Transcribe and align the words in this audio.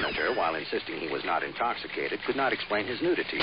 senator, 0.00 0.34
while 0.34 0.54
insisting 0.54 0.98
he 1.00 1.08
was 1.08 1.24
not 1.24 1.42
intoxicated, 1.42 2.20
could 2.26 2.36
not 2.36 2.52
explain 2.52 2.86
his 2.86 3.00
nudity. 3.00 3.40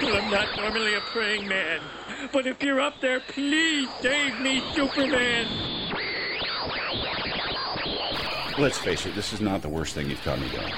I'm 0.00 0.30
not 0.30 0.56
normally 0.56 0.94
a 0.94 1.00
praying 1.00 1.46
man, 1.46 1.80
but 2.32 2.46
if 2.46 2.62
you're 2.62 2.80
up 2.80 2.94
there, 3.02 3.20
please 3.20 3.88
save 4.00 4.40
me, 4.40 4.62
Superman. 4.74 5.46
Let's 8.58 8.78
face 8.78 9.04
it, 9.06 9.14
this 9.14 9.32
is 9.32 9.40
not 9.40 9.60
the 9.62 9.68
worst 9.68 9.94
thing 9.94 10.08
you've 10.08 10.22
caught 10.22 10.40
me 10.40 10.48
doing. 10.48 10.72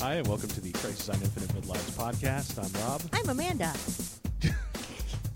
Hi, 0.00 0.14
and 0.14 0.26
welcome 0.28 0.48
to 0.48 0.60
the 0.60 0.70
Crisis 0.72 1.08
on 1.08 1.16
Infinite 1.16 1.48
Midlives 1.50 1.90
podcast. 1.90 2.56
I'm 2.62 2.70
Rob. 2.88 3.02
I'm 3.12 3.28
Amanda. 3.28 3.72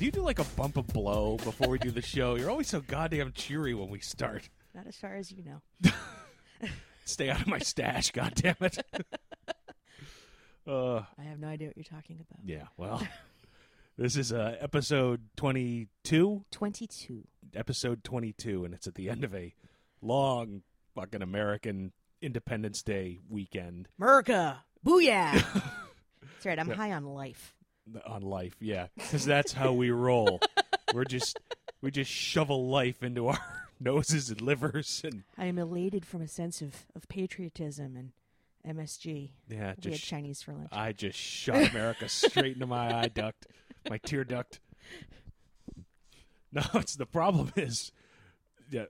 Do 0.00 0.06
you 0.06 0.12
do 0.12 0.22
like 0.22 0.38
a 0.38 0.44
bump 0.56 0.78
of 0.78 0.86
blow 0.86 1.36
before 1.44 1.68
we 1.68 1.76
do 1.76 1.90
the 1.90 2.00
show? 2.00 2.34
You're 2.34 2.48
always 2.48 2.68
so 2.68 2.80
goddamn 2.80 3.32
cheery 3.32 3.74
when 3.74 3.90
we 3.90 4.00
start. 4.00 4.48
Not 4.74 4.86
as 4.86 4.96
far 4.96 5.14
as 5.14 5.30
you 5.30 5.44
know. 5.44 5.90
Stay 7.04 7.28
out 7.28 7.42
of 7.42 7.46
my 7.46 7.58
stash, 7.58 8.10
goddamn 8.12 8.56
it. 8.62 8.78
uh, 10.66 11.00
I 11.18 11.22
have 11.24 11.38
no 11.38 11.48
idea 11.48 11.66
what 11.66 11.76
you're 11.76 11.84
talking 11.84 12.16
about. 12.18 12.38
yeah, 12.42 12.68
well, 12.78 13.06
this 13.98 14.16
is 14.16 14.32
uh, 14.32 14.56
episode 14.58 15.20
22. 15.36 16.46
22. 16.50 17.24
Episode 17.54 18.02
22, 18.02 18.64
and 18.64 18.72
it's 18.72 18.86
at 18.86 18.94
the 18.94 19.10
end 19.10 19.22
of 19.22 19.34
a 19.34 19.52
long 20.00 20.62
fucking 20.94 21.20
American 21.20 21.92
Independence 22.22 22.82
Day 22.82 23.20
weekend 23.28 23.86
America! 23.98 24.64
Booyah! 24.82 25.32
That's 26.22 26.46
right, 26.46 26.58
I'm 26.58 26.70
high 26.70 26.92
on 26.92 27.04
life. 27.04 27.54
On 28.06 28.22
life. 28.22 28.54
Yeah, 28.60 28.86
because 28.96 29.24
that's 29.24 29.52
how 29.52 29.72
we 29.72 29.90
roll. 29.90 30.40
We're 30.94 31.04
just 31.04 31.38
we 31.82 31.90
just 31.90 32.10
shovel 32.10 32.68
life 32.68 33.02
into 33.02 33.28
our 33.28 33.38
noses 33.80 34.30
and 34.30 34.40
livers, 34.40 35.02
and 35.04 35.22
I 35.38 35.46
am 35.46 35.58
elated 35.58 36.04
from 36.04 36.22
a 36.22 36.28
sense 36.28 36.60
of, 36.62 36.86
of 36.94 37.08
patriotism 37.08 37.96
and 37.96 38.12
MSG. 38.76 39.30
yeah, 39.48 39.74
we 39.84 39.92
had 39.92 40.00
Chinese 40.00 40.42
for 40.42 40.52
lunch. 40.52 40.68
I 40.72 40.92
just 40.92 41.18
shot 41.18 41.70
America 41.70 42.08
straight 42.08 42.54
into 42.54 42.66
my 42.66 42.94
eye 43.02 43.08
duct, 43.08 43.46
my 43.88 43.98
tear 43.98 44.24
duct. 44.24 44.60
No, 46.52 46.62
it's 46.74 46.96
the 46.96 47.06
problem 47.06 47.52
is, 47.56 47.92
yeah, 48.70 48.82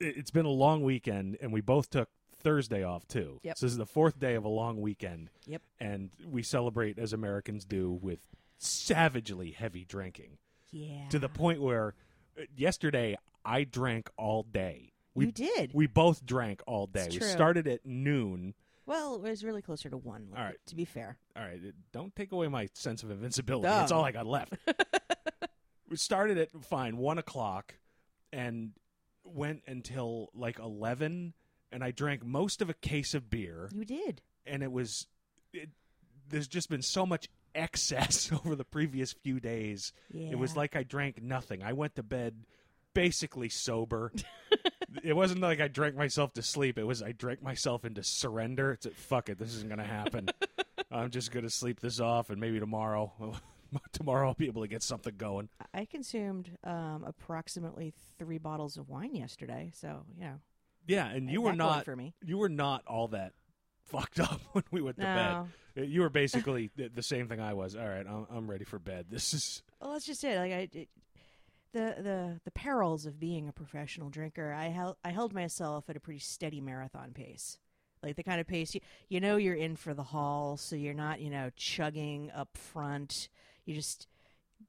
it- 0.00 0.16
it's 0.18 0.30
been 0.30 0.44
a 0.44 0.50
long 0.50 0.82
weekend, 0.82 1.38
and 1.40 1.52
we 1.52 1.60
both 1.62 1.88
took 1.88 2.08
Thursday 2.44 2.84
off 2.84 3.08
too. 3.08 3.40
Yep. 3.42 3.58
So 3.58 3.66
this 3.66 3.72
is 3.72 3.78
the 3.78 3.86
fourth 3.86 4.20
day 4.20 4.34
of 4.34 4.44
a 4.44 4.48
long 4.48 4.80
weekend. 4.80 5.30
Yep. 5.46 5.62
And 5.80 6.10
we 6.30 6.42
celebrate 6.42 6.98
as 6.98 7.12
Americans 7.12 7.64
do 7.64 7.98
with 8.00 8.20
savagely 8.58 9.50
heavy 9.50 9.84
drinking 9.84 10.38
yeah. 10.70 11.08
to 11.08 11.18
the 11.18 11.28
point 11.28 11.60
where 11.60 11.94
uh, 12.38 12.42
yesterday 12.56 13.16
I 13.44 13.64
drank 13.64 14.08
all 14.16 14.42
day. 14.42 14.92
We 15.14 15.26
You 15.26 15.32
did? 15.32 15.70
We 15.74 15.86
both 15.86 16.24
drank 16.24 16.62
all 16.66 16.86
day. 16.86 17.08
We 17.10 17.20
started 17.20 17.66
at 17.66 17.86
noon. 17.86 18.54
Well, 18.86 19.14
it 19.14 19.22
was 19.22 19.44
really 19.44 19.62
closer 19.62 19.88
to 19.88 19.96
one. 19.96 20.28
All 20.36 20.44
right. 20.44 20.58
To 20.66 20.76
be 20.76 20.84
fair. 20.84 21.18
All 21.36 21.42
right, 21.42 21.60
don't 21.92 22.14
take 22.14 22.32
away 22.32 22.48
my 22.48 22.68
sense 22.74 23.02
of 23.02 23.10
invincibility. 23.10 23.66
No. 23.66 23.74
That's 23.74 23.92
all 23.92 24.04
I 24.04 24.12
got 24.12 24.26
left. 24.26 24.54
we 25.88 25.96
started 25.96 26.38
at 26.38 26.50
fine 26.64 26.96
one 26.96 27.18
o'clock, 27.18 27.74
and 28.32 28.72
went 29.24 29.62
until 29.66 30.30
like 30.34 30.58
eleven, 30.58 31.34
and 31.74 31.84
I 31.84 31.90
drank 31.90 32.24
most 32.24 32.62
of 32.62 32.70
a 32.70 32.74
case 32.74 33.12
of 33.14 33.28
beer, 33.28 33.68
You 33.74 33.84
did. 33.84 34.22
and 34.46 34.62
it 34.62 34.72
was. 34.72 35.06
It, 35.52 35.68
there's 36.30 36.48
just 36.48 36.70
been 36.70 36.80
so 36.82 37.04
much 37.04 37.28
excess 37.54 38.30
over 38.44 38.56
the 38.56 38.64
previous 38.64 39.12
few 39.12 39.40
days. 39.40 39.92
It 40.12 40.38
was 40.38 40.56
like 40.56 40.74
I 40.76 40.82
drank 40.84 41.20
nothing. 41.22 41.62
I 41.62 41.74
went 41.74 41.96
to 41.96 42.02
bed 42.02 42.46
basically 42.94 43.48
sober. 43.50 44.12
it 45.04 45.14
wasn't 45.14 45.40
like 45.40 45.60
I 45.60 45.68
drank 45.68 45.96
myself 45.96 46.32
to 46.34 46.42
sleep. 46.42 46.78
It 46.78 46.84
was 46.84 47.02
I 47.02 47.12
drank 47.12 47.42
myself 47.42 47.84
into 47.84 48.02
surrender. 48.02 48.72
It's 48.72 48.86
like, 48.86 48.94
fuck 48.94 49.28
it, 49.28 49.38
this 49.38 49.54
isn't 49.54 49.68
gonna 49.68 49.84
happen. 49.84 50.28
I'm 50.90 51.10
just 51.10 51.30
gonna 51.32 51.50
sleep 51.50 51.80
this 51.80 52.00
off, 52.00 52.30
and 52.30 52.40
maybe 52.40 52.58
tomorrow, 52.60 53.12
tomorrow 53.92 54.28
I'll 54.28 54.34
be 54.34 54.46
able 54.46 54.62
to 54.62 54.68
get 54.68 54.82
something 54.82 55.14
going. 55.16 55.48
I 55.74 55.84
consumed 55.86 56.50
um, 56.64 57.04
approximately 57.06 57.92
three 58.18 58.38
bottles 58.38 58.76
of 58.76 58.88
wine 58.88 59.14
yesterday, 59.14 59.72
so, 59.74 60.04
you 60.16 60.24
know. 60.24 60.40
Yeah, 60.86 61.06
and 61.08 61.28
you 61.30 61.40
were 61.40 61.54
not 61.54 61.84
for 61.84 61.96
me. 61.96 62.14
you 62.24 62.38
were 62.38 62.48
not 62.48 62.84
all 62.86 63.08
that 63.08 63.32
fucked 63.86 64.20
up 64.20 64.40
when 64.52 64.64
we 64.70 64.80
went 64.82 64.98
to 64.98 65.04
No. 65.04 65.48
bed. 65.76 65.88
You 65.88 66.02
were 66.02 66.10
basically 66.10 66.70
the, 66.76 66.88
the 66.88 67.02
same 67.02 67.26
thing 67.28 67.40
I 67.40 67.54
was. 67.54 67.74
All 67.76 67.86
right, 67.86 68.06
I'm, 68.06 68.26
I'm 68.30 68.50
ready 68.50 68.64
for 68.64 68.78
bed. 68.78 69.06
This 69.10 69.34
is 69.34 69.62
Well, 69.80 69.92
that's 69.92 70.06
just 70.06 70.22
it. 70.24 70.36
Like 70.38 70.52
I, 70.52 70.68
it, 70.72 70.88
the 71.72 71.96
the 72.02 72.40
the 72.44 72.50
perils 72.52 73.06
of 73.06 73.18
being 73.18 73.48
a 73.48 73.52
professional 73.52 74.08
drinker. 74.10 74.52
I 74.52 74.68
held 74.68 74.96
I 75.04 75.10
held 75.10 75.32
myself 75.34 75.88
at 75.90 75.96
a 75.96 76.00
pretty 76.00 76.20
steady 76.20 76.60
marathon 76.60 77.12
pace, 77.12 77.58
like 78.02 78.14
the 78.16 78.22
kind 78.22 78.40
of 78.40 78.46
pace 78.46 78.74
you 78.74 78.80
you 79.08 79.20
know 79.20 79.36
you're 79.36 79.54
in 79.56 79.74
for 79.76 79.92
the 79.94 80.04
haul, 80.04 80.56
so 80.56 80.76
you're 80.76 80.94
not 80.94 81.20
you 81.20 81.30
know 81.30 81.50
chugging 81.56 82.30
up 82.30 82.56
front. 82.56 83.28
You're 83.64 83.74
just 83.76 84.06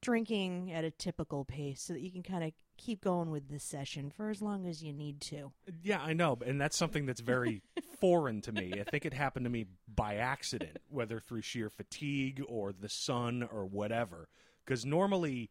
drinking 0.02 0.72
at 0.72 0.84
a 0.84 0.92
typical 0.92 1.46
pace, 1.46 1.82
so 1.82 1.94
that 1.94 2.02
you 2.02 2.12
can 2.12 2.24
kind 2.24 2.44
of 2.44 2.52
keep 2.78 3.02
going 3.02 3.31
with 3.31 3.50
this 3.50 3.63
session 3.63 4.09
for 4.09 4.30
as 4.30 4.41
long 4.41 4.68
as 4.68 4.84
you 4.84 4.94
need 4.94 5.22
to. 5.22 5.52
Yeah, 5.84 6.02
I 6.02 6.13
know, 6.13 6.38
and 6.46 6.59
that's 6.59 6.78
something 6.78 7.06
that's 7.06 7.22
very 7.22 7.62
foreign 8.00 8.41
to 8.41 8.52
me. 8.52 8.74
I 8.80 8.84
think 8.84 9.06
it 9.06 9.13
happened 9.13 9.46
to 9.46 9.50
me 9.50 9.66
by 9.94 10.16
accident, 10.16 10.78
whether 10.90 11.19
through 11.19 11.41
sheer 11.41 11.69
fatigue 11.69 12.44
or 12.47 12.74
the 12.74 12.90
sun 12.90 13.47
or 13.52 13.66
whatever. 13.66 14.30
Because 14.66 14.85
normally, 14.85 15.50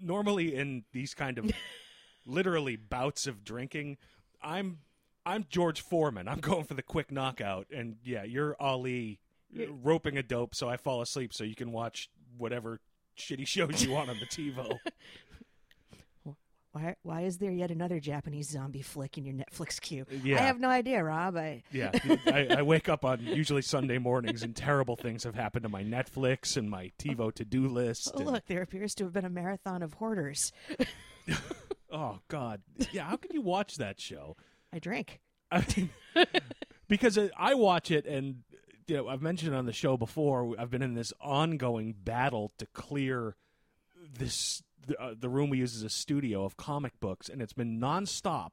normally 0.00 0.54
in 0.54 0.84
these 0.92 1.14
kind 1.14 1.38
of 1.38 1.50
literally 2.26 2.76
bouts 2.76 3.26
of 3.26 3.44
drinking, 3.44 3.98
I'm 4.42 4.78
I'm 5.26 5.46
George 5.48 5.80
Foreman. 5.80 6.28
I'm 6.28 6.40
going 6.40 6.64
for 6.64 6.74
the 6.74 6.82
quick 6.82 7.12
knockout, 7.12 7.66
and 7.74 7.96
yeah, 8.04 8.24
you're 8.24 8.56
Ali 8.58 9.20
roping 9.68 10.16
a 10.16 10.22
dope, 10.22 10.54
so 10.54 10.68
I 10.68 10.76
fall 10.76 11.02
asleep, 11.02 11.34
so 11.34 11.44
you 11.44 11.54
can 11.54 11.72
watch 11.72 12.08
whatever 12.38 12.80
shitty 13.18 13.46
shows 13.46 13.82
you 13.82 13.90
want 13.90 14.10
on 14.10 14.18
the 14.18 14.26
TiVo. 14.26 14.78
Why 16.72 16.94
why 17.02 17.22
is 17.22 17.38
there 17.38 17.50
yet 17.50 17.70
another 17.72 17.98
Japanese 17.98 18.48
zombie 18.50 18.82
flick 18.82 19.18
in 19.18 19.24
your 19.24 19.34
Netflix 19.34 19.80
queue? 19.80 20.06
Yeah. 20.22 20.36
I 20.36 20.42
have 20.42 20.60
no 20.60 20.68
idea, 20.68 21.02
Rob. 21.02 21.36
I 21.36 21.62
Yeah, 21.72 21.90
I, 22.26 22.46
I 22.58 22.62
wake 22.62 22.88
up 22.88 23.04
on 23.04 23.20
usually 23.20 23.62
Sunday 23.62 23.98
mornings 23.98 24.42
and 24.44 24.54
terrible 24.54 24.94
things 24.94 25.24
have 25.24 25.34
happened 25.34 25.64
to 25.64 25.68
my 25.68 25.82
Netflix 25.82 26.56
and 26.56 26.70
my 26.70 26.92
TiVo 26.98 27.34
to 27.34 27.44
do 27.44 27.66
list. 27.66 28.12
oh, 28.14 28.18
and- 28.18 28.30
look, 28.30 28.46
there 28.46 28.62
appears 28.62 28.94
to 28.96 29.04
have 29.04 29.12
been 29.12 29.24
a 29.24 29.30
marathon 29.30 29.82
of 29.82 29.94
hoarders. 29.94 30.52
oh 31.92 32.20
God, 32.28 32.62
yeah. 32.92 33.04
How 33.04 33.16
can 33.16 33.32
you 33.32 33.42
watch 33.42 33.76
that 33.76 34.00
show? 34.00 34.36
I 34.72 34.78
drink. 34.78 35.20
I 35.50 35.64
mean, 35.76 35.90
because 36.88 37.18
I 37.36 37.54
watch 37.54 37.90
it 37.90 38.06
and 38.06 38.42
you 38.86 38.96
know 38.96 39.08
I've 39.08 39.22
mentioned 39.22 39.54
it 39.54 39.56
on 39.56 39.66
the 39.66 39.72
show 39.72 39.96
before. 39.96 40.54
I've 40.56 40.70
been 40.70 40.82
in 40.82 40.94
this 40.94 41.12
ongoing 41.20 41.94
battle 41.98 42.52
to 42.58 42.66
clear 42.66 43.34
this 44.16 44.62
the, 44.90 45.00
uh, 45.02 45.14
the 45.18 45.28
room 45.28 45.50
we 45.50 45.58
use 45.58 45.74
as 45.76 45.82
a 45.82 45.88
studio 45.88 46.44
of 46.44 46.56
comic 46.56 46.98
books, 47.00 47.28
and 47.28 47.40
it's 47.40 47.52
been 47.52 47.80
nonstop. 47.80 48.50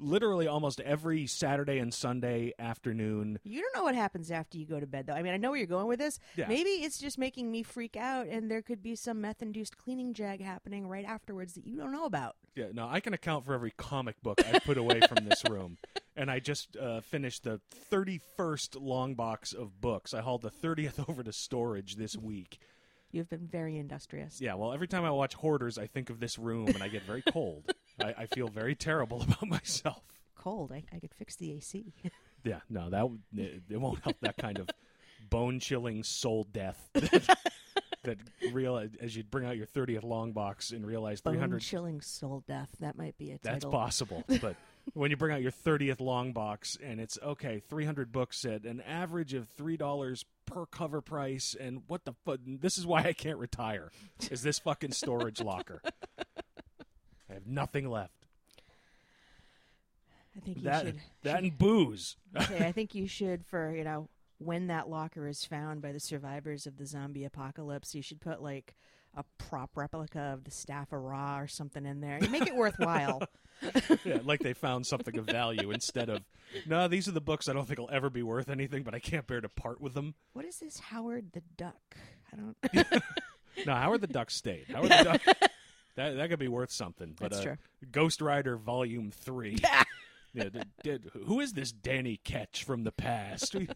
Literally 0.00 0.46
almost 0.46 0.78
every 0.82 1.26
Saturday 1.26 1.78
and 1.78 1.92
Sunday 1.92 2.52
afternoon. 2.56 3.40
You 3.42 3.60
don't 3.60 3.74
know 3.74 3.82
what 3.82 3.96
happens 3.96 4.30
after 4.30 4.56
you 4.56 4.64
go 4.64 4.78
to 4.78 4.86
bed, 4.86 5.08
though. 5.08 5.14
I 5.14 5.22
mean, 5.22 5.34
I 5.34 5.38
know 5.38 5.50
where 5.50 5.58
you're 5.58 5.66
going 5.66 5.88
with 5.88 5.98
this. 5.98 6.20
Yeah. 6.36 6.46
Maybe 6.46 6.68
it's 6.68 6.98
just 6.98 7.18
making 7.18 7.50
me 7.50 7.64
freak 7.64 7.96
out, 7.96 8.28
and 8.28 8.48
there 8.48 8.62
could 8.62 8.80
be 8.80 8.94
some 8.94 9.20
meth 9.20 9.42
induced 9.42 9.76
cleaning 9.76 10.14
jag 10.14 10.40
happening 10.40 10.86
right 10.86 11.04
afterwards 11.04 11.54
that 11.54 11.66
you 11.66 11.76
don't 11.76 11.90
know 11.90 12.04
about. 12.04 12.36
Yeah, 12.54 12.66
no, 12.72 12.86
I 12.88 13.00
can 13.00 13.12
account 13.12 13.44
for 13.44 13.54
every 13.54 13.72
comic 13.72 14.22
book 14.22 14.40
I 14.46 14.60
put 14.60 14.78
away 14.78 15.00
from 15.00 15.24
this 15.24 15.42
room. 15.48 15.78
And 16.16 16.32
I 16.32 16.40
just 16.40 16.76
uh, 16.76 17.00
finished 17.00 17.44
the 17.44 17.60
31st 17.92 18.76
long 18.80 19.14
box 19.14 19.52
of 19.52 19.80
books. 19.80 20.12
I 20.12 20.20
hauled 20.20 20.42
the 20.42 20.50
30th 20.50 21.08
over 21.08 21.22
to 21.22 21.32
storage 21.32 21.94
this 21.94 22.16
week. 22.16 22.58
You've 23.10 23.30
been 23.30 23.46
very 23.46 23.78
industrious. 23.78 24.40
Yeah, 24.40 24.54
well, 24.54 24.72
every 24.72 24.88
time 24.88 25.04
I 25.04 25.10
watch 25.10 25.34
Hoarders, 25.34 25.78
I 25.78 25.86
think 25.86 26.10
of 26.10 26.20
this 26.20 26.38
room 26.38 26.68
and 26.68 26.82
I 26.82 26.88
get 26.88 27.04
very 27.04 27.22
cold. 27.22 27.72
I, 28.00 28.14
I 28.18 28.26
feel 28.26 28.48
very 28.48 28.74
terrible 28.74 29.22
about 29.28 29.48
myself. 29.48 30.02
Cold. 30.36 30.72
I, 30.72 30.84
I 30.94 30.98
could 30.98 31.14
fix 31.14 31.36
the 31.36 31.52
AC. 31.52 31.92
Yeah, 32.44 32.60
no, 32.70 32.88
that 32.88 33.04
it, 33.36 33.62
it 33.68 33.80
won't 33.80 34.02
help 34.04 34.16
that 34.20 34.36
kind 34.36 34.58
of 34.58 34.70
bone 35.28 35.58
chilling 35.58 36.04
soul 36.04 36.46
death 36.50 36.88
that, 36.94 37.36
that 38.04 38.18
real 38.52 38.80
as 39.00 39.16
you 39.16 39.24
bring 39.24 39.44
out 39.44 39.56
your 39.56 39.66
30th 39.66 40.04
long 40.04 40.32
box 40.32 40.70
and 40.70 40.86
realize 40.86 41.20
Bone 41.20 41.34
300 41.34 41.60
chilling 41.60 42.00
soul 42.00 42.44
death. 42.46 42.68
That 42.78 42.96
might 42.96 43.18
be 43.18 43.32
a 43.32 43.38
title. 43.38 43.52
That's 43.52 43.64
possible. 43.64 44.24
But 44.40 44.54
when 44.94 45.10
you 45.10 45.16
bring 45.16 45.32
out 45.34 45.42
your 45.42 45.52
30th 45.52 46.00
long 46.00 46.32
box 46.32 46.76
and 46.82 47.00
it's 47.00 47.18
okay, 47.22 47.62
300 47.68 48.10
books 48.12 48.44
at 48.44 48.64
an 48.64 48.80
average 48.80 49.34
of 49.34 49.46
$3 49.56 50.24
per 50.46 50.66
cover 50.66 51.00
price 51.00 51.54
and 51.58 51.82
what 51.88 52.04
the 52.04 52.14
fuck 52.24 52.38
this 52.44 52.78
is 52.78 52.86
why 52.86 53.02
I 53.02 53.12
can't 53.12 53.38
retire. 53.38 53.90
Is 54.30 54.42
this 54.42 54.58
fucking 54.58 54.92
storage 54.92 55.40
locker. 55.40 55.80
I 56.18 57.34
have 57.34 57.46
nothing 57.46 57.88
left. 57.90 58.12
I 60.36 60.40
think 60.40 60.58
you 60.58 60.64
That 60.64 60.86
should. 60.86 61.00
that 61.22 61.42
and 61.42 61.58
booze. 61.58 62.16
Okay, 62.36 62.64
I 62.66 62.72
think 62.72 62.94
you 62.94 63.06
should 63.06 63.44
for 63.46 63.74
you 63.74 63.84
know 63.84 64.08
when 64.38 64.68
that 64.68 64.88
locker 64.88 65.26
is 65.26 65.44
found 65.44 65.82
by 65.82 65.92
the 65.92 66.00
survivors 66.00 66.66
of 66.66 66.76
the 66.76 66.86
zombie 66.86 67.24
apocalypse. 67.24 67.94
You 67.94 68.02
should 68.02 68.20
put 68.20 68.40
like 68.42 68.74
a 69.18 69.24
prop 69.36 69.76
replica 69.76 70.20
of 70.32 70.44
the 70.44 70.50
staff 70.50 70.92
of 70.92 71.00
Ra 71.00 71.40
or 71.40 71.48
something 71.48 71.84
in 71.84 72.00
there. 72.00 72.18
You 72.22 72.30
make 72.30 72.46
it 72.46 72.54
worthwhile. 72.54 73.22
yeah, 74.04 74.20
like 74.22 74.40
they 74.40 74.54
found 74.54 74.86
something 74.86 75.18
of 75.18 75.26
value 75.26 75.72
instead 75.72 76.08
of 76.08 76.22
no. 76.66 76.86
These 76.86 77.08
are 77.08 77.12
the 77.12 77.20
books 77.20 77.48
I 77.48 77.52
don't 77.52 77.66
think 77.66 77.80
will 77.80 77.90
ever 77.92 78.08
be 78.08 78.22
worth 78.22 78.48
anything, 78.48 78.84
but 78.84 78.94
I 78.94 79.00
can't 79.00 79.26
bear 79.26 79.40
to 79.40 79.48
part 79.48 79.80
with 79.80 79.94
them. 79.94 80.14
what 80.32 80.44
is 80.44 80.58
this 80.58 80.78
Howard 80.78 81.32
the 81.32 81.42
Duck? 81.56 81.96
I 82.32 82.36
don't. 82.36 83.02
No, 83.66 83.74
Howard 83.74 84.02
the 84.02 84.06
Duck 84.06 84.30
stayed. 84.30 84.66
Howard 84.72 84.92
the 84.92 85.02
Duck. 85.02 85.50
That, 85.96 86.16
that 86.16 86.30
could 86.30 86.38
be 86.38 86.46
worth 86.46 86.70
something. 86.70 87.16
But 87.18 87.32
That's 87.32 87.40
uh, 87.40 87.44
true. 87.44 87.56
Ghost 87.90 88.22
Rider 88.22 88.56
Volume 88.56 89.10
Three. 89.10 89.58
yeah, 90.32 90.44
did, 90.44 90.64
did, 90.84 91.10
who 91.26 91.40
is 91.40 91.54
this 91.54 91.72
Danny 91.72 92.20
Ketch 92.22 92.62
from 92.62 92.84
the 92.84 92.92
past? 92.92 93.56
We, 93.56 93.68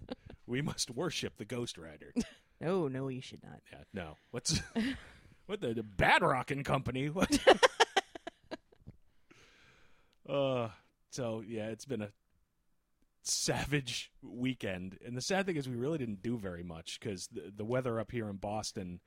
we 0.46 0.62
must 0.62 0.92
worship 0.92 1.36
the 1.36 1.44
Ghost 1.44 1.76
Rider. 1.76 2.14
no, 2.60 2.86
no, 2.86 3.08
you 3.08 3.20
should 3.20 3.42
not. 3.42 3.60
Yeah, 3.72 3.78
no. 3.92 4.18
What's 4.30 4.60
what 5.46 5.60
the, 5.60 5.74
the 5.74 5.82
Bad 5.82 6.22
Rockin' 6.22 6.64
Company? 6.64 7.08
What? 7.08 7.38
uh, 10.28 10.68
so 11.10 11.42
yeah, 11.46 11.66
it's 11.66 11.84
been 11.84 12.02
a 12.02 12.10
savage 13.22 14.12
weekend, 14.22 14.98
and 15.04 15.16
the 15.16 15.20
sad 15.20 15.46
thing 15.46 15.56
is 15.56 15.68
we 15.68 15.76
really 15.76 15.98
didn't 15.98 16.22
do 16.22 16.36
very 16.36 16.62
much 16.62 16.98
because 17.00 17.28
the, 17.28 17.52
the 17.54 17.64
weather 17.64 18.00
up 18.00 18.10
here 18.10 18.28
in 18.28 18.36
Boston 18.36 19.00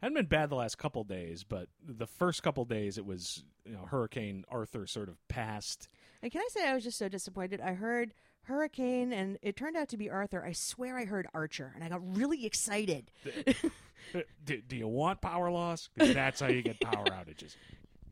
hadn't 0.00 0.14
been 0.14 0.26
bad 0.26 0.50
the 0.50 0.56
last 0.56 0.78
couple 0.78 1.04
days, 1.04 1.44
but 1.44 1.68
the 1.86 2.06
first 2.06 2.42
couple 2.42 2.64
days 2.64 2.98
it 2.98 3.04
was 3.04 3.44
you 3.64 3.72
know 3.72 3.86
Hurricane 3.86 4.44
Arthur 4.48 4.86
sort 4.86 5.08
of 5.08 5.16
passed. 5.28 5.88
And 6.22 6.30
can 6.30 6.40
I 6.40 6.48
say 6.50 6.68
I 6.68 6.74
was 6.74 6.84
just 6.84 6.98
so 6.98 7.08
disappointed? 7.08 7.60
I 7.60 7.74
heard 7.74 8.14
Hurricane, 8.42 9.12
and 9.12 9.38
it 9.42 9.56
turned 9.56 9.76
out 9.76 9.88
to 9.90 9.96
be 9.96 10.10
Arthur. 10.10 10.44
I 10.44 10.52
swear 10.52 10.96
I 10.98 11.04
heard 11.04 11.26
Archer, 11.34 11.72
and 11.74 11.84
I 11.84 11.88
got 11.88 12.16
really 12.16 12.44
excited. 12.46 13.10
do, 14.44 14.60
do 14.62 14.76
you 14.76 14.88
want 14.88 15.20
power 15.20 15.50
loss? 15.50 15.88
'Cause 15.98 16.14
that's 16.14 16.40
how 16.40 16.48
you 16.48 16.62
get 16.62 16.80
power 16.80 17.04
outages. 17.06 17.56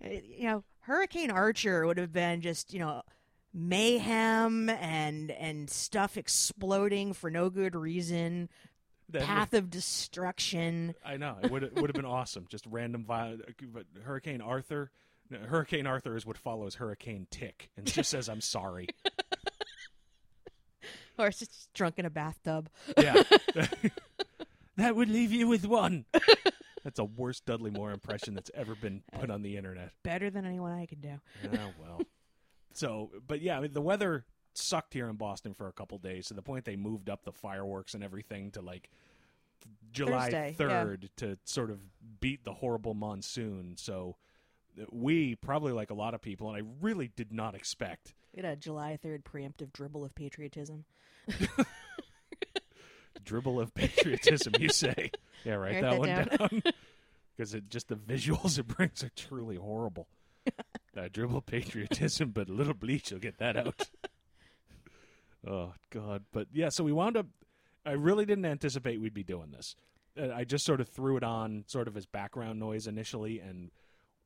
Uh, 0.05 0.09
You 0.37 0.45
know, 0.45 0.65
Hurricane 0.81 1.31
Archer 1.31 1.87
would 1.87 1.99
have 1.99 2.13
been 2.13 2.41
just 2.41 2.73
you 2.73 2.79
know 2.79 3.03
mayhem 3.53 4.69
and 4.69 5.31
and 5.33 5.69
stuff 5.71 6.17
exploding 6.17 7.13
for 7.15 7.31
no 7.31 7.51
good 7.51 7.75
reason, 7.75 8.49
path 9.13 9.55
of 9.55 9.71
destruction. 9.71 10.95
I 11.05 11.17
know 11.17 11.37
it 11.43 11.51
would 11.51 11.63
would 11.81 11.89
have 11.91 11.95
been 11.97 12.05
awesome. 12.05 12.47
Just 12.49 12.67
random 12.67 13.05
violent, 13.05 13.43
but 13.73 13.87
Hurricane 14.03 14.41
Arthur. 14.41 14.91
Hurricane 15.31 15.87
Arthur 15.87 16.17
is 16.17 16.25
what 16.25 16.39
follows 16.39 16.77
Hurricane 16.77 17.27
Tick, 17.31 17.71
and 17.77 17.87
just 17.87 18.09
says, 18.11 18.29
"I'm 18.31 18.41
sorry." 18.41 18.89
Or 21.25 21.27
it's 21.27 21.41
just 21.41 21.73
drunk 21.75 21.99
in 21.99 22.07
a 22.07 22.11
bathtub. 22.11 22.69
Yeah, 22.97 23.23
that 24.77 24.95
would 24.95 25.09
leave 25.09 25.33
you 25.33 25.49
with 25.49 25.67
one. 25.67 26.05
That's 26.85 26.97
the 26.97 27.05
worst 27.05 27.45
Dudley 27.45 27.73
Moore 27.73 27.91
impression 27.91 28.35
that's 28.35 28.53
ever 28.55 28.77
been 28.77 29.03
put 29.19 29.29
on 29.31 29.43
the 29.43 29.57
internet. 29.57 29.93
Better 30.05 30.31
than 30.31 30.47
anyone 30.47 30.73
I 30.73 30.87
could 30.87 31.01
do. 31.03 31.21
Oh 31.53 31.71
well. 31.81 32.01
So, 32.73 33.11
but 33.27 33.41
yeah, 33.41 33.59
I 33.59 33.61
mean, 33.61 33.73
the 33.73 33.83
weather 33.83 34.25
sucked 34.55 34.95
here 34.95 35.09
in 35.09 35.17
Boston 35.17 35.55
for 35.55 35.69
a 35.69 35.73
couple 35.73 35.99
days 35.99 36.29
to 36.29 36.35
the 36.35 36.43
point 36.43 36.65
they 36.65 36.77
moved 36.77 37.11
up 37.11 37.25
the 37.25 37.33
fireworks 37.33 37.95
and 37.95 38.05
everything 38.05 38.51
to 38.53 38.61
like 38.61 38.91
July 39.93 40.31
Thursday, 40.31 40.57
yeah. 40.59 40.67
3rd 40.67 41.09
to 41.17 41.39
sort 41.45 41.71
of 41.71 41.81
beat 42.21 42.45
the 42.45 42.53
horrible 42.53 42.95
monsoon. 42.95 43.75
So 43.77 44.17
uh, 44.81 44.85
we 44.91 45.35
probably 45.37 45.73
like 45.73 45.91
a 45.91 45.95
lot 45.95 46.15
of 46.15 46.23
people 46.23 46.49
and 46.49 46.57
I 46.57 46.67
really 46.81 47.09
did 47.09 47.33
not 47.33 47.55
expect 47.55 48.15
Had 48.39 48.45
a 48.45 48.55
July 48.55 48.97
third 49.03 49.25
preemptive 49.25 49.73
dribble 49.73 50.05
of 50.05 50.15
patriotism. 50.15 50.85
dribble 53.25 53.59
of 53.59 53.75
patriotism 53.75 54.53
you 54.61 54.69
say. 54.69 55.11
Yeah, 55.45 55.55
write 55.55 55.81
that, 55.81 55.91
that 55.91 55.99
one 55.99 56.09
down. 56.09 56.27
down. 56.39 56.63
Because 57.37 57.55
it 57.55 57.69
just 57.69 57.89
the 57.89 57.97
visuals 57.97 58.59
it 58.59 58.67
brings 58.69 59.03
are 59.03 59.11
truly 59.17 59.57
horrible. 59.57 60.07
uh, 60.97 61.09
dribble 61.13 61.43
patriotism, 61.43 62.31
but 62.31 62.49
a 62.49 62.53
little 62.53 62.75
bleach 62.75 63.11
will 63.11 63.19
get 63.19 63.39
that 63.39 63.57
out. 63.57 63.89
oh 65.47 65.73
God! 65.91 66.25
But 66.33 66.47
yeah, 66.53 66.69
so 66.69 66.85
we 66.85 66.93
wound 66.93 67.17
up. 67.17 67.27
I 67.85 67.93
really 67.93 68.25
didn't 68.25 68.45
anticipate 68.45 69.01
we'd 69.01 69.15
be 69.15 69.23
doing 69.25 69.51
this. 69.51 69.75
Uh, 70.21 70.33
I 70.33 70.45
just 70.45 70.65
sort 70.65 70.81
of 70.81 70.89
threw 70.89 71.17
it 71.17 71.23
on, 71.25 71.65
sort 71.67 71.87
of 71.87 71.97
as 71.97 72.07
background 72.07 72.59
noise 72.59 72.87
initially, 72.89 73.39
and 73.39 73.71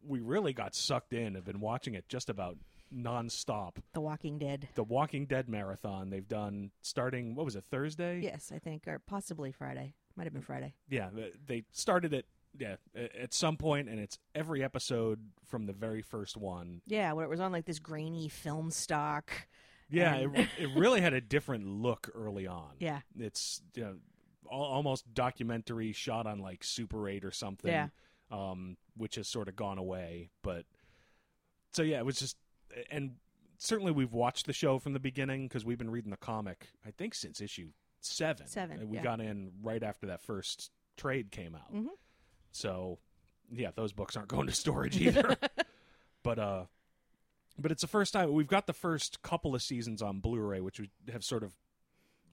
we 0.07 0.21
really 0.21 0.53
got 0.55 0.75
sucked 0.75 1.13
in. 1.13 1.37
I've 1.37 1.45
been 1.45 1.61
watching 1.61 1.95
it 1.95 2.09
just 2.09 2.31
about 2.31 2.57
nonstop. 2.95 3.77
The 3.95 4.01
Walking 4.01 4.39
Dead. 4.39 4.69
The 4.75 4.85
Walking 4.85 5.27
Dead 5.27 5.49
marathon 5.49 6.11
they've 6.11 6.27
done 6.29 6.71
starting. 6.83 7.35
What 7.35 7.45
was 7.45 7.57
it? 7.57 7.65
Thursday. 7.71 8.21
Yes, 8.23 8.53
I 8.55 8.59
think, 8.59 8.87
or 8.87 8.99
possibly 8.99 9.53
Friday. 9.53 9.95
Might 10.17 10.25
have 10.25 10.33
been 10.35 10.43
Friday. 10.43 10.75
yeah 10.91 11.09
they 11.47 11.65
started 11.73 12.13
it 12.13 12.27
yeah 12.59 12.77
at 12.95 13.33
some 13.33 13.57
point 13.57 13.89
and 13.89 13.99
it's 13.99 14.19
every 14.35 14.63
episode 14.63 15.19
from 15.47 15.65
the 15.65 15.73
very 15.73 16.03
first 16.03 16.37
one 16.37 16.83
Yeah, 16.87 17.15
where 17.15 17.25
it 17.25 17.29
was 17.31 17.41
on 17.41 17.51
like 17.51 17.65
this 17.65 17.79
grainy 17.79 18.29
film 18.29 18.71
stock. 18.71 19.31
yeah 19.89 20.17
And- 20.17 20.37
it, 20.37 20.49
it 20.59 20.69
really 20.77 21.01
had 21.01 21.15
a 21.15 21.21
different 21.23 21.67
look 21.67 22.11
early 22.15 22.47
on 22.47 22.73
Yeah. 22.79 23.01
it's 23.19 23.63
you 23.75 23.85
know 23.85 23.95
almost 24.51 25.15
documentary 25.15 25.93
shot 25.95 26.27
on 26.27 26.41
like 26.41 26.63
super 26.63 27.09
8 27.09 27.25
or 27.25 27.31
something 27.31 27.71
Yeah. 27.71 27.89
um 28.31 28.77
which 28.99 29.15
has 29.15 29.29
sort 29.29 29.49
of 29.49 29.57
gone 29.57 29.79
away 29.79 30.29
but 30.43 30.67
so 31.73 31.83
yeah 31.83 31.97
it 32.01 32.05
was 32.05 32.19
just 32.19 32.37
and 32.91 33.13
certainly 33.59 33.93
we've 33.93 34.13
watched 34.13 34.47
the 34.47 34.53
show 34.53 34.79
from 34.79 34.93
the 34.93 35.01
beginning 35.01 35.47
because 35.49 35.65
we've 35.65 35.79
been 35.79 35.91
reading 35.91 36.11
the 36.11 36.17
comic 36.17 36.69
i 36.87 36.91
think 36.91 37.15
since 37.15 37.41
issue 37.41 37.69
seven 38.01 38.47
Seven, 38.47 38.89
we 38.89 38.97
yeah. 38.97 39.03
got 39.03 39.21
in 39.21 39.53
right 39.63 39.83
after 39.83 40.07
that 40.07 40.21
first 40.23 40.71
trade 40.97 41.31
came 41.31 41.55
out 41.55 41.73
Mhm. 41.73 41.87
so 42.51 42.99
yeah 43.53 43.71
those 43.75 43.93
books 43.93 44.17
aren't 44.17 44.29
going 44.29 44.47
to 44.47 44.53
storage 44.55 45.01
either 45.01 45.37
but 46.23 46.39
uh 46.39 46.65
but 47.59 47.71
it's 47.71 47.83
the 47.83 47.89
first 47.89 48.13
time 48.13 48.33
we've 48.33 48.47
got 48.49 48.67
the 48.67 48.73
first 48.73 49.23
couple 49.23 49.55
of 49.55 49.63
seasons 49.63 50.03
on 50.03 50.21
blu-ray 50.21 50.61
which 50.61 50.81
we 50.81 50.91
have 51.13 51.23
sort 51.25 51.43
of 51.45 51.53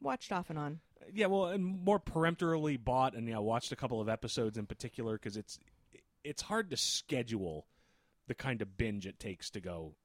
Watched 0.01 0.31
off 0.31 0.50
and 0.50 0.57
on. 0.57 0.80
yeah, 1.13 1.25
well, 1.25 1.47
and 1.47 1.62
more 1.62 2.00
peremptorily 2.00 2.77
bought, 2.77 3.15
and 3.15 3.27
yeah, 3.27 3.39
watched 3.39 3.74
a 3.74 3.75
couple 3.75 4.00
of 4.00 4.07
episodes 4.07 4.57
in 4.57 4.65
particular 4.65 5.15
because 5.15 5.36
it's 5.36 5.59
it's 6.24 6.41
hard 6.44 6.69
to 6.69 6.77
schedule 6.77 7.68
the 8.27 8.33
kind 8.33 8.62
of 8.62 8.77
binge 8.77 9.06
it 9.06 9.19
takes 9.19 9.50
to 9.50 9.59
go 9.59 9.95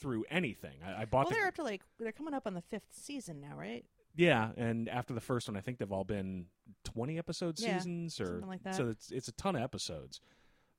through 0.00 0.24
anything. 0.30 0.78
I, 0.84 1.02
I 1.02 1.04
bought 1.04 1.26
Well, 1.26 1.30
the 1.30 1.36
they're 1.36 1.48
up 1.48 1.54
to 1.56 1.62
like 1.62 1.82
they're 1.98 2.12
coming 2.12 2.34
up 2.34 2.46
on 2.46 2.54
the 2.54 2.62
fifth 2.62 2.88
season 2.92 3.40
now, 3.40 3.56
right? 3.56 3.84
yeah, 4.16 4.50
and 4.56 4.88
after 4.88 5.14
the 5.14 5.20
first 5.20 5.48
one, 5.48 5.56
I 5.56 5.60
think 5.60 5.78
they've 5.78 5.92
all 5.92 6.04
been 6.04 6.46
twenty 6.84 7.18
episode 7.18 7.58
Yeah, 7.60 7.76
seasons 7.78 8.20
or 8.20 8.26
something 8.26 8.48
like 8.48 8.62
that. 8.64 8.74
So 8.74 8.88
it's 8.88 9.10
it's 9.12 9.28
a 9.28 9.32
ton 9.32 9.56
of 9.56 9.62
episodes, 9.62 10.20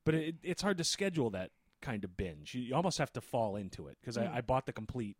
but 0.05 0.13
it, 0.15 0.35
it's 0.43 0.61
hard 0.61 0.77
to 0.79 0.83
schedule 0.83 1.29
that 1.31 1.51
kind 1.81 2.03
of 2.03 2.17
binge. 2.17 2.53
You, 2.53 2.61
you 2.61 2.75
almost 2.75 2.97
have 2.97 3.13
to 3.13 3.21
fall 3.21 3.55
into 3.55 3.87
it 3.87 3.97
because 4.01 4.17
Mm. 4.17 4.31
I, 4.33 4.37
I 4.37 4.41
bought 4.41 4.65
the 4.65 4.73
complete 4.73 5.17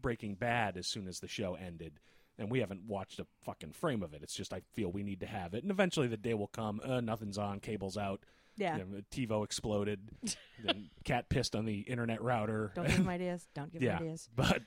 Breaking 0.00 0.34
Bad 0.34 0.76
as 0.76 0.86
soon 0.86 1.06
as 1.08 1.20
the 1.20 1.28
show 1.28 1.54
ended. 1.54 2.00
And 2.36 2.50
we 2.50 2.58
haven't 2.58 2.82
watched 2.88 3.20
a 3.20 3.26
fucking 3.44 3.74
frame 3.74 4.02
of 4.02 4.12
it. 4.12 4.20
It's 4.24 4.34
just 4.34 4.52
I 4.52 4.62
feel 4.72 4.90
we 4.90 5.04
need 5.04 5.20
to 5.20 5.26
have 5.26 5.54
it, 5.54 5.62
and 5.62 5.70
eventually 5.70 6.08
the 6.08 6.16
day 6.16 6.34
will 6.34 6.48
come. 6.48 6.80
Uh, 6.84 7.00
nothing's 7.00 7.38
on, 7.38 7.60
cable's 7.60 7.96
out. 7.96 8.24
Yeah. 8.56 8.78
You 8.78 8.84
know, 8.84 9.00
TiVo 9.10 9.44
exploded. 9.44 10.00
then 10.64 10.90
cat 11.04 11.28
pissed 11.28 11.56
on 11.56 11.64
the 11.64 11.80
internet 11.80 12.22
router. 12.22 12.72
Don't 12.74 12.86
give 12.86 12.96
them 12.98 13.08
ideas. 13.08 13.46
Don't 13.54 13.72
give 13.72 13.82
yeah, 13.82 13.94
them 13.98 14.02
ideas. 14.04 14.28
but 14.34 14.62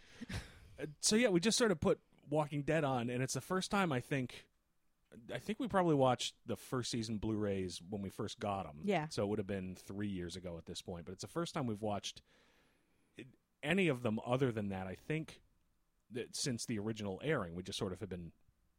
so 1.02 1.16
yeah, 1.16 1.30
we 1.30 1.40
just 1.40 1.58
sort 1.58 1.72
of 1.72 1.80
put 1.80 2.00
Walking 2.30 2.64
Dead 2.64 2.84
on, 2.84 3.10
and 3.10 3.24
it's 3.24 3.34
the 3.34 3.42
first 3.42 3.72
time 3.72 3.92
I 3.92 4.00
think. 4.00 4.46
I 5.34 5.40
think 5.40 5.60
we 5.60 5.68
probably 5.68 5.96
watched 5.96 6.36
the 6.46 6.58
first 6.58 6.92
season 6.92 7.18
Blu-rays 7.18 7.82
when 7.90 8.02
we 8.02 8.10
first 8.10 8.40
got 8.40 8.66
them. 8.66 8.82
Yeah. 8.84 9.08
So 9.10 9.24
it 9.24 9.30
would 9.30 9.40
have 9.40 9.48
been 9.48 9.76
three 9.76 10.10
years 10.10 10.36
ago 10.36 10.56
at 10.58 10.66
this 10.66 10.82
point, 10.82 11.06
but 11.06 11.14
it's 11.14 11.22
the 11.24 11.28
first 11.30 11.54
time 11.54 11.66
we've 11.66 11.82
watched 11.82 12.22
any 13.64 13.88
of 13.88 14.04
them 14.04 14.20
other 14.26 14.52
than 14.52 14.70
that. 14.70 14.86
I 14.86 14.96
think 14.96 15.40
that 16.12 16.36
since 16.36 16.66
the 16.66 16.78
original 16.78 17.20
airing, 17.24 17.56
we 17.56 17.64
just 17.64 17.80
sort 17.80 17.94
of 17.94 18.00
have 18.02 18.10
been 18.10 18.32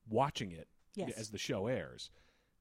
watching 0.09 0.53
it 0.53 0.69
Yes. 0.95 1.12
as 1.19 1.31
the 1.31 1.38
show 1.38 1.67
airs, 1.67 2.11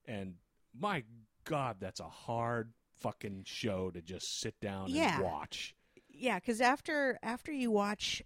and 0.06 0.36
my 0.78 1.04
God, 1.48 1.78
that's 1.80 2.00
a 2.00 2.10
hard 2.10 2.72
fucking 2.98 3.44
show 3.46 3.90
to 3.92 4.02
just 4.02 4.40
sit 4.40 4.60
down 4.60 4.90
Yeah. 4.90 5.16
and 5.16 5.24
watch. 5.24 5.76
Yeah, 6.10 6.40
because 6.40 6.62
after 6.62 7.20
after 7.22 7.52
you 7.52 7.70
watch, 7.72 8.24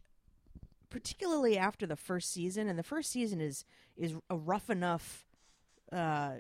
particularly 0.89 1.57
after 1.57 1.85
the 1.85 1.95
first 1.97 2.31
season, 2.31 2.67
and 2.67 2.79
the 2.79 2.83
first 2.83 3.11
season 3.11 3.41
is 3.41 3.65
is 3.97 4.15
a 4.29 4.37
rough 4.37 4.69
enough 4.69 5.25
uh, 5.91 6.35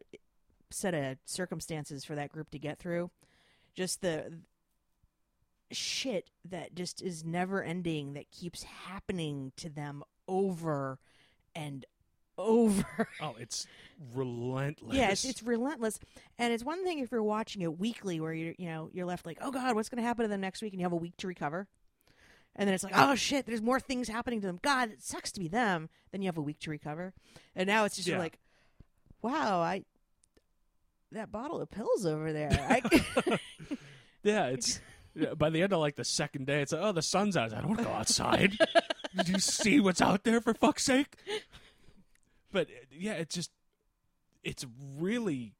set 0.69 0.93
of 0.93 1.17
circumstances 1.25 2.05
for 2.05 2.15
that 2.15 2.31
group 2.31 2.49
to 2.51 2.59
get 2.59 2.79
through. 2.79 3.11
Just 3.73 4.01
the 4.01 4.39
shit 5.71 6.29
that 6.43 6.75
just 6.75 7.01
is 7.01 7.23
never 7.23 7.63
ending 7.63 8.13
that 8.13 8.31
keeps 8.31 8.63
happening 8.63 9.51
to 9.57 9.69
them 9.69 10.03
over 10.27 10.99
and 11.55 11.85
over. 12.37 13.07
Oh, 13.21 13.35
it's 13.39 13.67
relentless. 14.13 14.95
Yeah, 14.95 15.09
it's, 15.11 15.25
it's 15.25 15.43
relentless, 15.43 15.99
and 16.37 16.51
it's 16.53 16.63
one 16.63 16.83
thing 16.83 16.99
if 16.99 17.11
you're 17.11 17.23
watching 17.23 17.61
it 17.61 17.79
weekly, 17.79 18.19
where 18.19 18.33
you're 18.33 18.53
you 18.57 18.67
know 18.67 18.89
you're 18.93 19.05
left 19.05 19.25
like, 19.25 19.37
oh 19.41 19.51
god, 19.51 19.75
what's 19.75 19.89
going 19.89 20.01
to 20.01 20.07
happen 20.07 20.23
to 20.23 20.29
them 20.29 20.41
next 20.41 20.61
week, 20.61 20.73
and 20.73 20.79
you 20.79 20.85
have 20.85 20.93
a 20.93 20.97
week 20.97 21.15
to 21.17 21.27
recover, 21.27 21.67
and 22.55 22.67
then 22.67 22.73
it's 22.73 22.83
like, 22.83 22.93
oh 22.95 23.15
shit, 23.15 23.45
there's 23.45 23.61
more 23.61 23.79
things 23.79 24.07
happening 24.07 24.41
to 24.41 24.47
them. 24.47 24.59
God, 24.61 24.91
it 24.91 25.01
sucks 25.03 25.31
to 25.33 25.39
be 25.39 25.47
them. 25.47 25.89
Then 26.11 26.21
you 26.21 26.27
have 26.27 26.37
a 26.37 26.41
week 26.41 26.59
to 26.61 26.69
recover, 26.71 27.13
and 27.55 27.67
now 27.67 27.85
it's 27.85 27.95
just 27.95 28.07
Yeah. 28.07 28.17
like, 28.19 28.39
wow, 29.21 29.59
I 29.61 29.83
that 31.11 31.31
bottle 31.31 31.61
of 31.61 31.69
pills 31.69 32.05
over 32.05 32.31
there. 32.31 32.51
I, 32.69 33.39
Yeah, 34.23 34.45
it's 34.47 34.79
by 35.35 35.49
the 35.49 35.61
end 35.63 35.73
of 35.73 35.79
like 35.79 35.95
the 35.95 36.05
second 36.05 36.45
day, 36.47 36.61
it's 36.61 36.71
like, 36.71 36.81
oh, 36.81 36.91
the 36.91 37.01
sun's 37.01 37.35
out. 37.35 37.53
I 37.53 37.57
don't 37.59 37.67
want 37.69 37.79
to 37.79 37.85
go 37.85 37.91
outside. 37.91 38.57
Did 39.17 39.27
you 39.29 39.39
see 39.39 39.79
what's 39.79 39.99
out 40.01 40.23
there 40.23 40.39
for 40.39 40.53
fuck's 40.53 40.85
sake? 40.85 41.15
But 42.51 42.67
uh, 42.67 42.85
yeah, 42.91 43.13
it's 43.13 43.35
just 43.35 43.51
it's 44.43 44.65
really 44.97 45.53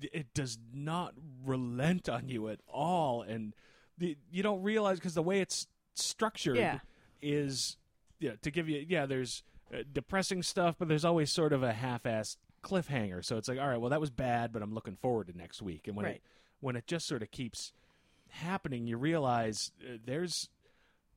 it 0.00 0.32
does 0.34 0.58
not 0.72 1.14
relent 1.44 2.08
on 2.08 2.28
you 2.28 2.48
at 2.48 2.60
all, 2.66 3.22
and 3.22 3.54
the, 3.98 4.16
you 4.30 4.42
don't 4.42 4.62
realize 4.62 4.98
because 4.98 5.14
the 5.14 5.22
way 5.22 5.40
it's 5.40 5.66
structured 5.94 6.56
Yeah. 6.56 6.78
is 7.20 7.76
yeah 8.18 8.32
to 8.42 8.50
give 8.50 8.68
you 8.68 8.84
yeah 8.88 9.06
there's 9.06 9.42
uh, 9.72 9.78
depressing 9.92 10.42
stuff, 10.42 10.76
but 10.78 10.88
there's 10.88 11.04
always 11.04 11.30
sort 11.30 11.52
of 11.52 11.62
a 11.62 11.72
half-assed 11.72 12.36
cliffhanger. 12.62 13.24
So 13.24 13.36
it's 13.36 13.48
like, 13.48 13.58
all 13.58 13.68
right, 13.68 13.80
well 13.80 13.90
that 13.90 14.00
was 14.00 14.10
bad, 14.10 14.52
but 14.52 14.62
I'm 14.62 14.72
looking 14.74 14.96
forward 14.96 15.26
to 15.28 15.36
next 15.36 15.62
week, 15.62 15.86
and 15.88 15.96
when 15.96 16.06
Right. 16.06 16.14
it 16.16 16.22
when 16.60 16.76
it 16.76 16.86
just 16.86 17.06
sort 17.06 17.22
of 17.22 17.30
keeps 17.30 17.72
happening, 18.28 18.86
you 18.86 18.96
realize 18.96 19.72
uh, 19.82 19.96
there's 20.04 20.48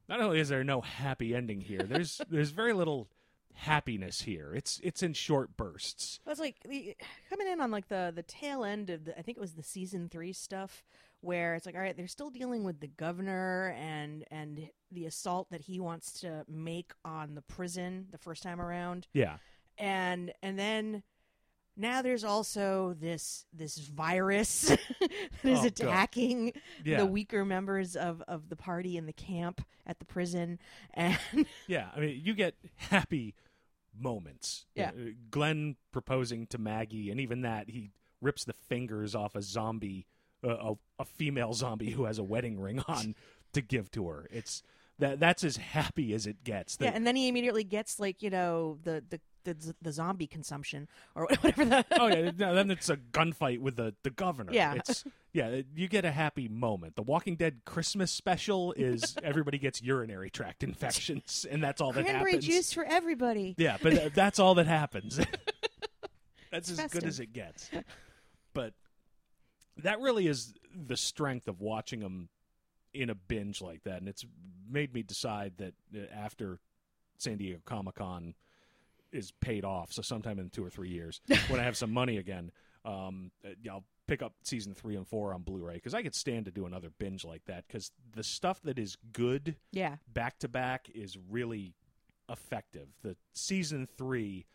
not 0.10 0.20
only 0.22 0.40
is 0.40 0.50
there 0.50 0.64
no 0.64 0.82
happy 0.82 1.34
ending 1.36 1.62
here, 1.62 1.80
there's 1.84 2.20
there's 2.30 2.50
very 2.52 2.74
little 2.74 3.08
happiness 3.56 4.22
here. 4.22 4.54
It's 4.56 4.80
it's 4.84 5.02
in 5.04 5.14
short 5.14 5.56
bursts. 5.58 6.20
I 6.26 6.30
was 6.30 6.40
like 6.40 6.58
the, 6.68 6.96
coming 7.30 7.48
in 7.48 7.60
on 7.62 7.72
like 7.72 7.88
the 7.88 8.12
the 8.16 8.24
tail 8.24 8.64
end 8.64 8.90
of 8.90 9.06
the 9.06 9.18
I 9.18 9.22
think 9.22 9.38
it 9.38 9.42
was 9.42 9.54
the 9.54 9.64
season 9.64 10.10
three 10.10 10.34
stuff 10.34 10.84
where 11.22 11.56
it's 11.56 11.66
like 11.66 11.74
all 11.76 11.82
right 11.82 11.98
they're 11.98 12.08
still 12.08 12.30
dealing 12.30 12.64
with 12.64 12.80
the 12.82 12.88
governor 12.88 13.76
and 13.80 14.24
and 14.30 14.70
the 14.92 15.06
assault 15.06 15.50
that 15.50 15.62
he 15.62 15.80
wants 15.80 16.20
to 16.22 16.46
make 16.48 16.92
on 17.04 17.34
the 17.36 17.42
prison 17.42 18.08
the 18.12 18.18
first 18.18 18.44
time 18.44 18.62
around 18.62 19.08
Yeah, 19.14 19.38
and 19.78 20.32
and 20.44 20.60
then 20.60 21.02
now 21.78 22.02
there's 22.02 22.24
also 22.24 22.96
this 23.00 23.46
this 23.52 23.78
virus 23.80 24.62
that 25.00 25.12
is 25.44 25.60
Oh, 25.64 25.66
attacking 25.68 26.54
Yeah. 26.84 26.98
the 27.00 27.06
weaker 27.06 27.44
members 27.44 27.96
of 27.96 28.22
of 28.28 28.50
the 28.50 28.56
party 28.56 28.96
in 28.96 29.06
the 29.08 29.14
camp 29.14 29.66
at 29.88 30.00
the 30.00 30.06
prison 30.06 30.60
and 30.94 31.18
yeah. 31.68 31.90
I 31.96 32.00
mean, 32.00 32.22
you 32.24 32.34
get 32.36 32.56
happy 32.78 33.34
moments. 34.00 34.66
Yeah. 34.76 34.90
Uh, 34.90 35.12
Glenn 35.32 35.76
proposing 35.92 36.48
to 36.48 36.58
Maggie, 36.58 37.10
and 37.12 37.20
even 37.20 37.42
that 37.42 37.70
he 37.70 37.92
rips 38.22 38.44
the 38.46 38.54
fingers 38.54 39.16
off 39.16 39.36
a 39.36 39.42
zombie, 39.42 40.06
uh, 40.44 40.50
a, 40.50 40.74
a 41.00 41.06
female 41.06 41.54
zombie 41.64 41.92
who 41.92 42.06
has 42.06 42.18
a 42.18 42.24
wedding 42.24 42.60
ring 42.60 42.82
on 42.88 43.16
to 43.54 43.62
give 43.62 43.92
to 43.92 44.08
her. 44.08 44.28
It's 44.32 44.64
that 45.00 45.20
that's 45.20 45.44
as 45.44 45.58
happy 45.58 46.14
as 46.14 46.26
it 46.26 46.44
gets. 46.44 46.78
The- 46.78 46.86
yeah 46.86 46.92
and 46.94 47.06
then 47.06 47.16
he 47.16 47.28
immediately 47.28 47.64
gets 47.64 48.00
like 48.00 48.22
you 48.22 48.30
know 48.30 48.78
the 48.84 49.04
the 49.10 49.20
the, 49.46 49.76
the 49.82 49.92
zombie 49.92 50.28
consumption 50.28 50.88
or 51.16 51.24
whatever 51.42 51.64
the 51.66 51.86
oh 52.00 52.08
yeah, 52.08 52.32
no, 52.38 52.54
then 52.54 52.70
it's 52.72 52.90
a 52.90 52.98
gunfight 52.98 53.60
with 53.60 53.78
the 53.78 53.94
the 54.04 54.10
governor. 54.10 54.52
Yeah. 54.54 54.74
it's 54.74 55.04
yeah, 55.32 55.62
you 55.76 55.88
get 55.88 56.04
a 56.06 56.12
happy 56.12 56.48
moment. 56.48 56.96
The 56.96 57.02
Walking 57.02 57.36
Dead 57.36 57.62
Christmas 57.66 58.12
special 58.12 58.74
is 58.74 59.16
everybody 59.24 59.58
gets 59.58 59.82
urinary 59.82 60.30
tract 60.30 60.64
infections, 60.64 61.46
and 61.50 61.64
that's 61.64 61.80
all 61.82 61.92
that 61.94 62.04
cranberry 62.04 62.32
happens. 62.32 62.46
juice 62.46 62.74
for 62.74 62.84
everybody 62.84 63.56
Yeah, 63.58 63.78
but 63.82 63.92
th- 63.92 64.14
that's 64.16 64.40
all 64.40 64.56
that 64.56 64.68
happens. 64.68 65.20
that's 66.52 66.72
as 66.72 66.92
good 66.92 67.04
as 67.06 67.20
it 67.20 67.34
gets. 67.34 67.70
But 68.54 68.74
that 69.78 70.00
really 70.00 70.28
is 70.28 70.54
the 70.74 70.98
strength 70.98 71.48
of 71.48 71.62
watching 71.62 72.00
them 72.00 72.30
in 72.94 73.10
a 73.10 73.16
binge 73.16 73.62
like 73.62 73.84
that, 73.84 74.00
and 74.00 74.08
it's 74.08 74.26
made 74.70 74.94
me 74.94 75.04
decide 75.04 75.54
that 75.58 75.74
uh, 75.94 76.06
after 76.14 76.60
San 77.18 77.38
Diego 77.38 77.60
Comic 77.66 77.96
Con 77.96 78.36
is 79.12 79.32
paid 79.32 79.66
off, 79.66 79.92
so 79.92 80.02
sometime 80.02 80.40
in 80.40 80.50
two 80.50 80.64
or 80.66 80.70
three 80.70 80.90
years, 80.90 81.22
when 81.48 81.60
I 81.60 81.64
have 81.64 81.78
some 81.78 81.92
money 81.92 82.18
again, 82.18 82.52
um, 82.84 83.32
uh, 83.46 83.50
I'll 83.70 83.84
pick 84.08 84.22
up 84.22 84.34
season 84.44 84.74
three 84.74 84.96
and 84.96 85.08
four 85.08 85.34
on 85.34 85.42
Blu-ray 85.42 85.76
because 85.76 85.94
I 85.94 86.04
could 86.04 86.16
stand 86.16 86.46
to 86.46 86.52
do 86.52 86.66
another 86.66 86.92
binge 86.98 87.26
like 87.26 87.44
that 87.46 87.66
because 87.68 87.92
the 88.14 88.24
stuff 88.24 88.62
that 88.64 88.78
is 88.78 88.98
good 89.14 89.56
yeah 89.72 89.96
back 90.14 90.38
to 90.40 90.48
back 90.48 90.90
is 90.94 91.18
really 91.30 91.74
effective. 92.30 92.88
The 93.02 93.16
season 93.34 93.88
three, 93.98 94.46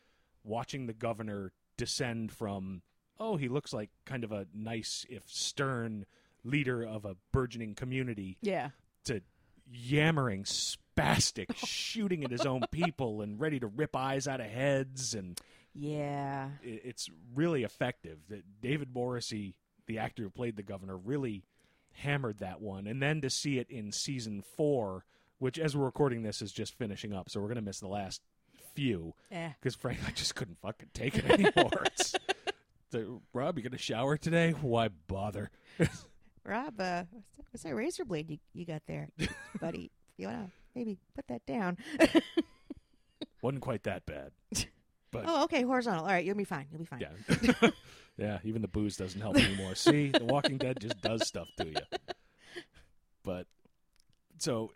watching 0.44 0.86
the 0.86 0.92
governor 0.92 1.52
descend 1.76 2.30
from 2.30 2.82
oh 3.18 3.36
he 3.36 3.48
looks 3.48 3.72
like 3.72 3.90
kind 4.04 4.22
of 4.22 4.32
a 4.32 4.46
nice 4.54 5.06
if 5.08 5.22
stern 5.26 6.04
leader 6.44 6.82
of 6.82 7.04
a 7.06 7.16
burgeoning 7.32 7.74
community 7.74 8.36
yeah 8.42 8.68
to 9.04 9.22
yammering 9.72 10.44
spastic 10.44 11.54
shooting 11.56 12.24
at 12.24 12.30
his 12.30 12.44
own 12.46 12.62
people 12.70 13.20
and 13.22 13.40
ready 13.40 13.60
to 13.60 13.66
rip 13.66 13.94
eyes 13.96 14.26
out 14.28 14.40
of 14.40 14.46
heads 14.46 15.14
and 15.14 15.40
yeah 15.74 16.48
it- 16.62 16.82
it's 16.84 17.08
really 17.34 17.62
effective. 17.62 18.18
That 18.28 18.42
David 18.60 18.92
Morrissey, 18.94 19.54
the 19.86 19.98
actor 19.98 20.22
who 20.24 20.30
played 20.30 20.56
the 20.56 20.62
governor, 20.62 20.96
really 20.96 21.44
hammered 21.92 22.38
that 22.40 22.60
one. 22.60 22.86
And 22.86 23.02
then 23.02 23.20
to 23.22 23.30
see 23.30 23.58
it 23.58 23.70
in 23.70 23.92
season 23.92 24.42
four, 24.56 25.04
which 25.38 25.58
as 25.58 25.76
we're 25.76 25.84
recording 25.84 26.22
this 26.22 26.42
is 26.42 26.52
just 26.52 26.74
finishing 26.78 27.12
up, 27.12 27.30
so 27.30 27.40
we're 27.40 27.48
gonna 27.48 27.60
miss 27.62 27.80
the 27.80 27.88
last 27.88 28.20
few 28.74 29.14
eh. 29.32 29.50
because 29.60 29.74
frankly 29.74 30.04
I 30.06 30.12
just 30.12 30.34
couldn't 30.36 30.58
fucking 30.60 30.90
take 30.94 31.16
it 31.18 31.28
anymore. 31.28 31.84
Rob, 33.32 33.56
you 33.56 33.62
gonna 33.64 33.78
shower 33.78 34.16
today? 34.16 34.50
Why 34.52 34.88
bother? 34.88 35.50
rob 36.50 36.80
uh 36.80 37.04
what's 37.50 37.62
that, 37.62 37.74
razor 37.74 38.04
blade 38.04 38.30
you, 38.30 38.38
you 38.52 38.66
got 38.66 38.82
there 38.86 39.08
buddy 39.60 39.90
you 40.16 40.26
wanna 40.26 40.50
maybe 40.74 40.98
put 41.14 41.26
that 41.28 41.44
down 41.46 41.76
Wasn't 43.42 43.62
quite 43.62 43.84
that 43.84 44.04
bad. 44.04 44.32
But 45.10 45.24
oh 45.26 45.44
okay 45.44 45.62
horizontal 45.62 46.04
all 46.04 46.10
right 46.10 46.24
you'll 46.24 46.36
be 46.36 46.44
fine 46.44 46.66
you'll 46.70 46.80
be 46.80 46.84
fine 46.84 47.00
yeah, 47.00 47.70
yeah. 48.18 48.38
Even 48.44 48.60
the 48.62 48.68
booze 48.68 48.96
doesn't 48.96 49.20
help 49.20 49.36
anymore. 49.36 49.74
See, 49.74 50.10
The 50.10 50.24
Walking 50.24 50.58
Dead 50.58 50.78
just 50.78 51.00
does 51.00 51.26
stuff 51.26 51.48
to 51.56 51.66
you. 51.66 51.74
But 53.24 53.46
so, 54.38 54.72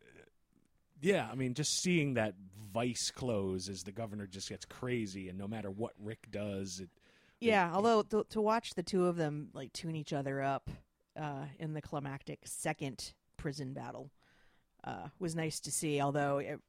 yeah, 1.00 1.28
I 1.30 1.34
mean, 1.34 1.54
just 1.54 1.82
seeing 1.82 2.14
that 2.14 2.34
vice 2.72 3.10
close 3.10 3.68
as 3.68 3.82
the 3.84 3.92
governor 3.92 4.26
just 4.26 4.48
gets 4.48 4.64
crazy, 4.64 5.28
and 5.28 5.38
no 5.38 5.46
matter 5.46 5.70
what 5.70 5.92
Rick 6.02 6.28
does, 6.30 6.80
it 6.80 6.88
Yeah, 7.40 7.70
although 7.72 8.02
to, 8.02 8.24
to 8.30 8.40
watch 8.40 8.74
the 8.74 8.82
two 8.82 9.06
of 9.06 9.16
them 9.16 9.50
like 9.52 9.72
tune 9.72 9.94
each 9.94 10.12
other 10.12 10.42
up 10.42 10.70
uh, 11.20 11.46
in 11.58 11.74
the 11.74 11.82
climactic 11.82 12.40
second 12.44 13.12
prison 13.36 13.72
battle 13.72 14.10
uh, 14.84 15.08
was 15.18 15.34
nice 15.34 15.60
to 15.60 15.70
see. 15.70 16.00
Although 16.00 16.38
it, 16.38 16.60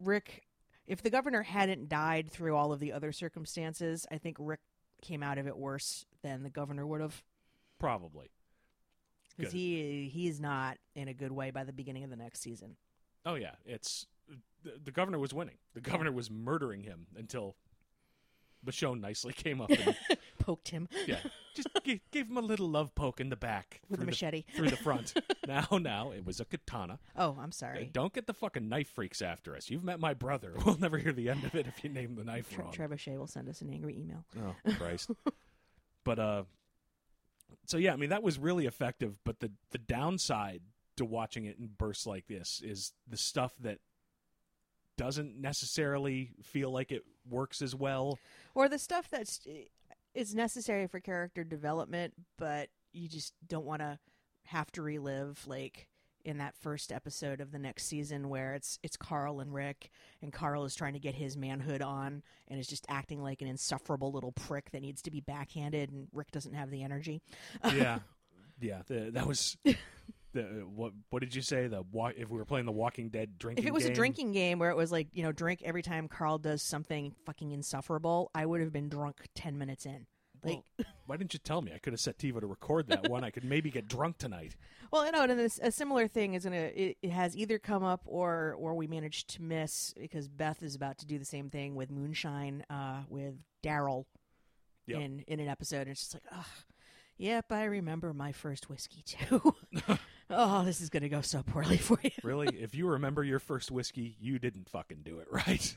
Rick, 0.00 0.44
if 0.86 1.02
the 1.02 1.10
governor 1.10 1.42
hadn't 1.42 1.88
died 1.88 2.30
through 2.30 2.56
all 2.56 2.72
of 2.72 2.80
the 2.80 2.92
other 2.92 3.12
circumstances, 3.12 4.06
I 4.10 4.18
think 4.18 4.36
Rick 4.38 4.60
came 5.02 5.22
out 5.22 5.38
of 5.38 5.46
it 5.46 5.56
worse 5.56 6.04
than 6.22 6.42
the 6.42 6.50
governor 6.50 6.86
would 6.86 7.00
have 7.00 7.22
probably. 7.78 8.30
because 9.36 9.52
he 9.52 10.10
he 10.12 10.28
is 10.28 10.40
not 10.40 10.76
in 10.94 11.08
a 11.08 11.14
good 11.14 11.32
way 11.32 11.50
by 11.50 11.64
the 11.64 11.72
beginning 11.72 12.04
of 12.04 12.10
the 12.10 12.16
next 12.16 12.40
season. 12.40 12.76
Oh 13.24 13.34
yeah, 13.34 13.54
it's 13.64 14.06
the, 14.62 14.72
the 14.82 14.90
governor 14.90 15.18
was 15.18 15.32
winning. 15.32 15.56
The 15.74 15.80
governor 15.80 16.12
was 16.12 16.30
murdering 16.30 16.82
him 16.82 17.06
until 17.16 17.56
Michonne 18.64 19.00
nicely 19.00 19.32
came 19.32 19.60
up 19.60 19.70
and 19.70 19.96
Poked 20.40 20.68
him 20.68 20.88
yeah, 21.06 21.18
just 21.54 21.68
gave, 21.84 22.00
gave 22.10 22.28
him 22.28 22.36
a 22.36 22.40
little 22.42 22.68
love 22.68 22.94
poke 22.94 23.20
in 23.20 23.28
the 23.28 23.36
back 23.36 23.80
with 23.88 24.00
a 24.00 24.02
through 24.02 24.06
the- 24.06 24.10
machete. 24.10 24.44
through 24.56 24.70
the 24.70 24.76
front. 24.76 25.14
now, 25.46 25.66
now 25.78 26.10
it 26.10 26.24
was 26.26 26.40
a 26.40 26.44
katana. 26.44 26.98
Oh, 27.16 27.36
I'm 27.40 27.52
sorry. 27.52 27.88
Don't 27.92 28.12
get 28.12 28.26
the 28.26 28.34
fucking 28.34 28.68
knife 28.68 28.88
freaks 28.88 29.22
after 29.22 29.54
us. 29.54 29.70
You've 29.70 29.84
met 29.84 30.00
my 30.00 30.14
brother. 30.14 30.54
We'll 30.64 30.78
never 30.78 30.98
hear 30.98 31.12
the 31.12 31.28
end 31.28 31.44
of 31.44 31.54
it 31.54 31.66
if 31.66 31.84
you 31.84 31.90
name 31.90 32.14
the 32.16 32.24
knife 32.24 32.50
Tre- 32.52 32.64
wrong. 32.64 32.72
Trebuchet 32.72 33.16
will 33.18 33.26
send 33.26 33.48
us 33.48 33.60
an 33.60 33.70
angry 33.70 33.96
email. 33.98 34.24
Oh 34.42 34.54
Christ! 34.78 35.10
but 36.04 36.18
uh, 36.18 36.42
so 37.66 37.76
yeah, 37.76 37.92
I 37.92 37.96
mean 37.96 38.10
that 38.10 38.22
was 38.22 38.38
really 38.38 38.66
effective. 38.66 39.16
But 39.24 39.40
the 39.40 39.52
the 39.70 39.78
downside 39.78 40.62
to 40.96 41.04
watching 41.04 41.44
it 41.44 41.58
in 41.58 41.68
bursts 41.78 42.06
like 42.06 42.26
this 42.26 42.60
is 42.64 42.92
the 43.08 43.16
stuff 43.16 43.52
that 43.60 43.78
doesn't 44.96 45.40
necessarily 45.40 46.32
feel 46.42 46.70
like 46.70 46.92
it 46.92 47.04
works 47.28 47.62
as 47.62 47.74
well. 47.74 48.18
or 48.54 48.68
the 48.68 48.78
stuff 48.78 49.08
that's 49.10 49.40
is 50.14 50.34
necessary 50.34 50.86
for 50.86 51.00
character 51.00 51.44
development 51.44 52.14
but 52.38 52.68
you 52.92 53.08
just 53.08 53.34
don't 53.46 53.66
want 53.66 53.80
to 53.80 53.98
have 54.46 54.70
to 54.72 54.82
relive 54.82 55.44
like 55.46 55.86
in 56.24 56.38
that 56.38 56.54
first 56.56 56.92
episode 56.92 57.40
of 57.40 57.50
the 57.50 57.58
next 57.58 57.86
season 57.86 58.28
where 58.28 58.54
it's 58.54 58.78
it's 58.82 58.96
Carl 58.96 59.40
and 59.40 59.54
Rick 59.54 59.90
and 60.22 60.32
Carl 60.32 60.64
is 60.64 60.74
trying 60.74 60.92
to 60.92 60.98
get 60.98 61.14
his 61.14 61.36
manhood 61.36 61.82
on 61.82 62.22
and 62.48 62.60
is 62.60 62.66
just 62.66 62.84
acting 62.88 63.22
like 63.22 63.40
an 63.42 63.48
insufferable 63.48 64.12
little 64.12 64.32
prick 64.32 64.70
that 64.72 64.82
needs 64.82 65.02
to 65.02 65.10
be 65.10 65.20
backhanded 65.20 65.90
and 65.90 66.08
Rick 66.12 66.30
doesn't 66.30 66.54
have 66.54 66.70
the 66.70 66.82
energy. 66.82 67.22
yeah, 67.72 68.00
yeah. 68.60 68.82
The, 68.86 69.10
that 69.12 69.26
was 69.26 69.56
the 70.32 70.42
what? 70.74 70.92
What 71.10 71.20
did 71.20 71.34
you 71.34 71.42
say? 71.42 71.66
The 71.66 71.82
if 72.16 72.30
we 72.30 72.38
were 72.38 72.44
playing 72.44 72.66
the 72.66 72.72
Walking 72.72 73.08
Dead 73.08 73.38
drinking. 73.38 73.62
Game. 73.62 73.68
If 73.68 73.70
it 73.70 73.74
was 73.74 73.84
a 73.84 73.94
drinking 73.94 74.32
game 74.32 74.58
where 74.58 74.70
it 74.70 74.76
was 74.76 74.92
like, 74.92 75.08
you 75.12 75.22
know, 75.22 75.32
drink 75.32 75.62
every 75.64 75.82
time 75.82 76.08
Carl 76.08 76.38
does 76.38 76.62
something 76.62 77.14
fucking 77.26 77.50
insufferable, 77.50 78.30
I 78.34 78.46
would 78.46 78.60
have 78.60 78.72
been 78.72 78.88
drunk 78.88 79.26
10 79.34 79.58
minutes 79.58 79.86
in. 79.86 80.06
Like 80.42 80.62
Well, 80.78 80.86
why 81.06 81.16
didn't 81.16 81.34
you 81.34 81.38
tell 81.38 81.60
me? 81.60 81.72
I 81.74 81.78
could 81.78 81.92
have 81.92 82.00
set 82.00 82.18
TiVo 82.18 82.40
to 82.40 82.46
record 82.46 82.88
that 82.88 83.10
one. 83.10 83.24
I 83.24 83.30
could 83.30 83.44
maybe 83.44 83.70
get 83.70 83.88
drunk 83.88 84.18
tonight. 84.18 84.56
Well, 84.92 85.06
you 85.06 85.12
know, 85.12 85.22
and 85.22 85.38
this, 85.38 85.60
a 85.62 85.70
similar 85.70 86.08
thing 86.08 86.34
is 86.34 86.42
gonna 86.42 86.56
it, 86.56 86.96
it 87.00 87.10
has 87.12 87.36
either 87.36 87.60
come 87.60 87.84
up 87.84 88.00
or 88.06 88.56
or 88.58 88.74
we 88.74 88.88
managed 88.88 89.28
to 89.36 89.42
miss 89.42 89.94
because 89.96 90.26
Beth 90.26 90.64
is 90.64 90.74
about 90.74 90.98
to 90.98 91.06
do 91.06 91.16
the 91.16 91.24
same 91.24 91.48
thing 91.48 91.76
with 91.76 91.92
Moonshine 91.92 92.64
uh, 92.68 93.02
with 93.08 93.34
Daryl 93.62 94.06
Yep. 94.88 95.00
in 95.00 95.24
in 95.28 95.38
an 95.38 95.46
episode. 95.46 95.82
And 95.82 95.90
it's 95.90 96.00
just 96.00 96.14
like, 96.14 96.24
ugh. 96.32 96.44
Yep, 97.18 97.52
I 97.52 97.64
remember 97.64 98.12
my 98.12 98.32
first 98.32 98.68
whiskey 98.68 99.02
too. 99.06 99.54
oh, 100.30 100.64
this 100.64 100.80
is 100.80 100.88
going 100.88 101.02
to 101.02 101.08
go 101.08 101.20
so 101.20 101.42
poorly 101.42 101.76
for 101.76 101.98
you. 102.02 102.10
Really? 102.22 102.48
if 102.58 102.74
you 102.74 102.86
remember 102.86 103.24
your 103.24 103.38
first 103.38 103.70
whiskey, 103.70 104.16
you 104.20 104.38
didn't 104.38 104.68
fucking 104.68 105.00
do 105.04 105.18
it 105.18 105.28
right. 105.30 105.76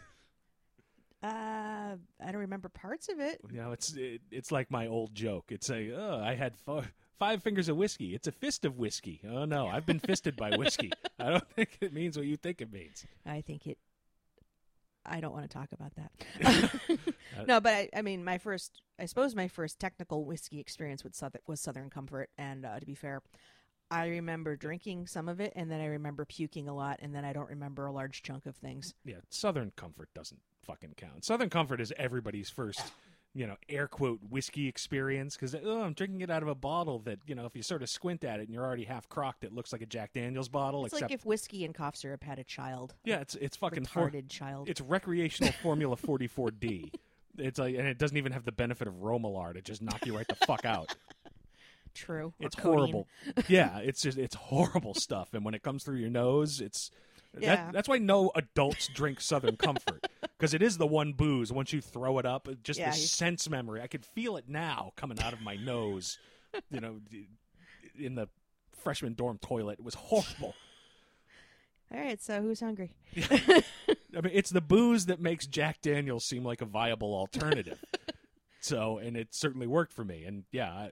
Uh, 1.23 1.95
I 2.21 2.31
don't 2.31 2.41
remember 2.41 2.67
parts 2.67 3.07
of 3.07 3.19
it. 3.19 3.39
You 3.49 3.61
know, 3.61 3.71
it's 3.71 3.93
it, 3.93 4.21
it's 4.29 4.51
like 4.51 4.69
my 4.69 4.87
old 4.87 5.15
joke. 5.15 5.45
It's 5.49 5.69
a 5.69 5.93
oh, 5.93 6.21
I 6.21 6.35
had 6.35 6.53
f- 6.67 6.91
five 7.17 7.41
fingers 7.41 7.69
of 7.69 7.77
whiskey. 7.77 8.13
It's 8.13 8.27
a 8.27 8.31
fist 8.33 8.65
of 8.65 8.77
whiskey. 8.77 9.21
Oh 9.25 9.45
no, 9.45 9.67
I've 9.67 9.85
been 9.85 9.99
fisted 9.99 10.35
by 10.35 10.57
whiskey. 10.57 10.91
I 11.19 11.29
don't 11.29 11.49
think 11.51 11.77
it 11.79 11.93
means 11.93 12.17
what 12.17 12.25
you 12.25 12.35
think 12.35 12.59
it 12.59 12.73
means. 12.73 13.05
I 13.25 13.39
think 13.39 13.67
it. 13.67 13.77
I 15.05 15.21
don't 15.21 15.31
want 15.31 15.49
to 15.49 15.57
talk 15.57 15.69
about 15.71 15.93
that. 15.95 16.71
no, 17.47 17.61
but 17.61 17.73
I, 17.73 17.89
I 17.95 18.01
mean, 18.01 18.23
my 18.23 18.37
first, 18.37 18.81
I 18.99 19.05
suppose, 19.05 19.35
my 19.35 19.47
first 19.47 19.79
technical 19.79 20.25
whiskey 20.25 20.59
experience 20.59 21.03
with 21.03 21.15
Southern 21.15 21.41
was 21.47 21.61
Southern 21.61 21.89
Comfort, 21.89 22.29
and 22.37 22.65
uh, 22.65 22.79
to 22.79 22.85
be 22.85 22.95
fair, 22.95 23.21
I 23.93 24.07
remember 24.07 24.55
drinking 24.55 25.07
some 25.07 25.29
of 25.29 25.39
it, 25.39 25.53
and 25.55 25.69
then 25.69 25.79
I 25.79 25.85
remember 25.85 26.25
puking 26.25 26.67
a 26.67 26.73
lot, 26.75 26.99
and 27.01 27.13
then 27.13 27.23
I 27.23 27.31
don't 27.31 27.49
remember 27.49 27.85
a 27.85 27.91
large 27.91 28.23
chunk 28.23 28.45
of 28.47 28.55
things. 28.55 28.95
Yeah, 29.05 29.17
Southern 29.29 29.71
Comfort 29.75 30.09
doesn't 30.15 30.39
fucking 30.63 30.95
count. 30.97 31.23
Southern 31.23 31.49
Comfort 31.49 31.79
is 31.79 31.93
everybody's 31.97 32.49
first, 32.49 32.81
you 33.35 33.45
know, 33.45 33.55
air 33.69 33.87
quote 33.87 34.19
whiskey 34.29 34.67
experience 34.67 35.35
because 35.35 35.55
oh, 35.55 35.81
I'm 35.81 35.93
drinking 35.93 36.21
it 36.21 36.31
out 36.31 36.41
of 36.41 36.49
a 36.49 36.55
bottle 36.55 36.99
that 36.99 37.19
you 37.27 37.35
know, 37.35 37.45
if 37.45 37.55
you 37.55 37.61
sort 37.61 37.83
of 37.83 37.89
squint 37.89 38.23
at 38.23 38.39
it 38.39 38.43
and 38.43 38.53
you're 38.53 38.65
already 38.65 38.85
half 38.85 39.07
crocked, 39.09 39.43
it 39.43 39.53
looks 39.53 39.71
like 39.71 39.81
a 39.81 39.85
Jack 39.85 40.13
Daniel's 40.13 40.49
bottle. 40.49 40.85
It's 40.85 40.93
except, 40.93 41.11
like 41.11 41.19
if 41.19 41.25
whiskey 41.25 41.63
and 41.63 41.75
cough 41.75 41.95
syrup 41.95 42.23
had 42.23 42.39
a 42.39 42.43
child. 42.43 42.95
yeah, 43.05 43.19
it's 43.19 43.35
it's 43.35 43.57
fucking 43.57 43.85
for- 43.85 44.09
retarded 44.09 44.27
child. 44.29 44.69
It's 44.69 44.81
recreational 44.81 45.53
Formula 45.61 45.95
44D. 45.95 46.93
It's 47.35 47.57
like, 47.57 47.73
and 47.75 47.87
it 47.87 47.97
doesn't 47.97 48.15
even 48.15 48.31
have 48.31 48.45
the 48.45 48.51
benefit 48.51 48.87
of 48.87 48.93
Romilar 49.01 49.55
to 49.55 49.61
just 49.63 49.81
knock 49.81 50.05
you 50.05 50.15
right 50.15 50.27
the 50.27 50.35
fuck 50.35 50.65
out. 50.65 50.95
True. 51.93 52.33
It's 52.39 52.57
horrible. 52.59 53.07
yeah, 53.47 53.77
it's 53.79 54.01
just 54.01 54.17
it's 54.17 54.35
horrible 54.35 54.93
stuff. 54.93 55.33
And 55.33 55.45
when 55.45 55.53
it 55.53 55.61
comes 55.63 55.83
through 55.83 55.97
your 55.97 56.09
nose, 56.09 56.59
it's 56.61 56.89
Yeah. 57.39 57.55
that, 57.55 57.73
that's 57.73 57.87
why 57.89 57.97
no 57.99 58.31
adults 58.35 58.87
drink 58.87 59.21
Southern 59.21 59.57
Comfort 59.57 60.07
because 60.21 60.53
it 60.53 60.61
is 60.61 60.77
the 60.77 60.87
one 60.87 61.13
booze. 61.13 61.51
Once 61.51 61.71
you 61.73 61.81
throw 61.81 62.17
it 62.19 62.25
up, 62.25 62.47
just 62.63 62.79
Yeah, 62.79 62.91
the 62.91 62.97
you- 62.97 63.03
sense 63.05 63.49
memory. 63.49 63.81
I 63.81 63.87
could 63.87 64.05
feel 64.05 64.37
it 64.37 64.45
now 64.47 64.93
coming 64.95 65.19
out 65.21 65.33
of 65.33 65.41
my 65.41 65.55
nose. 65.55 66.17
You 66.71 66.79
know, 66.81 66.99
in 67.99 68.15
the 68.15 68.27
freshman 68.71 69.13
dorm 69.13 69.37
toilet, 69.39 69.79
it 69.79 69.85
was 69.85 69.95
horrible. 69.95 70.55
All 71.93 71.99
right, 71.99 72.21
so 72.21 72.41
who's 72.41 72.59
hungry? 72.59 72.91
I 73.17 74.21
mean, 74.21 74.31
it's 74.33 74.49
the 74.49 74.61
booze 74.61 75.05
that 75.07 75.19
makes 75.19 75.45
Jack 75.45 75.81
Daniels 75.81 76.25
seem 76.25 76.43
like 76.43 76.61
a 76.61 76.65
viable 76.65 77.13
alternative. 77.15 77.83
so, 78.61 78.97
and 78.97 79.15
it 79.17 79.27
certainly 79.33 79.67
worked 79.67 79.93
for 79.93 80.03
me. 80.03 80.23
And 80.25 80.43
yeah, 80.51 80.89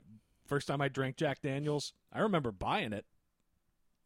first 0.51 0.67
time 0.67 0.81
I 0.81 0.89
drank 0.89 1.15
Jack 1.15 1.41
Daniels, 1.41 1.93
I 2.12 2.20
remember 2.20 2.51
buying 2.51 2.91
it. 2.91 3.05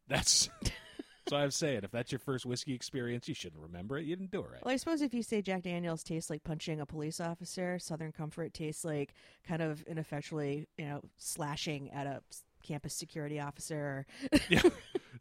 That's 0.08 0.48
so 1.28 1.38
I'm 1.38 1.50
saying. 1.50 1.82
If 1.82 1.90
that's 1.90 2.12
your 2.12 2.20
first 2.20 2.46
whiskey 2.46 2.76
experience, 2.76 3.28
you 3.28 3.34
shouldn't 3.34 3.64
remember 3.64 3.98
it. 3.98 4.06
You 4.06 4.16
didn't 4.16 4.30
do 4.30 4.42
it 4.42 4.52
right. 4.52 4.64
Well, 4.64 4.72
I 4.72 4.78
suppose 4.78 5.02
if 5.02 5.12
you 5.12 5.24
say 5.24 5.42
Jack 5.42 5.64
Daniels 5.64 6.04
tastes 6.04 6.30
like 6.30 6.44
punching 6.44 6.80
a 6.80 6.86
police 6.86 7.20
officer, 7.20 7.80
Southern 7.80 8.12
Comfort 8.12 8.54
tastes 8.54 8.86
like 8.86 9.16
kind 9.48 9.64
of 9.64 9.82
ineffectually, 9.88 10.68
you 10.78 10.86
know, 10.86 11.02
slashing 11.18 11.90
at 11.90 12.06
a 12.06 12.22
campus 12.62 12.94
security 12.94 13.40
officer. 13.40 14.06
yeah. 14.48 14.62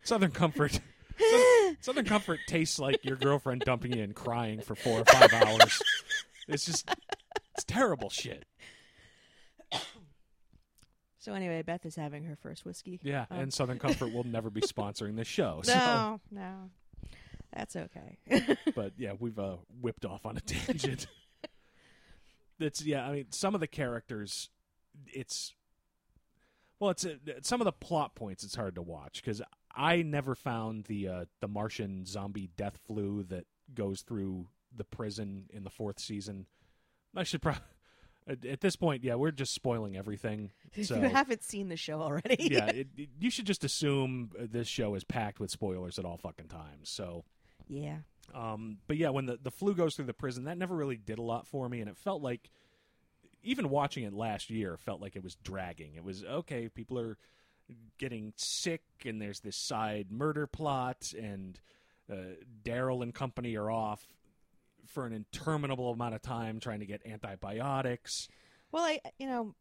Southern 0.02 0.30
Comfort. 0.30 0.78
Southern, 1.18 1.76
Southern 1.80 2.04
Comfort 2.04 2.40
tastes 2.46 2.78
like 2.78 3.02
your 3.02 3.16
girlfriend 3.16 3.62
dumping 3.62 3.96
you 3.96 4.02
and 4.02 4.14
crying 4.14 4.60
for 4.60 4.74
four 4.74 5.00
or 5.00 5.04
five 5.06 5.32
hours. 5.32 5.80
It's 6.48 6.66
just, 6.66 6.86
it's 7.54 7.64
terrible 7.64 8.10
shit. 8.10 8.44
So 11.24 11.32
anyway, 11.32 11.62
Beth 11.62 11.86
is 11.86 11.96
having 11.96 12.24
her 12.24 12.36
first 12.36 12.66
whiskey. 12.66 13.00
Yeah, 13.02 13.24
Um, 13.30 13.40
and 13.40 13.52
Southern 13.54 13.78
Comfort 13.78 14.12
will 14.12 14.24
never 14.24 14.50
be 14.50 14.60
sponsoring 14.60 15.16
this 15.16 15.26
show. 15.26 15.62
So. 15.64 15.72
no, 15.72 16.20
no, 16.30 16.70
that's 17.50 17.76
okay. 17.76 18.18
but 18.74 18.92
yeah, 18.98 19.12
we've 19.18 19.38
uh, 19.38 19.56
whipped 19.80 20.04
off 20.04 20.26
on 20.26 20.36
a 20.36 20.40
tangent. 20.40 21.06
That's 22.60 22.84
yeah. 22.84 23.04
I 23.04 23.12
mean, 23.12 23.26
some 23.30 23.54
of 23.56 23.60
the 23.60 23.66
characters, 23.66 24.48
it's 25.08 25.54
well, 26.78 26.90
it's 26.90 27.04
uh, 27.04 27.16
some 27.42 27.60
of 27.60 27.64
the 27.64 27.72
plot 27.72 28.14
points. 28.14 28.44
It's 28.44 28.54
hard 28.54 28.76
to 28.76 28.82
watch 28.82 29.22
because 29.24 29.42
I 29.74 30.02
never 30.02 30.36
found 30.36 30.84
the 30.84 31.08
uh, 31.08 31.24
the 31.40 31.48
Martian 31.48 32.06
zombie 32.06 32.50
death 32.56 32.78
flu 32.86 33.24
that 33.24 33.46
goes 33.74 34.02
through 34.02 34.46
the 34.76 34.84
prison 34.84 35.46
in 35.52 35.64
the 35.64 35.70
fourth 35.70 35.98
season. 35.98 36.46
I 37.16 37.24
should 37.24 37.42
probably. 37.42 37.62
At 38.26 38.44
at 38.44 38.60
this 38.60 38.76
point, 38.76 39.04
yeah, 39.04 39.14
we're 39.16 39.30
just 39.32 39.52
spoiling 39.54 39.96
everything. 39.96 40.50
So 40.82 40.96
you 40.96 41.08
haven't 41.08 41.44
seen 41.44 41.68
the 41.68 41.76
show 41.76 42.00
already. 42.02 42.36
yeah, 42.50 42.66
it, 42.68 42.88
it- 42.96 43.08
you 43.20 43.30
should 43.30 43.46
just 43.46 43.62
assume 43.64 44.30
uh, 44.36 44.46
this 44.50 44.66
show 44.66 44.94
is 44.96 45.04
packed 45.04 45.38
with 45.38 45.50
spoilers 45.52 45.98
at 46.00 46.04
all 46.04 46.16
fucking 46.16 46.48
times. 46.48 46.90
So 46.90 47.24
yeah. 47.68 47.98
um, 48.34 48.78
but 48.88 48.96
yeah, 48.96 49.10
when 49.10 49.26
the, 49.26 49.38
the 49.40 49.50
flu 49.52 49.74
goes 49.74 49.94
through 49.94 50.06
the 50.06 50.14
prison, 50.14 50.44
that 50.44 50.58
never 50.58 50.74
really 50.74 50.96
did 50.96 51.18
a 51.18 51.22
lot 51.22 51.46
for 51.46 51.68
me, 51.68 51.80
and 51.80 51.88
it 51.88 51.96
felt 51.96 52.22
like 52.22 52.50
even 53.44 53.68
watching 53.70 54.04
it 54.04 54.12
last 54.12 54.50
year 54.50 54.76
felt 54.78 55.00
like 55.00 55.14
it 55.16 55.22
was 55.22 55.36
dragging. 55.36 55.94
It 55.94 56.02
was 56.02 56.24
okay, 56.24 56.68
people 56.68 56.98
are 56.98 57.18
getting 57.98 58.32
sick, 58.36 58.82
and 59.04 59.20
there's 59.22 59.40
this 59.40 59.56
side 59.56 60.10
murder 60.10 60.46
plot, 60.46 61.12
and 61.16 61.60
uh, 62.10 62.34
Daryl 62.64 63.02
and 63.02 63.14
company 63.14 63.56
are 63.56 63.70
off 63.70 64.04
for 64.86 65.06
an 65.06 65.12
interminable 65.12 65.90
amount 65.90 66.14
of 66.14 66.22
time 66.22 66.60
trying 66.60 66.80
to 66.80 66.86
get 66.86 67.02
antibiotics. 67.06 68.28
Well, 68.72 68.84
I 68.84 69.00
you 69.18 69.26
know, 69.26 69.54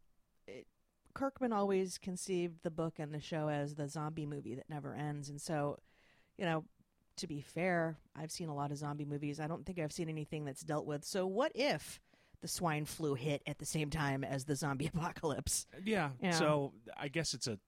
it, 0.46 0.66
Kirkman 1.14 1.52
always 1.52 1.98
conceived 1.98 2.62
the 2.62 2.70
book 2.70 2.94
and 2.98 3.12
the 3.12 3.20
show 3.20 3.48
as 3.48 3.74
the 3.74 3.88
zombie 3.88 4.26
movie 4.26 4.54
that 4.56 4.68
never 4.68 4.94
ends, 4.94 5.28
and 5.28 5.40
so, 5.40 5.78
you 6.36 6.44
know, 6.44 6.64
to 7.16 7.26
be 7.26 7.40
fair, 7.40 7.96
I've 8.16 8.32
seen 8.32 8.48
a 8.48 8.54
lot 8.54 8.70
of 8.70 8.78
zombie 8.78 9.04
movies. 9.04 9.40
I 9.40 9.46
don't 9.46 9.64
think 9.64 9.78
I've 9.78 9.92
seen 9.92 10.08
anything 10.08 10.44
that's 10.44 10.62
dealt 10.62 10.86
with. 10.86 11.04
So, 11.04 11.26
what 11.26 11.52
if 11.54 12.00
the 12.40 12.48
swine 12.48 12.84
flu 12.84 13.14
hit 13.14 13.42
at 13.46 13.58
the 13.58 13.64
same 13.64 13.90
time 13.90 14.24
as 14.24 14.44
the 14.44 14.56
zombie 14.56 14.86
apocalypse? 14.94 15.66
Yeah. 15.84 16.10
Yeah. 16.20 16.32
So 16.32 16.72
I 16.96 17.08
guess 17.08 17.34
it's 17.34 17.46
a 17.46 17.58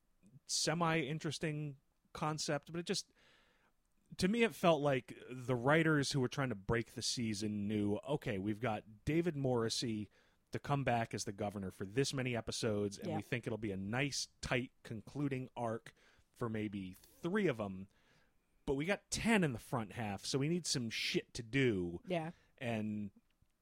semi 0.46 1.00
interesting 1.00 1.76
concept, 2.12 2.72
but 2.72 2.80
it 2.80 2.86
just 2.86 3.06
to 4.18 4.28
me 4.28 4.42
it 4.42 4.54
felt 4.54 4.80
like 4.80 5.14
the 5.30 5.54
writers 5.54 6.12
who 6.12 6.20
were 6.20 6.28
trying 6.28 6.48
to 6.50 6.54
break 6.54 6.94
the 6.94 7.02
season 7.02 7.68
knew, 7.68 7.98
okay, 8.08 8.38
we've 8.38 8.60
got 8.60 8.82
David 9.04 9.36
Morrissey 9.36 10.08
to 10.52 10.58
come 10.58 10.84
back 10.84 11.12
as 11.12 11.24
the 11.24 11.32
governor 11.32 11.70
for 11.70 11.84
this 11.84 12.14
many 12.14 12.36
episodes 12.36 12.98
and 12.98 13.08
Yeah. 13.08 13.16
we 13.16 13.22
think 13.22 13.46
it'll 13.46 13.58
be 13.58 13.72
a 13.72 13.76
nice 13.76 14.28
tight 14.40 14.70
concluding 14.84 15.48
arc 15.56 15.92
for 16.38 16.48
maybe 16.48 16.96
3 17.22 17.46
of 17.48 17.56
them. 17.58 17.88
But 18.64 18.74
we 18.74 18.84
got 18.84 19.10
10 19.10 19.44
in 19.44 19.52
the 19.52 19.58
front 19.58 19.92
half, 19.92 20.24
so 20.24 20.38
we 20.38 20.48
need 20.48 20.66
some 20.66 20.88
shit 20.90 21.32
to 21.34 21.42
do 21.42 22.00
Yeah. 22.06 22.30
and 22.58 23.10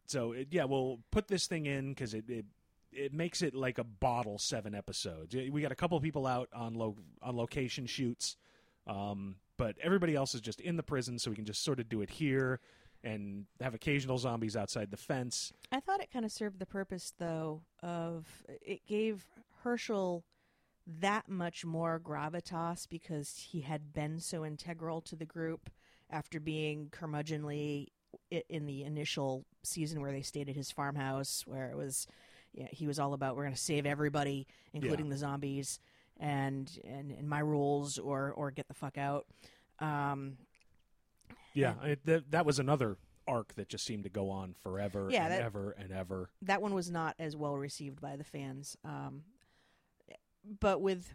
so 0.07 0.33
it, 0.33 0.49
yeah, 0.51 0.65
we'll 0.65 1.01
put 1.11 1.29
this 1.29 1.47
thing 1.47 1.67
in 1.67 1.91
because 1.91 2.15
it, 2.15 2.29
it 2.29 2.45
it 2.93 3.13
makes 3.13 3.43
it 3.43 3.55
like 3.55 3.79
a 3.79 3.83
bottle 3.85 4.39
seven 4.39 4.73
episodes. 4.73 5.35
We 5.35 5.63
got 5.63 5.73
a 5.73 5.75
couple 5.75 5.97
of 5.97 6.05
people 6.05 6.29
out 6.29 6.49
on 6.53 6.75
lo- 6.75 6.97
on 7.23 7.37
location 7.37 7.87
shoots, 7.87 8.37
um, 8.87 9.35
but 9.57 9.77
everybody 9.83 10.15
else 10.15 10.35
is 10.35 10.41
just 10.41 10.61
in 10.61 10.77
the 10.77 10.83
prison, 10.83 11.19
so 11.19 11.31
we 11.31 11.37
can 11.37 11.45
just 11.45 11.63
sort 11.63 11.81
of 11.81 11.89
do 11.89 12.01
it 12.03 12.11
here 12.11 12.61
and 13.03 13.45
have 13.61 13.75
occasional 13.75 14.19
zombies 14.19 14.57
outside 14.57 14.91
the 14.91 14.97
fence. 14.97 15.53
I 15.71 15.81
thought 15.81 16.01
it 16.01 16.11
kind 16.11 16.25
of 16.25 16.33
served 16.33 16.59
the 16.59 16.67
purpose, 16.67 17.13
though, 17.19 17.63
of 17.83 18.27
it 18.49 18.87
gave 18.87 19.27
Hershel 19.63 20.25
that 20.87 21.29
much 21.29 21.65
more 21.65 22.01
gravitas 22.01 22.89
because 22.89 23.49
he 23.51 23.61
had 23.61 23.93
been 23.93 24.21
so 24.21 24.45
integral 24.45 25.01
to 25.03 25.17
the 25.17 25.25
group 25.25 25.71
after 26.11 26.41
being 26.41 26.89
curmudgeonly 26.91 27.89
in 28.49 28.67
the 28.67 28.85
initial 28.85 29.45
season 29.63 30.01
where 30.01 30.13
they 30.13 30.23
stayed 30.23 30.49
at 30.49 30.57
his 30.57 30.71
farmhouse, 30.71 31.43
where 31.47 31.71
it 31.71 31.77
was, 31.77 32.07
yeah, 32.53 32.69
he 32.71 32.87
was 32.87 32.99
all 32.99 33.13
about 33.13 33.37
we're 33.37 33.43
going 33.43 33.55
to 33.55 33.61
save 33.61 33.87
everybody, 33.87 34.47
including 34.73 35.09
the 35.09 35.17
zombies, 35.17 35.79
and, 36.21 36.71
and 36.85 37.11
and 37.11 37.29
my 37.29 37.41
rules 37.41 37.99
or 37.99 38.33
or 38.33 38.51
get 38.51 38.69
the 38.69 38.75
fuck 38.75 38.97
out. 38.99 39.27
Um, 39.81 40.37
Yeah, 41.55 41.75
it, 41.85 42.05
that 42.07 42.31
that 42.31 42.47
was 42.47 42.59
another 42.59 42.97
arc 43.27 43.55
that 43.55 43.69
just 43.69 43.85
seemed 43.87 44.05
to 44.05 44.11
go 44.11 44.29
on 44.31 44.55
forever 44.63 45.09
Yeah, 45.11 45.25
and 45.25 45.33
that- 45.33 45.43
ever 45.43 45.71
and 45.79 45.91
ever. 45.93 46.31
that 46.43 46.61
one 46.61 46.75
was 46.75 46.91
not 46.91 47.15
as 47.19 47.35
well 47.37 47.57
received 47.57 48.01
by 48.01 48.17
the 48.17 48.25
fans. 48.25 48.77
Um, 48.85 49.23
but 50.61 50.81
with 50.81 51.15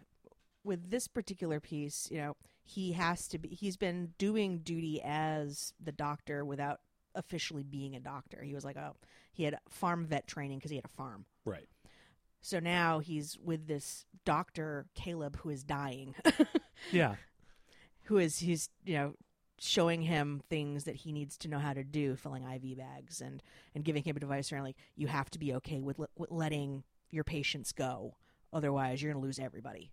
with 0.64 0.90
this 0.90 1.08
particular 1.08 1.58
piece, 1.60 2.08
you 2.10 2.18
know, 2.18 2.36
he 2.62 2.92
has 2.92 3.26
to 3.28 3.38
be. 3.38 3.48
He's 3.48 3.76
been 3.76 4.12
doing 4.18 4.58
duty 4.58 5.00
as 5.02 5.72
the 5.82 5.92
doctor 5.92 6.44
without 6.44 6.80
officially 7.14 7.62
being 7.62 7.96
a 7.96 8.00
doctor. 8.00 8.42
He 8.42 8.54
was 8.54 8.64
like 8.64 8.76
a 8.76 8.92
he 9.32 9.44
had 9.44 9.56
farm 9.68 10.04
vet 10.06 10.26
training 10.26 10.58
because 10.58 10.70
he 10.70 10.76
had 10.76 10.84
a 10.84 10.88
farm. 10.88 11.24
Right. 11.44 11.68
So 12.40 12.58
now 12.58 12.98
he's 13.00 13.38
with 13.42 13.66
this 13.66 14.06
doctor 14.24 14.86
Caleb 14.94 15.36
who 15.40 15.50
is 15.50 15.62
dying, 15.64 16.14
Yeah. 16.92 17.16
who 18.04 18.18
is 18.18 18.38
he's 18.38 18.68
you 18.84 18.94
know 18.94 19.14
showing 19.58 20.00
him 20.02 20.40
things 20.48 20.84
that 20.84 20.96
he 20.96 21.12
needs 21.12 21.36
to 21.36 21.48
know 21.48 21.58
how 21.58 21.74
to 21.74 21.84
do, 21.84 22.16
filling 22.16 22.42
IV 22.44 22.78
bags 22.78 23.20
and 23.20 23.42
and 23.74 23.84
giving 23.84 24.02
him 24.02 24.16
advice 24.16 24.52
around 24.52 24.64
like 24.64 24.76
you 24.96 25.06
have 25.06 25.30
to 25.30 25.38
be 25.38 25.52
okay 25.54 25.80
with, 25.80 25.98
le- 25.98 26.08
with 26.16 26.30
letting 26.30 26.82
your 27.10 27.24
patients 27.24 27.72
go 27.72 28.14
Otherwise, 28.52 29.00
you're 29.00 29.12
going 29.12 29.22
to 29.22 29.24
lose 29.26 29.38
everybody. 29.38 29.92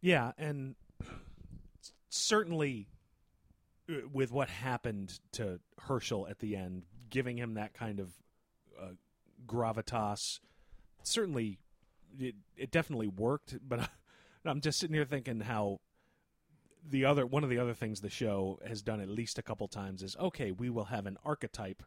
Yeah, 0.00 0.30
and 0.38 0.76
certainly 2.08 2.88
uh, 3.88 3.94
with 4.12 4.30
what 4.30 4.48
happened 4.48 5.18
to 5.32 5.60
Hershel 5.80 6.28
at 6.30 6.38
the 6.38 6.56
end, 6.56 6.84
giving 7.10 7.36
him 7.36 7.54
that 7.54 7.74
kind 7.74 7.98
of 8.00 8.12
uh, 8.80 8.90
gravitas, 9.46 10.40
certainly 11.02 11.58
it, 12.18 12.34
it 12.56 12.70
definitely 12.70 13.08
worked. 13.08 13.56
But 13.66 13.88
I'm 14.44 14.60
just 14.60 14.78
sitting 14.78 14.94
here 14.94 15.04
thinking 15.04 15.40
how 15.40 15.80
the 16.88 17.04
other 17.04 17.24
one 17.24 17.44
of 17.44 17.50
the 17.50 17.58
other 17.58 17.74
things 17.74 18.00
the 18.00 18.10
show 18.10 18.58
has 18.66 18.82
done 18.82 19.00
at 19.00 19.08
least 19.08 19.38
a 19.38 19.42
couple 19.42 19.68
times 19.68 20.02
is 20.02 20.16
okay, 20.18 20.50
we 20.50 20.68
will 20.68 20.86
have 20.86 21.06
an 21.06 21.16
archetype 21.24 21.84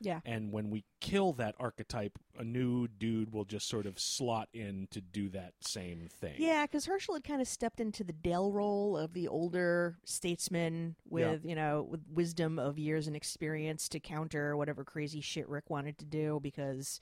Yeah. 0.00 0.20
and 0.24 0.50
when 0.50 0.70
we 0.70 0.84
kill 1.02 1.34
that 1.34 1.54
archetype, 1.60 2.18
a 2.38 2.42
new 2.42 2.88
dude 2.88 3.34
will 3.34 3.44
just 3.44 3.68
sort 3.68 3.84
of 3.84 3.98
slot 3.98 4.48
in 4.54 4.88
to 4.92 5.02
do 5.02 5.28
that 5.28 5.52
same 5.60 6.08
thing. 6.10 6.36
Yeah, 6.38 6.64
because 6.64 6.86
Hershel 6.86 7.12
had 7.16 7.24
kind 7.24 7.42
of 7.42 7.48
stepped 7.48 7.80
into 7.80 8.02
the 8.02 8.14
Dale 8.14 8.50
role 8.50 8.96
of 8.96 9.12
the 9.12 9.28
older 9.28 9.98
statesman 10.06 10.96
with, 11.04 11.44
you 11.44 11.54
know, 11.54 11.86
with 11.90 12.00
wisdom 12.10 12.58
of 12.58 12.78
years 12.78 13.06
and 13.06 13.14
experience 13.14 13.90
to 13.90 14.00
counter 14.00 14.56
whatever 14.56 14.84
crazy 14.84 15.20
shit 15.20 15.46
Rick 15.50 15.68
wanted 15.68 15.98
to 15.98 16.06
do 16.06 16.40
because 16.42 16.98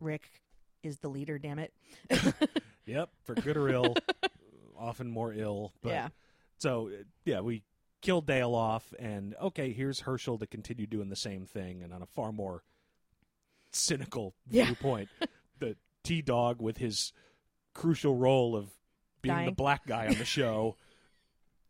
Rick 0.00 0.42
is 0.82 0.98
the 0.98 1.08
leader, 1.08 1.38
damn 1.38 1.58
it. 1.58 1.72
Yep, 2.84 3.10
for 3.24 3.34
good 3.36 3.56
or 3.56 3.68
ill, 3.68 3.94
often 4.76 5.08
more 5.08 5.32
ill. 5.32 5.72
But 5.82 5.90
yeah. 5.90 6.08
So 6.58 6.90
yeah, 7.24 7.40
we 7.40 7.62
killed 8.00 8.26
Dale 8.26 8.56
off, 8.56 8.92
and 8.98 9.36
okay, 9.40 9.72
here's 9.72 10.00
Hershel 10.00 10.38
to 10.40 10.46
continue 10.48 10.88
doing 10.88 11.08
the 11.08 11.14
same 11.14 11.46
thing, 11.46 11.82
and 11.84 11.94
on 11.94 12.02
a 12.02 12.06
far 12.06 12.32
more 12.32 12.64
cynical 13.70 14.34
Yeah. 14.50 14.64
viewpoint, 14.66 15.08
the 15.60 15.76
T 16.02 16.22
Dog 16.22 16.60
with 16.60 16.78
his 16.78 17.12
crucial 17.72 18.16
role 18.16 18.56
of 18.56 18.68
being 19.22 19.44
the 19.46 19.52
black 19.52 19.86
guy 19.86 20.08
on 20.08 20.14
the 20.14 20.24
show 20.24 20.76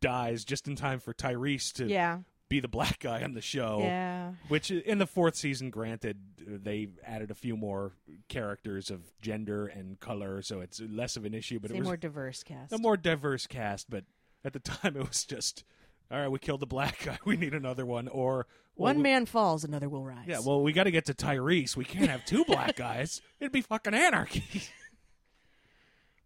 dies 0.01 0.45
just 0.45 0.67
in 0.67 0.75
time 0.77 0.99
for 0.99 1.13
Tyrese 1.13 1.73
to 1.75 1.87
Yeah. 1.87 2.21
Be 2.53 2.61
the 2.61 2.69
black 2.69 2.99
guy 2.99 3.23
on 3.23 3.33
the 3.33 3.41
show. 3.41 3.79
Yeah. 3.81 4.33
Which 4.49 4.71
in 4.71 4.99
the 4.99 5.07
fourth 5.07 5.37
season, 5.37 5.71
granted, 5.71 6.19
they 6.39 6.89
added 7.03 7.31
a 7.31 7.35
few 7.35 7.57
more 7.57 7.93
characters 8.29 8.91
of 8.91 9.01
gender 9.23 9.67
and 9.69 9.99
color, 9.99 10.43
so 10.43 10.61
it's 10.61 10.79
less 10.87 11.17
of 11.17 11.25
an 11.25 11.33
issue. 11.33 11.59
But 11.59 11.71
It's 11.71 11.77
it 11.77 11.79
a 11.79 11.81
was 11.81 11.87
more 11.87 11.97
diverse 11.97 12.43
cast. 12.43 12.71
a 12.75 12.77
more 12.79 12.99
diverse 12.99 13.47
cast. 13.47 13.89
But 13.89 14.05
at 14.45 14.53
the 14.53 14.59
time, 14.61 14.99
it 14.99 15.09
was 15.09 15.25
just 15.25 15.65
all 16.11 16.21
right. 16.21 16.29
We 16.29 16.39
killed 16.39 16.61
the 16.61 16.67
black 16.67 16.99
guy. 17.03 17.19
We 17.25 17.39
need 17.39 17.55
another 17.55 17.87
one. 17.87 18.07
Or 18.09 18.47
well, 18.77 18.89
One 18.89 18.97
we- 18.99 19.03
man 19.05 19.25
falls, 19.25 19.65
another 19.65 19.89
will 19.89 20.05
rise. 20.05 20.27
Yeah. 20.27 20.41
Well, 20.45 20.63
we 20.63 20.75
got 20.75 20.85
to 20.85 20.91
get 20.91 21.07
to 21.07 21.15
Tyrese. 21.15 21.75
We 21.75 21.87
can't 21.87 22.11
have 22.11 22.27
two 22.27 22.45
black 22.45 22.77
guys. 22.77 23.23
It'd 23.41 23.53
be 23.53 23.63
fucking 23.63 23.95
anarchy. 23.95 24.65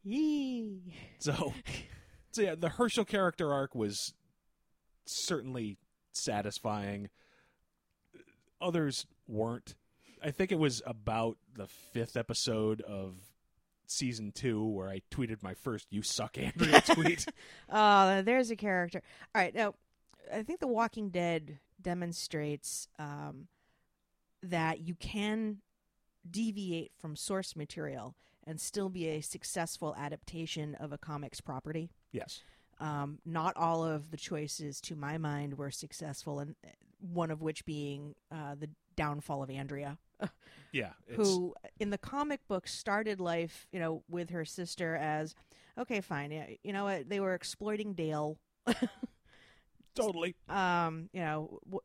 Yee. 0.02 0.92
So, 1.20 1.52
so 2.32 2.42
yeah, 2.42 2.54
the 2.56 2.68
Hershel 2.70 3.04
character 3.06 3.52
arc 3.52 3.76
was 3.76 4.12
certainly 5.04 5.78
satisfying. 6.16 7.08
Others 8.60 9.06
weren't. 9.28 9.74
I 10.24 10.30
think 10.30 10.50
it 10.50 10.58
was 10.58 10.82
about 10.86 11.36
the 11.54 11.66
fifth 11.66 12.16
episode 12.16 12.80
of 12.82 13.14
season 13.86 14.32
two 14.32 14.64
where 14.64 14.88
I 14.88 15.02
tweeted 15.10 15.42
my 15.42 15.54
first 15.54 15.86
"You 15.90 16.02
suck, 16.02 16.38
Andrea" 16.38 16.80
tweet. 16.86 17.26
Oh, 17.70 18.22
there's 18.22 18.50
a 18.50 18.56
character. 18.56 19.02
All 19.34 19.42
right, 19.42 19.54
now 19.54 19.74
I 20.32 20.42
think 20.42 20.60
The 20.60 20.66
Walking 20.66 21.10
Dead 21.10 21.58
demonstrates 21.80 22.88
um, 22.98 23.48
that 24.42 24.80
you 24.80 24.94
can 24.94 25.58
deviate 26.28 26.92
from 26.98 27.14
source 27.14 27.54
material 27.54 28.14
and 28.46 28.60
still 28.60 28.88
be 28.88 29.08
a 29.08 29.20
successful 29.20 29.94
adaptation 29.98 30.74
of 30.76 30.92
a 30.92 30.98
comics 30.98 31.40
property. 31.40 31.90
yes. 32.12 32.42
Um, 32.78 33.18
not 33.24 33.56
all 33.56 33.84
of 33.84 34.10
the 34.10 34.16
choices, 34.16 34.80
to 34.82 34.96
my 34.96 35.16
mind, 35.18 35.56
were 35.58 35.70
successful, 35.70 36.40
and 36.40 36.54
uh, 36.64 36.70
one 37.00 37.30
of 37.30 37.40
which 37.42 37.64
being 37.64 38.14
uh, 38.30 38.54
the 38.58 38.68
downfall 38.96 39.42
of 39.42 39.50
Andrea, 39.50 39.98
Yeah. 40.72 40.90
It's, 41.06 41.18
who 41.18 41.54
in 41.78 41.90
the 41.90 41.98
comic 41.98 42.40
book 42.48 42.66
started 42.68 43.20
life, 43.20 43.66
you 43.72 43.78
know, 43.80 44.02
with 44.08 44.30
her 44.30 44.44
sister 44.44 44.96
as, 44.96 45.34
okay, 45.78 46.00
fine, 46.00 46.30
yeah, 46.32 46.46
you 46.62 46.72
know 46.72 46.84
what, 46.84 47.08
they 47.08 47.20
were 47.20 47.34
exploiting 47.34 47.94
Dale. 47.94 48.38
totally. 49.94 50.34
Um, 50.48 51.08
you 51.12 51.20
know, 51.20 51.58
w- 51.64 51.80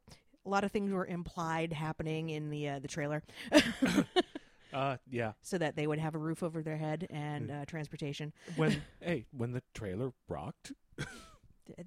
a 0.45 0.49
lot 0.49 0.63
of 0.63 0.71
things 0.71 0.91
were 0.91 1.05
implied 1.05 1.73
happening 1.73 2.29
in 2.29 2.49
the 2.49 2.69
uh, 2.69 2.79
the 2.79 2.87
trailer, 2.87 3.23
Uh, 4.73 4.97
yeah. 5.09 5.33
so 5.41 5.57
that 5.57 5.75
they 5.75 5.85
would 5.87 5.99
have 5.99 6.15
a 6.15 6.17
roof 6.17 6.43
over 6.43 6.61
their 6.61 6.77
head 6.77 7.07
and 7.09 7.51
uh, 7.51 7.65
transportation. 7.65 8.31
When 8.55 8.81
hey, 9.01 9.25
when 9.35 9.51
the 9.51 9.61
trailer 9.73 10.11
rocked. 10.27 10.71
Th- 10.97 11.07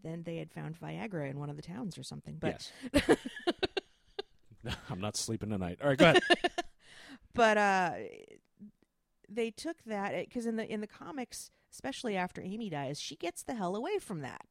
Then 0.03 0.23
they 0.23 0.37
had 0.37 0.51
found 0.53 0.79
Viagra 0.81 1.29
in 1.31 1.39
one 1.39 1.51
of 1.51 1.57
the 1.57 1.63
towns 1.63 1.99
or 1.99 2.03
something. 2.03 2.37
But 2.41 2.71
yes. 2.93 3.17
I'm 4.91 5.01
not 5.01 5.17
sleeping 5.17 5.51
tonight. 5.51 5.79
All 5.83 5.89
right, 5.89 5.99
go 5.99 6.11
ahead. 6.11 6.23
but 7.35 7.59
uh 7.59 7.93
they 9.29 9.51
took 9.51 9.77
that 9.85 10.15
because 10.29 10.47
in 10.47 10.57
the 10.57 10.71
in 10.73 10.81
the 10.81 10.87
comics 10.87 11.51
especially 11.73 12.17
after 12.17 12.41
amy 12.43 12.69
dies 12.71 13.01
she 13.01 13.17
gets 13.17 13.43
the 13.43 13.55
hell 13.55 13.75
away 13.75 13.99
from 13.99 14.21
that 14.21 14.43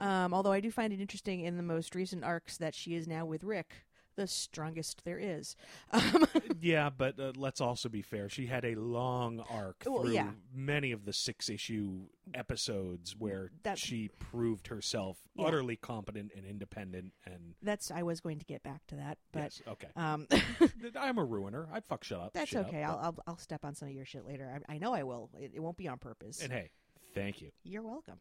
um 0.00 0.32
although 0.34 0.50
i 0.52 0.58
do 0.58 0.70
find 0.70 0.92
it 0.92 1.00
interesting 1.00 1.40
in 1.40 1.56
the 1.56 1.62
most 1.62 1.94
recent 1.94 2.24
arcs 2.24 2.56
that 2.56 2.74
she 2.74 2.94
is 2.94 3.06
now 3.06 3.24
with 3.24 3.44
rick 3.44 3.84
the 4.16 4.26
strongest 4.26 5.02
there 5.04 5.18
is 5.18 5.56
um, 5.92 6.26
Yeah, 6.60 6.90
but 6.90 7.18
uh, 7.18 7.32
let's 7.36 7.60
also 7.60 7.88
be 7.88 8.02
fair. 8.02 8.28
She 8.28 8.46
had 8.46 8.64
a 8.64 8.74
long 8.74 9.40
arc 9.50 9.82
Well, 9.86 10.02
through 10.02 10.12
yeah. 10.12 10.30
many 10.54 10.92
of 10.92 11.04
the 11.04 11.12
six 11.12 11.48
issue 11.48 12.02
episodes 12.34 13.14
where 13.18 13.50
That- 13.62 13.78
she 13.78 14.08
proved 14.18 14.68
herself 14.68 15.18
Yeah. 15.34 15.46
utterly 15.46 15.76
competent 15.76 16.32
and 16.36 16.44
independent. 16.44 17.12
And 17.24 17.54
that's 17.62 17.90
i 17.90 18.02
was 18.02 18.20
going 18.20 18.38
to 18.38 18.44
get 18.44 18.62
back 18.62 18.86
to 18.88 18.96
that 18.96 19.18
but 19.32 19.40
yes, 19.42 19.62
okay, 19.68 19.88
um 19.96 20.26
I'm 20.98 21.18
a 21.18 21.24
ruiner. 21.24 21.68
I'd 21.72 21.84
fuck 21.84 22.04
shut 22.04 22.20
up. 22.20 22.32
that's 22.32 22.54
okay 22.54 22.82
but- 22.86 22.90
I'll, 22.90 22.98
I'll 23.02 23.16
i'll 23.28 23.38
step 23.38 23.64
on 23.64 23.74
some 23.74 23.88
of 23.88 23.94
your 23.94 24.04
shit 24.04 24.26
later 24.26 24.60
i, 24.68 24.74
I 24.74 24.78
know 24.78 24.92
i 24.94 25.02
will 25.02 25.30
it, 25.38 25.52
it 25.54 25.60
won't 25.60 25.76
be 25.76 25.88
on 25.88 25.98
purpose 25.98 26.40
and 26.42 26.52
hey, 26.52 26.70
thank 27.14 27.40
you. 27.42 27.50
You're 27.64 27.82
welcome. 27.82 28.18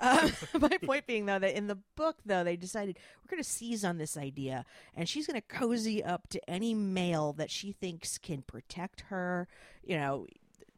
um, 0.00 0.32
my 0.60 0.78
point 0.78 1.06
being, 1.06 1.26
though, 1.26 1.38
that 1.38 1.56
in 1.56 1.66
the 1.66 1.78
book, 1.96 2.16
though, 2.24 2.44
they 2.44 2.56
decided 2.56 2.98
we're 3.24 3.30
going 3.30 3.42
to 3.42 3.48
seize 3.48 3.84
on 3.84 3.98
this 3.98 4.16
idea, 4.16 4.64
and 4.94 5.08
she's 5.08 5.26
going 5.26 5.40
to 5.40 5.46
cozy 5.46 6.02
up 6.04 6.28
to 6.28 6.50
any 6.50 6.74
male 6.74 7.32
that 7.34 7.50
she 7.50 7.72
thinks 7.72 8.18
can 8.18 8.42
protect 8.42 9.02
her. 9.08 9.48
You 9.82 9.96
know, 9.96 10.26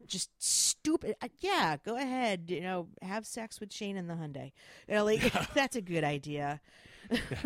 just 0.07 0.29
stupid. 0.39 1.15
uh, 1.21 1.27
Yeah, 1.39 1.77
go 1.85 1.95
ahead. 1.97 2.45
You 2.49 2.61
know, 2.61 2.87
have 3.01 3.25
sex 3.27 3.59
with 3.59 3.71
Shane 3.71 3.97
in 3.97 4.07
the 4.07 4.15
Hyundai. 4.15 4.51
You 4.87 4.95
know, 4.95 5.05
like 5.05 5.31
that's 5.53 5.75
a 5.75 5.81
good 5.81 6.03
idea. 6.03 6.61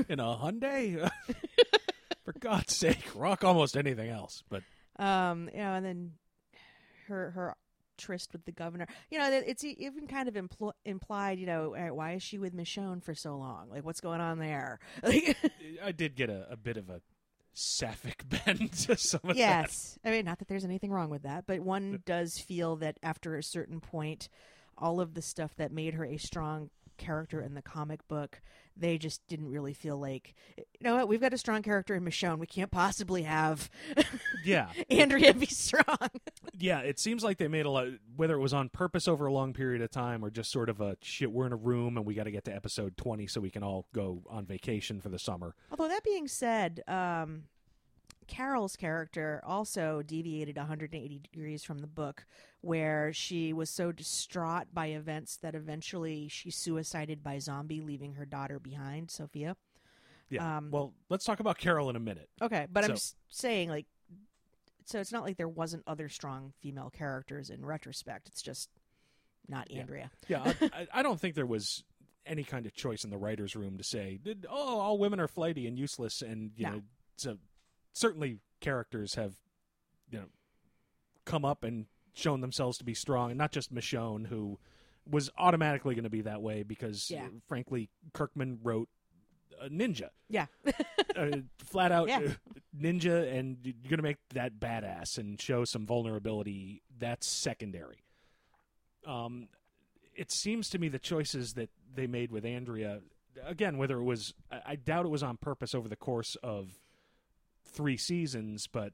In 0.08 0.20
a 0.22 0.24
Hyundai, 0.38 1.10
for 2.24 2.34
God's 2.40 2.74
sake, 2.76 3.10
rock 3.16 3.44
almost 3.44 3.76
anything 3.76 4.10
else. 4.10 4.44
But 4.50 4.64
Um, 4.98 5.50
you 5.54 5.60
know, 5.60 5.74
and 5.74 5.86
then 5.86 6.12
her 7.08 7.32
her 7.32 7.56
tryst 8.00 8.34
with 8.34 8.46
the 8.46 8.52
governor. 8.52 8.88
You 9.12 9.20
know, 9.20 9.30
it's 9.32 9.64
even 9.64 10.08
kind 10.08 10.28
of 10.28 10.34
impl- 10.34 10.74
implied. 10.86 11.38
You 11.38 11.46
know, 11.46 11.92
why 11.94 12.14
is 12.14 12.24
she 12.24 12.40
with 12.40 12.56
Michonne 12.56 13.04
for 13.04 13.14
so 13.14 13.38
long? 13.38 13.70
Like, 13.70 13.86
what's 13.86 14.02
going 14.02 14.22
on 14.22 14.40
there? 14.40 14.80
I 15.04 15.92
did 15.96 16.16
get 16.16 16.30
a, 16.30 16.48
a 16.50 16.58
bit 16.58 16.78
of 16.78 16.90
a 16.90 17.02
sapphic 17.54 18.24
bend 18.46 18.72
to 18.72 18.98
some 18.98 19.22
of 19.24 19.30
that. 19.30 19.38
yes, 19.38 20.00
I 20.04 20.12
mean, 20.12 20.26
not 20.26 20.40
that 20.40 20.48
there's 20.48 20.66
anything 20.66 20.92
wrong 20.92 21.10
with 21.10 21.24
that, 21.24 21.46
but 21.46 21.60
one 21.60 22.02
does 22.06 22.40
feel 22.40 22.78
that 22.78 22.98
after 23.04 23.36
a 23.36 23.44
certain 23.44 23.80
point, 23.80 24.30
all 24.78 25.02
of 25.02 25.14
the 25.14 25.22
stuff 25.22 25.56
that 25.58 25.72
made 25.72 25.94
her 25.94 26.06
a 26.06 26.18
strong 26.18 26.70
character 26.98 27.42
in 27.42 27.54
the 27.54 27.62
comic 27.62 28.08
book, 28.08 28.42
they 28.80 28.98
just 28.98 29.26
didn't 29.28 29.50
really 29.50 29.74
feel 29.74 29.98
like, 29.98 30.34
you 30.58 30.64
know 30.82 30.96
what, 30.96 31.08
we've 31.08 31.22
got 31.22 31.34
a 31.34 31.38
strong 31.38 31.62
character 31.62 31.96
in 31.96 32.04
Michonne. 32.04 32.40
We 32.40 32.48
can't 32.48 32.72
possibly 32.72 33.24
have 33.24 33.70
Yeah, 34.44 34.70
Andrea 34.90 35.34
be 35.34 35.46
strong. 35.46 35.84
yeah. 36.60 36.80
It 36.80 37.00
seems 37.00 37.24
like 37.24 37.38
they 37.38 37.48
made 37.48 37.66
a 37.66 37.70
lot, 37.70 37.88
whether 38.16 38.36
it 38.36 38.40
was 38.40 38.54
on 38.54 38.70
purpose 38.70 39.08
over 39.08 39.26
a 39.26 39.34
long 39.34 39.54
period 39.54 39.82
of 39.82 39.92
time 39.92 40.24
or 40.24 40.30
just 40.30 40.52
sort 40.52 40.70
of 40.70 40.82
a 40.82 40.96
shit. 41.02 41.32
We're 41.32 41.46
in 41.46 41.54
a 41.54 41.58
room 41.58 41.98
and 41.98 42.06
we 42.06 42.14
got 42.14 42.24
to 42.24 42.32
get 42.32 42.46
to 42.46 42.56
episode 42.56 42.98
twenty 42.98 43.28
so 43.28 43.42
we 43.42 43.50
can 43.50 43.64
all 43.64 43.86
go 43.94 44.24
on 44.30 44.46
vacation 44.46 45.02
for 45.02 45.10
the 45.10 45.20
summer. 45.20 45.56
Although 45.72 45.90
that 45.90 46.04
being 46.04 46.28
said, 46.28 46.82
um, 46.88 47.44
Carol's 48.30 48.76
character 48.76 49.42
also 49.44 50.04
deviated 50.06 50.56
180 50.56 51.20
degrees 51.20 51.64
from 51.64 51.80
the 51.80 51.88
book, 51.88 52.26
where 52.62 53.12
she 53.12 53.52
was 53.52 53.70
so 53.70 53.92
distraught 53.92 54.68
by 54.72 54.88
events 54.88 55.38
that 55.38 55.56
eventually 55.56 56.28
she 56.28 56.52
suicided 56.52 57.24
by 57.24 57.40
zombie, 57.40 57.82
leaving 57.82 58.14
her 58.14 58.26
daughter 58.26 58.60
behind, 58.60 59.10
Sophia. 59.10 59.58
Yeah. 60.30 60.58
Um, 60.58 60.70
well, 60.70 60.94
let's 61.10 61.26
talk 61.26 61.40
about 61.40 61.58
Carol 61.58 61.90
in 61.90 61.96
a 61.96 62.00
minute. 62.00 62.30
Okay, 62.40 62.68
but 62.72 62.84
I'm 62.84 62.92
just 62.92 63.16
saying, 63.30 63.70
like, 63.70 63.88
so 64.86 65.00
it's 65.00 65.12
not 65.12 65.24
like 65.24 65.38
there 65.38 65.50
wasn't 65.50 65.84
other 65.88 66.08
strong 66.08 66.54
female 66.62 66.92
characters 66.92 67.50
in 67.50 67.66
retrospect. 67.66 68.28
It's 68.28 68.44
just 68.44 68.70
not 69.48 69.72
Andrea. 69.72 70.12
Yeah, 70.28 70.44
I, 70.44 70.56
I, 70.74 70.88
I 71.00 71.04
don't 71.04 71.20
think 71.20 71.34
there 71.34 71.48
was 71.48 71.84
any 72.28 72.44
kind 72.44 72.68
of 72.68 72.76
choice 72.76 73.04
in 73.04 73.10
the 73.10 73.18
writers' 73.18 73.56
room 73.56 73.78
to 73.80 73.84
say, 73.84 74.20
"Oh, 74.48 74.80
all 74.80 75.00
women 75.00 75.20
are 75.20 75.28
flighty 75.28 75.66
and 75.66 75.80
useless," 75.80 76.22
and 76.22 76.52
you 76.56 76.66
No. 76.66 76.72
know, 76.74 76.82
so 77.18 77.38
certainly 78.00 78.38
characters 78.62 79.16
have, 79.16 79.34
you 80.10 80.20
know, 80.20 80.26
come 81.26 81.44
up 81.44 81.64
and 81.64 81.86
shown 82.14 82.40
themselves 82.42 82.78
to 82.78 82.84
be 82.86 82.94
strong, 82.94 83.32
and 83.32 83.38
not 83.38 83.52
just 83.52 83.74
Michonne, 83.74 84.28
who 84.28 84.58
was 85.10 85.30
automatically 85.38 85.96
going 85.96 86.04
to 86.06 86.10
be 86.10 86.22
that 86.22 86.42
way 86.42 86.64
because, 86.64 87.10
Yeah. 87.12 87.28
frankly, 87.48 87.90
Kirkman 88.14 88.60
wrote 88.64 88.90
a 89.60 89.70
ninja, 89.70 90.10
Yeah. 90.30 90.46
uh, 91.16 91.38
flat 91.58 91.92
out 91.92 92.08
Yeah. 92.08 92.20
uh, 92.20 92.34
ninja, 92.78 93.32
and 93.38 93.58
you're 93.64 93.74
going 93.90 93.98
to 93.98 94.04
make 94.04 94.18
that 94.34 94.60
badass 94.60 95.18
and 95.18 95.40
show 95.42 95.66
some 95.66 95.86
vulnerability. 95.86 96.82
That's 96.98 97.28
secondary. 97.28 98.04
Um, 99.06 99.50
it 100.16 100.32
seems 100.32 100.70
to 100.70 100.80
me 100.80 100.88
the 100.88 101.00
choices 101.00 101.54
that 101.56 101.70
they 101.94 102.08
made 102.08 102.32
with 102.32 102.46
Andrea, 102.46 103.02
again, 103.44 103.78
whether 103.78 103.98
it 103.98 104.04
was, 104.04 104.34
I 104.52 104.76
doubt 104.76 105.06
it 105.06 105.10
was 105.10 105.24
on 105.24 105.38
purpose 105.38 105.74
over 105.76 105.88
the 105.90 105.96
course 105.96 106.36
of 106.44 106.80
three 107.70 107.98
seasons, 107.98 108.68
but 108.68 108.94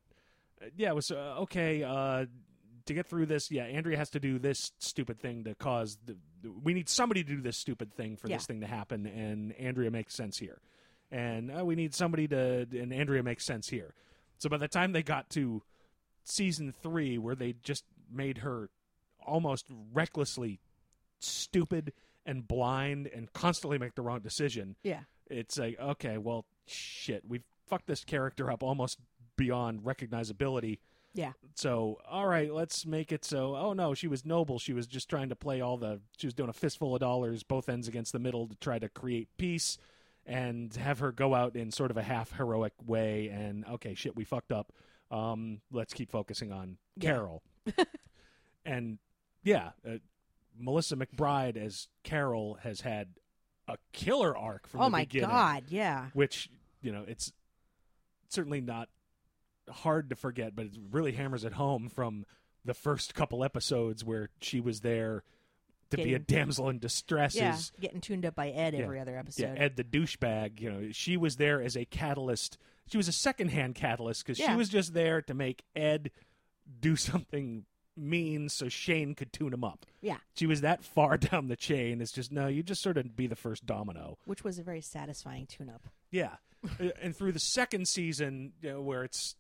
uh, 0.62 0.68
yeah, 0.78 0.90
it 0.90 0.96
was 0.96 1.12
uh, 1.12 1.36
okay. 1.42 1.84
Uh, 1.84 2.26
to 2.86 2.94
get 2.94 3.08
through 3.08 3.26
this, 3.26 3.50
yeah, 3.50 3.64
Andrea 3.64 3.98
has 3.98 4.12
to 4.12 4.20
do 4.20 4.38
this 4.38 4.72
stupid 4.78 5.20
thing 5.20 5.44
to 5.46 5.56
cause 5.56 5.98
the. 6.06 6.16
We 6.64 6.74
need 6.76 6.88
somebody 6.88 7.24
to 7.24 7.30
do 7.36 7.42
this 7.42 7.58
stupid 7.58 7.94
thing 7.96 8.16
for 8.16 8.28
Yeah. 8.30 8.38
this 8.38 8.46
thing 8.46 8.62
to 8.62 8.68
happen, 8.68 9.08
and 9.08 9.54
Andrea 9.54 9.90
makes 9.90 10.14
sense 10.14 10.38
here. 10.38 10.60
And 11.12 11.52
uh, 11.52 11.66
we 11.66 11.76
need 11.76 11.94
somebody 11.96 12.28
to, 12.28 12.68
and 12.72 12.94
Andrea 12.94 13.24
makes 13.24 13.44
sense 13.46 13.70
here. 13.70 13.94
So 14.38 14.50
by 14.50 14.58
the 14.58 14.68
time 14.68 14.92
they 14.92 15.02
got 15.04 15.30
to 15.32 15.64
season 16.24 16.74
three, 16.84 17.18
where 17.18 17.36
they 17.36 17.54
just 17.64 17.84
made 18.12 18.40
her 18.40 18.70
almost 19.26 19.66
recklessly 19.94 20.60
stupid 21.20 21.94
and 22.26 22.48
blind 22.48 23.08
and 23.08 23.32
constantly 23.34 23.78
make 23.78 23.96
the 23.96 24.02
wrong 24.02 24.20
decision, 24.20 24.76
Yeah. 24.84 25.02
it's 25.28 25.58
like 25.58 25.80
okay 25.80 26.18
well 26.18 26.46
shit 26.68 27.24
we've 27.28 27.44
fucked 27.68 27.88
this 27.88 28.04
character 28.04 28.52
up 28.52 28.64
almost 28.64 29.00
beyond 29.38 29.82
recognizability 29.82 30.80
Yeah. 31.14 31.34
so 31.56 32.00
all 32.10 32.26
right 32.28 32.54
let's 32.54 32.86
make 32.86 33.12
it 33.12 33.26
so 33.26 33.56
oh 33.56 33.74
no 33.74 33.94
she 33.94 34.08
was 34.08 34.26
noble 34.26 34.60
she 34.60 34.72
was 34.74 34.88
just 34.88 35.10
trying 35.10 35.30
to 35.30 35.36
play 35.36 35.60
all 35.62 35.78
the 35.78 36.00
she 36.18 36.28
was 36.28 36.34
doing 36.34 36.50
a 36.50 36.54
fistful 36.54 36.94
of 36.96 37.02
dollars 37.02 37.44
both 37.44 37.68
ends 37.68 37.88
against 37.88 38.14
the 38.14 38.20
middle 38.20 38.48
to 38.48 38.56
try 38.58 38.80
to 38.80 38.88
create 38.90 39.28
peace 39.38 39.78
and 40.26 40.74
have 40.76 41.00
her 41.00 41.12
go 41.12 41.36
out 41.36 41.56
in 41.56 41.72
sort 41.72 41.92
of 41.92 41.98
a 41.98 42.04
half 42.04 42.32
heroic 42.38 42.74
way 42.86 43.28
and 43.28 43.66
okay 43.66 43.94
shit 43.94 44.16
we 44.16 44.24
fucked 44.24 44.52
up 44.52 44.72
um 45.12 45.60
let's 45.72 45.94
keep 45.94 46.10
focusing 46.12 46.52
on 46.52 46.78
Yeah. 46.98 47.12
carol 47.12 47.44
and 48.66 48.98
yeah 49.44 49.72
uh, 49.88 49.98
melissa 50.58 50.96
mcbride 50.96 51.58
as 51.58 51.88
carol 52.04 52.58
has 52.64 52.82
had 52.82 53.10
a 53.68 53.78
killer 53.92 54.38
arc 54.38 54.68
from 54.68 54.82
oh 54.82 54.90
my 54.90 55.02
beginning 55.02 55.30
god. 55.30 55.64
Yeah. 55.68 56.06
which 56.14 56.50
you 56.82 56.92
know 56.92 57.04
it's 57.08 57.34
certainly 58.30 58.62
not 58.62 58.90
hard 59.70 60.10
to 60.10 60.16
forget 60.16 60.56
but 60.56 60.66
it 60.66 60.78
really 60.92 61.12
hammers 61.14 61.44
it 61.44 61.54
home 61.54 61.90
from 61.90 62.26
the 62.64 62.74
first 62.74 63.16
couple 63.16 63.44
episodes 63.44 64.04
where 64.04 64.30
she 64.42 64.60
was 64.60 64.82
there 64.82 65.24
to 65.92 65.98
be 65.98 66.14
a 66.16 66.20
damsel 66.20 66.68
in 66.70 66.80
distress 66.80 67.36
Yeah. 67.36 67.54
is 67.54 67.72
Getting 67.80 68.02
tuned 68.02 68.26
up 68.26 68.36
by 68.36 68.50
Ed 68.50 68.74
Yeah. 68.74 68.82
every 68.82 69.00
other 69.00 69.12
yeah, 69.14 69.20
episode. 69.20 69.58
Ed 69.58 69.76
the 69.76 69.84
douchebag. 69.84 70.60
You 70.60 70.72
know, 70.72 70.92
she 70.92 71.16
was 71.16 71.36
there 71.38 71.62
as 71.62 71.78
a 71.78 71.86
catalyst. 71.86 72.58
She 72.88 72.98
was 72.98 73.08
a 73.08 73.12
secondhand 73.12 73.76
catalyst 73.76 74.26
because 74.26 74.38
she 74.38 74.56
was 74.56 74.68
just 74.68 74.94
there 74.96 75.22
to 75.22 75.34
make 75.36 75.64
Ed 75.76 76.10
do 76.82 76.96
something 76.96 77.66
mean 77.98 78.50
so 78.50 78.68
Shane 78.70 79.16
could 79.16 79.32
tune 79.34 79.54
him 79.54 79.64
up. 79.64 79.86
Yeah. 80.02 80.18
She 80.36 80.46
was 80.46 80.62
that 80.62 80.84
far 80.84 81.18
down 81.18 81.48
the 81.48 81.56
chain. 81.56 82.02
It's 82.02 82.12
just 82.12 82.32
no, 82.32 82.48
you 82.48 82.64
just 82.64 82.82
sort 82.82 82.98
of 82.98 83.16
be 83.16 83.28
the 83.28 83.36
first 83.36 83.66
domino. 83.66 84.18
Which 84.26 84.44
was 84.44 84.60
a 84.60 84.64
very 84.64 84.82
satisfying 84.82 85.46
tune 85.48 85.70
up. 85.70 85.88
Yeah, 86.12 86.36
Uh, 86.80 86.90
and 87.02 87.16
through 87.16 87.32
the 87.34 87.40
second 87.40 87.88
season, 87.88 88.54
you 88.62 88.72
know, 88.72 88.82
where 88.82 89.04
it's 89.04 89.36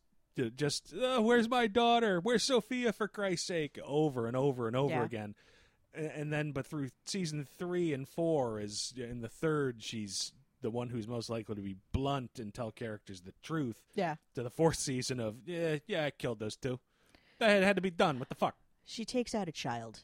just 0.57 0.93
uh, 0.93 1.21
where's 1.21 1.47
my 1.49 1.67
daughter? 1.67 2.19
Where's 2.21 2.43
Sophia? 2.43 2.91
For 2.91 3.07
Christ's 3.07 3.47
sake, 3.47 3.79
over 3.85 4.27
and 4.27 4.35
over 4.35 4.67
and 4.67 4.75
over 4.75 4.93
Yeah. 4.93 5.03
again. 5.05 5.35
And, 5.93 6.07
and 6.11 6.33
then, 6.33 6.51
but 6.51 6.67
through 6.67 6.89
season 7.05 7.47
three 7.57 7.93
and 7.93 8.07
four, 8.07 8.59
is 8.59 8.93
in 8.97 9.21
the 9.21 9.29
third, 9.29 9.81
she's 9.81 10.33
the 10.61 10.69
one 10.71 10.89
who's 10.89 11.07
most 11.07 11.29
likely 11.29 11.55
to 11.55 11.61
be 11.61 11.77
blunt 11.93 12.31
and 12.39 12.53
tell 12.53 12.71
characters 12.71 13.21
the 13.21 13.33
truth. 13.43 13.81
Yeah. 13.93 14.15
To 14.33 14.43
the 14.43 14.49
fourth 14.49 14.77
season 14.77 15.19
of 15.21 15.35
yeah, 15.45 15.77
yeah, 15.87 16.05
I 16.05 16.11
killed 16.11 16.39
those 16.39 16.57
two. 16.57 16.79
That 17.39 17.63
had, 17.63 17.75
to 17.75 17.81
be 17.81 17.91
done. 17.91 18.19
What 18.19 18.29
the 18.29 18.35
fuck? 18.35 18.55
She 18.85 19.03
takes 19.03 19.35
out 19.35 19.47
a 19.47 19.51
child, 19.51 20.03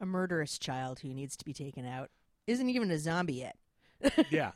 a 0.00 0.06
murderous 0.06 0.58
child 0.58 1.00
who 1.00 1.08
needs 1.08 1.36
to 1.36 1.44
be 1.44 1.52
taken 1.52 1.84
out. 1.86 2.10
Isn't 2.46 2.70
even 2.70 2.90
a 2.90 2.98
zombie 2.98 3.34
yet. 3.34 3.56
Yeah, 4.30 4.52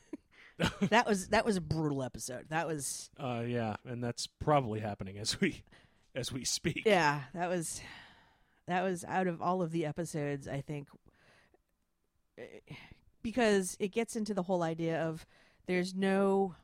That 0.89 1.07
was 1.07 1.29
that 1.29 1.45
was 1.45 1.57
a 1.57 1.61
brutal 1.61 2.03
episode. 2.03 2.47
That 2.49 2.67
was 2.67 3.11
uh, 3.19 3.43
yeah, 3.47 3.77
and 3.85 4.03
that's 4.03 4.27
probably 4.27 4.81
happening 4.81 5.19
as 5.19 5.41
we 5.41 5.63
as 6.15 6.33
we 6.33 6.45
speak. 6.45 6.83
yeah. 6.87 7.23
That 7.35 7.49
was 7.51 7.81
that 8.67 8.83
was 8.83 9.05
out 9.05 9.27
of 9.27 9.43
all 9.43 9.61
of 9.63 9.73
the 9.73 9.85
episodes. 9.85 10.47
I 10.49 10.61
think 10.61 10.89
eh, 12.39 12.75
because 13.23 13.77
it 13.81 13.89
gets 13.89 14.17
into 14.17 14.33
the 14.33 14.43
whole 14.45 14.63
idea 14.63 15.03
of 15.03 15.27
there's 15.67 15.95
no 15.95 16.55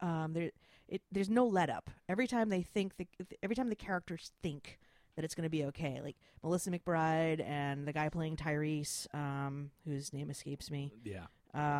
um 0.00 0.32
there 0.32 0.50
it 0.90 1.02
there's 1.10 1.30
no 1.30 1.46
let 1.46 1.70
up. 1.70 1.90
Every 2.08 2.26
time 2.26 2.48
they 2.50 2.62
think 2.62 2.96
the 2.96 3.06
every 3.42 3.56
time 3.56 3.68
the 3.70 3.76
characters 3.76 4.32
think 4.42 4.78
that 5.16 5.24
it's 5.24 5.34
going 5.34 5.44
to 5.44 5.50
be 5.50 5.64
okay, 5.64 6.00
like 6.02 6.16
Melissa 6.42 6.70
McBride 6.70 7.42
and 7.46 7.86
the 7.86 7.92
guy 7.92 8.08
playing 8.08 8.36
Tyrese, 8.36 9.12
um, 9.14 9.70
whose 9.84 10.12
name 10.12 10.30
escapes 10.30 10.70
me. 10.70 10.92
yeah. 11.04 11.26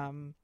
um, 0.09 0.35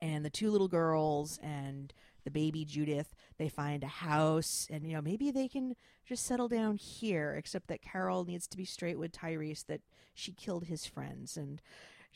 and 0.00 0.24
the 0.24 0.30
two 0.30 0.50
little 0.50 0.68
girls 0.68 1.38
and 1.42 1.92
the 2.24 2.30
baby 2.30 2.64
Judith. 2.64 3.14
They 3.38 3.48
find 3.48 3.84
a 3.84 3.88
house, 3.88 4.66
and 4.70 4.86
you 4.86 4.94
know 4.94 5.00
maybe 5.00 5.30
they 5.30 5.48
can 5.48 5.76
just 6.04 6.26
settle 6.26 6.48
down 6.48 6.76
here. 6.76 7.34
Except 7.38 7.68
that 7.68 7.80
Carol 7.80 8.24
needs 8.24 8.46
to 8.48 8.56
be 8.56 8.64
straight 8.64 8.98
with 8.98 9.12
Tyrese 9.12 9.64
that 9.66 9.80
she 10.12 10.32
killed 10.32 10.64
his 10.64 10.84
friends, 10.84 11.36
and 11.36 11.62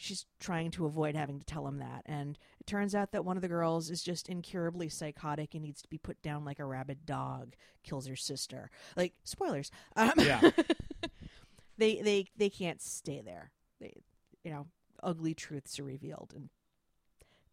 she's 0.00 0.24
trying 0.38 0.70
to 0.70 0.86
avoid 0.86 1.14
having 1.14 1.38
to 1.38 1.44
tell 1.44 1.66
him 1.68 1.78
that. 1.78 2.02
And 2.06 2.38
it 2.58 2.66
turns 2.66 2.94
out 2.94 3.12
that 3.12 3.22
one 3.24 3.36
of 3.36 3.42
the 3.42 3.48
girls 3.48 3.90
is 3.90 4.02
just 4.02 4.30
incurably 4.30 4.88
psychotic 4.88 5.54
and 5.54 5.62
needs 5.62 5.82
to 5.82 5.88
be 5.88 5.98
put 5.98 6.22
down 6.22 6.42
like 6.42 6.58
a 6.58 6.64
rabid 6.64 7.04
dog. 7.04 7.54
Kills 7.82 8.06
her 8.06 8.16
sister. 8.16 8.70
Like 8.96 9.12
spoilers. 9.24 9.70
Um, 9.96 10.12
Yeah. 10.16 10.40
they 11.78 12.00
they 12.00 12.26
they 12.34 12.48
can't 12.48 12.80
stay 12.80 13.20
there. 13.20 13.52
They 13.78 13.92
you 14.42 14.50
know 14.50 14.68
ugly 15.02 15.34
truths 15.34 15.78
are 15.78 15.84
revealed 15.84 16.32
and 16.34 16.48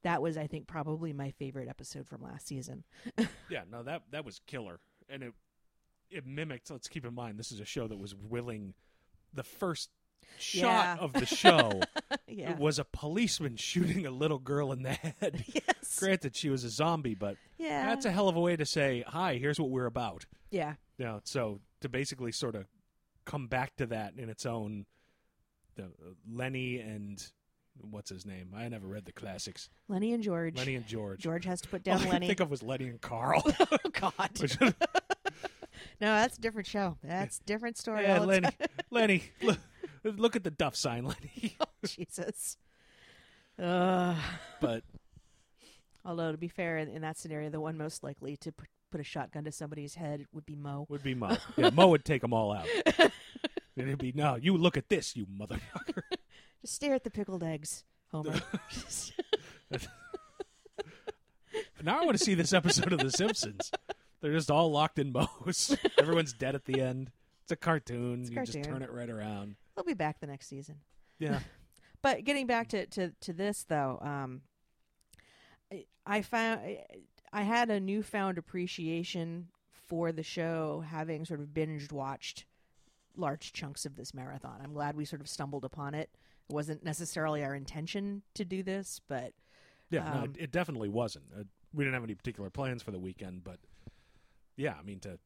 that 0.03 0.21
was 0.21 0.37
I 0.37 0.47
think 0.47 0.67
probably 0.67 1.11
my 1.11 1.31
favorite 1.31 1.67
episode 1.67 2.07
from 2.07 2.21
last 2.21 2.47
season. 2.47 2.85
Yeah, 3.49 3.63
no, 3.69 3.83
that 3.83 4.03
that 4.11 4.25
was 4.25 4.39
killer, 4.47 4.79
and 5.09 5.23
it 5.23 5.33
it 6.09 6.25
mimicked. 6.25 6.69
Let's 6.71 6.87
keep 6.87 7.05
in 7.05 7.13
mind, 7.13 7.37
this 7.37 7.51
is 7.51 7.59
a 7.59 7.65
show 7.65 7.87
that 7.87 7.97
was 7.97 8.15
willing. 8.15 8.73
The 9.33 9.43
first 9.43 9.89
shot 10.39 10.61
Yeah. 10.61 10.97
of 10.99 11.13
the 11.13 11.25
show 11.25 11.81
yeah. 12.27 12.55
was 12.57 12.79
a 12.79 12.83
policeman 12.85 13.55
shooting 13.57 14.05
a 14.05 14.11
little 14.11 14.39
girl 14.39 14.71
in 14.71 14.83
the 14.83 14.93
head. 14.93 15.43
yes. 15.53 15.99
Granted, 15.99 16.35
she 16.35 16.49
was 16.49 16.63
a 16.63 16.69
zombie, 16.69 17.15
but 17.15 17.37
Yeah. 17.57 17.85
that's 17.87 18.05
a 18.05 18.11
hell 18.11 18.27
of 18.29 18.35
a 18.35 18.39
way 18.39 18.55
to 18.55 18.65
say, 18.65 19.03
"Hi, 19.07 19.35
here's 19.37 19.59
what 19.59 19.69
we're 19.69 19.85
about." 19.85 20.25
yeah. 20.51 20.75
Know, 20.99 21.21
so 21.25 21.59
to 21.81 21.89
basically 21.89 22.31
sort 22.31 22.55
of 22.55 22.65
come 23.25 23.47
back 23.47 23.75
to 23.75 23.85
that 23.87 24.13
in 24.17 24.29
its 24.29 24.45
own, 24.47 24.85
the 25.75 25.83
uh, 25.83 25.87
Lenny 26.27 26.79
and 26.79 27.23
what's 27.91 28.09
his 28.09 28.25
name? 28.25 28.49
I 28.55 28.67
never 28.67 28.87
read 28.87 29.05
the 29.05 29.11
classics. 29.11 29.69
Lenny 29.87 30.11
and 30.13 30.23
George. 30.23 30.57
Lenny 30.57 30.73
and 30.75 30.87
George. 30.87 31.19
George 31.19 31.45
has 31.45 31.61
to 31.61 31.67
put 31.69 31.87
All 31.87 31.97
Lenny. 31.99 32.25
I 32.25 32.27
think 32.29 32.39
of 32.39 32.49
was 32.49 32.63
Lenny 32.63 32.85
and 32.87 32.99
Carl. 32.99 33.43
oh 33.45 33.77
God. 33.93 34.29
No, 35.99 36.13
that's 36.13 36.37
a 36.37 36.41
different 36.41 36.67
show. 36.67 36.97
That's 37.03 37.39
a 37.39 37.43
different 37.43 37.77
story. 37.77 38.03
Yeah, 38.03 38.19
Lenny. 38.21 38.49
Lenny, 38.89 39.23
look, 39.41 39.57
look 40.11 40.35
at 40.35 40.43
the 40.43 40.51
Duff 40.51 40.75
sign, 40.75 41.05
Lenny. 41.05 41.57
Oh, 41.61 41.87
Jesus. 41.87 42.57
Uh, 43.61 44.15
but 44.61 44.83
although 46.03 46.31
to 46.31 46.37
be 46.37 46.47
fair, 46.47 46.77
in, 46.77 46.89
in 46.89 47.01
that 47.03 47.17
scenario, 47.17 47.49
the 47.49 47.59
one 47.61 47.77
most 47.77 48.03
likely 48.03 48.35
to 48.37 48.51
put, 48.51 48.67
put 48.91 48.99
a 49.01 49.03
shotgun 49.03 49.43
to 49.43 49.51
somebody's 49.51 49.95
head 49.95 50.25
would 50.31 50.45
be 50.45 50.55
Moe. 50.55 50.85
would 50.89 51.03
be 51.03 51.13
Moe. 51.15 51.37
Yeah, 51.55 51.69
Moe 51.71 51.87
would 51.89 52.03
take 52.05 52.21
them 52.21 52.33
all 52.33 52.51
out. 52.51 52.67
And 52.97 53.11
it'd 53.75 53.99
be 53.99 54.11
no. 54.11 54.35
You 54.35 54.57
look 54.57 54.75
at 54.75 54.89
this, 54.89 55.15
you 55.15 55.25
motherfucker. 55.27 56.01
Just 56.61 56.73
stare 56.73 56.95
at 56.95 57.03
the 57.03 57.11
pickled 57.11 57.43
eggs, 57.43 57.83
Homer. 58.11 58.41
now 61.83 62.01
I 62.01 62.05
want 62.05 62.17
to 62.17 62.23
see 62.23 62.33
this 62.33 62.53
episode 62.53 62.91
of 62.93 62.99
The 62.99 63.11
Simpsons. 63.11 63.71
They're 64.21 64.33
just 64.33 64.49
all 64.49 64.71
locked 64.71 64.97
in 64.97 65.11
Moe's. 65.11 65.77
Everyone's 65.99 66.33
dead 66.33 66.55
at 66.55 66.65
the 66.65 66.81
end. 66.81 67.11
It's 67.43 67.51
a 67.51 67.55
cartoon. 67.55 68.21
It's 68.21 68.29
a 68.31 68.33
you 68.33 68.45
just 68.45 68.63
turn 68.63 68.81
it 68.81 68.91
right 68.91 69.09
around. 69.09 69.55
He'll 69.77 69.85
be 69.85 69.93
back 69.93 70.19
the 70.19 70.27
next 70.27 70.47
season. 70.49 70.77
Yeah. 71.19 71.39
But 72.03 72.23
getting 72.25 72.45
back 72.45 72.67
to 72.69 72.85
to, 72.85 73.11
to 73.21 73.33
this 73.33 73.63
though, 73.67 73.97
um, 74.01 74.41
I, 75.73 75.85
I 76.05 76.21
found 76.21 76.61
I, 76.61 76.83
I 77.33 77.41
had 77.41 77.71
a 77.71 77.79
newfound 77.79 78.37
appreciation 78.37 79.47
for 79.87 80.11
the 80.11 80.21
show, 80.23 80.83
having 80.87 81.25
sort 81.25 81.39
of 81.39 81.47
binged 81.47 81.91
watched 81.91 82.45
large 83.15 83.51
chunks 83.51 83.85
of 83.85 83.95
this 83.95 84.13
marathon. 84.13 84.59
I'm 84.63 84.73
glad 84.73 84.95
we 84.95 85.05
sort 85.05 85.21
of 85.21 85.27
stumbled 85.27 85.65
upon 85.65 85.95
it. 85.95 86.09
It 86.47 86.53
wasn't 86.53 86.83
necessarily 86.83 87.43
our 87.43 87.55
intention 87.55 88.21
to 88.35 88.45
do 88.45 88.61
this, 88.61 89.01
but 89.07 89.33
Yeah, 89.89 90.03
no, 90.03 90.19
Um, 90.19 90.23
it, 90.25 90.43
it 90.43 90.51
definitely 90.51 90.89
wasn't. 90.89 91.25
Uh, 91.37 91.43
we 91.73 91.83
didn't 91.83 91.95
have 91.95 92.03
any 92.03 92.15
particular 92.15 92.51
plans 92.51 92.83
for 92.83 92.91
the 92.91 92.99
weekend, 92.99 93.43
but 93.43 93.57
yeah, 94.55 94.75
I 94.79 94.83
mean 94.83 94.99
to 94.99 95.13
d- 95.13 95.17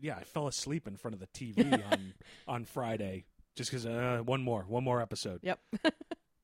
yeah, 0.00 0.16
I 0.16 0.24
fell 0.24 0.46
asleep 0.48 0.86
in 0.88 0.96
front 0.96 1.14
of 1.14 1.20
the 1.20 1.26
TV 1.28 1.72
on 1.92 2.14
on 2.48 2.64
Friday 2.64 3.24
just 3.54 3.70
because 3.70 3.86
uh, 3.86 4.20
one 4.24 4.42
more, 4.42 4.64
one 4.68 4.84
more 4.84 5.00
episode. 5.00 5.40
Yep. 5.42 5.58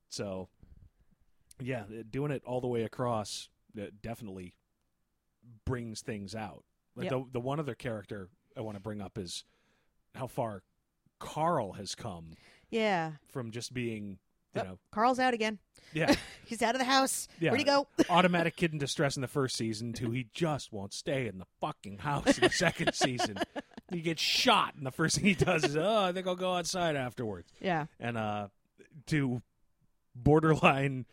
So, 0.08 0.48
yeah, 1.58 1.84
doing 2.10 2.32
it 2.32 2.42
all 2.44 2.60
the 2.60 2.66
way 2.66 2.82
across 2.82 3.48
uh, 3.80 3.84
definitely 4.02 4.52
brings 5.64 6.02
things 6.02 6.34
out. 6.34 6.64
Yep. 7.00 7.10
the 7.10 7.24
the 7.32 7.40
one 7.40 7.58
other 7.58 7.74
character 7.74 8.28
I 8.54 8.60
want 8.60 8.76
to 8.76 8.80
bring 8.82 9.00
up 9.00 9.16
is 9.16 9.44
how 10.14 10.26
far 10.26 10.62
Carl 11.18 11.72
has 11.72 11.94
come 11.94 12.32
Yeah. 12.70 13.12
from 13.26 13.52
just 13.52 13.72
being, 13.72 14.18
you 14.54 14.60
Oh, 14.60 14.64
know, 14.64 14.78
Carl's 14.90 15.18
out 15.18 15.34
again. 15.34 15.58
yeah, 15.94 16.14
He's 16.46 16.60
out 16.62 16.74
of 16.74 16.78
the 16.78 16.84
house. 16.84 17.28
Yeah. 17.40 17.50
Where'd 17.50 17.60
he 17.60 17.64
go? 17.64 17.86
automatic 18.10 18.56
kid 18.56 18.72
in 18.72 18.78
distress 18.78 19.16
in 19.16 19.22
the 19.22 19.28
first 19.28 19.56
season 19.56 19.92
to 19.94 20.10
he 20.10 20.26
just 20.34 20.72
won't 20.72 20.92
stay 20.92 21.26
in 21.26 21.38
the 21.38 21.46
fucking 21.60 21.98
house 21.98 22.38
in 22.38 22.44
the 22.44 22.50
second 22.54 22.94
season. 22.94 23.36
He 23.90 24.00
gets 24.00 24.20
shot, 24.22 24.74
and 24.76 24.84
the 24.86 24.90
first 24.90 25.16
thing 25.16 25.24
he 25.24 25.34
does 25.34 25.64
is, 25.64 25.76
oh, 25.76 26.04
I 26.04 26.12
think 26.12 26.26
I'll 26.26 26.34
go 26.36 26.54
outside 26.54 26.96
afterwards. 26.96 27.50
Yeah. 27.60 27.86
And 28.00 28.16
uh, 28.18 28.48
to 29.06 29.42
borderline 30.14 31.06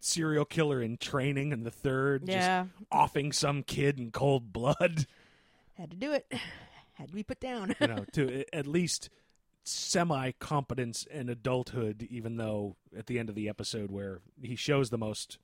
serial 0.00 0.44
killer 0.44 0.80
in 0.82 0.96
training 0.96 1.52
in 1.52 1.62
the 1.64 1.70
third, 1.70 2.28
Yeah. 2.28 2.64
just 2.78 2.84
offing 2.92 3.32
some 3.32 3.62
kid 3.62 3.98
in 3.98 4.10
cold 4.10 4.52
blood, 4.52 5.06
Had 5.74 5.90
to 5.90 5.96
do 5.96 6.12
it. 6.12 6.30
Had 6.94 7.08
to 7.08 7.14
be 7.14 7.22
put 7.22 7.40
down. 7.40 7.74
you 7.80 7.86
know, 7.86 8.04
to 8.12 8.44
at 8.52 8.66
least 8.66 9.10
semi 9.66 10.32
competence 10.38 11.06
in 11.10 11.28
adulthood, 11.28 12.06
even 12.10 12.36
though 12.36 12.76
at 12.96 13.06
the 13.06 13.18
end 13.18 13.28
of 13.28 13.34
the 13.34 13.48
episode 13.48 13.90
where 13.90 14.20
he 14.40 14.56
shows 14.56 14.90
the 14.90 14.98
most 14.98 15.38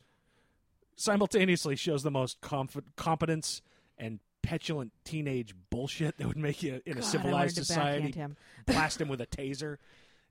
simultaneously 0.96 1.74
shows 1.76 2.02
the 2.02 2.10
most 2.10 2.40
conf- 2.40 2.76
competence 2.96 3.62
and 3.98 4.20
petulant 4.42 4.92
teenage 5.04 5.54
bullshit 5.70 6.18
that 6.18 6.26
would 6.26 6.36
make 6.36 6.62
you 6.62 6.80
in 6.84 6.92
a 6.92 7.00
God, 7.00 7.04
I 7.04 7.06
civilized 7.06 7.56
society 7.56 8.12
him. 8.12 8.36
blast 8.66 9.00
him 9.00 9.08
with 9.08 9.20
a 9.20 9.26
taser. 9.26 9.78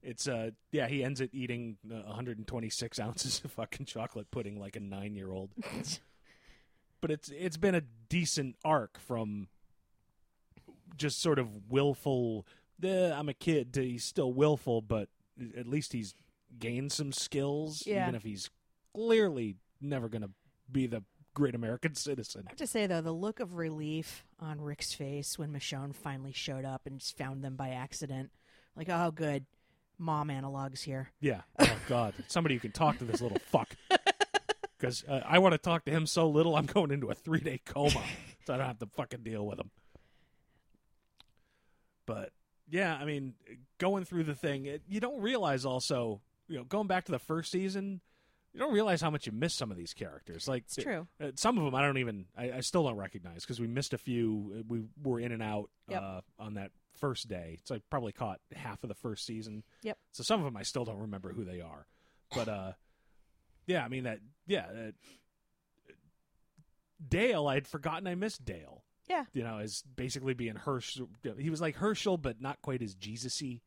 It's 0.04 0.28
uh 0.28 0.52
yeah 0.72 0.88
he 0.88 1.04
ends 1.04 1.22
it 1.22 1.30
eating 1.34 1.78
uh, 1.90 1.96
126 1.96 3.00
ounces 3.00 3.42
of 3.44 3.52
fucking 3.52 3.86
chocolate 3.86 4.32
pudding 4.32 4.60
like 4.60 4.76
a 4.76 4.80
nine 4.80 5.16
year 5.16 5.32
old. 5.32 5.52
but 7.02 7.12
it's 7.12 7.30
it's 7.30 7.58
been 7.58 7.76
a 7.76 7.82
decent 8.10 8.56
arc 8.64 9.00
from 9.00 9.48
just 10.98 11.22
sort 11.22 11.40
of 11.40 11.70
willful. 11.70 12.46
Eh, 12.84 13.12
I'm 13.12 13.30
a 13.30 13.34
kid. 13.34 13.70
He's 13.76 14.04
still 14.04 14.34
willful, 14.34 14.82
but 14.82 15.10
at 15.58 15.68
least 15.68 15.94
he's 15.94 16.14
gained 16.60 16.92
some 16.92 17.12
skills. 17.12 17.84
Yeah. 17.86 18.04
Even 18.04 18.16
if 18.16 18.24
he's 18.24 18.50
clearly 18.94 19.56
never 19.80 20.10
going 20.10 20.24
to 20.24 20.32
be 20.72 20.88
the 20.88 21.04
great 21.34 21.56
American 21.56 21.96
citizen. 21.96 22.44
I 22.48 22.52
have 22.52 22.58
to 22.58 22.68
say 22.68 22.88
though, 22.88 23.02
the 23.02 23.12
look 23.12 23.40
of 23.40 23.56
relief 23.56 24.26
on 24.40 24.62
Rick's 24.62 24.94
face 24.94 25.38
when 25.38 25.52
Michonne 25.52 25.96
finally 25.96 26.34
showed 26.34 26.66
up 26.66 26.82
and 26.86 27.00
just 27.00 27.18
found 27.18 27.44
them 27.44 27.56
by 27.56 27.70
accident, 27.70 28.32
like, 28.76 28.90
oh, 28.90 29.12
good, 29.12 29.46
mom 29.98 30.30
analogs 30.30 30.82
here. 30.82 31.12
Yeah. 31.20 31.42
Oh 31.60 31.76
God, 31.88 32.14
somebody 32.28 32.56
who 32.56 32.60
can 32.62 32.72
talk 32.72 32.98
to 33.00 33.06
this 33.06 33.22
little 33.22 33.40
fuck. 33.52 33.76
Because 34.78 35.04
uh, 35.08 35.22
I 35.26 35.40
want 35.40 35.54
to 35.54 35.60
talk 35.60 35.86
to 35.86 35.92
him 35.92 36.08
so 36.08 36.28
little, 36.28 36.56
I'm 36.56 36.66
going 36.66 36.92
into 36.92 37.10
a 37.12 37.16
three 37.16 37.40
day 37.40 37.62
coma, 37.66 38.02
so 38.46 38.54
I 38.54 38.58
don't 38.58 38.68
have 38.68 38.80
to 38.80 38.88
fucking 38.88 39.24
deal 39.24 39.46
with 39.46 39.60
him. 39.60 39.70
But 42.08 42.32
yeah, 42.72 42.96
I 42.96 43.06
mean, 43.06 43.34
going 43.78 44.06
through 44.06 44.24
the 44.24 44.34
thing, 44.36 44.66
it, 44.66 44.82
you 44.88 45.00
don't 45.00 45.22
realize 45.22 45.66
also, 45.66 46.22
you 46.48 46.58
know, 46.58 46.64
going 46.64 46.88
back 46.88 47.06
to 47.06 47.12
the 47.12 47.20
first 47.20 47.52
season, 47.52 48.02
you 48.54 48.60
don't 48.60 48.74
realize 48.74 49.00
how 49.02 49.10
much 49.12 49.26
you 49.28 49.32
miss 49.32 49.54
some 49.54 49.70
of 49.72 49.78
these 49.78 49.94
characters. 49.94 50.48
Like 50.48 50.64
It's 50.64 50.76
true. 50.78 51.08
uh, 51.24 51.32
some 51.36 51.58
of 51.58 51.64
them 51.66 51.76
I 51.76 51.82
don't 51.84 51.98
even 52.00 52.26
I, 52.38 52.52
I 52.54 52.60
still 52.62 52.84
don't 52.84 52.98
recognize 52.98 53.44
because 53.44 53.60
we 53.60 53.68
missed 53.68 53.94
a 53.94 53.98
few. 53.98 54.56
Uh, 54.60 54.64
We 54.68 54.82
were 55.04 55.20
in 55.20 55.32
and 55.32 55.44
out 55.44 55.70
Yep. 55.90 56.02
uh, 56.02 56.22
on 56.40 56.54
that 56.56 56.72
first 56.98 57.28
day, 57.30 57.60
so 57.64 57.76
I 57.76 57.82
probably 57.90 58.12
caught 58.12 58.40
half 58.56 58.84
of 58.84 58.88
the 58.90 58.96
first 58.96 59.26
season. 59.26 59.64
Yep. 59.84 59.98
So 60.12 60.24
some 60.24 60.40
of 60.40 60.46
them 60.46 60.58
I 60.58 60.64
still 60.64 60.84
don't 60.86 61.00
remember 61.00 61.32
who 61.34 61.44
they 61.46 61.62
are, 61.62 61.86
but 62.36 62.48
uh, 62.50 62.72
yeah, 63.68 63.84
I 63.86 63.88
mean 63.88 64.04
that 64.04 64.20
yeah. 64.48 64.66
Uh, 64.68 64.92
Dale, 67.08 67.48
I 67.48 67.56
had 67.56 67.68
forgotten 67.68 68.08
I 68.08 68.16
missed 68.16 68.46
Dale. 68.46 68.84
Yeah. 69.12 69.26
You 69.34 69.44
know, 69.44 69.58
as 69.60 69.84
basically 69.96 70.34
being 70.34 70.56
Hershel. 70.56 71.10
He 71.38 71.50
was 71.50 71.60
like 71.62 71.76
Hershel, 71.76 72.18
but 72.22 72.40
not 72.42 72.62
quite 72.62 72.82
as 72.82 72.96
Jesus-y 72.96 73.60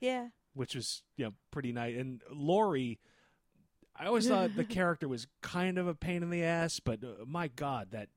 Yeah. 0.00 0.28
which 0.54 0.74
was 0.74 1.02
you 1.16 1.24
know 1.24 1.32
pretty 1.50 1.72
nice. 1.72 1.96
And 1.98 2.22
Lori, 2.30 2.98
I 3.96 4.06
always 4.06 4.28
thought 4.28 4.54
the 4.56 4.64
character 4.78 5.08
was 5.08 5.26
kind 5.42 5.76
of 5.78 5.86
a 5.88 5.94
pain 5.94 6.22
in 6.22 6.30
the 6.30 6.44
ass, 6.44 6.80
but 6.80 7.02
uh, 7.02 7.24
my 7.26 7.48
God, 7.48 7.88
that 7.90 8.08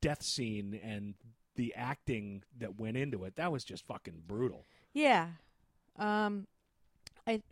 death 0.00 0.22
scene 0.22 0.78
and 0.82 1.14
the 1.54 1.74
acting 1.76 2.42
that 2.58 2.78
went 2.80 2.96
into 2.96 3.24
it, 3.24 3.36
that 3.36 3.52
was 3.52 3.62
just 3.64 3.86
fucking 3.86 4.22
brutal. 4.26 4.66
Yeah. 4.92 5.28
Um 5.98 6.46
I 7.26 7.42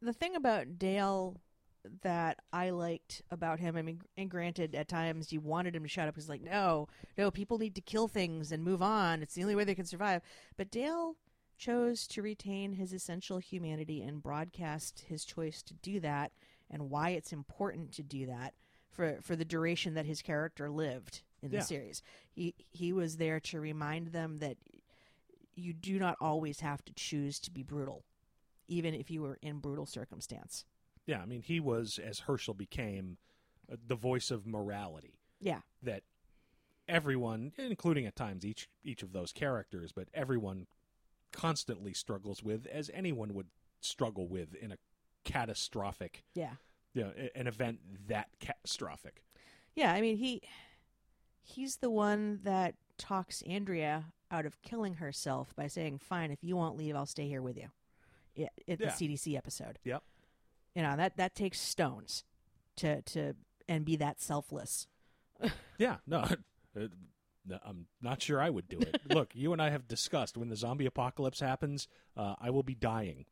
the 0.00 0.12
thing 0.14 0.34
about 0.36 0.78
Dale 0.78 1.36
that 2.02 2.38
I 2.52 2.70
liked 2.70 3.22
about 3.30 3.60
him, 3.60 3.76
I 3.76 3.82
mean 3.82 4.02
and 4.16 4.30
granted 4.30 4.74
at 4.74 4.88
times 4.88 5.32
you 5.32 5.40
wanted 5.40 5.74
him 5.74 5.82
to 5.82 5.88
shut 5.88 6.08
up 6.08 6.14
because 6.14 6.28
like, 6.28 6.42
no, 6.42 6.88
no, 7.16 7.30
people 7.30 7.58
need 7.58 7.74
to 7.76 7.80
kill 7.80 8.08
things 8.08 8.52
and 8.52 8.62
move 8.62 8.82
on. 8.82 9.22
It's 9.22 9.34
the 9.34 9.42
only 9.42 9.54
way 9.54 9.64
they 9.64 9.74
can 9.74 9.86
survive. 9.86 10.22
But 10.56 10.70
Dale 10.70 11.16
chose 11.56 12.06
to 12.08 12.22
retain 12.22 12.72
his 12.72 12.92
essential 12.92 13.38
humanity 13.38 14.02
and 14.02 14.22
broadcast 14.22 15.04
his 15.08 15.24
choice 15.24 15.62
to 15.62 15.74
do 15.74 16.00
that 16.00 16.32
and 16.70 16.88
why 16.90 17.10
it's 17.10 17.32
important 17.32 17.92
to 17.92 18.02
do 18.02 18.26
that 18.26 18.54
for 18.90 19.18
for 19.22 19.36
the 19.36 19.44
duration 19.44 19.94
that 19.94 20.06
his 20.06 20.22
character 20.22 20.70
lived 20.70 21.22
in 21.42 21.50
the 21.50 21.58
Yeah. 21.58 21.62
series. 21.62 22.02
He 22.30 22.54
he 22.70 22.92
was 22.92 23.16
there 23.16 23.40
to 23.40 23.60
remind 23.60 24.08
them 24.08 24.38
that 24.38 24.56
you 25.54 25.72
do 25.72 25.98
not 25.98 26.16
always 26.20 26.60
have 26.60 26.84
to 26.84 26.92
choose 26.94 27.38
to 27.40 27.50
be 27.50 27.62
brutal, 27.62 28.04
even 28.68 28.94
if 28.94 29.10
you 29.10 29.22
were 29.22 29.38
in 29.42 29.58
brutal 29.58 29.86
circumstance. 29.86 30.64
Yeah, 31.10 31.20
I 31.22 31.26
mean, 31.26 31.42
he 31.42 31.58
was 31.58 31.98
as 31.98 32.20
Hershel 32.20 32.54
became 32.56 33.16
uh, 33.70 33.76
the 33.86 33.96
voice 33.96 34.30
of 34.30 34.46
morality 34.46 35.18
Yeah, 35.40 35.60
that 35.82 36.04
everyone, 36.88 37.52
including 37.58 38.06
at 38.06 38.14
times 38.16 38.44
each 38.46 38.68
each 38.84 39.02
of 39.02 39.12
those 39.12 39.32
characters, 39.32 39.90
but 39.92 40.08
everyone 40.14 40.66
constantly 41.32 41.92
struggles 41.92 42.42
with, 42.42 42.66
as 42.66 42.90
anyone 42.94 43.34
would 43.34 43.48
struggle 43.80 44.28
with 44.28 44.54
in 44.54 44.70
a 44.72 44.76
catastrophic, 45.24 46.22
yeah, 46.34 46.52
you 46.94 47.02
know, 47.02 47.12
an 47.34 47.46
event 47.46 47.80
that 48.08 48.28
catastrophic. 48.40 49.22
yeah. 49.74 49.92
I 49.92 50.00
mean, 50.00 50.16
he 50.16 50.42
he's 51.42 51.76
the 51.78 51.90
one 51.90 52.40
that 52.44 52.74
talks 52.98 53.42
Andrea 53.42 54.04
out 54.30 54.46
of 54.46 54.60
killing 54.62 54.94
herself 54.94 55.54
by 55.56 55.66
saying, 55.66 55.98
"Fine, 55.98 56.30
if 56.30 56.38
you 56.44 56.56
won't 56.56 56.76
leave, 56.76 56.94
I'll 56.94 57.06
stay 57.06 57.26
here 57.26 57.42
with 57.42 57.56
you." 57.56 57.68
At 58.68 58.78
the 58.78 58.84
Yeah. 58.84 58.90
CDC 58.92 59.36
episode. 59.36 59.78
Yep. 59.84 60.02
You 60.74 60.82
know 60.82 60.96
that 60.96 61.16
that 61.16 61.34
takes 61.34 61.60
stones 61.60 62.24
to 62.76 63.02
to 63.02 63.34
and 63.68 63.84
be 63.84 63.96
that 63.96 64.20
selfless. 64.20 64.86
Yeah, 65.78 65.96
no, 66.06 66.26
no, 67.46 67.58
I'm 67.64 67.86
not 68.02 68.20
sure 68.20 68.38
I 68.38 68.50
would 68.50 68.68
do 68.68 68.78
it. 68.78 69.00
Look, 69.08 69.30
you 69.34 69.54
and 69.54 69.62
I 69.62 69.70
have 69.70 69.88
discussed 69.88 70.36
when 70.36 70.50
the 70.50 70.56
zombie 70.56 70.84
apocalypse 70.84 71.40
happens, 71.40 71.88
uh, 72.18 72.34
I 72.38 72.50
will 72.50 72.62
be 72.62 72.74
dying. 72.74 73.24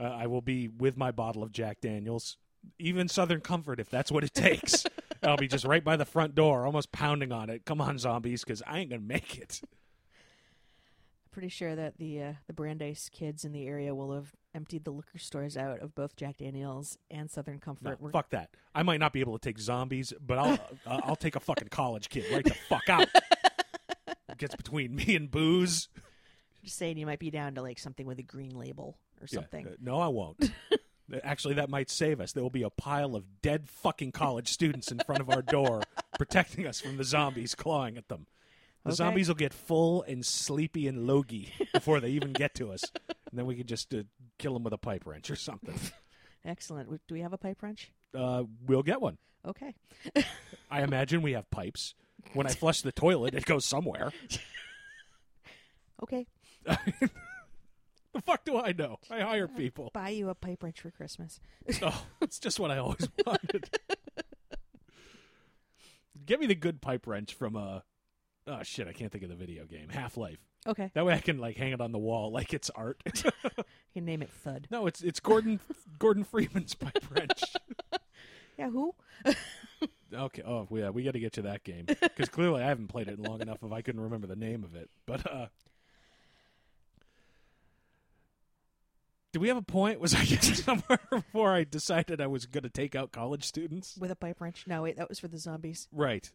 uh, 0.00 0.02
I 0.02 0.26
will 0.26 0.40
be 0.40 0.66
with 0.66 0.96
my 0.96 1.12
bottle 1.12 1.44
of 1.44 1.52
Jack 1.52 1.80
Daniels, 1.80 2.36
even 2.80 3.06
Southern 3.06 3.40
Comfort 3.40 3.78
if 3.78 3.88
that's 3.88 4.10
what 4.10 4.24
it 4.24 4.34
takes. 4.34 4.84
I'll 5.22 5.36
be 5.36 5.46
just 5.46 5.64
right 5.64 5.84
by 5.84 5.96
the 5.96 6.04
front 6.04 6.34
door, 6.34 6.66
almost 6.66 6.90
pounding 6.90 7.30
on 7.30 7.48
it. 7.48 7.64
Come 7.64 7.80
on, 7.80 7.96
zombies, 7.96 8.42
because 8.42 8.60
I 8.66 8.80
ain't 8.80 8.90
gonna 8.90 9.02
make 9.02 9.38
it. 9.38 9.60
Pretty 11.30 11.48
sure 11.48 11.76
that 11.76 11.98
the 11.98 12.22
uh, 12.22 12.32
the 12.48 12.52
Brandeis 12.52 13.08
kids 13.08 13.44
in 13.44 13.52
the 13.52 13.68
area 13.68 13.94
will 13.94 14.12
have 14.12 14.32
emptied 14.54 14.84
the 14.84 14.90
liquor 14.90 15.18
stores 15.18 15.56
out 15.56 15.80
of 15.80 15.94
both 15.94 16.16
Jack 16.16 16.36
Daniels 16.38 16.98
and 17.10 17.30
Southern 17.30 17.54
No, 17.56 17.60
Comfort. 17.60 18.00
We're- 18.00 18.12
fuck 18.12 18.30
that. 18.30 18.50
I 18.74 18.82
might 18.82 19.00
not 19.00 19.12
be 19.12 19.20
able 19.20 19.38
to 19.38 19.42
take 19.48 19.58
zombies, 19.58 20.12
but 20.20 20.38
I'll 20.38 20.52
uh, 20.86 21.00
I'll 21.04 21.16
take 21.16 21.36
a 21.36 21.40
fucking 21.40 21.68
college 21.68 22.08
kid 22.08 22.24
right 22.32 22.44
the 22.44 22.54
fuck 22.68 22.88
out. 22.88 23.08
Gets 24.38 24.56
between 24.56 24.94
me 24.96 25.14
and 25.14 25.30
booze. 25.30 25.88
Just 26.64 26.76
saying, 26.78 26.96
you 26.96 27.06
might 27.06 27.18
be 27.18 27.30
down 27.30 27.54
to 27.56 27.62
like 27.62 27.78
something 27.78 28.06
with 28.06 28.18
a 28.18 28.22
green 28.22 28.56
label 28.56 28.96
or 29.20 29.26
Yeah, 29.30 29.40
something. 29.40 29.66
uh, 29.66 29.70
no, 29.80 29.98
I 30.00 30.08
won't. 30.08 30.50
Actually, 31.24 31.54
that 31.54 31.68
might 31.68 31.90
save 31.90 32.20
us. 32.20 32.32
There 32.32 32.42
will 32.42 32.50
be 32.50 32.62
a 32.62 32.70
pile 32.70 33.14
of 33.14 33.42
dead 33.42 33.68
fucking 33.68 34.12
college 34.12 34.48
students 34.48 34.90
in 34.90 34.98
front 35.00 35.20
of 35.20 35.28
our 35.28 35.42
door, 35.42 35.82
protecting 36.18 36.66
us 36.66 36.80
from 36.80 36.96
the 36.96 37.04
zombies 37.04 37.54
clawing 37.54 37.96
at 37.98 38.08
them. 38.08 38.26
The 38.84 38.90
Okay. 38.90 38.96
zombies 38.96 39.28
will 39.28 39.34
get 39.36 39.52
full 39.52 40.02
and 40.04 40.24
sleepy 40.24 40.88
and 40.88 41.06
logy 41.06 41.52
before 41.74 42.00
they 42.00 42.10
even 42.10 42.32
get 42.32 42.54
to 42.56 42.72
us, 42.72 42.82
and 43.30 43.38
then 43.38 43.46
we 43.46 43.54
can 43.56 43.66
just 43.66 43.92
uh, 43.94 44.02
kill 44.42 44.56
him 44.56 44.64
with 44.64 44.72
a 44.72 44.78
pipe 44.78 45.06
wrench 45.06 45.30
or 45.30 45.36
something. 45.36 45.74
Excellent. 46.44 46.90
Do 47.06 47.14
we 47.14 47.20
have 47.20 47.32
a 47.32 47.38
pipe 47.38 47.62
wrench? 47.62 47.92
Uh, 48.14 48.42
we'll 48.66 48.82
get 48.82 49.00
one. 49.00 49.16
Okay. 49.46 49.74
I 50.70 50.82
imagine 50.82 51.22
we 51.22 51.32
have 51.32 51.48
pipes. 51.50 51.94
When 52.34 52.46
I 52.46 52.50
flush 52.54 52.82
the 52.82 52.92
toilet, 52.92 53.34
it 53.34 53.44
goes 53.44 53.64
somewhere. 53.64 54.12
Okay. 56.02 56.26
The 56.66 58.20
fuck 58.26 58.44
do 58.44 58.58
I 58.58 58.72
know? 58.72 58.98
I 59.10 59.20
hire 59.20 59.48
people. 59.48 59.90
Buy 59.94 60.10
you 60.10 60.28
a 60.28 60.34
pipe 60.34 60.62
wrench 60.62 60.80
for 60.80 60.90
Christmas. 60.90 61.40
Oh, 61.80 62.04
it's 62.20 62.38
just 62.38 62.58
what 62.60 62.70
I 62.70 62.78
always 62.78 63.08
wanted. 63.24 63.70
Give 66.26 66.40
me 66.40 66.46
the 66.46 66.54
good 66.54 66.80
pipe 66.82 67.06
wrench 67.06 67.34
from 67.34 67.56
uh 67.56 67.80
oh 68.46 68.62
shit, 68.64 68.88
I 68.88 68.92
can't 68.92 69.10
think 69.10 69.24
of 69.24 69.30
the 69.30 69.36
video 69.36 69.64
game. 69.64 69.88
Half 69.88 70.16
Life. 70.16 70.38
Okay, 70.66 70.90
That 70.94 71.04
way 71.04 71.14
I 71.14 71.18
can 71.18 71.38
like 71.38 71.56
hang 71.56 71.72
it 71.72 71.80
on 71.80 71.90
the 71.90 71.98
wall 71.98 72.30
like 72.30 72.54
it's 72.54 72.70
art. 72.70 73.02
you 73.14 73.22
can 73.94 74.04
name 74.04 74.22
it 74.22 74.30
Thud. 74.30 74.68
no, 74.70 74.86
it's 74.86 75.02
it's 75.02 75.18
Gordon 75.18 75.58
Gordon 75.98 76.22
Freeman's 76.24 76.74
pipe 76.74 77.04
wrench. 77.10 77.42
Yeah, 78.56 78.70
who? 78.70 78.94
Okay. 80.14 80.42
Oh, 80.42 80.68
yeah. 80.70 80.90
We 80.90 81.02
got 81.04 81.12
to 81.12 81.20
get 81.20 81.32
to 81.34 81.42
that 81.42 81.64
game 81.64 81.86
because 81.86 82.28
clearly 82.28 82.62
I 82.62 82.68
haven't 82.68 82.88
played 82.88 83.08
it 83.08 83.18
long 83.18 83.40
enough 83.40 83.62
if 83.62 83.72
I 83.72 83.82
couldn't 83.82 84.02
remember 84.02 84.26
the 84.26 84.36
name 84.36 84.62
of 84.62 84.74
it. 84.76 84.90
But 85.06 85.26
uh, 85.30 85.46
do 89.32 89.40
we 89.40 89.48
have 89.48 89.56
a 89.56 89.62
point? 89.62 90.00
Was 90.00 90.14
I 90.14 90.24
getting 90.24 90.54
somewhere 90.54 91.00
before 91.10 91.52
I 91.52 91.64
decided 91.64 92.20
I 92.20 92.26
was 92.26 92.44
going 92.46 92.64
to 92.64 92.70
take 92.70 92.94
out 92.94 93.10
college 93.10 93.44
students? 93.44 93.96
With 93.98 94.10
a 94.10 94.16
pipe 94.16 94.40
wrench? 94.40 94.64
No, 94.66 94.82
wait, 94.82 94.96
that 94.98 95.08
was 95.08 95.18
for 95.18 95.28
the 95.28 95.38
zombies. 95.38 95.88
Right. 95.90 96.30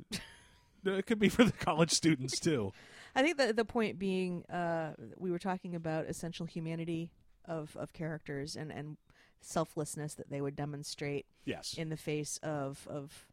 it 0.83 1.05
could 1.05 1.19
be 1.19 1.29
for 1.29 1.43
the 1.43 1.51
college 1.51 1.91
students 1.91 2.39
too. 2.39 2.73
I 3.17 3.23
think 3.23 3.37
the 3.37 3.51
the 3.51 3.65
point 3.65 3.97
being, 3.99 4.45
uh, 4.45 4.93
we 5.17 5.31
were 5.31 5.39
talking 5.39 5.75
about 5.75 6.05
essential 6.05 6.45
humanity 6.45 7.11
of 7.45 7.75
of 7.75 7.91
characters 7.93 8.55
and 8.55 8.71
and 8.71 8.97
selflessness 9.41 10.13
that 10.15 10.29
they 10.29 10.41
would 10.41 10.55
demonstrate 10.55 11.25
Yes. 11.45 11.73
in 11.77 11.89
the 11.89 11.97
face 11.97 12.37
of 12.43 12.87
of 12.89 13.25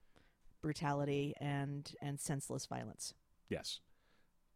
brutality 0.62 1.35
and 1.41 1.95
and 2.01 2.18
senseless 2.20 2.66
violence. 2.66 3.14
yes. 3.49 3.80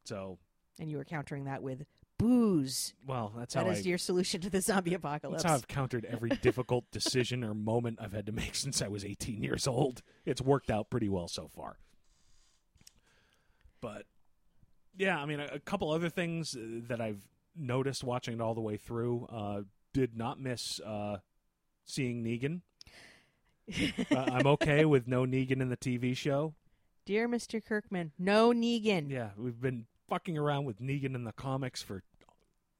So, 0.04 0.38
And 0.78 0.90
you 0.90 0.96
were 0.96 1.04
countering 1.04 1.44
that 1.44 1.62
with 1.62 1.84
booze. 2.16 2.94
well, 3.06 3.34
that's 3.36 3.52
That 3.54 3.66
how 3.66 3.72
is 3.72 3.84
I. 3.84 3.88
your 3.90 3.98
solution 3.98 4.40
to 4.40 4.48
the 4.48 4.62
zombie 4.62 4.94
apocalypse. 4.94 5.42
That's 5.42 5.50
how 5.50 5.56
I've 5.56 5.68
countered 5.68 6.06
every 6.06 6.30
difficult 6.42 6.90
decision 6.90 7.44
or 7.44 7.52
moment 7.52 7.98
I've 8.00 8.12
had 8.14 8.24
to 8.26 8.32
make 8.32 8.54
since 8.54 8.80
I 8.80 8.88
was 8.88 9.04
18 9.04 9.42
years 9.42 9.66
old. 9.66 10.02
It's 10.24 10.40
worked 10.40 10.70
out 10.70 10.88
pretty 10.88 11.10
well 11.10 11.28
so 11.28 11.46
far. 11.48 11.76
But 13.82 14.06
yeah, 14.98 15.18
I 15.18 15.24
mean, 15.26 15.40
a, 15.40 15.46
a 15.54 15.58
couple 15.58 15.90
other 15.90 16.10
things 16.10 16.54
uh, 16.54 16.80
that 16.88 17.00
I've 17.00 17.26
noticed 17.56 18.04
watching 18.04 18.34
it 18.34 18.40
all 18.40 18.54
the 18.54 18.60
way 18.60 18.76
through. 18.76 19.26
Uh, 19.32 19.62
did 19.94 20.16
not 20.16 20.38
miss 20.38 20.80
uh, 20.80 21.18
seeing 21.86 22.22
Negan. 22.22 22.60
uh, 24.10 24.30
I'm 24.32 24.46
okay 24.46 24.84
with 24.84 25.06
no 25.06 25.24
Negan 25.24 25.60
in 25.60 25.68
the 25.68 25.76
TV 25.76 26.16
show. 26.16 26.54
Dear 27.06 27.28
Mr. 27.28 27.64
Kirkman, 27.64 28.12
no 28.18 28.52
Negan. 28.52 29.10
Yeah, 29.10 29.30
we've 29.36 29.60
been 29.60 29.86
fucking 30.08 30.36
around 30.36 30.64
with 30.64 30.80
Negan 30.80 31.14
in 31.14 31.24
the 31.24 31.32
comics 31.32 31.82
for 31.82 32.02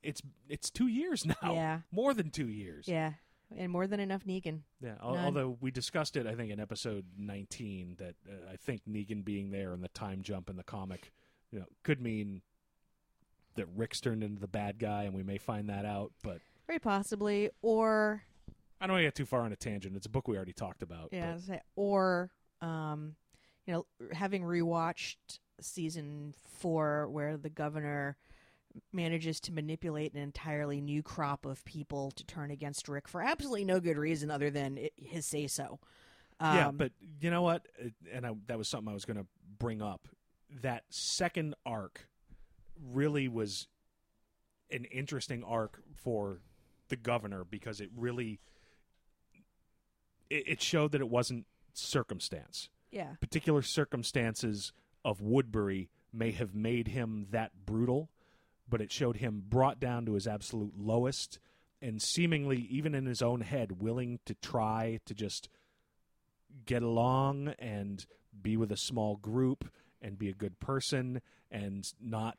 it's 0.03 0.23
it's 0.49 0.71
two 0.71 0.87
years 0.87 1.25
now. 1.27 1.55
Yeah. 1.55 1.79
more 1.91 2.14
than 2.14 2.31
two 2.31 2.49
years. 2.49 2.87
Yeah, 2.87 3.12
and 3.57 3.73
more 3.73 3.87
than 3.87 4.01
enough 4.01 4.25
Negan. 4.25 4.61
Yeah, 4.81 4.95
al- 5.03 5.16
although 5.16 5.57
we 5.61 5.71
discussed 5.71 6.16
it, 6.16 6.27
I 6.27 6.35
think 6.35 6.51
in 6.51 6.61
episode 6.61 7.05
19 7.16 7.97
that 7.99 8.14
uh, 8.29 8.53
I 8.53 8.57
think 8.57 8.83
Negan 8.89 9.25
being 9.25 9.51
there 9.51 9.73
and 9.73 9.83
the 9.83 9.89
time 9.89 10.23
jump 10.23 10.51
in 10.51 10.57
the 10.57 10.62
comic, 10.64 11.12
you 11.53 11.61
know, 11.61 11.66
could 11.82 12.01
mean 12.01 12.42
that 13.57 13.66
Rick's 13.76 14.01
turned 14.01 14.22
into 14.22 14.40
the 14.40 14.49
bad 14.49 14.78
guy, 14.78 15.05
and 15.05 15.14
we 15.14 15.22
may 15.22 15.38
find 15.38 15.68
that 15.68 15.84
out. 15.84 16.12
But 16.22 16.40
Very 16.66 16.78
possibly, 16.78 17.51
or 17.62 18.22
I 18.80 18.86
don't 18.86 18.94
want 18.94 19.01
to 19.03 19.07
get 19.07 19.14
too 19.14 19.26
far 19.26 19.40
on 19.40 19.53
a 19.53 19.57
tangent. 19.57 19.96
It's 19.96 20.07
a 20.07 20.11
book 20.11 20.28
we 20.28 20.36
already 20.36 20.53
talked 20.53 20.82
about. 20.82 21.09
yeah, 21.12 21.32
but- 21.32 21.42
say- 21.42 21.62
or 21.76 22.30
um, 22.61 23.16
you 23.66 23.72
know, 23.72 23.86
having 24.12 24.42
rewatched 24.42 25.16
season 25.61 26.34
four, 26.44 27.09
where 27.09 27.36
the 27.36 27.51
governor 27.51 28.16
manages 28.92 29.40
to 29.40 29.53
manipulate 29.53 30.12
an 30.14 30.20
entirely 30.20 30.80
new 30.80 31.03
crop 31.03 31.44
of 31.44 31.64
people 31.64 32.11
to 32.12 32.24
turn 32.24 32.51
against 32.51 32.88
Rick 32.88 33.09
for 33.09 33.20
absolutely 33.20 33.64
no 33.64 33.80
good 33.80 33.96
reason 33.96 34.30
other 34.30 34.51
than 34.51 34.78
it, 34.78 34.92
his 34.96 35.26
say 35.26 35.46
so. 35.49 35.80
Um, 36.38 36.57
yeah, 36.57 36.70
but 36.70 36.92
you 37.20 37.30
know 37.30 37.42
what? 37.42 37.66
And 38.12 38.24
I, 38.24 38.34
that 38.46 38.57
was 38.57 38.68
something 38.68 38.88
I 38.88 38.94
was 38.94 39.05
going 39.05 39.16
to 39.16 39.26
bring 39.59 39.82
up. 39.82 40.07
That 40.51 40.84
second 40.88 41.55
arc 41.66 42.09
really 42.92 43.28
was 43.28 43.68
an 44.70 44.84
interesting 44.84 45.42
arc 45.44 45.80
for 45.94 46.40
the 46.88 46.96
governor 46.96 47.44
because 47.44 47.80
it 47.80 47.90
really 47.96 48.40
it, 50.30 50.49
it 50.49 50.62
showed 50.62 50.92
that 50.92 51.01
it 51.01 51.09
wasn't 51.09 51.46
circumstance. 51.72 52.68
yeah, 52.90 53.14
Particular 53.20 53.62
circumstances 53.62 54.72
of 55.05 55.20
Woodbury 55.20 55.90
may 56.12 56.32
have 56.32 56.55
made 56.55 56.88
him 56.88 57.26
that 57.30 57.53
brutal, 57.66 58.11
but 58.68 58.80
it 58.80 58.90
showed 58.90 59.16
him 59.16 59.42
brought 59.49 59.78
down 59.78 60.07
to 60.07 60.14
his 60.14 60.26
absolute 60.26 60.72
lowest 60.78 61.38
and 61.80 62.03
seemingly 62.03 62.66
even 62.70 62.94
in 62.94 63.07
his 63.07 63.22
own 63.22 63.40
head 63.40 63.80
willing 63.80 64.18
to 64.26 64.34
try 64.34 64.99
to 65.07 65.14
just 65.14 65.49
get 66.66 66.82
along 66.82 67.55
and 67.59 68.07
be 68.40 68.57
with 68.57 68.72
a 68.72 68.76
small 68.76 69.16
group 69.16 69.68
and 70.03 70.18
be 70.18 70.28
a 70.28 70.34
good 70.34 70.59
person 70.61 71.20
and 71.51 71.92
not 72.01 72.36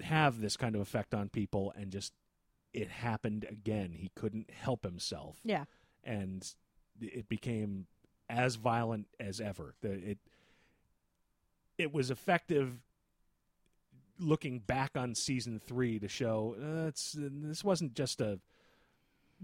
have 0.00 0.40
this 0.40 0.56
kind 0.56 0.74
of 0.74 0.80
effect 0.80 1.14
on 1.14 1.28
people 1.28 1.72
and 1.76 1.92
just 1.92 2.12
it 2.72 2.88
happened 2.88 3.44
again 3.48 3.92
he 3.92 4.10
couldn't 4.14 4.50
help 4.50 4.84
himself 4.84 5.36
yeah, 5.44 5.64
and 6.02 6.54
it 7.00 7.28
became 7.28 7.86
as 8.28 8.56
violent 8.56 9.06
as 9.20 9.40
ever 9.40 9.74
the, 9.82 9.92
it 9.92 10.18
it 11.78 11.92
was 11.92 12.10
effective 12.10 12.80
looking 14.18 14.58
back 14.60 14.92
on 14.96 15.14
season 15.14 15.60
3 15.64 15.98
to 16.00 16.08
show 16.08 16.56
uh, 16.60 16.88
it's 16.88 17.14
this 17.18 17.62
wasn't 17.62 17.94
just 17.94 18.20
a 18.20 18.40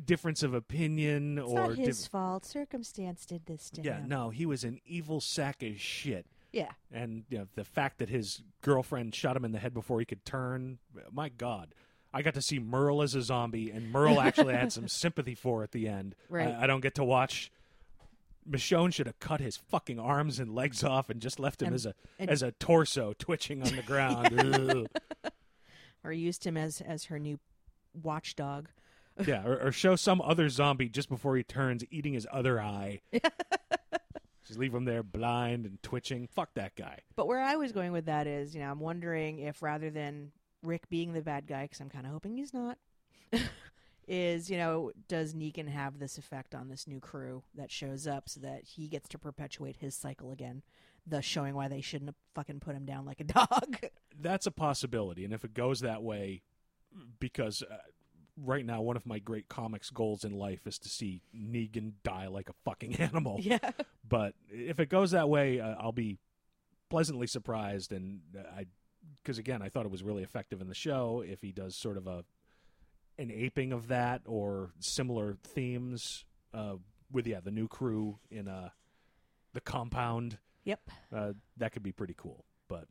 difference 0.04 0.42
of 0.42 0.54
opinion 0.54 1.38
it's 1.38 1.48
or 1.48 1.68
not 1.68 1.76
his 1.76 2.02
diff- 2.02 2.10
fault. 2.10 2.44
Circumstance 2.44 3.26
did 3.26 3.46
this 3.46 3.70
to 3.70 3.80
him. 3.80 3.86
yeah, 3.86 4.00
no, 4.06 4.30
he 4.30 4.46
was 4.46 4.64
an 4.64 4.80
evil 4.86 5.20
sack 5.20 5.62
of 5.62 5.80
shit. 5.80 6.26
Yeah, 6.52 6.70
And 6.90 7.24
you 7.28 7.38
know, 7.38 7.46
the 7.56 7.64
fact 7.64 7.98
that 7.98 8.08
his 8.08 8.42
girlfriend 8.62 9.14
shot 9.14 9.36
him 9.36 9.44
in 9.44 9.52
the 9.52 9.58
head 9.58 9.74
before 9.74 9.98
he 10.00 10.06
could 10.06 10.24
turn, 10.24 10.78
my 11.12 11.28
God. 11.28 11.74
I 12.12 12.22
got 12.22 12.32
to 12.34 12.42
see 12.42 12.58
Merle 12.58 13.02
as 13.02 13.14
a 13.14 13.20
zombie, 13.22 13.70
and 13.70 13.92
Merle 13.92 14.18
actually 14.20 14.54
had 14.54 14.72
some 14.72 14.88
sympathy 14.88 15.34
for 15.34 15.62
at 15.62 15.72
the 15.72 15.86
end. 15.88 16.14
Right. 16.30 16.48
I, 16.48 16.62
I 16.62 16.66
don't 16.66 16.80
get 16.80 16.94
to 16.94 17.04
watch. 17.04 17.52
Michonne 18.48 18.94
should 18.94 19.06
have 19.06 19.20
cut 19.20 19.40
his 19.40 19.58
fucking 19.58 19.98
arms 20.00 20.38
and 20.38 20.54
legs 20.54 20.82
off 20.82 21.10
and 21.10 21.20
just 21.20 21.38
left 21.38 21.60
him 21.60 21.66
And- 21.68 21.74
as 21.74 21.84
a 21.84 21.94
and- 22.18 22.30
as 22.30 22.42
a 22.42 22.52
torso 22.52 23.12
twitching 23.18 23.62
on 23.62 23.76
the 23.76 23.82
ground. 23.82 24.88
Or 26.04 26.12
used 26.12 26.44
him 26.46 26.56
as 26.56 26.80
as 26.80 27.04
her 27.06 27.18
new 27.18 27.38
watchdog. 27.92 28.68
yeah, 29.26 29.44
or, 29.44 29.66
or 29.66 29.72
show 29.72 29.96
some 29.96 30.22
other 30.22 30.48
zombie 30.48 30.88
just 30.88 31.08
before 31.10 31.36
he 31.36 31.42
turns, 31.42 31.82
eating 31.90 32.14
his 32.14 32.26
other 32.32 32.58
eye. 32.60 33.00
just 34.48 34.58
leave 34.58 34.74
him 34.74 34.84
there 34.84 35.02
blind 35.02 35.66
and 35.66 35.82
twitching. 35.82 36.26
Fuck 36.26 36.54
that 36.54 36.74
guy. 36.74 37.00
But 37.14 37.28
where 37.28 37.40
I 37.40 37.56
was 37.56 37.72
going 37.72 37.92
with 37.92 38.06
that 38.06 38.26
is, 38.26 38.54
you 38.54 38.60
know, 38.60 38.70
I'm 38.70 38.80
wondering 38.80 39.38
if 39.38 39.62
rather 39.62 39.90
than 39.90 40.32
Rick 40.62 40.88
being 40.88 41.12
the 41.12 41.22
bad 41.22 41.46
guy, 41.46 41.62
because 41.62 41.80
I'm 41.80 41.90
kind 41.90 42.06
of 42.06 42.12
hoping 42.12 42.36
he's 42.36 42.52
not, 42.52 42.78
is, 44.08 44.50
you 44.50 44.56
know, 44.56 44.90
does 45.06 45.34
Negan 45.34 45.68
have 45.68 45.98
this 45.98 46.18
effect 46.18 46.54
on 46.54 46.68
this 46.68 46.86
new 46.86 46.98
crew 46.98 47.44
that 47.54 47.70
shows 47.70 48.06
up 48.06 48.28
so 48.28 48.40
that 48.40 48.64
he 48.64 48.88
gets 48.88 49.08
to 49.10 49.18
perpetuate 49.18 49.76
his 49.76 49.94
cycle 49.94 50.32
again, 50.32 50.62
thus 51.06 51.24
showing 51.24 51.54
why 51.54 51.68
they 51.68 51.80
shouldn't 51.80 52.08
have 52.08 52.16
fucking 52.34 52.60
put 52.60 52.74
him 52.74 52.86
down 52.86 53.04
like 53.04 53.20
a 53.20 53.24
dog? 53.24 53.76
that's 54.20 54.46
a 54.46 54.50
possibility 54.50 55.24
and 55.24 55.32
if 55.32 55.44
it 55.44 55.54
goes 55.54 55.78
that 55.78 56.02
way 56.02 56.42
because 57.20 57.62
uh, 57.62 57.76
right 58.44 58.64
now 58.64 58.80
one 58.80 58.96
of 58.96 59.04
my 59.06 59.18
great 59.18 59.48
comics 59.48 59.90
goals 59.90 60.24
in 60.24 60.32
life 60.32 60.66
is 60.66 60.78
to 60.78 60.88
see 60.88 61.20
negan 61.36 61.92
die 62.04 62.26
like 62.28 62.48
a 62.48 62.52
fucking 62.64 62.94
animal 63.00 63.38
yeah. 63.40 63.58
but 64.08 64.34
if 64.50 64.78
it 64.80 64.88
goes 64.88 65.10
that 65.12 65.28
way 65.28 65.60
uh, 65.60 65.74
i'll 65.80 65.92
be 65.92 66.18
pleasantly 66.88 67.26
surprised 67.26 67.92
and 67.92 68.20
uh, 68.38 68.42
i 68.56 68.66
because 69.22 69.38
again 69.38 69.60
i 69.62 69.68
thought 69.68 69.84
it 69.86 69.90
was 69.90 70.02
really 70.02 70.22
effective 70.22 70.60
in 70.60 70.68
the 70.68 70.74
show 70.74 71.22
if 71.26 71.40
he 71.42 71.52
does 71.52 71.74
sort 71.76 71.96
of 71.96 72.06
a 72.06 72.24
an 73.18 73.30
aping 73.32 73.72
of 73.72 73.88
that 73.88 74.22
or 74.26 74.70
similar 74.78 75.36
themes 75.42 76.24
uh, 76.54 76.74
with 77.10 77.26
yeah 77.26 77.40
the 77.40 77.50
new 77.50 77.66
crew 77.68 78.18
in 78.30 78.46
uh 78.48 78.68
the 79.54 79.60
compound 79.60 80.38
Yep. 80.64 80.90
uh, 81.14 81.32
that 81.56 81.72
could 81.72 81.82
be 81.82 81.92
pretty 81.92 82.14
cool 82.16 82.44
but 82.68 82.84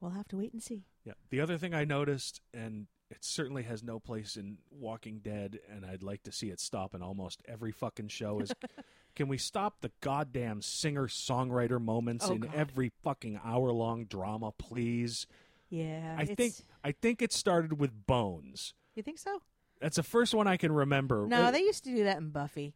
We'll 0.00 0.10
have 0.12 0.28
to 0.28 0.36
wait 0.36 0.52
and 0.52 0.62
see. 0.62 0.84
yeah. 1.04 1.14
The 1.30 1.40
other 1.40 1.56
thing 1.56 1.72
I 1.74 1.84
noticed, 1.84 2.42
and 2.52 2.86
it 3.10 3.24
certainly 3.24 3.62
has 3.64 3.82
no 3.82 3.98
place 3.98 4.36
in 4.36 4.58
Walking 4.70 5.20
Dead, 5.20 5.58
and 5.70 5.84
I'd 5.86 6.02
like 6.02 6.22
to 6.24 6.32
see 6.32 6.50
it 6.50 6.60
stop 6.60 6.94
in 6.94 7.02
almost 7.02 7.40
every 7.46 7.72
fucking 7.72 8.08
show, 8.08 8.40
is 8.40 8.52
can 9.14 9.28
we 9.28 9.38
stop 9.38 9.80
the 9.80 9.92
goddamn 10.00 10.60
singer 10.62 11.06
songwriter 11.06 11.80
moments 11.80 12.26
Oh, 12.28 12.32
in 12.34 12.40
God. 12.40 12.54
every 12.54 12.90
fucking 13.02 13.40
hour 13.44 13.70
long 13.72 14.04
drama, 14.06 14.52
please? 14.52 15.26
Yeah. 15.70 16.16
I 16.18 16.22
it's- 16.22 16.36
think 16.36 16.54
I 16.84 16.92
think 16.92 17.22
it 17.22 17.32
started 17.32 17.78
with 17.78 18.06
Bones. 18.06 18.74
You 18.94 19.02
think 19.02 19.18
so? 19.18 19.40
That's 19.80 19.96
the 19.96 20.02
first 20.02 20.34
one 20.34 20.46
I 20.46 20.56
can 20.56 20.72
remember. 20.72 21.26
No, 21.26 21.48
It- 21.48 21.52
they 21.52 21.60
used 21.60 21.84
to 21.84 21.90
do 21.94 22.04
that 22.04 22.16
in 22.18 22.30
Buffy. 22.30 22.74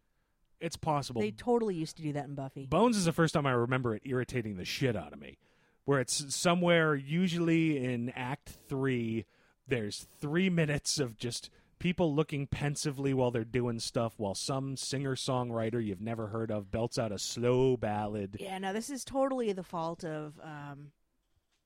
it's 0.61 0.77
possible. 0.77 1.21
They 1.23 1.31
totally 1.31 1.75
used 1.75 1.97
to 1.97 2.03
do 2.03 2.13
that 2.13 2.27
in 2.27 2.35
Buffy. 2.35 2.67
Bones 2.67 2.97
is 2.97 3.07
the 3.07 3.13
first 3.13 3.33
time 3.35 3.47
I 3.47 3.53
remember 3.53 3.95
it 3.95 4.03
irritating 4.05 4.57
the 4.57 4.65
shit 4.65 4.95
out 4.97 5.13
of 5.13 5.19
me. 5.19 5.39
Where 5.87 5.99
it's 6.01 6.35
somewhere, 6.35 6.95
usually 6.95 7.83
in 7.83 8.11
Act 8.11 8.51
Three, 8.69 9.25
there's 9.71 10.07
three 10.21 10.51
minutes 10.51 10.99
of 10.99 11.17
just 11.17 11.49
people 11.79 12.15
looking 12.15 12.47
pensively 12.47 13.15
while 13.15 13.31
they're 13.31 13.45
doing 13.45 13.79
stuff, 13.81 14.15
while 14.19 14.35
some 14.35 14.77
singer 14.77 15.15
songwriter 15.17 15.83
you've 15.85 16.01
never 16.03 16.27
heard 16.27 16.51
of 16.51 16.71
belts 16.71 16.99
out 16.99 17.11
a 17.13 17.19
slow 17.19 17.77
ballad. 17.77 18.37
Yeah, 18.39 18.59
no, 18.59 18.73
this 18.75 18.91
is 18.91 19.05
totally 19.05 19.53
the 19.53 19.63
fault 19.63 20.05
of 20.05 20.39
um, 20.43 20.93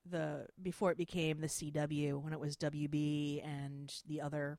the 0.09 0.47
before 0.61 0.91
it 0.91 0.97
became 0.97 1.41
the 1.41 1.47
CW 1.47 2.21
when 2.23 2.31
it 2.31 2.39
was 2.39 2.55
WB 2.55 3.45
and 3.45 3.93
the 4.07 4.21
other 4.21 4.57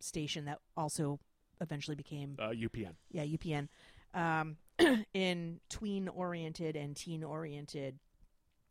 station 0.00 0.44
that 0.46 0.58
also 0.76 1.18
eventually 1.60 1.94
became 1.94 2.36
Uh, 2.38 2.48
UPN. 2.50 2.94
yeah 3.10 3.24
UPN 3.24 3.68
um, 4.14 4.56
in 5.14 5.60
tween 5.68 6.08
oriented 6.08 6.74
and 6.76 6.96
teen 6.96 7.22
oriented 7.22 7.98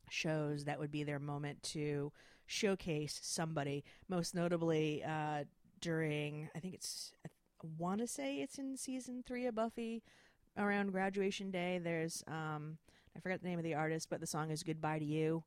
shows 0.10 0.66
that 0.66 0.80
would 0.80 0.92
be 0.92 1.04
their 1.04 1.20
moment 1.20 1.62
to 1.62 2.12
showcase 2.52 3.20
somebody 3.22 3.84
most 4.08 4.34
notably 4.34 5.04
uh, 5.04 5.44
during 5.82 6.50
I 6.56 6.60
think 6.60 6.74
it's 6.74 7.12
I 7.26 7.30
want 7.78 8.02
to 8.02 8.08
say 8.08 8.38
it's 8.38 8.58
in 8.58 8.76
season 8.76 9.24
3 9.28 9.46
of 9.46 9.56
Buffy 9.56 10.02
around 10.58 10.92
graduation 10.92 11.52
day 11.52 11.80
there's 11.82 12.24
um 12.28 12.80
I 13.16 13.20
forgot 13.20 13.42
the 13.44 13.48
name 13.48 13.60
of 13.60 13.64
the 13.64 13.76
artist 13.76 14.10
but 14.10 14.20
the 14.20 14.26
song 14.28 14.50
is 14.50 14.64
Goodbye 14.64 14.98
to 15.00 15.06
You 15.06 15.44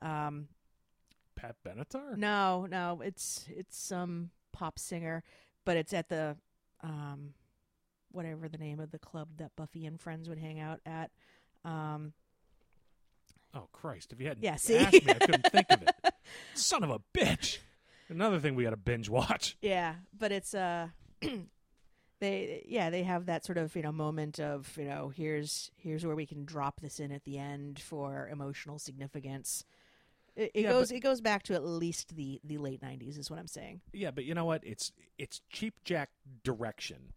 um 0.00 0.48
Pat 1.36 1.56
Benatar? 1.62 2.16
no, 2.16 2.66
no, 2.70 3.02
it's 3.04 3.44
it's 3.54 3.76
some 3.76 4.30
pop 4.52 4.78
singer, 4.78 5.22
but 5.66 5.76
it's 5.76 5.92
at 5.92 6.08
the 6.08 6.36
um 6.82 7.34
whatever 8.12 8.48
the 8.48 8.56
name 8.56 8.80
of 8.80 8.90
the 8.92 8.98
club 8.98 9.28
that 9.36 9.54
Buffy 9.56 9.84
and 9.84 10.00
friends 10.00 10.26
would 10.26 10.38
hang 10.38 10.58
out 10.58 10.80
at. 10.86 11.10
Um 11.66 12.14
Oh, 13.54 13.68
Christ. 13.72 14.12
If 14.12 14.20
you 14.20 14.28
hadn't 14.28 14.42
Yeah, 14.42 14.56
see? 14.56 14.76
asked 14.78 15.04
me, 15.04 15.12
I 15.14 15.18
couldn't 15.26 15.46
think 15.52 15.70
of 15.70 15.82
it. 15.82 15.94
Son 16.54 16.82
of 16.84 16.90
a 16.90 17.00
bitch. 17.14 17.58
Another 18.08 18.38
thing 18.38 18.54
we 18.54 18.64
got 18.64 18.70
to 18.70 18.76
binge 18.76 19.08
watch. 19.08 19.56
yeah, 19.60 19.94
but 20.16 20.30
it's 20.32 20.54
uh 20.54 20.88
they 22.20 22.64
yeah, 22.66 22.90
they 22.90 23.02
have 23.02 23.26
that 23.26 23.44
sort 23.44 23.58
of, 23.58 23.74
you 23.76 23.82
know, 23.82 23.92
moment 23.92 24.40
of, 24.40 24.74
you 24.76 24.84
know, 24.84 25.12
here's 25.14 25.70
here's 25.76 26.06
where 26.06 26.16
we 26.16 26.26
can 26.26 26.44
drop 26.44 26.80
this 26.80 26.98
in 27.00 27.12
at 27.12 27.24
the 27.24 27.38
end 27.38 27.78
for 27.80 28.28
emotional 28.28 28.78
significance. 28.78 29.64
It, 30.34 30.50
it 30.54 30.62
Yeah, 30.64 30.70
goes 30.70 30.88
but- 30.90 30.96
it 30.96 31.00
goes 31.00 31.20
back 31.20 31.42
to 31.44 31.54
at 31.54 31.64
least 31.64 32.16
the 32.16 32.40
the 32.44 32.58
late 32.58 32.80
90s 32.80 33.18
is 33.18 33.30
what 33.30 33.38
I'm 33.38 33.46
saying. 33.48 33.80
Yeah, 33.92 34.10
but 34.12 34.24
you 34.24 34.34
know 34.34 34.44
what? 34.44 34.62
It's 34.64 34.92
it's 35.18 35.40
cheap 35.50 35.74
jack 35.84 36.10
direction 36.42 37.12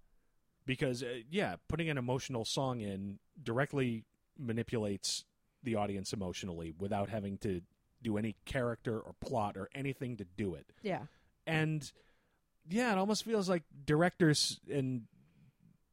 because 0.66 1.02
uh, 1.04 1.20
yeah, 1.30 1.56
putting 1.68 1.90
an 1.90 1.98
emotional 1.98 2.46
song 2.46 2.82
in 2.82 3.20
directly 3.42 4.06
manipulates 4.38 5.24
the 5.64 5.76
audience 5.76 6.14
emotionally 6.14 6.74
without 6.78 7.10
having 7.10 7.38
to 7.40 7.62
do 8.02 8.18
any 8.18 8.36
character 8.46 9.00
or 9.00 9.14
plot 9.22 9.58
or 9.58 9.70
anything 9.76 10.18
to 10.18 10.26
do 10.26 10.56
it. 10.56 10.66
Yeah. 10.82 11.02
And 11.48 11.92
yeah, 12.70 12.92
it 12.92 12.98
almost 12.98 13.24
feels 13.26 13.50
like 13.50 13.64
directors 13.86 14.60
and 14.72 15.04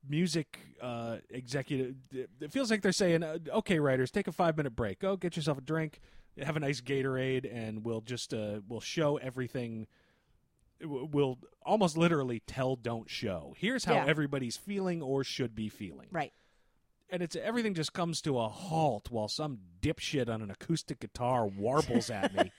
music 0.09 0.59
uh, 0.81 1.17
executive. 1.31 1.95
It 2.13 2.53
feels 2.53 2.71
like 2.71 2.83
they're 2.83 2.93
saying, 2.93 3.23
uh, 3.23 3.39
"Okay, 3.55 3.79
writers, 3.79 4.11
take 4.11 4.29
a 4.29 4.33
five 4.33 4.57
minute 4.57 4.77
break. 4.77 4.99
Go 5.01 5.17
get 5.17 5.37
yourself 5.37 5.59
a 5.59 5.63
drink, 5.63 6.01
have 6.41 6.57
a 6.57 6.61
nice 6.61 6.81
Gatorade, 6.81 7.51
and 7.53 7.85
we'll 7.85 8.03
just 8.03 8.33
uh, 8.35 8.61
we'll 8.69 8.81
show 8.81 9.17
everything." 9.17 9.87
We'll 10.83 11.39
almost 11.65 11.97
literally 11.97 12.41
tell, 12.47 12.77
don't 12.77 13.09
show. 13.09 13.55
Here's 13.57 13.87
how 13.87 13.95
Yeah. 13.95 14.05
everybody's 14.07 14.59
feeling 14.59 15.01
or 15.01 15.25
should 15.25 15.55
be 15.55 15.71
feeling, 15.71 16.09
Right. 16.13 16.35
And 17.11 17.23
it's 17.23 17.37
everything 17.37 17.75
just 17.75 17.93
comes 17.93 18.21
to 18.23 18.39
a 18.39 18.49
halt 18.49 19.11
while 19.11 19.29
some 19.29 19.59
dipshit 19.81 20.29
on 20.29 20.43
an 20.43 20.51
acoustic 20.51 21.01
guitar 21.01 21.47
warbles 21.47 22.11
at 22.11 22.35
me. 22.35 22.53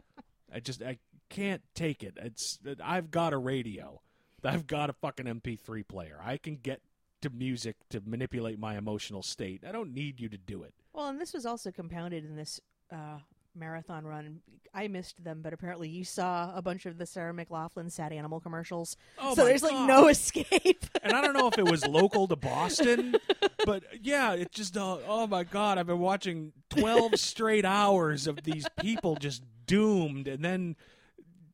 I 0.54 0.60
just 0.60 0.82
I 0.82 0.98
can't 1.30 1.62
take 1.74 2.02
it. 2.02 2.18
It's 2.20 2.58
I've 2.82 3.10
got 3.10 3.32
a 3.32 3.38
radio. 3.38 4.00
I've 4.44 4.66
got 4.66 4.90
a 4.90 4.92
fucking 4.92 5.26
MP3 5.26 5.86
player. 5.86 6.18
I 6.22 6.36
can 6.36 6.56
get 6.56 6.82
to 7.22 7.30
music 7.30 7.76
to 7.90 8.02
manipulate 8.04 8.58
my 8.58 8.76
emotional 8.76 9.22
state. 9.22 9.62
I 9.66 9.72
don't 9.72 9.94
need 9.94 10.20
you 10.20 10.28
to 10.28 10.36
do 10.36 10.64
it. 10.64 10.74
Well, 10.92 11.06
and 11.06 11.20
this 11.20 11.32
was 11.32 11.46
also 11.46 11.70
compounded 11.70 12.24
in 12.24 12.36
this 12.36 12.60
uh, 12.92 13.18
marathon 13.54 14.04
run. 14.04 14.40
I 14.74 14.88
missed 14.88 15.22
them, 15.22 15.40
but 15.42 15.52
apparently 15.52 15.88
you 15.88 16.04
saw 16.04 16.54
a 16.54 16.62
bunch 16.62 16.86
of 16.86 16.96
the 16.96 17.04
Sarah 17.04 17.34
McLachlan 17.34 17.90
sad 17.90 18.12
animal 18.12 18.40
commercials. 18.40 18.96
Oh 19.18 19.34
so 19.34 19.44
there's 19.44 19.62
like 19.62 19.86
no 19.86 20.08
escape. 20.08 20.84
And 21.02 21.14
I 21.14 21.20
don't 21.20 21.34
know 21.34 21.48
if 21.48 21.58
it 21.58 21.68
was 21.68 21.84
local 21.86 22.28
to 22.28 22.36
Boston, 22.36 23.16
but 23.66 23.82
yeah, 24.00 24.34
it 24.34 24.52
just 24.52 24.76
uh, 24.76 24.98
oh 25.06 25.26
my 25.26 25.42
god, 25.42 25.78
I've 25.78 25.88
been 25.88 25.98
watching 25.98 26.52
12 26.70 27.18
straight 27.18 27.64
hours 27.64 28.28
of 28.28 28.44
these 28.44 28.66
people 28.80 29.16
just 29.16 29.42
doomed 29.66 30.28
and 30.28 30.44
then 30.44 30.76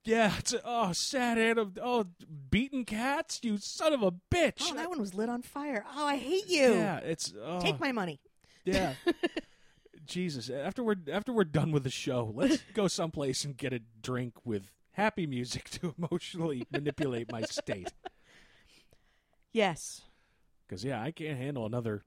yeah, 0.05 0.32
it's 0.38 0.55
oh 0.64 0.92
sad 0.92 1.38
animal 1.38 1.72
oh 1.82 2.07
beaten 2.51 2.84
cats, 2.84 3.40
you 3.42 3.57
son 3.59 3.92
of 3.92 4.03
a 4.03 4.12
bitch. 4.12 4.62
oh, 4.62 4.74
that 4.74 4.88
one 4.88 5.01
was 5.01 5.14
lit 5.14 5.28
on 5.28 5.42
fire. 5.42 5.84
Oh, 5.96 6.07
I 6.07 6.16
hate 6.16 6.49
you. 6.49 6.74
Yeah, 6.74 6.99
it's 6.99 7.32
oh. 7.42 7.61
Take 7.61 7.80
my 7.80 7.92
money. 7.92 8.20
Yeah. 8.64 8.94
Jesus, 10.09 10.48
after 10.50 10.82
we're 10.82 10.96
after 11.12 11.32
we're 11.32 11.44
done 11.44 11.70
with 11.70 11.84
the 11.84 11.90
show, 11.90 12.32
let's 12.34 12.62
go 12.74 12.88
someplace 12.88 13.44
and 13.44 13.56
get 13.56 13.72
a 13.72 13.80
drink 14.02 14.34
with 14.44 14.72
happy 14.92 15.26
music 15.26 15.68
to 15.70 15.94
emotionally 15.96 16.66
manipulate 16.72 17.30
my 17.30 17.42
state. 17.42 17.92
Yes. 19.52 20.02
Because 20.66 20.82
yeah, 20.82 21.00
I 21.00 21.11
can't 21.11 21.38
handle 21.38 21.66
another 21.66 22.04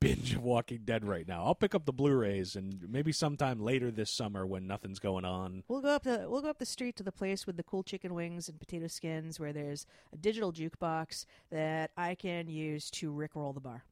binge 0.00 0.34
of 0.34 0.42
Walking 0.42 0.82
Dead 0.84 1.04
right 1.04 1.26
now. 1.26 1.44
I'll 1.44 1.54
pick 1.54 1.74
up 1.74 1.84
the 1.84 1.92
Blu-rays 1.92 2.56
and 2.56 2.86
maybe 2.88 3.12
sometime 3.12 3.60
later 3.60 3.90
this 3.90 4.10
summer 4.10 4.46
when 4.46 4.66
nothing's 4.66 4.98
going 4.98 5.24
on. 5.24 5.62
We'll 5.68 5.82
go 5.82 5.90
up 5.90 6.04
the 6.04 6.26
we'll 6.28 6.42
go 6.42 6.48
up 6.48 6.58
the 6.58 6.66
street 6.66 6.96
to 6.96 7.02
the 7.02 7.12
place 7.12 7.46
with 7.46 7.56
the 7.56 7.62
cool 7.62 7.82
chicken 7.82 8.14
wings 8.14 8.48
and 8.48 8.58
potato 8.58 8.86
skins 8.86 9.40
where 9.40 9.52
there's 9.52 9.86
a 10.12 10.16
digital 10.16 10.52
jukebox 10.52 11.24
that 11.50 11.90
I 11.96 12.14
can 12.14 12.48
use 12.48 12.90
to 12.92 13.12
rickroll 13.12 13.54
the 13.54 13.60
bar. 13.60 13.84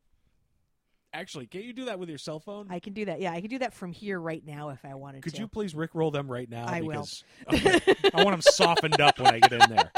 Actually, 1.13 1.47
can't 1.47 1.65
you 1.65 1.73
do 1.73 1.85
that 1.87 1.99
with 1.99 2.09
your 2.09 2.19
cell 2.19 2.41
phone? 2.41 2.69
I 2.71 2.79
can 2.79 2.95
do 2.95 3.05
that. 3.05 3.21
Yeah, 3.21 3.33
I 3.33 3.41
can 3.41 3.51
do 3.51 3.59
that 3.59 3.75
from 3.75 3.93
here 3.93 4.19
right 4.19 4.45
now 4.45 4.71
if 4.71 4.85
I 4.85 4.95
wanted 4.95 5.19
to. 5.19 5.23
Could 5.23 5.35
to. 5.35 5.41
you 5.43 5.49
please 5.49 5.75
rickroll 5.75 6.13
them 6.13 6.31
right 6.31 6.49
now? 6.49 6.67
I 6.67 6.81
will. 6.81 7.07
okay, 7.53 7.81
I 8.15 8.25
want 8.25 8.31
them 8.31 8.41
softened 8.43 9.01
up 9.01 9.19
when 9.19 9.29
I 9.29 9.39
get 9.41 9.53
in 9.53 9.71
there. 9.71 9.93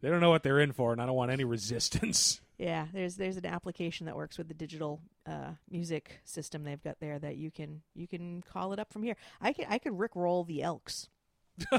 They 0.00 0.10
don't 0.10 0.20
know 0.20 0.30
what 0.30 0.42
they're 0.42 0.60
in 0.60 0.72
for, 0.72 0.92
and 0.92 1.00
I 1.00 1.06
don't 1.06 1.16
want 1.16 1.30
any 1.30 1.44
resistance. 1.44 2.40
Yeah, 2.56 2.86
there's 2.92 3.16
there's 3.16 3.36
an 3.36 3.46
application 3.46 4.06
that 4.06 4.14
works 4.14 4.38
with 4.38 4.46
the 4.46 4.54
digital 4.54 5.00
uh, 5.26 5.50
music 5.68 6.20
system 6.24 6.62
they've 6.62 6.82
got 6.82 7.00
there 7.00 7.18
that 7.18 7.36
you 7.36 7.50
can 7.50 7.82
you 7.96 8.06
can 8.06 8.42
call 8.42 8.72
it 8.72 8.78
up 8.78 8.92
from 8.92 9.02
here. 9.02 9.16
I 9.40 9.52
can 9.52 9.66
I 9.68 9.78
could 9.78 9.92
rickroll 9.94 10.46
the 10.46 10.62
Elks. 10.62 11.08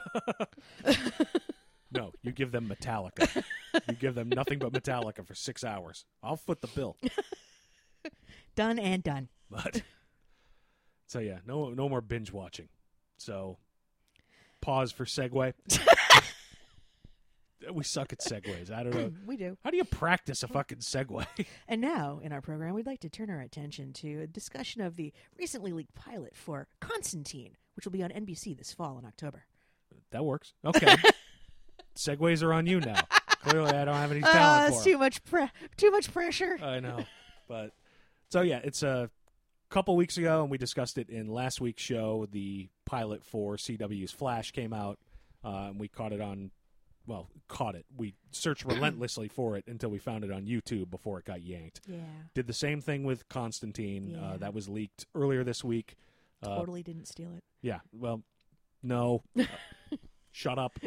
No, 1.92 2.12
you 2.22 2.32
give 2.32 2.52
them 2.52 2.68
Metallica. 2.68 3.44
you 3.88 3.96
give 3.96 4.16
them 4.16 4.30
nothing 4.30 4.60
but 4.60 4.74
Metallica 4.74 5.26
for 5.26 5.34
six 5.34 5.64
hours. 5.64 6.06
I'll 6.22 6.36
foot 6.36 6.62
the 6.62 6.68
bill. 6.68 6.98
Done 8.56 8.80
and 8.80 9.04
done. 9.04 9.30
But 9.52 9.84
so 11.08 11.20
yeah, 11.20 11.38
no 11.46 11.70
no 11.70 11.88
more 11.88 12.02
binge 12.02 12.32
watching. 12.34 12.68
So 13.18 13.58
pause 14.60 14.92
for 14.92 15.06
segue. 15.06 15.54
we 17.72 17.84
suck 17.84 18.12
at 18.14 18.20
segues. 18.20 18.72
I 18.72 18.84
don't 18.84 18.94
know. 18.94 19.12
We 19.26 19.38
do. 19.38 19.58
How 19.64 19.70
do 19.72 19.78
you 19.78 19.84
practice 19.84 20.44
a 20.44 20.48
fucking 20.48 20.80
segue? 20.80 21.26
And 21.68 21.80
now, 21.82 22.20
in 22.24 22.32
our 22.32 22.42
program, 22.42 22.74
we'd 22.74 22.86
like 22.86 23.00
to 23.02 23.10
turn 23.10 23.30
our 23.30 23.40
attention 23.42 23.94
to 23.94 24.22
a 24.22 24.28
discussion 24.28 24.82
of 24.82 24.96
the 24.98 25.14
recently 25.38 25.72
leaked 25.72 25.94
pilot 25.96 26.36
for 26.36 26.68
Constantine, 26.80 27.56
which 27.76 27.86
will 27.86 27.92
be 27.94 28.04
on 28.04 28.10
NBC 28.10 28.58
this 28.58 28.74
fall 28.74 28.98
in 29.00 29.06
October. 29.06 29.46
that 30.12 30.24
works. 30.26 30.54
Okay. 30.66 30.96
Segues 31.96 32.44
are 32.44 32.54
on 32.54 32.66
you 32.68 32.80
now. 32.82 33.02
Clearly, 33.44 33.72
I 33.72 33.86
don't 33.86 33.96
have 33.96 34.12
any 34.12 34.22
Ah, 34.24 34.32
talent 34.32 34.74
for 34.74 34.80
'em. 34.80 34.84
too 34.84 34.98
much 34.98 35.24
pre- 35.24 35.52
too 35.78 35.92
much 35.92 36.12
pressure. 36.12 36.58
I 36.62 36.80
know, 36.80 37.06
but 37.48 37.72
so 38.30 38.42
yeah, 38.42 38.60
it's 38.64 38.84
a 38.84 39.10
couple 39.70 39.96
weeks 39.96 40.18
ago, 40.18 40.42
and 40.42 40.52
we 40.52 40.58
discussed 40.58 40.98
it 40.98 41.10
in 41.10 41.28
last 41.28 41.60
week's 41.62 41.84
show. 41.84 42.28
The 42.32 42.70
pilot 42.86 43.24
for 43.24 43.56
CW's 43.58 44.12
Flash 44.12 44.52
came 44.52 44.74
out, 44.74 45.00
uh, 45.44 45.68
and 45.70 45.80
we 45.80 45.88
caught 45.88 46.14
it 46.14 46.22
on. 46.22 46.52
Well, 47.08 47.30
caught 47.48 47.76
it. 47.76 47.86
We 47.96 48.16
searched 48.32 48.66
relentlessly 48.66 49.28
for 49.28 49.58
it 49.58 49.66
until 49.68 49.90
we 49.90 50.00
found 50.00 50.24
it 50.24 50.32
on 50.32 50.46
YouTube 50.46 50.90
before 50.90 51.20
it 51.20 51.26
got 51.26 51.44
yanked. 51.44 51.82
yeah, 51.88 51.98
Did 52.34 52.48
the 52.48 52.54
same 52.54 52.82
thing 52.82 53.04
with 53.04 53.28
Constantine. 53.30 54.10
Yeah. 54.16 54.22
Uh, 54.26 54.38
that 54.38 54.54
was 54.56 54.68
leaked 54.68 55.06
earlier 55.14 55.44
this 55.44 55.64
week. 55.64 55.96
Uh, 56.42 56.56
totally 56.56 56.82
didn't 56.84 57.08
steal 57.08 57.32
it. 57.36 57.44
yeah. 57.62 57.80
Well, 57.94 58.24
no. 58.82 59.24
Uh, 59.38 59.98
shut 60.32 60.58
up. 60.60 60.78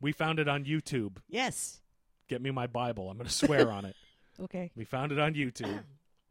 We 0.00 0.10
found 0.12 0.38
it 0.40 0.48
on 0.48 0.64
YouTube. 0.64 1.18
Yes. 1.28 1.80
Get 2.28 2.42
me 2.42 2.50
my 2.50 2.66
Bible. 2.66 3.08
I'm 3.10 3.16
going 3.16 3.28
to 3.28 3.32
swear 3.32 3.70
on 3.70 3.84
it. 3.84 3.94
Okay. 4.42 4.70
We 4.74 4.84
found 4.84 5.12
it 5.12 5.18
on 5.18 5.34
YouTube, 5.34 5.82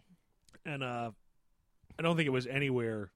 and 0.65 0.83
uh, 0.83 1.11
I 1.97 2.01
don't 2.01 2.15
think 2.15 2.27
it 2.27 2.31
was 2.31 2.47
anywhere. 2.47 3.11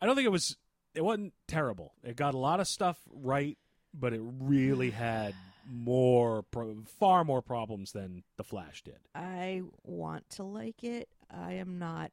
I 0.00 0.06
don't 0.06 0.14
think 0.14 0.26
it 0.26 0.32
was. 0.32 0.56
It 0.94 1.04
wasn't 1.04 1.34
terrible. 1.46 1.92
It 2.02 2.16
got 2.16 2.34
a 2.34 2.38
lot 2.38 2.60
of 2.60 2.66
stuff 2.66 2.98
right, 3.12 3.58
but 3.94 4.12
it 4.12 4.20
really 4.22 4.90
had 4.90 5.34
more, 5.70 6.42
pro- 6.42 6.82
far 6.98 7.22
more 7.24 7.42
problems 7.42 7.92
than 7.92 8.24
the 8.36 8.44
Flash 8.44 8.82
did. 8.82 8.98
I 9.14 9.62
want 9.84 10.28
to 10.30 10.42
like 10.42 10.82
it. 10.82 11.08
I 11.30 11.54
am 11.54 11.78
not. 11.78 12.10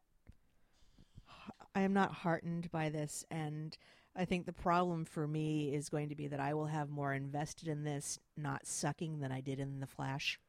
I 1.73 1.81
am 1.81 1.93
not 1.93 2.11
heartened 2.11 2.71
by 2.71 2.89
this, 2.89 3.23
and 3.29 3.77
I 4.15 4.25
think 4.25 4.47
the 4.47 4.53
problem 4.53 5.05
for 5.05 5.27
me 5.27 5.75
is 5.75 5.89
going 5.89 6.09
to 6.09 6.15
be 6.15 6.27
that 6.27 6.39
I 6.39 6.55
will 6.55 6.65
have 6.65 6.89
more 6.89 7.13
invested 7.13 7.67
in 7.67 7.83
this 7.83 8.19
not 8.35 8.65
sucking 8.65 9.19
than 9.19 9.31
I 9.31 9.41
did 9.41 9.59
in 9.59 9.79
the 9.79 9.85
Flash. 9.85 10.39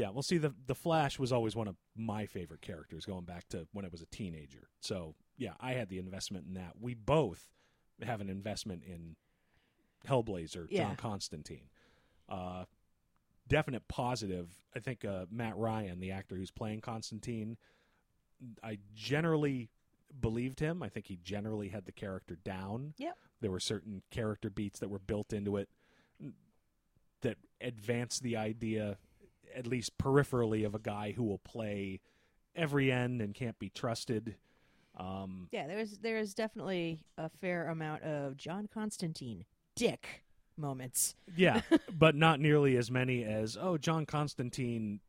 Yeah, 0.00 0.10
well, 0.10 0.22
see, 0.22 0.38
the 0.38 0.54
the 0.66 0.74
Flash 0.74 1.18
was 1.18 1.30
always 1.30 1.54
one 1.54 1.68
of 1.68 1.76
my 1.94 2.24
favorite 2.24 2.62
characters, 2.62 3.04
going 3.04 3.24
back 3.24 3.48
to 3.50 3.66
when 3.72 3.84
I 3.84 3.88
was 3.88 4.00
a 4.00 4.06
teenager. 4.06 4.68
So 4.80 5.14
yeah, 5.36 5.52
I 5.60 5.72
had 5.72 5.90
the 5.90 5.98
investment 5.98 6.46
in 6.48 6.54
that. 6.54 6.72
We 6.80 6.94
both 6.94 7.46
have 8.02 8.22
an 8.22 8.30
investment 8.30 8.82
in 8.84 9.16
Hellblazer, 10.08 10.66
Yeah. 10.70 10.84
John 10.84 10.96
Constantine. 10.96 11.68
Uh, 12.30 12.64
definite 13.46 13.86
positive. 13.88 14.48
I 14.74 14.78
think 14.78 15.04
uh, 15.04 15.26
Matt 15.30 15.56
Ryan, 15.58 16.00
the 16.00 16.12
actor 16.12 16.34
who's 16.36 16.50
playing 16.50 16.80
Constantine, 16.80 17.58
I 18.62 18.78
generally 18.94 19.68
believed 20.18 20.60
him. 20.60 20.82
I 20.82 20.88
think 20.88 21.08
he 21.08 21.18
generally 21.22 21.68
had 21.68 21.84
the 21.84 21.92
character 21.92 22.36
down. 22.42 22.94
Yep. 22.96 23.18
There 23.42 23.50
were 23.50 23.60
certain 23.60 24.02
character 24.10 24.48
beats 24.48 24.78
that 24.80 24.88
were 24.88 24.98
built 24.98 25.32
into 25.34 25.58
it 25.58 25.68
that 27.22 27.36
advanced 27.60 28.22
the 28.22 28.36
idea, 28.36 28.96
at 29.54 29.66
least 29.66 29.96
peripherally, 29.98 30.64
of 30.66 30.74
a 30.74 30.78
guy 30.78 31.12
who 31.12 31.24
will 31.24 31.38
play 31.38 32.00
every 32.56 32.90
end 32.90 33.20
and 33.22 33.34
can't 33.34 33.58
be 33.58 33.68
trusted. 33.70 34.36
Um, 34.96 35.48
Yeah, 35.52 35.66
there's 35.66 35.98
there's 35.98 36.34
definitely 36.34 37.04
a 37.16 37.28
fair 37.28 37.68
amount 37.68 38.02
of 38.02 38.36
John 38.36 38.66
Constantine 38.72 39.44
dick 39.76 40.24
moments. 40.56 41.14
Yeah, 41.36 41.62
but 41.92 42.14
not 42.14 42.40
nearly 42.40 42.76
as 42.76 42.90
many 42.90 43.24
as 43.24 43.56
oh 43.58 43.78
John 43.78 44.04
Constantine, 44.04 45.00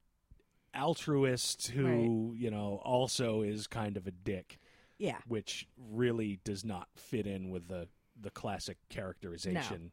altruist 0.75 1.69
who 1.69 2.33
you 2.37 2.49
know 2.51 2.79
also 2.83 3.41
is 3.41 3.67
kind 3.67 3.97
of 3.97 4.07
a 4.07 4.11
dick, 4.11 4.59
Yeah. 4.97 5.17
which 5.27 5.67
really 5.77 6.39
does 6.43 6.63
not 6.63 6.87
fit 6.95 7.25
in 7.27 7.49
with 7.49 7.67
the 7.67 7.87
the 8.19 8.29
classic 8.29 8.77
characterization. 8.89 9.91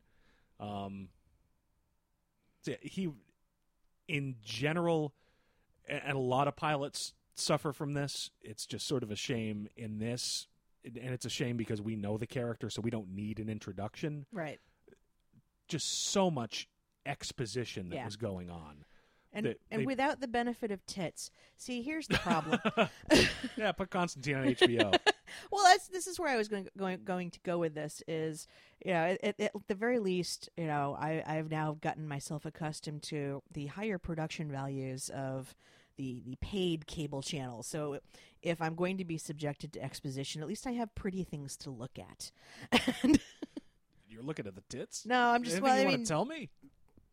Um, 0.60 1.08
he, 2.82 3.08
in 4.08 4.36
general, 4.42 5.12
and 5.88 6.16
a 6.16 6.18
lot 6.18 6.48
of 6.48 6.56
pilots 6.56 7.12
suffer 7.34 7.72
from 7.72 7.94
this. 7.94 8.30
It's 8.42 8.66
just 8.66 8.86
sort 8.88 9.02
of 9.02 9.10
a 9.10 9.16
shame 9.16 9.68
in 9.76 9.98
this, 9.98 10.48
and 10.84 10.96
it's 11.12 11.24
a 11.26 11.30
shame 11.30 11.56
because 11.56 11.80
we 11.80 11.94
know 11.94 12.16
the 12.18 12.26
character, 12.26 12.70
so 12.70 12.80
we 12.82 12.90
don't 12.90 13.10
need 13.14 13.38
an 13.38 13.48
introduction. 13.48 14.26
Right. 14.32 14.58
just 15.68 16.06
so 16.10 16.30
much 16.30 16.66
exposition 17.04 17.90
that 17.90 17.96
Yeah. 17.96 18.04
was 18.06 18.16
going 18.16 18.48
on. 18.50 18.86
And 19.34 19.54
and 19.70 19.82
they- 19.82 19.84
without 19.86 20.20
the 20.20 20.26
benefit 20.26 20.70
of 20.70 20.84
tits. 20.86 21.30
See, 21.58 21.82
here's 21.82 22.06
the 22.06 22.16
problem. 22.16 22.58
yeah, 23.56 23.72
put 23.72 23.90
Constantine 23.90 24.36
on 24.36 24.44
HBO. 24.54 24.98
Well, 25.50 25.64
that's 25.64 25.88
this 25.88 26.06
is 26.06 26.18
where 26.18 26.28
I 26.28 26.36
was 26.36 26.48
going 26.48 26.68
going 26.76 27.00
going 27.04 27.30
to 27.30 27.40
go 27.40 27.58
with 27.58 27.74
this 27.74 28.02
is 28.08 28.46
you 28.84 28.92
know 28.92 29.00
at, 29.04 29.24
at, 29.24 29.40
at 29.40 29.52
the 29.66 29.74
very 29.74 29.98
least 29.98 30.48
you 30.56 30.66
know 30.66 30.96
I 30.98 31.22
I've 31.26 31.50
now 31.50 31.76
gotten 31.80 32.06
myself 32.08 32.44
accustomed 32.44 33.02
to 33.04 33.42
the 33.52 33.66
higher 33.66 33.98
production 33.98 34.50
values 34.50 35.10
of 35.10 35.54
the 35.96 36.22
the 36.24 36.36
paid 36.40 36.86
cable 36.86 37.22
channels. 37.22 37.66
So 37.66 37.98
if 38.42 38.62
I'm 38.62 38.74
going 38.76 38.98
to 38.98 39.04
be 39.04 39.18
subjected 39.18 39.72
to 39.74 39.82
exposition, 39.82 40.40
at 40.42 40.48
least 40.48 40.66
I 40.66 40.72
have 40.72 40.94
pretty 40.94 41.24
things 41.24 41.56
to 41.58 41.70
look 41.70 41.98
at. 41.98 42.30
and 43.02 43.20
You're 44.08 44.22
looking 44.22 44.46
at 44.46 44.54
the 44.54 44.62
tits. 44.68 45.04
no, 45.06 45.28
I'm 45.30 45.42
just 45.42 45.56
Anything 45.56 45.64
well, 45.64 45.76
you 45.76 45.82
I 45.82 45.84
want 45.86 45.96
mean, 45.98 46.04
to 46.04 46.08
tell 46.08 46.24
me? 46.24 46.50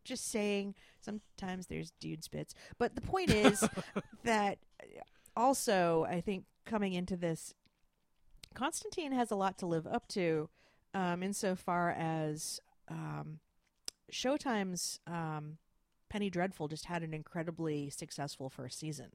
just 0.04 0.30
saying 0.32 0.76
sometimes 1.02 1.66
there's 1.66 1.92
dude 2.00 2.24
spits 2.24 2.54
but 2.78 2.94
the 2.94 3.02
point 3.02 3.32
is 3.32 3.68
that 4.24 4.60
also 5.36 6.06
i 6.08 6.22
think 6.22 6.46
coming 6.66 6.94
into 6.94 7.18
this 7.18 7.56
constantine 8.56 9.12
has 9.14 9.32
a 9.32 9.36
lot 9.36 9.58
to 9.60 9.68
live 9.68 9.88
up 9.88 10.08
to 10.10 10.50
um, 10.96 11.24
insofar 11.24 11.92
as 11.92 12.60
um, 12.90 13.40
showtime's 14.12 15.00
um, 15.08 15.58
penny 16.10 16.30
dreadful 16.30 16.68
just 16.68 16.86
had 16.86 17.04
an 17.04 17.14
incredibly 17.14 17.90
successful 17.90 18.50
first 18.50 18.80
season 18.80 19.12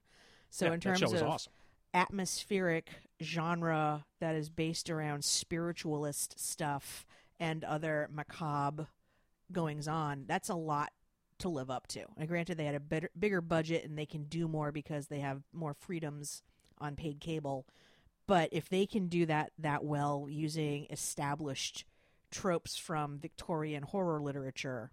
so 0.51 0.67
Yeah, 0.67 0.75
in 0.75 0.81
that 0.85 0.97
terms 0.97 0.99
show 0.99 1.11
was 1.11 1.23
of 1.23 1.29
awesome. 1.29 1.53
atmospheric 1.95 2.91
genre 3.23 4.05
that 4.21 4.35
is 4.35 4.51
based 4.51 4.91
around 4.91 5.25
spiritualist 5.25 6.39
stuff 6.39 7.07
and 7.41 7.65
other 7.65 8.09
macabre 8.13 8.89
goings 9.53 9.89
on. 9.89 10.25
That's 10.27 10.49
a 10.49 10.55
lot 10.55 10.93
to 11.41 11.49
live 11.49 11.71
up 11.71 11.87
to. 11.89 12.05
And 12.19 12.29
granted, 12.29 12.57
they 12.59 12.67
had 12.67 12.75
a 12.75 12.81
better, 12.81 13.11
bigger 13.19 13.41
budget 13.41 13.85
and 13.85 13.99
they 13.99 14.07
can 14.07 14.25
do 14.25 14.49
more 14.49 14.73
because 14.73 15.09
they 15.09 15.21
have 15.21 15.43
more 15.53 15.75
freedoms 15.75 16.43
on 16.79 16.97
paid 16.97 17.21
cable. 17.21 17.67
But 18.31 18.51
if 18.53 18.69
they 18.69 18.87
can 18.87 19.09
do 19.09 19.27
that 19.27 19.51
that 19.59 19.83
well 19.83 20.29
using 20.31 20.87
established 20.89 21.85
tropes 22.31 22.77
from 22.77 23.19
Victorian 23.19 23.83
horror 23.83 24.21
literature 24.21 24.93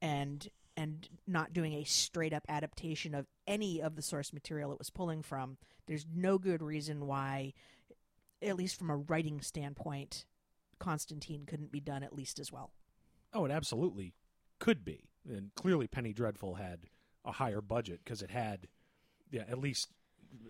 and 0.00 0.48
and 0.76 1.08
not 1.26 1.52
doing 1.52 1.72
a 1.72 1.82
straight 1.82 2.32
up 2.32 2.44
adaptation 2.48 3.12
of 3.12 3.26
any 3.48 3.82
of 3.82 3.96
the 3.96 4.02
source 4.02 4.32
material 4.32 4.70
it 4.70 4.78
was 4.78 4.88
pulling 4.88 5.20
from, 5.20 5.56
there's 5.88 6.06
no 6.14 6.38
good 6.38 6.62
reason 6.62 7.08
why, 7.08 7.54
at 8.40 8.54
least 8.54 8.78
from 8.78 8.88
a 8.88 8.98
writing 8.98 9.40
standpoint, 9.40 10.24
Constantine 10.78 11.46
couldn't 11.46 11.72
be 11.72 11.80
done 11.80 12.04
at 12.04 12.14
least 12.14 12.38
as 12.38 12.52
well. 12.52 12.70
Oh, 13.32 13.44
it 13.44 13.50
absolutely 13.50 14.14
could 14.60 14.84
be. 14.84 15.08
And 15.28 15.52
clearly, 15.56 15.88
Penny 15.88 16.12
Dreadful 16.12 16.54
had 16.54 16.82
a 17.24 17.32
higher 17.32 17.60
budget 17.60 18.02
because 18.04 18.22
it 18.22 18.30
had, 18.30 18.68
yeah, 19.28 19.42
at 19.48 19.58
least 19.58 19.88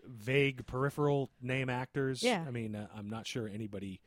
vague 0.06 0.66
peripheral 0.66 1.30
name 1.40 1.68
actors. 1.70 2.22
Yeah. 2.22 2.44
I 2.46 2.50
mean, 2.50 2.74
uh, 2.76 2.86
I'm 2.96 3.08
not 3.08 3.26
sure 3.26 3.48
anybody, 3.48 4.00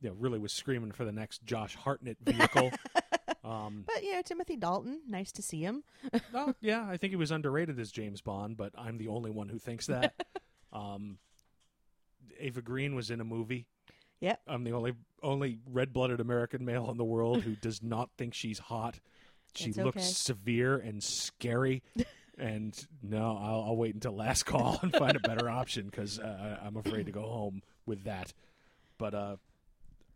you 0.00 0.08
know, 0.08 0.14
really 0.18 0.38
was 0.38 0.52
screaming 0.52 0.92
for 0.92 1.04
the 1.04 1.12
next 1.12 1.44
Josh 1.44 1.74
Hartnett 1.74 2.18
vehicle. 2.20 2.70
um, 3.44 3.84
But 3.86 4.02
yeah, 4.04 4.22
Timothy 4.22 4.56
Dalton, 4.56 5.00
nice 5.08 5.32
to 5.32 5.42
see 5.42 5.60
him. 5.62 5.84
oh, 6.32 6.54
yeah, 6.60 6.86
I 6.88 6.96
think 6.96 7.10
he 7.12 7.16
was 7.16 7.30
underrated 7.30 7.78
as 7.78 7.90
James 7.90 8.20
Bond, 8.20 8.56
but 8.56 8.72
I'm 8.76 8.98
the 8.98 9.08
only 9.08 9.30
one 9.30 9.48
who 9.48 9.58
thinks 9.58 9.86
that. 9.86 10.14
um, 10.72 11.18
Eva 12.40 12.62
Green 12.62 12.94
was 12.94 13.10
in 13.10 13.20
a 13.20 13.24
movie. 13.24 13.66
Yep. 14.20 14.40
I'm 14.46 14.64
the 14.64 14.72
only 14.72 14.94
only 15.22 15.58
red-blooded 15.70 16.20
American 16.20 16.64
male 16.64 16.90
in 16.90 16.96
the 16.96 17.04
world 17.04 17.42
who 17.42 17.56
does 17.56 17.82
not 17.82 18.10
think 18.16 18.34
she's 18.34 18.58
hot. 18.58 19.00
She 19.54 19.70
It's 19.70 19.78
looks 19.78 19.96
okay. 19.98 20.04
severe 20.06 20.76
and 20.78 21.02
scary. 21.02 21.82
And 22.38 22.86
no, 23.02 23.36
I'll, 23.40 23.64
I'll 23.68 23.76
wait 23.76 23.94
until 23.94 24.12
last 24.16 24.44
call 24.44 24.78
and 24.82 24.92
find 24.94 25.16
a 25.16 25.20
better 25.20 25.48
option 25.48 25.86
because 25.86 26.18
uh, 26.18 26.58
I'm 26.64 26.76
afraid 26.76 27.06
to 27.06 27.12
go 27.12 27.22
home 27.22 27.62
with 27.86 28.04
that. 28.04 28.32
But 28.98 29.14
uh, 29.14 29.36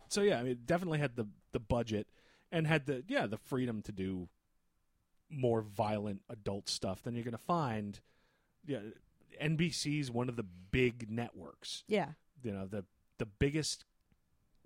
so 0.09 0.23
yeah, 0.23 0.39
I 0.39 0.43
mean, 0.43 0.53
it 0.53 0.67
definitely 0.67 0.99
had 0.99 1.17
the 1.17 1.27
the 1.53 1.61
budget 1.61 2.07
and 2.53 2.67
had 2.67 2.87
the 2.87 3.05
yeah 3.09 3.27
the 3.27 3.39
freedom 3.39 3.83
to 3.83 3.93
do 3.93 4.29
more 5.31 5.61
violent 5.63 6.23
adult 6.31 6.69
stuff 6.69 7.03
than 7.03 7.15
you're 7.15 7.25
going 7.25 7.33
to 7.33 7.39
find. 7.39 8.01
Yeah, 8.67 8.81
NBC's 9.43 10.11
one 10.11 10.29
of 10.29 10.37
the 10.37 10.45
big 10.71 11.11
networks 11.11 11.85
Yeah. 11.87 12.09
you 12.43 12.53
know 12.53 12.67
the 12.67 12.85
the 13.19 13.27
biggest 13.27 13.85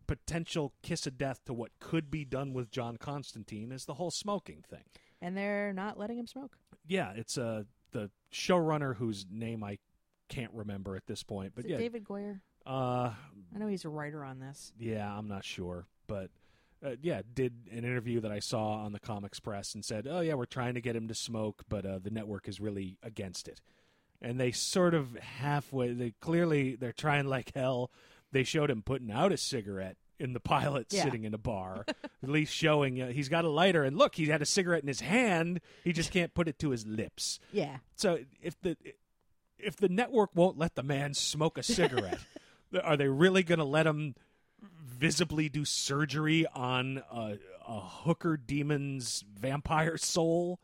potential 0.06 0.72
kiss 0.82 1.06
of 1.06 1.16
death 1.16 1.44
to 1.46 1.52
what 1.54 1.70
could 1.80 2.10
be 2.10 2.24
done 2.24 2.52
with 2.52 2.70
John 2.70 2.96
Constantine 2.96 3.70
is 3.72 3.84
the 3.84 3.94
whole 3.94 4.10
smoking 4.10 4.64
thing. 4.68 4.84
And 5.22 5.34
they're 5.36 5.72
not 5.72 5.98
letting 5.98 6.18
him 6.18 6.26
smoke. 6.26 6.56
Yeah, 6.86 7.12
it's 7.14 7.38
uh 7.38 7.62
the 7.92 8.10
showrunner 8.32 8.96
whose 8.96 9.24
name 9.30 9.62
I 9.64 9.78
can't 10.28 10.52
remember 10.52 10.96
at 10.96 11.06
this 11.06 11.22
point, 11.22 11.52
but 11.54 11.66
yeah, 11.66 11.78
David 11.78 12.04
Goyer? 12.04 12.40
uh 12.66 13.10
I 13.54 13.58
know 13.58 13.66
he's 13.68 13.84
a 13.84 13.88
writer 13.88 14.24
on 14.24 14.38
this. 14.40 14.72
yeah, 14.78 15.10
I'm 15.16 15.28
not 15.28 15.44
sure, 15.44 15.86
but 16.06 16.30
uh, 16.84 16.96
yeah, 17.00 17.22
did 17.32 17.54
an 17.70 17.78
interview 17.84 18.20
that 18.20 18.32
I 18.32 18.40
saw 18.40 18.84
on 18.84 18.92
the 18.92 18.98
Comics 18.98 19.38
Press 19.38 19.74
and 19.74 19.84
said, 19.84 20.08
"Oh 20.10 20.18
yeah, 20.20 20.34
we're 20.34 20.46
trying 20.46 20.74
to 20.74 20.80
get 20.80 20.96
him 20.96 21.06
to 21.06 21.14
smoke, 21.14 21.62
but 21.68 21.86
uh, 21.86 22.00
the 22.02 22.10
network 22.10 22.48
is 22.48 22.58
really 22.60 22.98
against 23.04 23.46
it." 23.46 23.60
And 24.20 24.40
they 24.40 24.50
sort 24.50 24.92
of 24.94 25.16
halfway, 25.16 25.92
they 25.92 26.14
clearly 26.20 26.74
they're 26.74 26.92
trying 26.92 27.26
like 27.26 27.52
hell. 27.54 27.90
They 28.32 28.42
showed 28.44 28.70
him 28.70 28.82
putting 28.82 29.12
out 29.12 29.30
a 29.30 29.36
cigarette 29.36 29.96
in 30.22 30.32
the 30.32 30.40
pilot, 30.40 30.86
Yeah. 30.90 31.02
sitting 31.04 31.24
in 31.24 31.34
a 31.34 31.38
bar, 31.38 31.84
at 32.22 32.28
least 32.28 32.54
showing 32.54 33.02
uh, 33.02 33.08
he's 33.08 33.28
got 33.28 33.44
a 33.44 33.48
lighter. 33.50 33.82
And 33.82 33.96
look, 33.98 34.14
he 34.14 34.26
had 34.26 34.40
a 34.40 34.46
cigarette 34.46 34.82
in 34.82 34.88
his 34.88 35.00
hand. 35.00 35.60
He 35.84 35.92
just 35.92 36.12
can't 36.16 36.32
put 36.32 36.48
it 36.48 36.58
to 36.60 36.70
his 36.70 36.86
lips. 36.86 37.40
Yeah. 37.52 37.78
So 37.96 38.18
if 38.40 38.60
the 38.62 38.76
if 39.58 39.76
the 39.76 39.88
network 39.88 40.30
won't 40.34 40.58
let 40.58 40.74
the 40.74 40.82
man 40.82 41.14
smoke 41.14 41.58
a 41.58 41.62
cigarette, 41.62 42.20
are 42.82 42.96
they 42.96 43.08
really 43.08 43.42
going 43.42 43.58
to 43.58 43.64
let 43.64 43.86
him 43.86 44.14
visibly 44.84 45.48
do 45.48 45.64
surgery 45.64 46.46
on 46.54 47.02
a, 47.12 47.36
a 47.68 47.80
hooker 47.80 48.36
demon's 48.36 49.24
vampire 49.38 49.96
soul? 49.96 50.60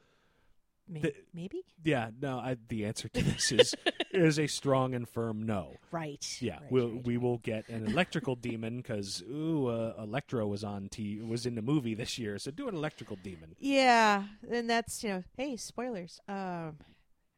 May- 0.89 1.01
The- 1.01 1.15
maybe? 1.35 1.63
Yeah, 1.85 2.11
no. 2.21 2.39
I, 2.39 2.57
the 2.69 2.85
answer 2.87 3.09
to 3.09 3.23
this 3.23 3.53
is 3.53 3.75
is 4.13 4.39
a 4.39 4.47
strong 4.47 4.95
and 4.95 5.09
firm 5.09 5.43
no. 5.45 5.75
Right. 5.91 6.39
Yeah, 6.41 6.59
Right, 6.61 6.73
we'll, 6.73 6.89
right, 6.91 7.07
we 7.07 7.17
right. 7.17 7.23
will 7.23 7.39
get 7.39 7.69
an 7.69 7.87
electrical 7.87 8.35
demon 8.37 8.79
because 8.79 9.23
ooh, 9.31 9.69
uh, 9.69 9.95
Electro 9.99 10.47
was 10.47 10.65
on 10.65 10.89
t 10.89 11.21
was 11.21 11.47
in 11.47 11.55
the 11.55 11.63
movie 11.63 11.95
this 11.95 12.19
year, 12.19 12.39
so 12.39 12.51
do 12.51 12.69
an 12.69 12.75
electrical 12.75 13.17
demon. 13.23 13.55
Yeah, 13.59 14.25
and 14.51 14.69
that's 14.69 15.03
you 15.03 15.11
know, 15.11 15.25
hey, 15.37 15.57
spoilers. 15.57 16.21
Um, 16.29 16.79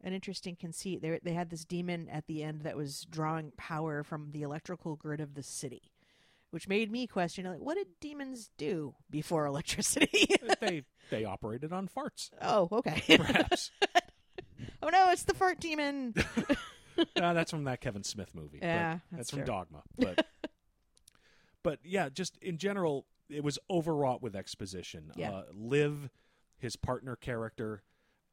an 0.02 0.12
interesting 0.14 0.56
conceit. 0.56 1.02
They 1.02 1.20
they 1.22 1.32
had 1.34 1.50
this 1.50 1.64
demon 1.64 2.08
at 2.08 2.26
the 2.26 2.42
end 2.42 2.62
that 2.62 2.76
was 2.76 3.06
drawing 3.10 3.52
power 3.56 4.02
from 4.02 4.30
the 4.32 4.42
electrical 4.42 4.96
grid 4.96 5.20
of 5.20 5.34
the 5.34 5.42
city, 5.42 5.82
which 6.50 6.68
made 6.68 6.90
me 6.90 7.06
question 7.06 7.44
like, 7.44 7.60
what 7.60 7.76
did 7.76 7.86
demons 8.00 8.50
do 8.56 8.94
before 9.10 9.46
electricity? 9.46 10.26
they 10.60 10.82
they 11.10 11.24
operated 11.24 11.72
on 11.72 11.88
farts, 11.88 12.30
oh, 12.40 12.68
okay. 12.72 13.16
perhaps. 13.16 13.70
oh 14.82 14.88
no, 14.88 15.10
it's 15.10 15.24
the 15.24 15.34
fart 15.34 15.60
demon. 15.60 16.14
Uh, 16.98 17.32
that's 17.32 17.50
from 17.50 17.64
that 17.64 17.80
Kevin 17.80 18.04
Smith 18.04 18.34
movie. 18.34 18.58
Yeah, 18.60 18.98
that's, 19.10 19.30
that's 19.30 19.30
from. 19.30 19.44
Dogma. 19.44 19.82
But 19.98 20.26
But 21.62 21.78
yeah, 21.84 22.08
just 22.08 22.36
in 22.38 22.58
general, 22.58 23.06
it 23.28 23.44
was 23.44 23.58
overwrought 23.70 24.22
with 24.22 24.34
exposition. 24.34 25.12
Yeah. 25.14 25.30
Uh, 25.30 25.42
Liv, 25.54 26.10
his 26.58 26.76
partner 26.76 27.16
character, 27.16 27.82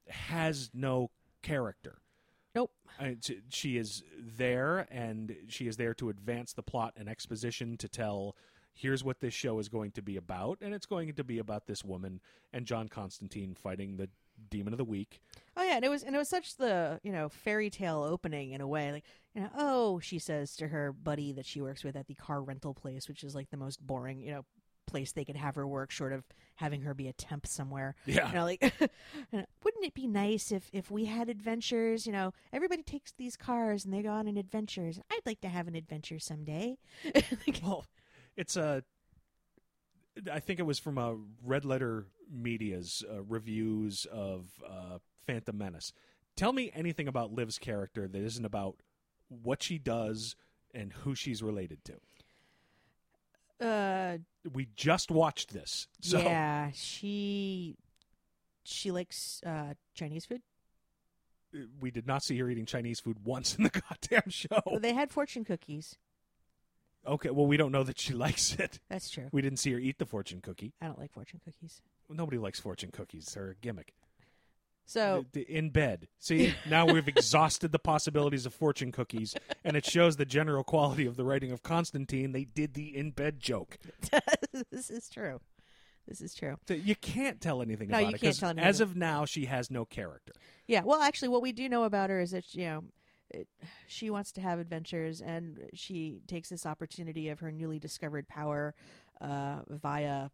has 0.07 0.69
no 0.73 1.11
character. 1.41 1.99
Nope. 2.57 2.71
I, 2.99 3.17
t- 3.21 3.41
she 3.49 3.77
is 3.77 4.03
there, 4.17 4.87
and 4.89 5.35
she 5.47 5.67
is 5.67 5.77
there 5.77 5.93
to 5.93 6.09
advance 6.09 6.53
the 6.53 6.63
plot 6.63 6.93
and 6.97 7.07
exposition 7.07 7.77
to 7.77 7.87
tell. 7.87 8.35
Here's 8.73 9.03
what 9.03 9.19
this 9.19 9.33
show 9.33 9.59
is 9.59 9.69
going 9.69 9.91
to 9.91 10.01
be 10.01 10.17
about, 10.17 10.57
and 10.61 10.73
it's 10.73 10.87
going 10.87 11.13
to 11.13 11.23
be 11.23 11.37
about 11.37 11.67
this 11.67 11.83
woman 11.83 12.19
and 12.51 12.65
John 12.65 12.87
Constantine 12.87 13.55
fighting 13.55 13.97
the 13.97 14.09
demon 14.49 14.73
of 14.73 14.77
the 14.77 14.83
week. 14.83 15.19
Oh 15.55 15.63
yeah, 15.63 15.75
and 15.75 15.85
it 15.85 15.89
was 15.89 16.03
and 16.03 16.15
it 16.15 16.19
was 16.19 16.29
such 16.29 16.57
the 16.57 16.99
you 17.03 17.11
know 17.11 17.29
fairy 17.29 17.69
tale 17.69 18.03
opening 18.03 18.51
in 18.51 18.61
a 18.61 18.67
way. 18.67 18.91
Like 18.91 19.03
you 19.35 19.41
know, 19.41 19.49
oh, 19.55 19.99
she 19.99 20.19
says 20.19 20.55
to 20.57 20.67
her 20.67 20.91
buddy 20.91 21.31
that 21.33 21.45
she 21.45 21.61
works 21.61 21.83
with 21.83 21.95
at 21.95 22.07
the 22.07 22.15
car 22.15 22.41
rental 22.41 22.73
place, 22.73 23.07
which 23.07 23.23
is 23.23 23.35
like 23.35 23.49
the 23.49 23.57
most 23.57 23.85
boring 23.85 24.19
you 24.19 24.31
know 24.31 24.45
place 24.87 25.11
they 25.11 25.25
could 25.25 25.35
have 25.35 25.55
her 25.55 25.67
work, 25.67 25.91
short 25.91 26.13
of 26.13 26.23
having 26.55 26.81
her 26.81 26.93
be 26.93 27.07
a 27.07 27.13
temp 27.13 27.45
somewhere. 27.45 27.95
Yeah. 28.05 28.29
You 28.29 28.35
know, 28.35 28.43
like 28.45 28.61
wouldn't 29.31 29.85
it 29.85 29.93
be 29.93 30.07
nice 30.07 30.51
if 30.51 30.69
if 30.73 30.89
we 30.89 31.05
had 31.05 31.29
adventures? 31.29 32.07
You 32.07 32.13
know, 32.13 32.33
everybody 32.51 32.81
takes 32.81 33.11
these 33.11 33.35
cars 33.35 33.85
and 33.85 33.93
they 33.93 34.01
go 34.01 34.09
on 34.09 34.27
an 34.27 34.37
adventures. 34.37 34.99
I'd 35.11 35.25
like 35.25 35.41
to 35.41 35.49
have 35.49 35.67
an 35.67 35.75
adventure 35.75 36.19
someday. 36.19 36.77
Like, 37.45 37.59
Well, 37.63 37.85
it's 38.35 38.55
a. 38.55 38.83
I 40.31 40.39
think 40.39 40.59
it 40.59 40.63
was 40.63 40.79
from 40.79 40.97
a 40.97 41.15
Red 41.43 41.63
Letter 41.63 42.07
Media's 42.31 43.03
uh, 43.07 43.21
reviews 43.23 44.07
of 44.11 44.47
uh, 44.67 44.97
Phantom 45.27 45.55
Menace. 45.55 45.93
Tell 46.35 46.53
me 46.53 46.71
anything 46.73 47.07
about 47.07 47.33
Liv's 47.33 47.59
character 47.59 48.07
that 48.07 48.21
isn't 48.21 48.45
about 48.45 48.77
what 49.29 49.61
she 49.61 49.77
does 49.77 50.35
and 50.73 50.93
who 50.93 51.15
she's 51.15 51.43
related 51.43 51.83
to. 51.85 51.93
Uh, 53.61 54.17
We 54.53 54.67
just 54.75 55.11
watched 55.11 55.53
this, 55.53 55.87
so 56.01 56.19
yeah, 56.19 56.71
she 56.73 57.75
she 58.63 58.91
likes 58.91 59.41
uh, 59.45 59.73
Chinese 59.93 60.25
food. 60.25 60.41
we 61.79 61.89
did 61.91 62.05
not 62.05 62.23
see 62.23 62.37
her 62.39 62.49
eating 62.49 62.65
Chinese 62.65 62.99
food 62.99 63.17
once 63.23 63.55
in 63.55 63.63
the 63.63 63.69
goddamn 63.89 64.29
show. 64.29 64.61
Well, 64.65 64.79
they 64.79 64.93
had 64.93 65.11
fortune 65.11 65.43
cookies. 65.45 65.97
Okay, 67.05 67.29
well, 67.29 67.47
we 67.47 67.55
don't 67.57 67.71
know 67.71 67.83
that 67.83 67.99
she 67.99 68.13
likes 68.25 68.55
it. 68.55 68.79
That's 68.89 69.09
true. 69.09 69.29
We 69.31 69.41
didn't 69.41 69.59
see 69.59 69.71
her 69.71 69.79
eat 69.79 69.97
the 69.97 70.05
fortune 70.05 70.41
cookie. 70.41 70.73
I 70.81 70.87
don't 70.87 70.99
like 70.99 71.11
fortune 71.13 71.39
cookies. 71.43 71.81
Nobody 72.09 72.37
likes 72.37 72.59
fortune 72.59 72.91
cookies; 72.91 73.25
they're 73.33 73.51
a 73.51 73.55
gimmick. 73.55 73.93
So 74.89 75.25
in 75.35 75.69
bed. 75.69 76.07
See, 76.17 76.53
now 76.69 76.85
we've 76.85 77.07
exhausted 77.09 77.73
the 77.73 77.79
possibilities 77.79 78.45
of 78.45 78.53
fortune 78.53 78.93
cookies, 78.93 79.35
and 79.65 79.75
it 79.75 79.85
shows 79.85 80.15
the 80.15 80.25
general 80.25 80.63
quality 80.63 81.05
of 81.05 81.17
the 81.17 81.25
writing 81.25 81.51
of 81.51 81.61
Constantine. 81.61 82.31
They 82.31 82.45
did 82.45 82.73
the 82.73 82.95
in 82.95 83.11
bed 83.11 83.39
joke. 83.41 83.77
this 84.71 84.89
is 84.89 85.09
true. 85.09 85.41
This 86.07 86.21
is 86.21 86.33
true. 86.33 86.55
So 86.69 86.73
you 86.73 86.95
can't 86.95 87.41
tell 87.41 87.61
anything 87.61 87.89
No, 87.89 87.97
about 87.99 88.09
you 88.11 88.15
it 88.15 88.21
can't 88.21 88.39
tell 88.39 88.49
anything. 88.51 88.65
as 88.67 88.79
of 88.79 88.95
now, 88.95 89.25
she 89.25 89.45
has 89.45 89.69
no 89.69 89.83
character. 89.83 90.31
Yeah. 90.67 90.83
Well, 90.85 91.01
actually, 91.01 91.27
what 91.27 91.41
we 91.41 91.51
do 91.51 91.67
know 91.67 91.83
about 91.83 92.09
her 92.09 92.19
is 92.21 92.31
that 92.31 92.55
you 92.55 92.65
know. 92.65 92.83
It, 93.29 93.49
she 93.87 94.09
wants 94.09 94.31
to 94.31 94.41
have 94.41 94.57
adventures, 94.57 95.19
and 95.19 95.59
she 95.73 96.21
takes 96.27 96.47
this 96.47 96.65
opportunity 96.65 97.27
of 97.27 97.41
her 97.41 97.51
newly 97.51 97.77
discovered 97.77 98.25
power 98.29 98.73
uh, 99.19 99.57
via 99.69 100.29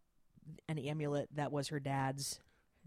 an 0.68 0.78
amulet 0.78 1.28
that 1.34 1.50
was 1.50 1.66
her 1.70 1.80
dad's. 1.80 2.38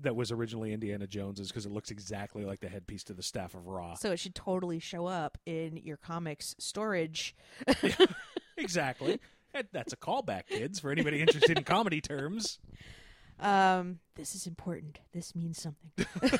That 0.02 0.16
was 0.16 0.32
originally 0.32 0.74
Indiana 0.74 1.08
Jones's 1.08 1.48
because 1.48 1.66
it 1.66 1.72
looks 1.72 1.89
exactly 1.89 2.45
like 2.45 2.60
the 2.60 2.70
headpiece 2.70 3.04
to 3.06 3.14
the 3.14 3.24
staff 3.24 3.56
of 3.56 3.68
Ra. 3.68 3.95
So 3.95 4.12
it 4.12 4.18
should 4.20 4.36
totally 4.36 4.80
show 4.80 5.08
up 5.08 5.38
in 5.45 5.78
your 5.78 5.98
comics 5.98 6.56
storage. 6.60 7.36
exactly. 8.58 9.20
That's 9.72 9.93
a 9.93 9.98
callback, 9.98 10.48
kids, 10.48 10.80
for 10.80 10.91
anybody 10.91 11.20
interested 11.20 11.58
in 11.58 11.64
comedy 11.64 12.00
terms. 12.00 12.60
Um, 13.39 14.00
this 14.16 14.36
is 14.36 14.45
important. 14.45 15.00
This 15.14 15.36
means 15.36 15.60
something. 15.60 16.39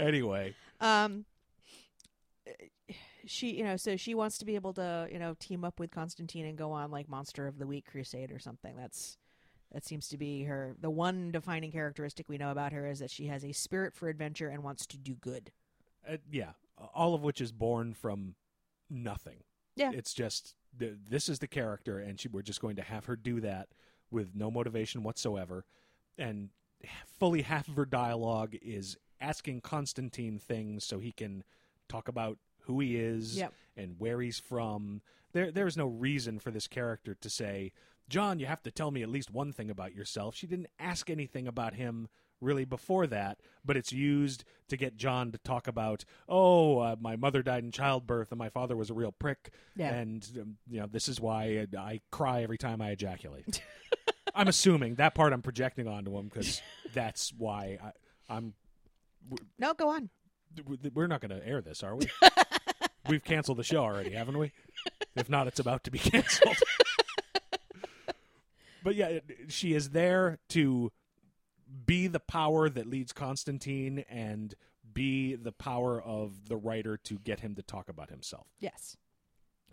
Anyway, 0.00 0.54
um 0.80 1.24
she 3.26 3.50
you 3.54 3.62
know 3.62 3.76
so 3.76 3.96
she 3.96 4.14
wants 4.14 4.38
to 4.38 4.44
be 4.44 4.54
able 4.54 4.72
to 4.72 5.06
you 5.12 5.18
know 5.18 5.36
team 5.38 5.62
up 5.64 5.78
with 5.78 5.90
constantine 5.90 6.46
and 6.46 6.56
go 6.56 6.72
on 6.72 6.90
like 6.90 7.08
monster 7.08 7.46
of 7.46 7.58
the 7.58 7.66
week 7.66 7.86
crusade 7.86 8.32
or 8.32 8.38
something 8.38 8.74
that's 8.76 9.18
that 9.72 9.84
seems 9.84 10.08
to 10.08 10.16
be 10.18 10.44
her 10.44 10.74
the 10.80 10.90
one 10.90 11.30
defining 11.30 11.70
characteristic 11.72 12.28
we 12.28 12.38
know 12.38 12.50
about 12.50 12.72
her 12.72 12.86
is 12.86 12.98
that 12.98 13.10
she 13.10 13.26
has 13.26 13.44
a 13.44 13.52
spirit 13.52 13.94
for 13.94 14.08
adventure 14.08 14.48
and 14.48 14.62
wants 14.62 14.86
to 14.86 14.96
do 14.98 15.14
good 15.14 15.50
uh, 16.08 16.16
yeah, 16.32 16.52
all 16.94 17.14
of 17.14 17.22
which 17.22 17.40
is 17.42 17.52
born 17.52 17.92
from 17.92 18.34
nothing. 18.88 19.44
Yeah. 19.76 19.90
it's 19.94 20.14
just 20.14 20.54
th- 20.78 20.94
this 21.08 21.28
is 21.28 21.38
the 21.40 21.46
character, 21.46 21.98
and 21.98 22.18
she, 22.18 22.28
we're 22.28 22.40
just 22.42 22.60
going 22.62 22.76
to 22.76 22.82
have 22.82 23.04
her 23.04 23.16
do 23.16 23.40
that 23.42 23.68
with 24.10 24.34
no 24.34 24.50
motivation 24.50 25.02
whatsoever, 25.02 25.66
and 26.18 26.48
fully 27.18 27.42
half 27.42 27.68
of 27.68 27.76
her 27.76 27.84
dialogue 27.84 28.56
is 28.62 28.96
asking 29.20 29.60
Constantine 29.60 30.38
things 30.38 30.84
so 30.84 30.98
he 31.00 31.12
can 31.12 31.44
talk 31.88 32.08
about 32.08 32.38
who 32.62 32.80
he 32.80 32.96
is 32.96 33.36
Yep. 33.36 33.52
and 33.76 33.96
where 33.98 34.20
he's 34.22 34.38
from. 34.40 35.02
There, 35.32 35.50
there's 35.52 35.76
no 35.76 35.86
reason 35.86 36.38
for 36.38 36.50
this 36.50 36.66
character 36.66 37.14
to 37.14 37.28
say, 37.30 37.72
"John, 38.10 38.38
you 38.38 38.44
have 38.46 38.62
to 38.64 38.70
tell 38.70 38.90
me 38.90 39.02
at 39.02 39.08
least 39.08 39.30
one 39.30 39.52
thing 39.52 39.70
about 39.70 39.94
yourself." 39.94 40.34
She 40.36 40.46
didn't 40.46 40.66
ask 40.78 41.08
anything 41.08 41.48
about 41.48 41.74
him 41.74 42.08
really 42.42 42.64
before 42.64 43.06
that, 43.06 43.38
but 43.64 43.76
it's 43.76 43.92
used 43.92 44.44
to 44.68 44.76
get 44.76 44.96
John 44.96 45.32
to 45.32 45.38
talk 45.38 45.66
about, 45.66 46.04
"Oh, 46.28 46.78
uh, 46.78 46.96
my 47.00 47.16
mother 47.16 47.42
died 47.42 47.64
in 47.64 47.70
childbirth, 47.70 48.30
and 48.32 48.38
my 48.38 48.48
father 48.50 48.76
was 48.76 48.90
a 48.90 48.94
real 48.94 49.12
prick, 49.12 49.52
Yeah. 49.76 49.94
and 49.94 50.26
um, 50.40 50.56
you 50.68 50.80
know 50.80 50.86
this 50.86 51.08
is 51.08 51.20
why 51.20 51.66
I, 51.74 51.76
I 51.78 52.00
cry 52.10 52.42
every 52.42 52.58
time 52.58 52.82
I 52.82 52.90
ejaculate." 52.90 53.62
I'm 54.34 54.48
assuming 54.48 54.94
that 54.96 55.14
part 55.14 55.32
I'm 55.32 55.42
projecting 55.42 55.88
onto 55.88 56.16
him 56.16 56.28
because 56.28 56.62
that's 56.94 57.32
why 57.36 57.78
I, 57.82 57.90
I'm. 58.34 58.54
no 59.58 59.74
go 59.74 59.88
on 59.88 60.08
We're 60.94 61.08
not 61.08 61.20
going 61.20 61.38
to 61.38 61.46
air 61.46 61.60
this, 61.60 61.82
are 61.82 61.96
we? 61.96 62.06
We've 63.08 63.24
canceled 63.24 63.58
the 63.58 63.64
show 63.64 63.78
already, 63.82 64.12
haven't 64.12 64.38
we? 64.38 64.52
If 65.16 65.28
not, 65.28 65.46
it's 65.48 65.58
about 65.58 65.82
to 65.84 65.90
be 65.90 65.98
canceled. 65.98 66.56
But 68.82 68.94
yeah, 68.94 69.06
it- 69.08 69.24
she 69.48 69.74
is 69.74 69.90
there 69.90 70.38
to 70.50 70.90
be 71.86 72.06
the 72.08 72.20
power 72.20 72.68
that 72.68 72.86
leads 72.86 73.12
Constantine 73.12 74.04
and 74.08 74.54
be 74.92 75.36
the 75.36 75.52
power 75.52 76.02
of 76.02 76.48
the 76.48 76.56
writer 76.56 76.96
to 76.96 77.18
get 77.18 77.40
him 77.40 77.54
to 77.54 77.62
talk 77.62 77.88
about 77.88 78.10
himself. 78.10 78.46
yes 78.58 78.96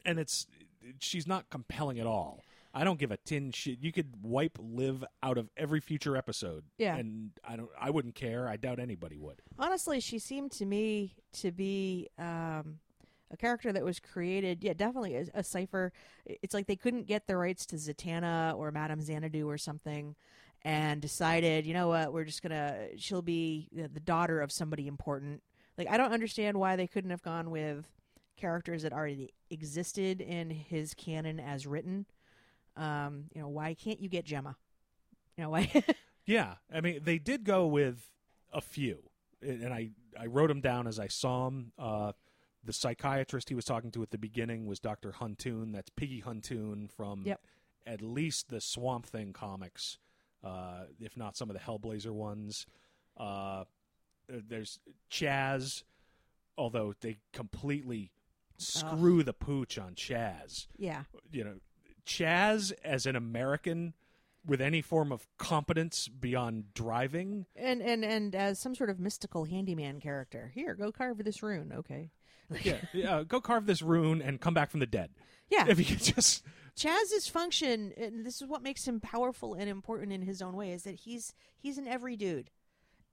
And 0.05 0.19
it's 0.19 0.45
she's 0.99 1.25
not 1.27 1.49
compelling 1.49 1.99
at 1.99 2.05
all. 2.05 2.43
I 2.73 2.83
don't 2.83 2.99
give 2.99 3.11
a 3.11 3.17
tin 3.17 3.51
shit. 3.51 3.79
You 3.81 3.91
could 3.91 4.13
wipe 4.21 4.59
Liv 4.61 5.03
out 5.23 5.39
of 5.39 5.49
every 5.57 5.79
future 5.79 6.15
episode. 6.15 6.65
Yeah. 6.77 6.95
And 6.97 7.31
I 7.43 7.55
don't 7.55 7.69
I 7.79 7.89
wouldn't 7.89 8.13
care. 8.13 8.47
I 8.47 8.57
doubt 8.57 8.79
anybody 8.79 9.17
would. 9.17 9.41
honestly 9.57 9.99
she 9.99 10.19
seemed 10.19 10.51
to 10.51 10.65
me 10.65 11.15
to 11.33 11.51
be 11.51 12.07
um 12.19 12.77
a 13.31 13.37
character 13.37 13.73
that 13.73 13.83
was 13.83 13.99
created 13.99 14.63
yeah 14.63 14.73
definitely 14.73 15.15
a, 15.15 15.25
a 15.33 15.43
cipher. 15.43 15.91
It's 16.25 16.53
like 16.53 16.67
they 16.67 16.75
couldn't 16.75 17.07
get 17.07 17.27
the 17.27 17.37
rights 17.37 17.65
to 17.67 17.75
zatanna 17.75 18.55
or 18.57 18.71
madame 18.71 19.01
xanadu 19.01 19.47
or 19.49 19.57
something 19.57 20.15
and 20.63 21.01
decided 21.01 21.65
you 21.65 21.73
know 21.73 21.89
what? 21.89 22.13
We're 22.13 22.25
just 22.25 22.41
gonna 22.41 22.87
she'll 22.97 23.21
be 23.21 23.69
the 23.73 23.99
daughter 23.99 24.41
of 24.41 24.51
somebody 24.51 24.87
important. 24.87 25.41
Like 25.77 25.89
i 25.89 25.97
don't 25.97 26.13
understand 26.13 26.57
why 26.57 26.75
they 26.75 26.87
couldn't 26.87 27.11
have 27.11 27.21
gone 27.21 27.51
with 27.51 27.85
characters 28.35 28.83
that 28.83 28.93
already 28.93 29.33
existed 29.49 30.21
in 30.21 30.49
his 30.49 30.93
canon 30.93 31.39
as 31.39 31.67
written. 31.67 32.05
Um 32.75 33.25
you 33.33 33.41
know 33.41 33.49
why 33.49 33.73
can't 33.73 33.99
you 33.99 34.09
get 34.09 34.25
gemma? 34.25 34.55
You 35.37 35.43
know 35.43 35.49
why 35.51 35.83
Yeah, 36.27 36.55
I 36.71 36.81
mean 36.81 36.99
they 37.03 37.19
did 37.19 37.45
go 37.45 37.67
with 37.67 38.09
a 38.51 38.59
few, 38.61 38.99
and 39.41 39.73
I 39.73 39.91
I 40.19 40.25
wrote 40.25 40.47
them 40.47 40.59
down 40.61 40.85
as 40.85 40.99
I 40.99 41.07
saw 41.07 41.45
them. 41.45 41.71
Uh, 41.79 42.11
the 42.67 42.73
psychiatrist 42.73 43.49
he 43.49 43.55
was 43.55 43.65
talking 43.65 43.89
to 43.91 44.03
at 44.03 44.11
the 44.11 44.17
beginning 44.17 44.67
was 44.67 44.79
Doctor 44.79 45.13
Huntoon. 45.19 45.73
That's 45.73 45.89
Piggy 45.89 46.21
Huntoon 46.21 46.91
from 46.91 47.23
Yep. 47.25 47.41
at 47.87 48.01
least 48.01 48.49
the 48.49 48.61
Swamp 48.61 49.05
Thing 49.07 49.33
comics, 49.33 49.97
uh, 50.43 50.83
if 50.99 51.17
not 51.17 51.35
some 51.35 51.49
of 51.49 51.55
the 51.55 51.61
Hellblazer 51.61 52.11
ones. 52.11 52.67
Uh, 53.15 53.63
there's 54.29 54.79
Chaz, 55.09 55.83
although 56.57 56.93
they 57.01 57.17
completely 57.33 58.11
screw 58.57 59.23
the 59.23 59.33
pooch 59.33 59.77
on 59.77 59.93
Chaz 59.93 60.65
yeah 60.77 61.03
you 61.31 61.43
know, 61.43 61.59
Chaz 62.07 62.73
as 62.83 63.05
an 63.05 63.15
American 63.15 63.93
with 64.45 64.61
any 64.61 64.81
form 64.81 65.11
of 65.11 65.27
competence 65.37 66.07
beyond 66.07 66.73
driving. 66.73 67.45
and 67.55 67.81
and 67.81 68.03
and 68.03 68.33
as 68.33 68.57
some 68.59 68.73
sort 68.73 68.89
of 68.89 68.99
mystical 68.99 69.45
handyman 69.45 69.99
character. 69.99 70.51
Here, 70.55 70.73
go 70.73 70.91
carve 70.91 71.23
this 71.23 71.43
rune. 71.43 71.71
Okay. 71.71 72.09
Yeah, 72.63 72.77
yeah, 72.93 73.23
go 73.23 73.41
carve 73.41 73.65
this 73.65 73.81
rune 73.81 74.21
and 74.21 74.39
come 74.39 74.53
back 74.53 74.71
from 74.71 74.79
the 74.79 74.85
dead. 74.85 75.11
Yeah. 75.49 75.65
If 75.67 75.79
you 75.79 75.85
could 75.85 76.03
just 76.03 76.43
Chaz's 76.77 77.27
function, 77.27 77.93
and 77.97 78.25
this 78.25 78.41
is 78.41 78.47
what 78.47 78.61
makes 78.61 78.87
him 78.87 78.99
powerful 78.99 79.53
and 79.55 79.69
important 79.69 80.11
in 80.11 80.21
his 80.21 80.41
own 80.41 80.55
way, 80.55 80.71
is 80.71 80.83
that 80.83 80.95
he's 80.95 81.33
he's 81.57 81.77
an 81.77 81.87
every 81.87 82.15
dude, 82.15 82.51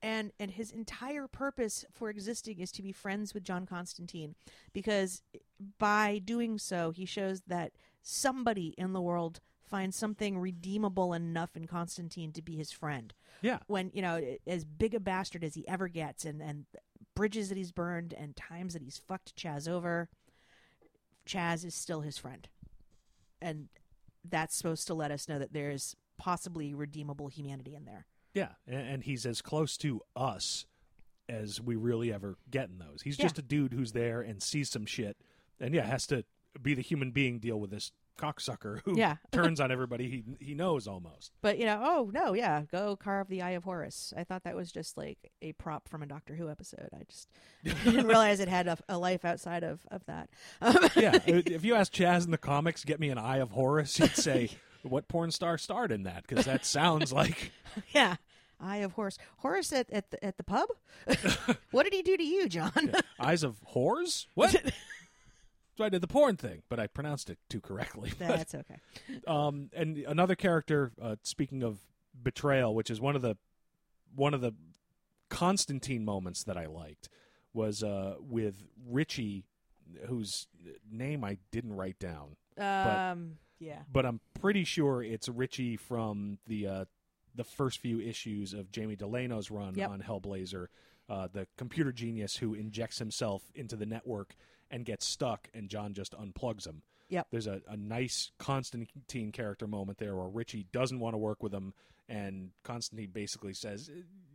and 0.03 0.33
and 0.39 0.51
his 0.51 0.71
entire 0.71 1.27
purpose 1.27 1.85
for 1.93 2.11
existing 2.11 2.61
is 2.61 2.71
to 2.73 2.83
be 2.83 2.93
friends 2.93 3.33
with 3.33 3.45
John 3.45 3.67
Constantine, 3.67 4.35
because 4.73 5.23
by 5.79 6.21
doing 6.23 6.59
so, 6.59 6.91
he 6.91 7.07
shows 7.07 7.43
that 7.47 7.73
somebody 8.03 8.75
in 8.77 8.93
the 8.93 9.01
world 9.01 9.41
finds 9.75 9.97
something 9.97 10.39
redeemable 10.39 11.15
enough 11.15 11.57
in 11.57 11.67
Constantine 11.67 12.33
to 12.33 12.43
be 12.43 12.55
his 12.55 12.71
friend. 12.71 13.15
Yeah. 13.43 13.59
When, 13.67 13.91
you 13.95 14.03
know, 14.03 14.37
as 14.47 14.65
big 14.65 14.95
a 14.95 15.01
bastard 15.01 15.43
as 15.43 15.55
he 15.55 15.67
ever 15.67 15.89
gets 15.89 16.25
and, 16.25 16.43
and 16.43 16.67
bridges 17.15 17.49
that 17.49 17.59
he's 17.59 17.73
burned 17.73 18.13
and 18.13 18.37
times 18.37 18.73
that 18.75 18.83
he's 18.83 18.99
fucked 18.99 19.37
Chaz 19.37 19.69
over, 19.69 20.09
Chaz 21.27 21.65
is 21.65 21.75
still 21.75 22.01
his 22.01 22.19
friend. 22.19 22.49
And 23.41 23.69
that's 24.29 24.57
supposed 24.57 24.87
to 24.89 24.95
let 24.95 25.11
us 25.11 25.29
know 25.29 25.39
that 25.39 25.53
there's 25.53 25.97
possibly 26.19 26.75
redeemable 26.75 27.29
humanity 27.29 27.75
in 27.75 27.85
there. 27.85 28.07
Yeah, 28.33 28.53
and, 28.67 29.05
he's 29.05 29.27
as 29.27 29.41
close 29.41 29.77
to 29.79 30.01
us 30.17 30.67
as 31.29 31.61
we 31.61 31.77
really 31.77 32.13
ever 32.13 32.37
get 32.51 32.69
in 32.69 32.79
those. 32.79 33.03
He's 33.03 33.19
Yeah. 33.19 33.27
just 33.27 33.39
a 33.39 33.43
dude 33.43 33.73
who's 33.73 33.93
there 33.93 34.21
and 34.21 34.43
sees 34.43 34.71
some 34.71 34.87
shit, 34.87 35.17
and 35.61 35.73
yeah, 35.75 35.87
has 35.87 36.07
to 36.09 36.25
be 36.61 36.75
the 36.75 36.83
human 36.83 37.13
being 37.13 37.39
deal 37.39 37.61
with 37.61 37.71
this 37.71 37.93
cocksucker 38.19 38.81
who 38.85 38.97
Yeah. 38.97 39.17
turns 39.33 39.61
on 39.61 39.71
everybody 39.71 40.09
he 40.09 40.47
he 40.47 40.55
knows 40.55 40.87
almost. 40.87 41.33
But, 41.43 41.59
you 41.59 41.67
know, 41.67 41.81
oh, 41.85 42.11
no, 42.13 42.35
yeah, 42.35 42.63
go 42.71 42.97
carve 42.97 43.29
the 43.29 43.43
Eye 43.43 43.51
of 43.53 43.65
Horus. 43.65 44.13
I 44.17 44.25
thought 44.25 44.45
that 44.45 44.57
was 44.57 44.71
just 44.73 44.97
like 44.97 45.31
a 45.43 45.53
prop 45.53 45.89
from 45.89 46.03
a 46.03 46.07
Doctor 46.07 46.35
Who 46.35 46.49
episode. 46.51 46.89
I 46.95 47.03
just 47.09 47.29
didn't 47.85 48.07
realize 48.07 48.41
it 48.41 48.49
had 48.49 48.69
a, 48.69 48.79
a 48.89 48.99
life 48.99 49.25
outside 49.25 49.65
of, 49.65 49.81
of 49.91 50.05
that. 50.07 50.31
Um, 50.61 50.77
yeah, 50.97 51.19
if 51.27 51.65
you 51.65 51.75
ask 51.75 51.93
Chaz 51.93 52.25
in 52.25 52.31
the 52.31 52.39
comics, 52.39 52.85
get 52.85 53.01
me 53.01 53.11
an 53.11 53.19
Eye 53.19 53.39
of 53.39 53.51
Horus, 53.51 53.97
he'd 53.97 54.11
say, 54.17 54.51
"What 54.83 55.09
porn 55.09 55.31
star 55.31 55.59
starred 55.59 55.93
in 55.93 56.05
that?" 56.05 56.27
Because 56.27 56.45
that 56.45 56.65
sounds 56.65 57.13
like 57.13 57.53
yeah. 57.93 58.17
Eye 58.61 58.79
of 58.79 58.93
Horus. 58.93 59.19
Horus 59.39 59.73
at, 59.73 59.91
at, 59.91 60.11
the, 60.11 60.25
at 60.25 60.37
the 60.37 60.45
pub? 60.45 60.69
what 61.71 61.83
did 61.83 61.93
he 61.93 62.03
do 62.03 62.17
to 62.17 62.23
you, 62.23 62.49
John? 62.49 62.93
Eyes 63.19 63.43
of 63.43 63.61
Whores. 63.75 64.27
What? 64.35 64.55
So 65.77 65.85
I 65.85 65.89
did 65.89 66.01
the 66.01 66.07
porn 66.09 66.37
thing, 66.37 66.63
but 66.69 66.79
I 66.81 66.87
pronounced 66.87 67.31
it 67.31 67.39
too 67.49 67.61
correctly. 67.61 68.13
But- 68.19 68.29
That's 68.29 68.55
okay. 68.55 68.77
um, 69.27 69.71
and 69.73 69.99
another 69.99 70.35
character. 70.37 70.93
Uh, 71.01 71.17
speaking 71.23 71.63
of 71.63 71.79
betrayal, 72.23 72.75
which 72.75 72.91
is 72.91 73.01
one 73.01 73.17
of 73.17 73.23
the 73.23 73.37
one 74.15 74.35
of 74.35 74.41
the 74.41 74.53
Constantine 75.31 76.05
moments 76.05 76.45
that 76.45 76.57
I 76.57 76.67
liked 76.67 77.09
was 77.53 77.83
uh, 77.83 78.17
with 78.21 78.63
Richie, 78.89 79.45
whose 80.07 80.47
name 80.91 81.25
I 81.25 81.39
didn't 81.51 81.75
write 81.75 81.99
down, 81.99 82.37
Um, 82.59 83.39
yeah. 83.59 83.81
but 83.91 84.05
I'm 84.07 84.21
pretty 84.41 84.65
sure 84.65 85.03
it's 85.03 85.29
Richie 85.29 85.77
from 85.77 86.39
the 86.47 86.67
uh, 86.67 86.85
the 87.35 87.45
first 87.45 87.79
few 87.81 88.01
issues 88.01 88.53
of 88.55 88.71
Jamie 88.71 88.97
Delano's 88.97 89.51
run 89.51 89.75
Yep. 89.75 89.91
on 89.91 90.03
Hellblazer, 90.03 90.67
uh, 91.09 91.27
the 91.33 91.49
computer 91.57 91.91
genius 91.91 92.37
who 92.37 92.55
injects 92.55 92.99
himself 92.99 93.43
into 93.57 93.75
the 93.77 93.87
network 93.87 94.37
and 94.75 94.85
gets 94.85 95.07
stuck, 95.07 95.49
and 95.55 95.69
John 95.69 95.95
just 95.95 96.13
unplugs 96.19 96.67
him. 96.67 96.83
Yep. 97.09 97.29
There's 97.31 97.47
a, 97.47 97.61
a 97.69 97.77
nice 97.77 98.33
Constantine 98.39 99.31
character 99.31 99.67
moment 99.69 99.99
there 99.99 100.17
where 100.17 100.27
Richie 100.27 100.67
doesn't 100.73 100.99
want 100.99 101.15
to 101.15 101.19
work 101.19 101.43
with 101.43 101.55
him, 101.55 101.75
and 102.09 102.51
Constantine 102.65 103.11
basically 103.13 103.55
says, 103.55 103.89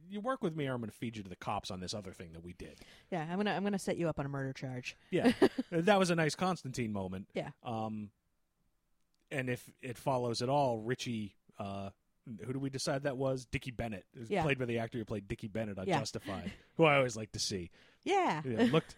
"You 0.09 0.21
work 0.21 0.41
with 0.41 0.55
me, 0.55 0.67
or 0.67 0.75
I'm 0.75 0.79
going 0.79 0.89
to 0.89 0.95
feed 0.95 1.17
you 1.17 1.23
to 1.23 1.29
the 1.29 1.35
cops 1.35 1.71
on 1.71 1.81
this 1.81 1.93
other 1.93 2.13
thing 2.13 2.31
that 2.33 2.43
we 2.43 2.53
did." 2.53 2.79
Yeah, 3.11 3.27
I'm 3.29 3.37
gonna 3.37 3.51
I'm 3.51 3.63
gonna 3.63 3.77
set 3.79 3.97
you 3.97 4.07
up 4.07 4.17
on 4.19 4.25
a 4.25 4.29
murder 4.29 4.53
charge. 4.53 4.95
Yeah, 5.11 5.33
that 5.71 5.99
was 5.99 6.09
a 6.09 6.15
nice 6.15 6.35
Constantine 6.35 6.93
moment. 6.93 7.27
Yeah. 7.33 7.49
Um, 7.63 8.11
and 9.31 9.49
if 9.49 9.69
it 9.81 9.97
follows 9.97 10.41
at 10.41 10.47
all, 10.49 10.79
Richie, 10.79 11.35
uh, 11.59 11.89
who 12.45 12.53
do 12.53 12.59
we 12.59 12.69
decide 12.69 13.03
that 13.03 13.17
was? 13.17 13.45
Dickie 13.45 13.71
Bennett, 13.71 14.05
Yeah. 14.27 14.43
played 14.43 14.57
by 14.59 14.65
the 14.65 14.79
actor 14.79 14.97
who 14.99 15.05
played 15.05 15.27
Dickie 15.27 15.47
Bennett 15.47 15.77
on 15.77 15.87
Yeah. 15.87 15.99
Justified, 15.99 16.51
who 16.77 16.85
I 16.85 16.95
always 16.97 17.15
like 17.17 17.31
to 17.33 17.39
see. 17.39 17.69
Yeah. 18.03 18.41
Yeah, 18.45 18.69
looked, 18.71 18.95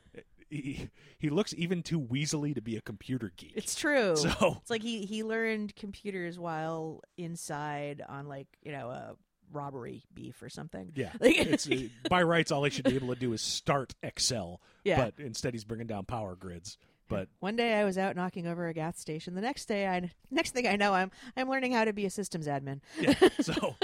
he, 0.52 0.90
he 1.18 1.30
looks 1.30 1.54
even 1.58 1.82
too 1.82 2.00
weaselly 2.00 2.54
to 2.54 2.62
be 2.62 2.76
a 2.78 2.82
computer 2.82 3.32
geek. 3.38 3.54
It's 3.56 3.74
true. 3.76 4.16
so 4.18 4.58
It's 4.62 4.70
like 4.70 4.84
he 4.84 5.06
he 5.06 5.24
learned 5.24 5.76
computers 5.76 6.38
while 6.38 7.02
inside 7.18 8.04
on 8.08 8.28
like 8.28 8.48
you 8.62 8.72
know 8.72 8.90
a 8.90 9.16
robbery 9.52 10.04
beef 10.14 10.42
or 10.42 10.50
something. 10.50 10.92
yeah, 10.96 11.12
Like- 11.20 11.38
it's 11.38 11.70
uh, 11.70 11.88
by 12.10 12.22
rights 12.24 12.52
all 12.52 12.64
he 12.64 12.70
should 12.70 12.86
be 12.86 12.96
able 12.96 13.14
to 13.14 13.20
do 13.20 13.34
is 13.34 13.42
start 13.42 13.94
Excel. 14.04 14.62
Yeah. 14.84 14.98
but 15.04 15.14
instead 15.24 15.54
he's 15.54 15.64
bringing 15.66 15.88
down 15.88 16.06
power 16.06 16.36
grids. 16.36 16.78
But 17.10 17.28
One 17.42 17.58
day 17.58 17.74
I 17.74 17.84
was 17.84 17.98
out 17.98 18.16
knocking 18.16 18.48
over 18.48 18.68
a 18.68 18.74
gas 18.74 18.98
station. 18.98 19.36
The 19.36 19.42
next 19.42 19.66
day 19.66 19.86
I 19.88 20.12
next 20.30 20.52
thing 20.52 20.68
I 20.68 20.76
know 20.78 20.94
I'm 20.94 21.12
I'm 21.36 21.50
learning 21.50 21.74
how 21.74 21.84
to 21.86 21.92
be 21.94 22.06
a 22.06 22.10
systems 22.10 22.48
admin. 22.48 22.80
yeah, 23.00 23.16
so, 23.42 23.76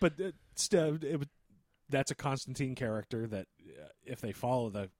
but 0.00 0.20
uh, 0.20 0.32
still, 0.54 0.98
it, 1.02 1.18
would- 1.18 1.30
that's 1.90 2.10
a 2.10 2.14
Constantine 2.14 2.74
character 2.74 3.26
that 3.28 3.46
uh, 3.66 3.88
if 4.04 4.20
they 4.20 4.32
follow 4.32 4.68
the 4.68 4.90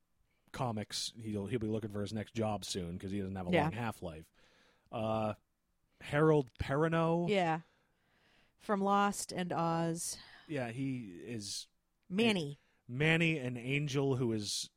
comics, 0.53 1.13
he'll 1.23 1.47
he'll 1.47 1.59
be 1.59 1.67
looking 1.67 1.91
for 1.91 2.01
his 2.01 2.13
next 2.13 2.35
job 2.35 2.65
soon 2.65 2.93
because 2.93 3.11
he 3.13 3.19
doesn't 3.21 3.37
have 3.37 3.49
a 3.49 3.51
Yeah. 3.51 3.63
long 3.65 3.73
half 3.73 4.03
life. 4.03 4.25
Uh, 4.93 5.35
Harold 6.01 6.51
Perrineau, 6.61 7.29
Yeah. 7.29 7.61
From 8.61 8.81
Lost 8.81 9.33
and 9.33 9.53
Oz. 9.53 10.19
yeah, 10.49 10.71
he 10.71 11.13
is 11.25 11.67
Manny. 12.09 12.59
Manny, 12.89 13.39
an 13.39 13.57
angel 13.57 14.17
who 14.17 14.33
is 14.33 14.71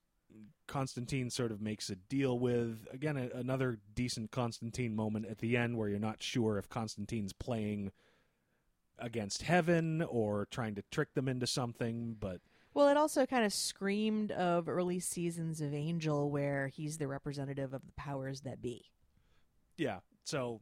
Constantine 0.67 1.29
sort 1.29 1.51
of 1.51 1.61
makes 1.61 1.89
a 1.89 1.95
deal 1.95 2.37
with. 2.39 2.87
Again, 2.91 3.17
a, 3.17 3.29
another 3.37 3.79
decent 3.93 4.31
Constantine 4.31 4.95
moment 4.95 5.25
at 5.25 5.39
the 5.39 5.57
end 5.57 5.77
where 5.77 5.89
you're 5.89 5.99
not 5.99 6.21
sure 6.23 6.57
if 6.57 6.69
Constantine's 6.69 7.33
playing 7.33 7.91
against 8.99 9.41
heaven 9.41 10.01
or 10.03 10.45
trying 10.45 10.75
to 10.75 10.83
trick 10.91 11.13
them 11.13 11.27
into 11.27 11.47
something, 11.47 12.15
but 12.19 12.39
Well, 12.73 12.87
it 12.87 12.97
also 12.97 13.25
kind 13.25 13.43
of 13.45 13.53
screamed 13.53 14.31
of 14.31 14.69
early 14.69 14.99
seasons 14.99 15.59
of 15.61 15.73
Angel 15.73 16.29
where 16.29 16.67
he's 16.67 16.97
the 16.97 17.07
representative 17.07 17.73
of 17.73 17.81
the 17.85 17.91
powers 17.93 18.41
that 18.41 18.61
be. 18.61 18.85
yeah, 19.77 19.99
so 20.23 20.61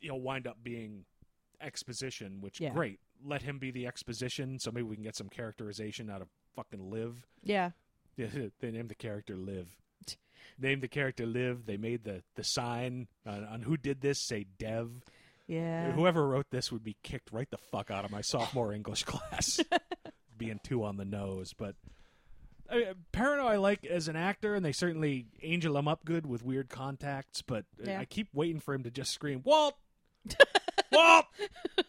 you'll 0.00 0.20
wind 0.20 0.46
up 0.46 0.56
being 0.62 1.04
exposition, 1.60 2.40
which 2.40 2.60
Yeah. 2.60 2.72
great. 2.72 3.00
Let 3.22 3.42
him 3.42 3.58
be 3.58 3.70
the 3.70 3.86
exposition, 3.86 4.58
so 4.58 4.70
maybe 4.70 4.84
we 4.84 4.96
can 4.96 5.02
get 5.02 5.16
some 5.16 5.28
characterization 5.28 6.08
out 6.08 6.22
of 6.22 6.28
fucking 6.54 6.90
Liv. 6.90 7.26
Yeah. 7.42 7.72
They 8.16 8.70
named 8.70 8.88
the 8.90 8.94
character 8.94 9.36
Liv. 9.36 9.68
named 10.58 10.82
the 10.82 10.88
character 10.88 11.26
Liv. 11.26 11.66
They 11.66 11.76
made 11.76 12.04
the 12.04 12.22
the 12.34 12.44
sign 12.44 13.08
on, 13.26 13.44
on 13.44 13.62
who 13.62 13.76
did 13.76 14.00
this 14.00 14.18
say 14.20 14.44
Dev. 14.58 14.90
Yeah. 15.46 15.92
Whoever 15.92 16.26
wrote 16.28 16.46
this 16.50 16.70
would 16.70 16.84
be 16.84 16.96
kicked 17.02 17.32
right 17.32 17.50
the 17.50 17.58
fuck 17.58 17.90
out 17.90 18.04
of 18.04 18.10
my 18.10 18.20
sophomore 18.20 18.72
English 18.72 19.04
class, 19.12 19.58
being 20.40 20.58
too 20.64 20.82
on 20.82 20.96
the 20.96 21.04
nose. 21.04 21.52
But 21.56 21.76
I 22.68 22.74
mean, 22.76 22.86
Perrineau 23.12 23.44
I 23.46 23.56
like 23.58 23.84
as 23.84 24.08
an 24.08 24.16
actor, 24.16 24.54
and 24.56 24.64
they 24.64 24.72
certainly 24.72 25.26
angel 25.42 25.76
him 25.76 25.86
up 25.86 26.04
good 26.04 26.26
with 26.26 26.42
weird 26.44 26.68
contacts. 26.68 27.42
But 27.42 27.66
uh, 27.80 27.90
Yeah. 27.90 28.00
I 28.00 28.04
keep 28.06 28.28
waiting 28.34 28.58
for 28.60 28.74
him 28.74 28.82
to 28.84 28.90
just 28.90 29.12
scream 29.12 29.42
Walt, 29.44 29.76
Walt. 30.92 31.26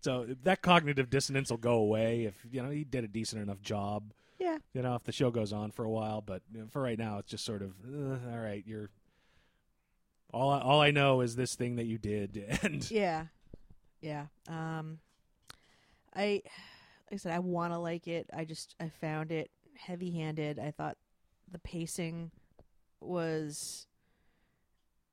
so 0.00 0.26
that 0.44 0.62
cognitive 0.62 1.10
dissonance 1.10 1.50
will 1.50 1.58
go 1.58 1.74
away 1.74 2.24
if 2.24 2.34
you 2.50 2.62
know 2.62 2.70
he 2.70 2.84
did 2.84 3.04
a 3.04 3.08
decent 3.08 3.42
enough 3.42 3.60
job. 3.62 4.12
Yeah. 4.38 4.56
You 4.72 4.80
know, 4.82 4.94
if 4.94 5.04
the 5.04 5.12
show 5.12 5.30
goes 5.30 5.52
on 5.52 5.70
for 5.70 5.84
a 5.84 5.90
while, 5.90 6.22
but 6.22 6.42
for 6.70 6.80
right 6.80 6.98
now, 6.98 7.18
it's 7.18 7.30
just 7.30 7.44
sort 7.44 7.60
of 7.62 7.72
uh, 7.86 8.30
all 8.32 8.38
right. 8.38 8.62
You're 8.66 8.88
all. 10.32 10.50
I, 10.50 10.60
all 10.60 10.80
I 10.80 10.90
know 10.92 11.20
is 11.20 11.36
this 11.36 11.54
thing 11.54 11.76
that 11.76 11.84
you 11.84 11.98
did, 11.98 12.58
and 12.62 12.90
Yeah. 12.90 13.26
Yeah. 14.00 14.26
Um 14.48 15.00
I 16.14 16.42
like 17.10 17.12
I 17.12 17.16
said 17.16 17.32
I 17.32 17.38
want 17.38 17.72
to 17.72 17.78
like 17.78 18.06
it. 18.08 18.28
I 18.34 18.44
just 18.44 18.74
I 18.80 18.88
found 18.88 19.32
it 19.32 19.50
heavy-handed. 19.76 20.58
I 20.58 20.70
thought 20.70 20.96
the 21.50 21.58
pacing 21.58 22.30
was 23.00 23.86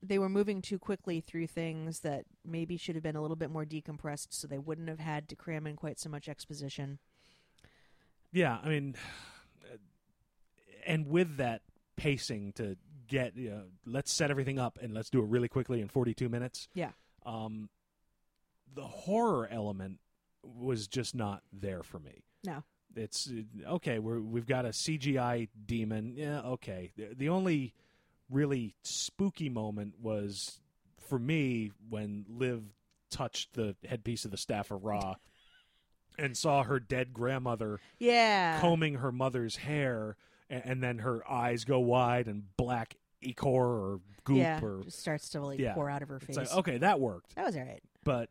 they 0.01 0.19
were 0.19 0.29
moving 0.29 0.61
too 0.61 0.77
quickly 0.77 1.21
through 1.21 1.47
things 1.47 2.01
that 2.01 2.25
maybe 2.45 2.77
should 2.77 2.95
have 2.95 3.03
been 3.03 3.15
a 3.15 3.21
little 3.21 3.35
bit 3.35 3.49
more 3.49 3.65
decompressed 3.65 4.27
so 4.29 4.47
they 4.47 4.59
wouldn't 4.59 4.89
have 4.89 4.99
had 4.99 5.27
to 5.29 5.35
cram 5.35 5.65
in 5.65 5.75
quite 5.75 5.99
so 5.99 6.09
much 6.09 6.29
exposition. 6.29 6.99
yeah, 8.31 8.59
I 8.63 8.69
mean, 8.69 8.95
and 10.85 11.07
with 11.07 11.37
that 11.37 11.61
pacing 11.95 12.53
to 12.53 12.77
get, 13.07 13.35
you 13.35 13.49
know, 13.49 13.63
let's 13.85 14.13
set 14.13 14.29
everything 14.29 14.59
up 14.59 14.77
and 14.81 14.93
let's 14.93 15.09
do 15.09 15.19
it 15.19 15.27
really 15.27 15.47
quickly 15.47 15.81
in 15.81 15.87
42 15.87 16.29
minutes. 16.29 16.67
Yeah. 16.73 16.91
Um, 17.25 17.69
the 18.73 18.85
horror 18.85 19.47
element 19.51 19.99
was 20.55 20.87
just 20.87 21.15
not 21.15 21.41
there 21.51 21.83
for 21.83 21.99
me. 21.99 22.23
No. 22.45 22.63
It's 22.95 23.29
okay. 23.67 23.99
We're 23.99 24.19
we've 24.19 24.47
got 24.47 24.65
a 24.65 24.69
CGI 24.69 25.49
demon. 25.65 26.13
Yeah, 26.15 26.41
okay. 26.41 26.91
The, 26.97 27.09
the 27.15 27.29
only 27.29 27.73
really 28.29 28.75
spooky 28.83 29.49
moment 29.49 29.95
was 30.01 30.59
for 31.07 31.19
me 31.19 31.71
when 31.89 32.25
Liv 32.29 32.63
touched 33.11 33.53
the 33.53 33.75
headpiece 33.87 34.25
of 34.25 34.31
the 34.31 34.37
staff 34.37 34.71
of 34.71 34.83
Ra 34.83 35.15
and 36.17 36.35
saw 36.35 36.63
her 36.63 36.79
dead 36.79 37.13
grandmother 37.13 37.79
Yeah. 37.99 38.59
combing 38.59 38.95
her 38.95 39.11
mother's 39.11 39.55
hair, 39.57 40.17
and, 40.49 40.61
and 40.65 40.83
then 40.83 40.99
her 40.99 41.21
eyes 41.29 41.63
go 41.65 41.79
wide 41.79 42.27
and 42.27 42.43
black 42.57 42.95
ichor 43.21 43.47
or 43.47 43.99
goop 44.23 44.37
yeah. 44.37 44.59
or 44.61 44.81
Just 44.83 44.99
starts 44.99 45.29
to 45.29 45.41
like 45.41 45.59
Yeah. 45.59 45.73
pour 45.75 45.89
out 45.89 46.01
of 46.01 46.09
her 46.09 46.19
face. 46.19 46.35
it's 46.37 46.49
like 46.51 46.59
okay, 46.59 46.77
that 46.79 46.99
worked 46.99 47.35
That 47.35 47.45
was 47.45 47.55
all 47.55 47.61
right. 47.63 47.81
but 48.03 48.29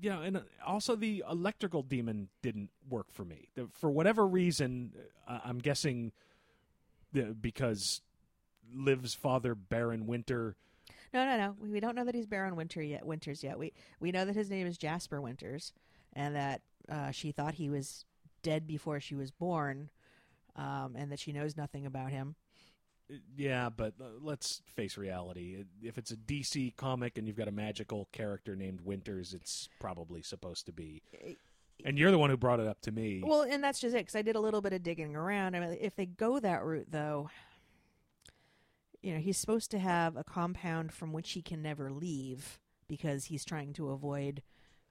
you 0.00 0.10
know, 0.10 0.22
and 0.22 0.36
uh, 0.38 0.40
also 0.66 0.96
the 0.96 1.22
electrical 1.30 1.82
demon 1.82 2.28
didn't 2.42 2.70
work 2.88 3.10
for 3.10 3.24
me 3.24 3.48
for 3.72 3.90
whatever 3.90 4.26
reason. 4.26 4.92
Uh, 5.28 5.40
I'm 5.44 5.58
guessing 5.58 6.12
because 7.40 8.00
Liv's 8.74 9.14
father, 9.14 9.54
Baron 9.54 10.06
Winter, 10.06 10.56
No, 11.14 11.24
no, 11.24 11.36
no. 11.36 11.56
We, 11.60 11.70
we 11.70 11.80
don't 11.80 11.94
know 11.94 12.04
that 12.04 12.14
he's 12.14 12.26
Baron 12.26 12.56
Winter 12.56 12.82
yet. 12.82 13.06
Winters 13.06 13.42
yet. 13.42 13.58
We 13.58 13.72
we 14.00 14.10
know 14.10 14.24
that 14.24 14.34
his 14.36 14.50
name 14.50 14.66
is 14.66 14.76
Jasper 14.76 15.20
Winters, 15.20 15.72
and 16.12 16.34
that 16.36 16.62
uh, 16.90 17.10
she 17.10 17.32
thought 17.32 17.54
he 17.54 17.68
was 17.68 18.04
dead 18.42 18.66
before 18.66 19.00
she 19.00 19.14
was 19.14 19.30
born, 19.30 19.88
um, 20.56 20.94
and 20.96 21.10
that 21.10 21.18
she 21.18 21.32
knows 21.32 21.56
nothing 21.56 21.86
about 21.86 22.10
him. 22.10 22.34
Yeah, 23.36 23.68
but 23.68 23.94
uh, 24.00 24.04
let's 24.20 24.62
face 24.66 24.96
reality. 24.96 25.64
If 25.82 25.98
it's 25.98 26.10
a 26.10 26.16
DC 26.16 26.76
comic 26.76 27.18
and 27.18 27.26
you've 27.26 27.36
got 27.36 27.48
a 27.48 27.52
magical 27.52 28.08
character 28.12 28.56
named 28.56 28.80
Winters, 28.80 29.32
it's 29.32 29.68
probably 29.78 30.22
supposed 30.22 30.66
to 30.66 30.72
be. 30.72 31.02
And 31.84 31.98
you're 31.98 32.10
the 32.10 32.18
one 32.18 32.30
who 32.30 32.36
brought 32.36 32.58
it 32.58 32.66
up 32.66 32.80
to 32.82 32.92
me. 32.92 33.22
Well, 33.24 33.42
and 33.42 33.62
that's 33.62 33.78
just 33.78 33.94
it. 33.94 33.98
Because 33.98 34.16
I 34.16 34.22
did 34.22 34.34
a 34.34 34.40
little 34.40 34.60
bit 34.60 34.72
of 34.72 34.82
digging 34.82 35.14
around. 35.14 35.54
I 35.54 35.60
mean, 35.60 35.78
if 35.80 35.94
they 35.94 36.06
go 36.06 36.40
that 36.40 36.64
route, 36.64 36.88
though, 36.90 37.30
you 39.02 39.12
know, 39.14 39.20
he's 39.20 39.38
supposed 39.38 39.70
to 39.70 39.78
have 39.78 40.16
a 40.16 40.24
compound 40.24 40.92
from 40.92 41.12
which 41.12 41.32
he 41.32 41.42
can 41.42 41.62
never 41.62 41.92
leave 41.92 42.58
because 42.88 43.26
he's 43.26 43.44
trying 43.44 43.72
to 43.74 43.90
avoid 43.90 44.42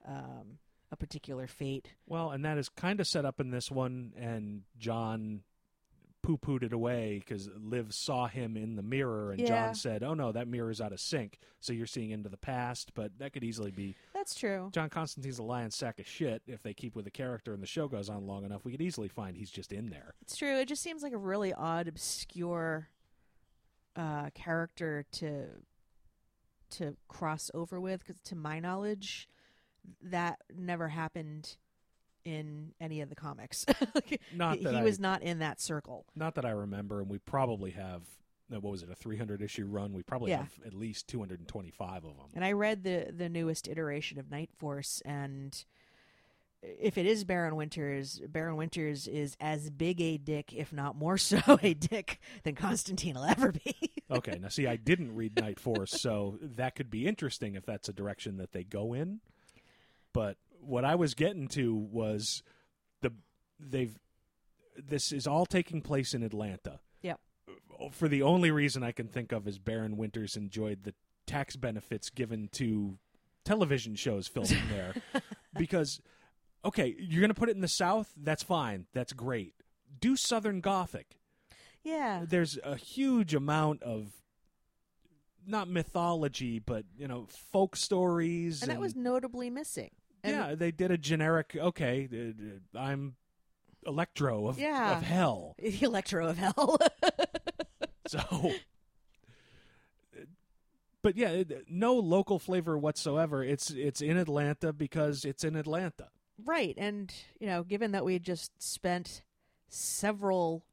um, 0.06 0.58
a 0.90 0.96
particular 0.96 1.46
fate. 1.46 1.92
Well, 2.06 2.30
and 2.30 2.44
that 2.44 2.56
is 2.56 2.68
kind 2.68 3.00
of 3.00 3.06
set 3.06 3.24
up 3.24 3.40
in 3.40 3.50
this 3.50 3.70
one, 3.70 4.12
and 4.16 4.62
John 4.78 5.42
poo 6.26 6.36
pooed 6.36 6.64
it 6.64 6.72
away 6.72 7.20
because 7.20 7.48
Liv 7.56 7.94
saw 7.94 8.26
him 8.26 8.56
in 8.56 8.74
the 8.74 8.82
mirror, 8.82 9.30
and 9.30 9.40
Yeah. 9.40 9.46
John 9.46 9.74
said, 9.76 10.02
"Oh 10.02 10.12
no, 10.12 10.32
that 10.32 10.48
mirror's 10.48 10.80
out 10.80 10.92
of 10.92 10.98
sync, 10.98 11.38
so 11.60 11.72
you're 11.72 11.86
seeing 11.86 12.10
into 12.10 12.28
the 12.28 12.36
past." 12.36 12.94
But 12.94 13.16
that 13.18 13.32
could 13.32 13.44
easily 13.44 13.70
be 13.70 13.94
That's 14.12 14.34
true. 14.34 14.70
John 14.72 14.90
Constantine's 14.90 15.38
a 15.38 15.44
lion 15.44 15.70
sack 15.70 16.00
of 16.00 16.06
shit. 16.06 16.42
If 16.48 16.64
they 16.64 16.74
keep 16.74 16.96
with 16.96 17.04
the 17.04 17.12
character 17.12 17.54
and 17.54 17.62
the 17.62 17.66
show 17.66 17.86
goes 17.86 18.10
on 18.10 18.26
long 18.26 18.44
enough, 18.44 18.64
we 18.64 18.72
could 18.72 18.82
easily 18.82 19.06
find 19.06 19.36
he's 19.36 19.52
just 19.52 19.72
in 19.72 19.90
there. 19.90 20.14
It's 20.20 20.36
true. 20.36 20.58
It 20.58 20.66
just 20.66 20.82
seems 20.82 21.04
like 21.04 21.12
a 21.12 21.18
really 21.18 21.54
odd, 21.54 21.86
obscure 21.86 22.88
uh, 23.94 24.30
character 24.30 25.04
to 25.12 25.46
to 26.70 26.96
cross 27.06 27.52
over 27.54 27.80
with. 27.80 28.04
Because 28.04 28.20
to 28.22 28.34
my 28.34 28.58
knowledge, 28.58 29.28
that 30.02 30.40
never 30.52 30.88
happened 30.88 31.56
in 32.26 32.72
any 32.80 33.00
of 33.00 33.08
the 33.08 33.14
comics. 33.14 33.64
Not 34.34 34.58
he, 34.58 34.64
that 34.64 34.74
he 34.74 34.80
I- 34.80 34.82
was 34.82 34.98
not 34.98 35.22
in 35.22 35.38
that 35.38 35.60
circle. 35.60 36.04
Not 36.14 36.34
that 36.34 36.44
I 36.44 36.50
remember, 36.50 37.00
and 37.00 37.08
we 37.08 37.18
probably 37.18 37.70
have. 37.70 38.02
What 38.48 38.62
was 38.62 38.82
it? 38.84 38.90
A 38.90 38.94
300 38.94 39.42
issue 39.42 39.66
run. 39.66 39.92
We 39.92 40.02
probably 40.04 40.30
Yeah. 40.30 40.38
have 40.38 40.52
at 40.64 40.72
least 40.74 41.08
225 41.08 42.04
of 42.04 42.16
them. 42.16 42.26
And 42.34 42.44
I 42.44 42.52
read 42.52 42.84
the 42.84 43.12
the 43.16 43.28
newest 43.28 43.66
iteration 43.68 44.18
of 44.20 44.30
Night 44.30 44.50
Force, 44.56 45.02
and 45.04 45.64
if 46.62 46.96
it 46.98 47.06
is 47.06 47.24
Baron 47.24 47.56
Winters, 47.56 48.20
Baron 48.28 48.56
Winters 48.56 49.06
is 49.08 49.36
as 49.40 49.70
big 49.70 50.00
a 50.00 50.16
dick, 50.16 50.52
if 50.52 50.72
not 50.72 50.96
more 50.96 51.18
so, 51.18 51.40
a 51.62 51.74
dick 51.74 52.20
than 52.44 52.54
Constantine 52.54 53.14
will 53.14 53.24
ever 53.24 53.52
be. 53.52 53.74
Okay, 54.08 54.38
now 54.40 54.46
see, 54.46 54.68
I 54.68 54.76
didn't 54.76 55.16
read 55.16 55.34
Night 55.40 55.58
Force, 55.58 55.90
so 56.00 56.38
that 56.40 56.76
could 56.76 56.90
be 56.90 57.08
interesting 57.08 57.56
if 57.56 57.66
that's 57.66 57.88
a 57.88 57.92
direction 57.92 58.36
that 58.36 58.52
they 58.52 58.62
go 58.62 58.92
in. 58.92 59.18
But 60.12 60.36
what 60.60 60.84
I 60.84 60.94
was 60.94 61.14
getting 61.14 61.48
to 61.48 61.74
was 61.74 62.42
the 63.02 63.12
they've 63.58 63.98
this 64.76 65.12
is 65.12 65.26
all 65.26 65.46
taking 65.46 65.80
place 65.80 66.14
in 66.14 66.22
Atlanta. 66.22 66.80
Yep. 67.02 67.20
For 67.92 68.08
the 68.08 68.22
only 68.22 68.50
reason 68.50 68.82
I 68.82 68.92
can 68.92 69.08
think 69.08 69.32
of 69.32 69.48
is 69.48 69.58
Baron 69.58 69.96
Winters 69.96 70.36
enjoyed 70.36 70.84
the 70.84 70.94
tax 71.26 71.56
benefits 71.56 72.10
given 72.10 72.48
to 72.52 72.98
television 73.44 73.94
shows 73.94 74.28
filming 74.28 74.62
there 74.70 74.94
because 75.58 76.00
okay, 76.64 76.94
you're 76.98 77.20
going 77.20 77.30
to 77.30 77.34
put 77.34 77.48
it 77.48 77.54
in 77.54 77.62
the 77.62 77.68
south, 77.68 78.12
that's 78.16 78.42
fine. 78.42 78.86
That's 78.92 79.12
great. 79.12 79.54
Do 80.00 80.16
Southern 80.16 80.60
Gothic 80.60 81.16
yeah. 81.86 82.24
there's 82.28 82.58
a 82.62 82.76
huge 82.76 83.34
amount 83.34 83.82
of 83.82 84.12
not 85.46 85.68
mythology, 85.68 86.58
but 86.58 86.84
you 86.98 87.06
know, 87.06 87.26
folk 87.52 87.76
stories. 87.76 88.62
and 88.62 88.70
that 88.70 88.80
was 88.80 88.96
notably 88.96 89.48
missing. 89.48 89.90
And 90.24 90.32
yeah, 90.34 90.54
they 90.54 90.70
did 90.72 90.90
a 90.90 90.98
generic. 90.98 91.56
Okay, 91.58 92.08
uh, 92.12 92.78
uh, 92.78 92.80
I'm 92.82 93.16
Electro 93.86 94.48
of 94.48 94.58
Yeah. 94.58 94.96
of 94.96 95.02
hell. 95.02 95.54
the 95.62 95.82
Electro 95.82 96.26
of 96.28 96.38
Hell. 96.38 96.78
So, 98.08 98.52
but 101.02 101.16
yeah, 101.16 101.30
it- 101.30 101.64
no 101.68 101.94
local 101.94 102.38
flavor 102.38 102.78
whatsoever. 102.78 103.42
It's 103.44 103.70
it's 103.70 104.00
in 104.00 104.16
Atlanta 104.16 104.72
because 104.72 105.24
it's 105.24 105.44
in 105.44 105.56
Atlanta. 105.56 106.08
right, 106.44 106.74
and 106.76 107.12
you 107.40 107.46
know, 107.46 107.62
given 107.62 107.92
that 107.92 108.04
we 108.04 108.18
just 108.18 108.62
spent 108.62 109.22
several 109.68 110.64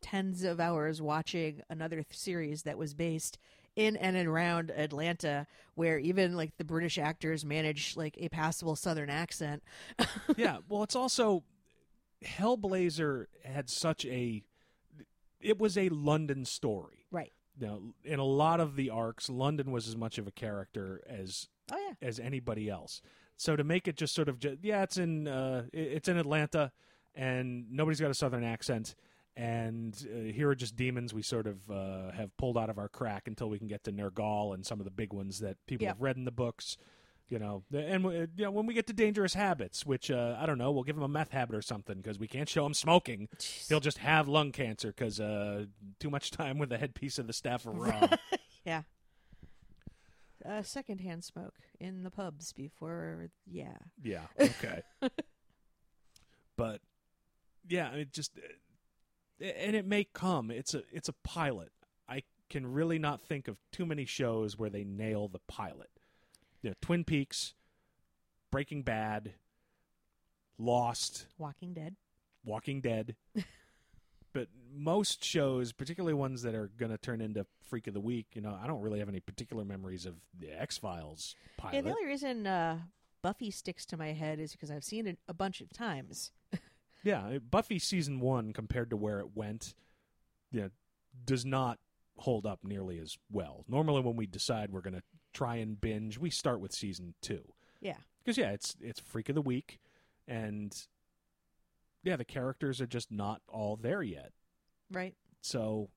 tens 0.00 0.44
of 0.44 0.60
hours 0.60 1.02
watching 1.02 1.60
another 1.68 1.96
th- 1.96 2.06
series 2.16 2.62
that 2.62 2.78
was 2.78 2.94
based 2.94 3.36
in 3.78 3.96
and 3.96 4.16
around 4.28 4.70
Atlanta, 4.72 5.46
where 5.76 5.98
even 5.98 6.36
like 6.36 6.56
the 6.58 6.64
British 6.64 6.98
actors 6.98 7.44
manage 7.44 7.96
like 7.96 8.16
a 8.18 8.28
passable 8.28 8.74
Southern 8.74 9.08
accent. 9.08 9.62
yeah, 10.36 10.58
well, 10.68 10.82
it's 10.82 10.96
also 10.96 11.44
Hellblazer 12.24 13.26
had 13.44 13.70
such 13.70 14.04
a. 14.06 14.42
It 15.40 15.58
was 15.58 15.78
a 15.78 15.88
London 15.90 16.44
story. 16.44 17.06
right. 17.10 17.32
Now, 17.60 17.80
in 18.04 18.20
a 18.20 18.24
lot 18.24 18.60
of 18.60 18.76
the 18.76 18.90
arcs, 18.90 19.28
London 19.28 19.72
was 19.72 19.88
as 19.88 19.96
much 19.96 20.18
of 20.18 20.28
a 20.28 20.30
character 20.30 21.02
as 21.08 21.48
Oh 21.72 21.76
yeah. 21.76 21.94
as 22.06 22.20
anybody 22.20 22.68
else. 22.68 23.02
So 23.36 23.56
to 23.56 23.64
make 23.64 23.88
it 23.88 23.96
just 23.96 24.14
sort 24.14 24.28
of, 24.28 24.38
ju- 24.38 24.58
yeah, 24.62 24.82
it's 24.84 24.96
in 24.96 25.26
uh, 25.28 25.64
it's 25.72 26.08
in 26.08 26.16
Atlanta, 26.18 26.70
and 27.16 27.66
nobody's 27.70 28.00
got 28.00 28.10
a 28.10 28.14
southern 28.14 28.44
accent, 28.44 28.94
and 29.38 29.94
uh, 30.12 30.32
here 30.32 30.50
are 30.50 30.54
just 30.56 30.74
demons 30.76 31.14
we 31.14 31.22
sort 31.22 31.46
of 31.46 31.70
uh, 31.70 32.10
have 32.10 32.36
pulled 32.36 32.58
out 32.58 32.68
of 32.68 32.76
our 32.78 32.88
crack 32.88 33.28
until 33.28 33.48
we 33.48 33.56
can 33.58 33.68
get 33.68 33.84
to 33.84 33.92
Nergal 33.92 34.52
and 34.52 34.66
some 34.66 34.80
of 34.80 34.84
the 34.84 34.90
big 34.90 35.12
ones 35.12 35.38
that 35.38 35.56
people 35.66 35.84
Yeah. 35.84 35.90
have 35.90 36.00
read 36.00 36.16
in 36.16 36.24
the 36.24 36.32
books. 36.32 36.76
You 37.30 37.38
know, 37.38 37.62
and 37.74 38.06
uh, 38.06 38.08
you 38.10 38.28
know, 38.38 38.50
when 38.50 38.64
we 38.64 38.72
get 38.72 38.86
to 38.86 38.94
dangerous 38.94 39.34
habits, 39.34 39.84
which 39.84 40.10
uh, 40.10 40.34
I 40.40 40.46
don't 40.46 40.56
know, 40.56 40.72
we'll 40.72 40.82
give 40.82 40.96
him 40.96 41.02
a 41.02 41.08
meth 41.08 41.30
habit 41.30 41.54
or 41.54 41.60
something 41.60 41.98
because 41.98 42.18
we 42.18 42.26
can't 42.26 42.48
show 42.48 42.64
him 42.64 42.72
smoking. 42.72 43.28
He'll 43.68 43.80
just 43.80 43.98
have 43.98 44.28
lung 44.28 44.50
cancer 44.50 44.88
because 44.96 45.20
uh, 45.20 45.66
too 46.00 46.08
much 46.08 46.30
time 46.30 46.56
with 46.56 46.70
the 46.70 46.78
headpiece 46.78 47.18
of 47.18 47.26
the 47.26 47.34
staff 47.34 47.64
of 47.66 47.76
rum. 47.76 48.10
Yeah. 48.64 48.82
Uh, 50.44 50.62
secondhand 50.62 51.22
smoke 51.24 51.54
in 51.80 52.02
the 52.02 52.10
pubs 52.10 52.52
before, 52.54 53.28
yeah. 53.46 53.76
Yeah. 54.02 54.22
Okay. 54.40 54.82
but 56.56 56.80
yeah, 57.68 57.92
it 57.92 58.12
just 58.12 58.32
and 59.40 59.76
it 59.76 59.86
may 59.86 60.04
come. 60.04 60.50
It's 60.50 60.74
a 60.74 60.82
it's 60.92 61.08
a 61.08 61.14
pilot. 61.24 61.72
I 62.08 62.22
can 62.50 62.66
really 62.66 62.98
not 62.98 63.22
think 63.22 63.48
of 63.48 63.56
too 63.72 63.86
many 63.86 64.04
shows 64.04 64.58
where 64.58 64.70
they 64.70 64.84
nail 64.84 65.28
the 65.28 65.40
pilot. 65.46 65.90
You 66.62 66.70
know, 66.70 66.76
Twin 66.80 67.04
Peaks, 67.04 67.54
Breaking 68.50 68.82
Bad, 68.82 69.32
Lost, 70.58 71.26
Walking 71.38 71.74
Dead. 71.74 71.96
Walking 72.44 72.80
Dead. 72.80 73.14
but 74.32 74.48
most 74.74 75.24
shows, 75.24 75.72
particularly 75.72 76.14
ones 76.14 76.42
that 76.42 76.54
are 76.54 76.70
going 76.78 76.90
to 76.90 76.98
turn 76.98 77.20
into 77.20 77.46
Freak 77.62 77.86
of 77.86 77.94
the 77.94 78.00
Week, 78.00 78.26
you 78.34 78.40
know, 78.40 78.58
I 78.60 78.66
don't 78.66 78.80
really 78.80 78.98
have 78.98 79.08
any 79.08 79.20
particular 79.20 79.64
memories 79.64 80.06
of 80.06 80.14
the 80.38 80.50
X 80.50 80.78
Files 80.78 81.36
pilot. 81.56 81.74
Yeah, 81.74 81.80
the 81.82 81.90
only 81.90 82.06
reason 82.06 82.46
uh, 82.46 82.78
Buffy 83.22 83.50
sticks 83.50 83.84
to 83.86 83.96
my 83.96 84.12
head 84.12 84.40
is 84.40 84.52
because 84.52 84.70
I've 84.70 84.84
seen 84.84 85.06
it 85.06 85.18
a 85.28 85.34
bunch 85.34 85.60
of 85.60 85.72
times. 85.72 86.32
Yeah, 87.04 87.38
Buffy 87.50 87.78
season 87.78 88.20
one 88.20 88.52
compared 88.52 88.90
to 88.90 88.96
where 88.96 89.20
it 89.20 89.36
went, 89.36 89.74
you 90.50 90.60
know, 90.62 90.70
does 91.24 91.44
not 91.44 91.78
hold 92.18 92.44
up 92.46 92.60
nearly 92.64 92.98
as 92.98 93.16
well. 93.30 93.64
Normally, 93.68 94.02
when 94.02 94.16
we 94.16 94.26
decide 94.26 94.70
we're 94.70 94.80
going 94.80 94.94
to 94.96 95.02
try 95.32 95.56
and 95.56 95.80
binge, 95.80 96.18
we 96.18 96.30
start 96.30 96.60
with 96.60 96.72
season 96.72 97.14
two 97.22 97.52
Yeah. 97.80 97.96
because 98.22 98.36
yeah, 98.36 98.50
it's 98.50 98.76
it's 98.80 98.98
freak 99.00 99.28
of 99.28 99.34
the 99.36 99.42
week, 99.42 99.78
and 100.26 100.74
yeah, 102.02 102.16
the 102.16 102.24
characters 102.24 102.80
are 102.80 102.86
just 102.86 103.10
not 103.12 103.42
all 103.48 103.76
there 103.76 104.02
yet. 104.02 104.32
Right. 104.90 105.14
So 105.40 105.90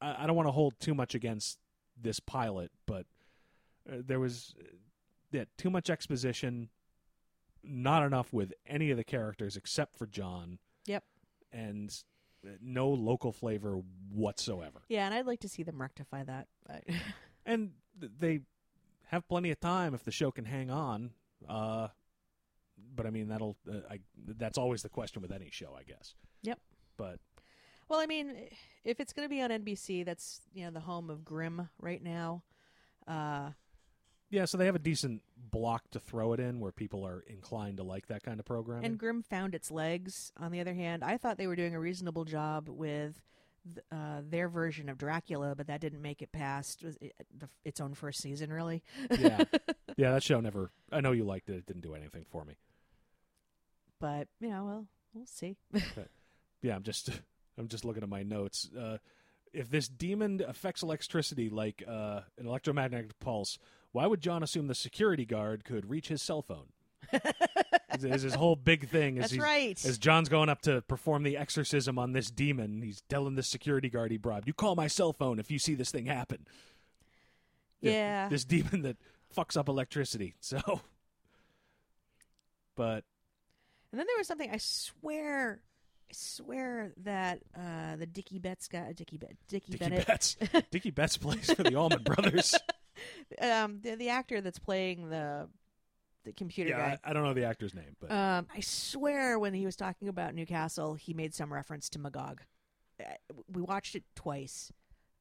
I, 0.00 0.24
I 0.24 0.26
don't 0.26 0.36
want 0.36 0.48
to 0.48 0.52
hold 0.52 0.78
too 0.80 0.94
much 0.94 1.14
against 1.14 1.58
this 2.00 2.20
pilot, 2.20 2.70
but 2.86 3.06
uh, 3.90 3.96
there 4.06 4.20
was 4.20 4.54
uh, 4.58 4.64
yeah, 5.32 5.44
too 5.58 5.68
much 5.70 5.90
exposition, 5.90 6.70
not 7.62 8.02
enough 8.04 8.32
with 8.32 8.52
any 8.66 8.90
of 8.90 8.96
the 8.96 9.04
characters 9.04 9.56
except 9.56 9.96
for 9.96 10.06
John. 10.06 10.58
Yep. 10.86 11.04
And 11.52 11.92
no 12.62 12.88
local 12.88 13.32
flavor 13.32 13.80
whatsoever. 14.10 14.82
Yeah, 14.88 15.06
and 15.06 15.14
I'd 15.14 15.26
like 15.26 15.40
to 15.40 15.48
see 15.48 15.62
them 15.62 15.80
rectify 15.80 16.24
that. 16.24 16.48
And 17.46 17.70
th- 17.98 18.12
they 18.18 18.40
have 19.06 19.26
plenty 19.26 19.50
of 19.50 19.58
time 19.58 19.94
if 19.94 20.04
the 20.04 20.10
show 20.10 20.30
can 20.30 20.44
hang 20.44 20.70
on. 20.70 21.12
Uh, 21.48 21.88
but 22.94 23.06
I 23.06 23.10
mean 23.10 23.28
that'll 23.28 23.56
uh, 23.66 23.78
I 23.90 24.00
that's 24.36 24.58
always 24.58 24.82
the 24.82 24.90
question 24.90 25.22
with 25.22 25.32
any 25.32 25.48
show, 25.50 25.74
I 25.78 25.82
guess. 25.82 26.14
Yep. 26.42 26.58
But 26.98 27.20
well, 27.88 28.00
I 28.00 28.06
mean, 28.06 28.34
if 28.84 29.00
it's 29.00 29.14
going 29.14 29.24
to 29.26 29.30
be 29.30 29.40
on 29.40 29.50
NBC, 29.50 30.04
that's 30.04 30.42
you 30.52 30.64
know 30.64 30.70
the 30.70 30.80
home 30.80 31.08
of 31.08 31.24
Grimm 31.24 31.70
right 31.80 32.02
now. 32.02 32.42
Uh, 33.06 33.50
Yeah, 34.30 34.44
so 34.44 34.58
they 34.58 34.66
have 34.66 34.74
a 34.74 34.78
decent 34.80 35.22
block 35.36 35.90
to 35.92 35.98
throw 36.00 36.34
it 36.34 36.40
in 36.40 36.60
where 36.60 36.70
people 36.72 37.06
are 37.06 37.20
inclined 37.26 37.78
to 37.78 37.82
like 37.82 38.08
that 38.08 38.22
kind 38.22 38.38
of 38.38 38.44
programming. 38.46 38.84
and 38.84 38.98
Grimm 38.98 39.22
found 39.22 39.54
its 39.54 39.70
legs. 39.70 40.32
On 40.38 40.52
the 40.52 40.60
other 40.60 40.74
hand, 40.74 41.02
I 41.02 41.16
thought 41.16 41.38
they 41.38 41.46
were 41.46 41.56
doing 41.56 41.74
a 41.74 41.80
reasonable 41.80 42.24
job 42.26 42.68
with 42.68 43.18
th- 43.64 43.84
uh, 43.90 44.20
their 44.28 44.48
version 44.50 44.90
of 44.90 44.98
Dracula, 44.98 45.54
but 45.56 45.68
that 45.68 45.80
didn't 45.80 46.02
make 46.02 46.20
it 46.20 46.30
past 46.30 46.84
its 47.64 47.80
own 47.80 47.94
first 47.94 48.20
season, 48.20 48.52
really. 48.52 48.82
Yeah, 49.10 49.44
yeah. 49.96 50.10
That 50.12 50.22
show 50.22 50.40
never. 50.40 50.70
I 50.92 51.00
know 51.00 51.12
you 51.12 51.24
liked 51.24 51.48
it. 51.48 51.56
It 51.56 51.66
didn't 51.66 51.82
do 51.82 51.94
anything 51.94 52.26
for 52.30 52.44
me. 52.44 52.56
But 54.00 54.28
you 54.40 54.50
know, 54.50 54.64
well, 54.64 54.86
we'll 55.14 55.26
see. 55.26 55.56
Yeah, 56.62 56.76
I'm 56.76 56.82
just. 56.82 57.10
I'm 57.58 57.66
just 57.66 57.84
looking 57.84 58.04
at 58.04 58.08
my 58.08 58.22
notes. 58.22 58.70
Uh, 58.72 58.98
if 59.52 59.68
this 59.68 59.88
demon 59.88 60.40
affects 60.46 60.84
electricity 60.84 61.48
like 61.50 61.82
uh, 61.88 62.20
an 62.38 62.46
electromagnetic 62.46 63.18
pulse, 63.18 63.58
why 63.98 64.06
would 64.06 64.20
John 64.20 64.44
assume 64.44 64.68
the 64.68 64.76
security 64.76 65.24
guard 65.24 65.64
could 65.64 65.90
reach 65.90 66.06
his 66.06 66.22
cell 66.22 66.40
phone? 66.40 66.66
is, 67.94 68.04
is 68.04 68.22
his 68.22 68.34
whole 68.34 68.54
big 68.54 68.88
thing. 68.88 69.16
Is 69.16 69.30
That's 69.30 69.42
right. 69.42 69.84
As 69.84 69.98
John's 69.98 70.28
going 70.28 70.48
up 70.48 70.62
to 70.62 70.82
perform 70.82 71.24
the 71.24 71.36
exorcism 71.36 71.98
on 71.98 72.12
this 72.12 72.30
demon, 72.30 72.80
he's 72.80 73.02
telling 73.08 73.34
the 73.34 73.42
security 73.42 73.90
guard 73.90 74.12
he 74.12 74.16
bribed, 74.16 74.46
"You 74.46 74.54
call 74.54 74.76
my 74.76 74.86
cell 74.86 75.12
phone 75.12 75.40
if 75.40 75.50
you 75.50 75.58
see 75.58 75.74
this 75.74 75.90
thing 75.90 76.06
happen." 76.06 76.46
Yeah. 77.80 78.28
this 78.28 78.44
demon 78.44 78.82
that 78.82 78.98
fucks 79.36 79.56
up 79.56 79.68
electricity. 79.68 80.36
So, 80.40 80.60
but 82.76 83.02
And 83.90 83.98
then 83.98 84.06
there 84.06 84.18
was 84.18 84.28
something 84.28 84.48
I 84.48 84.58
swear, 84.58 85.60
I 86.08 86.12
swear 86.12 86.92
that 86.98 87.40
uh, 87.56 87.96
the 87.96 88.06
Dickie 88.06 88.38
Betts 88.38 88.68
guy, 88.68 88.92
Dickie 88.92 89.18
Bet, 89.18 89.34
Dickie, 89.48 89.72
Dickie 89.72 89.84
Bennett, 89.84 90.06
Betts, 90.06 90.36
Dickie 90.70 90.92
Betts 90.92 91.16
plays 91.16 91.52
for 91.52 91.64
the 91.64 91.74
Allman 91.74 92.04
Brothers. 92.04 92.54
Um, 93.40 93.80
the, 93.82 93.94
the 93.96 94.08
actor 94.08 94.40
that's 94.40 94.58
playing 94.58 95.10
the 95.10 95.48
the 96.24 96.32
computer 96.32 96.70
yeah, 96.70 96.76
guy. 96.78 96.98
I, 97.04 97.10
I 97.10 97.12
don't 97.12 97.24
know 97.24 97.32
the 97.32 97.44
actor's 97.44 97.74
name, 97.74 97.96
but 98.00 98.10
Um, 98.10 98.46
I 98.54 98.60
swear 98.60 99.38
when 99.38 99.54
he 99.54 99.64
was 99.64 99.76
talking 99.76 100.08
about 100.08 100.34
Newcastle, 100.34 100.94
he 100.94 101.14
made 101.14 101.32
some 101.34 101.52
reference 101.52 101.88
to 101.90 101.98
Magog. 101.98 102.42
Uh, 103.00 103.04
We 103.52 103.62
watched 103.62 103.94
it 103.94 104.04
twice. 104.14 104.72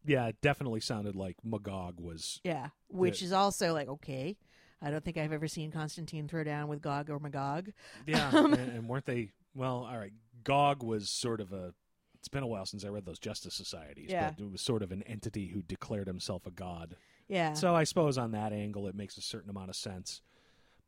yeah, 0.06 0.26
it 0.28 0.42
definitely 0.42 0.80
sounded 0.82 1.16
like 1.16 1.38
Magog 1.44 2.00
was. 2.00 2.42
Yeah, 2.44 2.70
which 2.90 3.22
is 3.22 3.32
also 3.32 3.74
like 3.74 3.88
okay. 3.88 4.38
I 4.82 4.92
don't 4.92 5.04
think 5.04 5.18
I've 5.18 5.32
ever 5.34 5.48
seen 5.48 5.72
Constantine 5.72 6.28
throw 6.28 6.44
down 6.44 6.68
with 6.68 6.82
Gog 6.82 7.10
or 7.10 7.20
Magog. 7.20 7.72
Yeah, 8.06 8.30
and, 8.36 8.54
and 8.56 8.88
weren't 8.88 9.06
they? 9.06 9.32
Well, 9.56 9.88
all 9.90 9.98
right. 9.98 10.14
Gog 10.44 10.84
was 10.84 11.10
sort 11.10 11.42
of 11.42 11.52
a. 11.54 11.74
It's 12.16 12.28
been 12.28 12.44
a 12.44 12.48
while 12.48 12.66
since 12.66 12.84
I 12.84 12.90
read 12.90 13.06
those 13.06 13.20
Justice 13.20 13.54
Societies, 13.56 14.10
Yeah. 14.10 14.32
but 14.38 14.44
it 14.44 14.52
was 14.52 14.62
sort 14.62 14.82
of 14.84 14.92
an 14.92 15.04
entity 15.04 15.48
who 15.48 15.62
declared 15.62 16.08
himself 16.08 16.46
a 16.46 16.52
god. 16.52 16.96
Yeah. 17.28 17.54
So 17.54 17.76
I 17.76 17.84
suppose 17.84 18.18
on 18.18 18.32
that 18.32 18.54
angle, 18.54 18.88
it 18.88 18.96
makes 18.96 19.18
a 19.18 19.22
certain 19.22 19.50
amount 19.50 19.70
of 19.70 19.76
sense. 19.76 20.22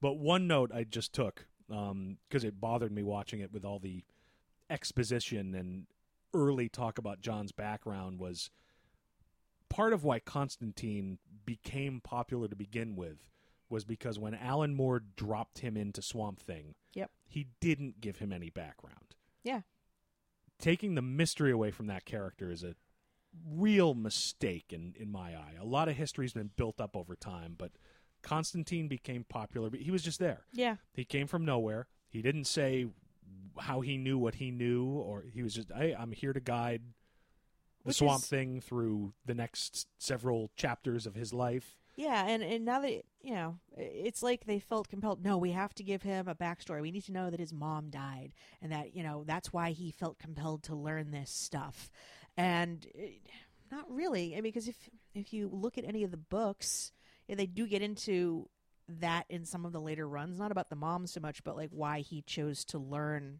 But 0.01 0.17
one 0.17 0.47
note 0.47 0.71
I 0.73 0.83
just 0.85 1.13
took 1.13 1.45
um, 1.69 2.17
because 2.27 2.43
it 2.43 2.59
bothered 2.61 2.91
me 2.91 3.03
watching 3.03 3.41
it 3.41 3.51
with 3.51 3.65
all 3.65 3.79
the 3.79 4.03
exposition 4.69 5.53
and 5.55 5.85
early 6.33 6.69
talk 6.69 6.97
about 6.97 7.21
John's 7.21 7.51
background 7.51 8.19
was 8.19 8.49
part 9.69 9.93
of 9.93 10.03
why 10.03 10.19
Constantine 10.19 11.17
became 11.45 12.01
popular 12.01 12.47
to 12.47 12.55
begin 12.55 12.95
with 12.95 13.27
was 13.69 13.83
because 13.85 14.17
when 14.17 14.33
Alan 14.33 14.73
Moore 14.73 15.01
dropped 15.15 15.59
him 15.59 15.75
into 15.77 16.01
Swamp 16.01 16.39
Thing, 16.39 16.75
Yep. 16.95 17.11
he 17.27 17.47
didn't 17.59 18.01
give 18.01 18.17
him 18.17 18.31
any 18.33 18.49
background. 18.49 19.15
Yeah. 19.43 19.61
Taking 20.59 20.95
the 20.95 21.01
mystery 21.01 21.51
away 21.51 21.71
from 21.71 21.87
that 21.87 22.05
character 22.05 22.51
is 22.51 22.63
a 22.63 22.75
real 23.47 23.93
mistake 23.93 24.65
in, 24.71 24.93
in 24.97 25.11
my 25.11 25.29
eye. 25.35 25.53
A 25.59 25.65
lot 25.65 25.87
of 25.89 25.95
history's 25.95 26.33
been 26.33 26.51
built 26.55 26.79
up 26.81 26.95
over 26.95 27.15
time, 27.15 27.55
but 27.57 27.71
Constantine 28.21 28.87
became 28.87 29.23
popular, 29.23 29.69
but 29.69 29.79
he 29.79 29.91
was 29.91 30.03
just 30.03 30.19
there. 30.19 30.41
yeah. 30.53 30.75
He 30.93 31.05
came 31.05 31.27
from 31.27 31.45
nowhere. 31.45 31.87
He 32.09 32.21
didn't 32.21 32.45
say 32.45 32.87
how 33.59 33.81
he 33.81 33.97
knew 33.97 34.17
what 34.17 34.35
he 34.35 34.51
knew, 34.51 34.85
or 34.85 35.23
he 35.33 35.43
was 35.43 35.53
just, 35.53 35.69
hey, 35.75 35.95
I'm 35.97 36.11
here 36.11 36.33
to 36.33 36.39
guide 36.39 36.81
the 37.83 37.89
Which 37.89 37.97
Swamp 37.97 38.23
is- 38.23 38.27
Thing 38.27 38.61
through 38.61 39.13
the 39.25 39.35
next 39.35 39.87
several 39.97 40.51
chapters 40.55 41.05
of 41.05 41.15
his 41.15 41.33
life. 41.33 41.75
Yeah, 41.95 42.25
and, 42.27 42.41
and 42.41 42.63
now 42.63 42.79
that 42.79 43.03
you 43.21 43.33
know, 43.33 43.57
it's 43.77 44.23
like 44.23 44.45
they 44.45 44.59
felt 44.59 44.87
compelled. 44.87 45.21
No, 45.21 45.37
we 45.37 45.51
have 45.51 45.73
to 45.75 45.83
give 45.83 46.01
him 46.03 46.29
a 46.29 46.35
backstory. 46.35 46.81
We 46.81 46.91
need 46.91 47.03
to 47.05 47.11
know 47.11 47.29
that 47.29 47.41
his 47.41 47.51
mom 47.51 47.89
died, 47.89 48.31
and 48.61 48.71
that 48.71 48.95
you 48.95 49.03
know 49.03 49.25
that's 49.27 49.51
why 49.51 49.71
he 49.71 49.91
felt 49.91 50.17
compelled 50.17 50.63
to 50.63 50.75
learn 50.75 51.11
this 51.11 51.29
stuff. 51.29 51.91
And 52.37 52.85
it, 52.95 53.21
not 53.71 53.85
really, 53.91 54.33
I 54.33 54.35
mean, 54.37 54.43
because 54.43 54.67
if 54.67 54.89
if 55.13 55.33
you 55.33 55.49
look 55.51 55.77
at 55.77 55.85
any 55.85 56.03
of 56.03 56.11
the 56.11 56.17
books, 56.17 56.91
they 57.27 57.45
do 57.45 57.67
get 57.67 57.81
into 57.81 58.49
that 58.87 59.25
in 59.29 59.45
some 59.45 59.65
of 59.65 59.71
the 59.71 59.81
later 59.81 60.07
runs. 60.07 60.39
Not 60.39 60.51
about 60.51 60.69
the 60.69 60.75
mom 60.75 61.05
so 61.07 61.19
much, 61.19 61.43
but 61.43 61.55
like 61.55 61.69
why 61.71 61.99
he 61.99 62.21
chose 62.21 62.63
to 62.65 62.79
learn 62.79 63.39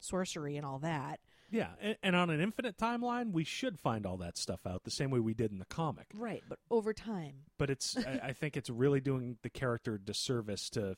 sorcery 0.00 0.56
and 0.56 0.66
all 0.66 0.78
that. 0.80 1.20
Yeah, 1.50 1.68
and, 1.80 1.96
and 2.02 2.16
on 2.16 2.30
an 2.30 2.40
infinite 2.40 2.76
timeline, 2.78 3.32
we 3.32 3.44
should 3.44 3.78
find 3.78 4.06
all 4.06 4.16
that 4.16 4.36
stuff 4.36 4.66
out 4.66 4.82
the 4.84 4.90
same 4.90 5.10
way 5.10 5.20
we 5.20 5.34
did 5.34 5.52
in 5.52 5.58
the 5.58 5.64
comic. 5.66 6.06
Right, 6.12 6.42
but 6.48 6.58
over 6.70 6.92
time. 6.92 7.34
But 7.58 7.70
it's, 7.70 7.96
I, 7.96 8.20
I 8.24 8.32
think 8.34 8.56
it's 8.56 8.68
really 8.70 9.00
doing 9.00 9.36
the 9.42 9.50
character 9.50 9.96
disservice 9.96 10.68
to 10.70 10.96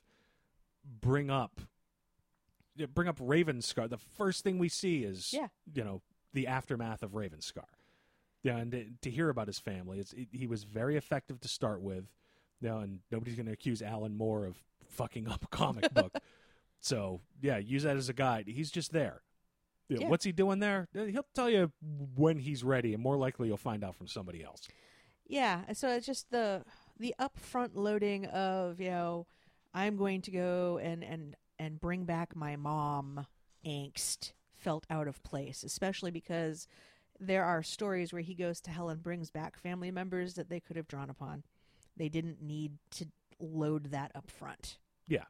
bring 0.85 1.31
up, 1.31 1.61
bring 2.95 3.09
up 3.09 3.19
Ravenscar. 3.19 3.89
The 3.91 3.99
first 3.99 4.45
thing 4.45 4.59
we 4.59 4.69
see 4.69 5.05
is, 5.05 5.33
Yeah. 5.33 5.49
you 5.75 5.85
know, 5.85 6.01
the 6.37 6.47
aftermath 6.47 7.03
of 7.03 7.13
Ravenscar. 7.13 7.65
Yeah, 8.43 8.59
and 8.59 8.71
to, 8.71 8.85
to 9.03 9.11
hear 9.11 9.31
about 9.31 9.49
his 9.49 9.59
family, 9.59 9.99
it's, 9.99 10.13
it, 10.13 10.29
he 10.31 10.47
was 10.47 10.65
very 10.65 10.97
effective 10.97 11.41
to 11.41 11.49
start 11.49 11.81
with. 11.81 12.05
You 12.61 12.69
know, 12.69 12.79
and 12.79 13.01
nobody's 13.11 13.35
going 13.35 13.47
to 13.47 13.53
accuse 13.53 13.83
Alan 13.83 14.17
Moore 14.17 14.45
of 14.45 14.57
fucking 14.91 15.27
up 15.29 15.43
a 15.43 15.49
comic 15.49 15.93
book. 15.93 16.13
So 16.79 17.21
yeah, 17.43 17.57
use 17.57 17.83
that 17.83 17.97
as 17.97 18.09
a 18.09 18.13
guide. 18.13 18.47
He's 18.47 18.71
just 18.71 18.93
there. 18.93 19.23
You 19.89 19.97
know, 19.97 20.03
Yeah. 20.03 20.09
What's 20.09 20.25
he 20.25 20.31
doing 20.31 20.61
there? 20.61 20.87
He'll 20.93 21.27
tell 21.35 21.51
you 21.51 21.73
when 22.15 22.39
he's 22.39 22.63
ready, 22.63 22.95
and 22.95 23.03
more 23.03 23.17
likely 23.17 23.49
you'll 23.49 23.57
find 23.57 23.83
out 23.83 23.97
from 23.97 24.07
somebody 24.07 24.45
else. 24.45 24.69
Yeah, 25.27 25.73
so 25.73 25.89
it's 25.89 26.07
just 26.07 26.31
the 26.31 26.65
the 26.97 27.13
upfront 27.19 27.71
loading 27.75 28.27
of 28.27 28.79
you 28.79 28.91
know 28.91 29.27
I'm 29.75 29.97
going 29.97 30.23
to 30.23 30.31
go 30.31 30.79
and 30.81 31.03
and 31.03 31.35
and 31.59 31.81
bring 31.81 32.05
back 32.05 32.37
my 32.37 32.55
mom 32.55 33.27
angst 33.65 34.33
felt 34.67 34.85
out 34.91 35.07
of 35.07 35.23
place, 35.23 35.63
especially 35.63 36.11
because 36.11 36.67
there 37.21 37.45
are 37.45 37.63
stories 37.63 38.13
where 38.13 38.21
he 38.21 38.35
goes 38.35 38.61
to 38.61 38.71
hell 38.73 38.89
and 38.89 39.01
brings 39.01 39.31
back 39.31 39.57
family 39.57 39.93
members 39.93 40.35
that 40.35 40.49
they 40.49 40.59
could 40.59 40.75
have 40.77 40.89
drawn 40.89 41.09
upon. 41.09 41.45
They 41.97 42.09
didn't 42.09 42.43
need 42.43 42.73
to 42.97 43.07
load 43.39 43.93
that 43.93 44.11
up 44.17 44.29
front. 44.29 44.79
Yeah, 45.07 45.23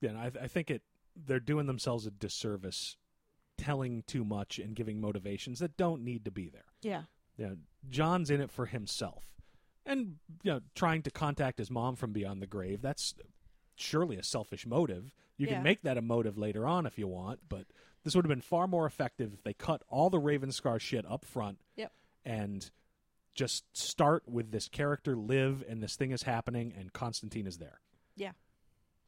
yeah. 0.00 0.10
And 0.10 0.18
I, 0.18 0.32
I 0.42 0.48
think 0.48 0.72
it 0.72 0.82
they're 1.14 1.38
doing 1.38 1.66
themselves 1.66 2.04
a 2.04 2.10
disservice, 2.10 2.96
telling 3.56 4.02
too 4.08 4.24
much 4.24 4.58
and 4.58 4.74
giving 4.74 5.00
motivations 5.00 5.60
that 5.60 5.76
don't 5.76 6.02
need 6.02 6.24
to 6.24 6.32
be 6.32 6.48
there. 6.48 6.64
Yeah. 6.82 7.02
Yeah. 7.36 7.52
John's 7.88 8.28
in 8.28 8.40
it 8.40 8.50
for 8.50 8.66
himself, 8.66 9.24
and 9.86 10.16
you 10.42 10.50
know, 10.50 10.60
trying 10.74 11.02
to 11.02 11.12
contact 11.12 11.58
his 11.58 11.70
mom 11.70 11.94
from 11.94 12.12
beyond 12.12 12.42
the 12.42 12.46
grave. 12.48 12.82
That's 12.82 13.14
surely 13.76 14.16
a 14.16 14.24
selfish 14.24 14.66
motive. 14.66 15.12
You 15.36 15.46
Yeah. 15.46 15.54
can 15.54 15.62
make 15.62 15.82
that 15.82 15.96
a 15.96 16.02
motive 16.02 16.36
later 16.36 16.66
on 16.66 16.86
if 16.86 16.98
you 16.98 17.06
want, 17.06 17.48
but 17.48 17.66
this 18.04 18.14
would 18.14 18.24
have 18.24 18.30
been 18.30 18.40
far 18.40 18.66
more 18.66 18.86
effective 18.86 19.32
if 19.34 19.42
they 19.42 19.52
cut 19.54 19.82
all 19.88 20.10
the 20.10 20.20
Ravenscar 20.20 20.80
shit 20.80 21.04
up 21.10 21.24
front 21.24 21.58
Yep. 21.76 21.92
and 22.24 22.70
just 23.34 23.64
start 23.76 24.24
with 24.28 24.50
this 24.50 24.68
character 24.68 25.16
live 25.16 25.62
and 25.68 25.82
this 25.82 25.96
thing 25.96 26.10
is 26.10 26.22
happening 26.24 26.72
and 26.76 26.92
Constantine 26.92 27.46
is 27.46 27.58
there. 27.58 27.80
Yeah. 28.16 28.32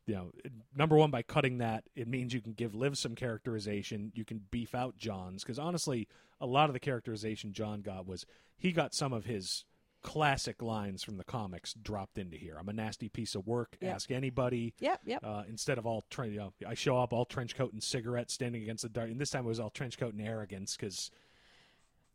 You 0.07 0.15
know, 0.15 0.33
number 0.75 0.97
one, 0.97 1.11
by 1.11 1.23
cutting 1.23 1.59
that, 1.59 1.85
it 1.95 2.09
means 2.09 2.33
you 2.33 2.41
can 2.41 2.53
give 2.53 2.75
Liv 2.75 2.97
some 2.99 3.15
characterization. 3.15 4.13
You 4.15 4.25
can 4.25 4.41
beef 4.51 4.75
out 4.75 4.97
John's 4.97 5.43
because 5.43 5.59
honestly, 5.59 6.09
a 6.41 6.47
lot 6.47 6.69
of 6.69 6.73
the 6.73 6.81
characterization 6.81 7.53
John 7.53 7.81
got 7.83 8.07
was 8.07 8.25
he 8.57 8.73
got 8.73 8.95
some 8.95 9.13
of 9.13 9.25
his 9.25 9.65
classic 10.03 10.63
lines 10.63 11.03
from 11.03 11.17
the 11.17 11.25
comics 11.25 11.75
dropped 11.75 12.17
into 12.19 12.37
here. 12.37 12.57
I'm 12.59 12.69
a 12.69 12.73
nasty 12.73 13.09
piece 13.09 13.35
of 13.35 13.47
work. 13.47 13.77
Yeah. 13.81 13.91
Ask 13.95 14.11
anybody. 14.11 14.75
Yep, 14.81 15.01
yep. 15.05 15.21
Uh, 15.25 15.43
instead 15.49 15.77
of 15.79 15.87
all, 15.87 16.05
tre- 16.11 16.31
you 16.31 16.39
know, 16.39 16.53
I 16.67 16.75
show 16.75 16.99
up 16.99 17.13
all 17.13 17.25
trench 17.25 17.55
coat 17.55 17.73
and 17.73 17.83
cigarette 17.83 18.31
standing 18.31 18.63
against 18.63 18.83
the 18.83 18.89
dark. 18.89 19.11
And 19.11 19.21
this 19.21 19.31
time 19.31 19.45
it 19.45 19.49
was 19.49 19.61
all 19.61 19.71
trench 19.71 19.99
coat 19.99 20.15
and 20.15 20.27
arrogance 20.27 20.77
because, 20.77 21.11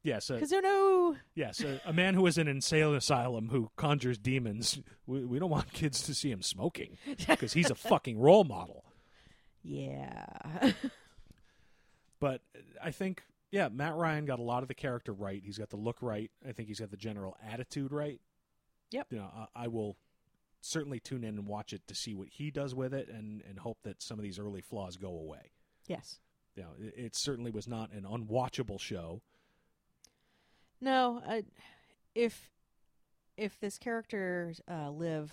yeah, 0.03 0.20
so 0.20 0.36
Because 0.36 0.52
no, 0.52 1.16
Yes, 1.36 1.62
a, 1.62 1.80
a 1.86 1.94
man 1.94 2.14
who 2.16 2.26
is 2.28 2.38
in 2.38 2.48
an 2.48 2.56
insane 2.57 2.94
asylum 2.95 3.49
who 3.49 3.70
conjures 3.76 4.18
demons. 4.18 4.80
We, 5.07 5.24
we 5.26 5.38
don't 5.40 5.49
want 5.52 5.72
kids 5.74 6.02
to 6.03 6.14
see 6.16 6.32
him 6.32 6.41
smoking 6.41 6.98
because 7.28 7.53
he's 7.53 7.70
a 7.70 7.76
fucking 7.76 8.20
role 8.20 8.44
model. 8.44 8.84
yeah, 9.64 10.72
But 12.20 12.41
I 12.84 12.91
think, 12.91 13.24
yeah, 13.56 13.69
Matt 13.72 13.95
Ryan 13.95 14.26
got 14.26 14.40
a 14.40 14.44
lot 14.44 14.64
of 14.64 14.68
the 14.68 14.73
character 14.73 15.14
right. 15.14 15.41
He's 15.41 15.57
got 15.57 15.69
the 15.69 15.77
look 15.77 16.02
right. 16.02 16.30
I 16.45 16.52
think 16.52 16.68
he's 16.68 16.82
got 16.82 16.91
the 16.91 16.98
general 16.98 17.38
attitude 17.49 17.94
right. 17.94 18.19
Yep. 18.91 19.07
You 19.11 19.19
know, 19.19 19.30
I, 19.34 19.64
I 19.64 19.68
will 19.69 19.95
certainly 20.60 20.99
tune 20.99 21.23
in 21.23 21.38
and 21.38 21.48
watch 21.48 21.72
it 21.72 21.88
to 21.88 21.95
see 21.95 22.14
what 22.14 22.27
he 22.27 22.52
does 22.52 22.76
with 22.76 22.94
it, 22.94 23.07
and 23.07 23.41
and 23.49 23.57
hope 23.57 23.77
that 23.84 24.02
some 24.02 24.19
of 24.19 24.23
these 24.23 24.40
early 24.40 24.60
flaws 24.60 24.98
go 24.98 25.07
away. 25.07 25.53
yes. 25.88 26.19
You 26.57 26.64
know, 26.64 26.69
it, 26.82 26.94
it 26.98 27.15
certainly 27.15 27.49
was 27.49 27.65
not 27.65 27.91
an 27.94 28.03
unwatchable 28.03 28.80
show. 28.80 29.22
No, 30.82 31.22
I, 31.26 31.44
if 32.14 32.52
if 33.38 33.57
this 33.61 33.77
character 33.77 34.53
uh, 34.69 34.90
Liv 34.90 35.32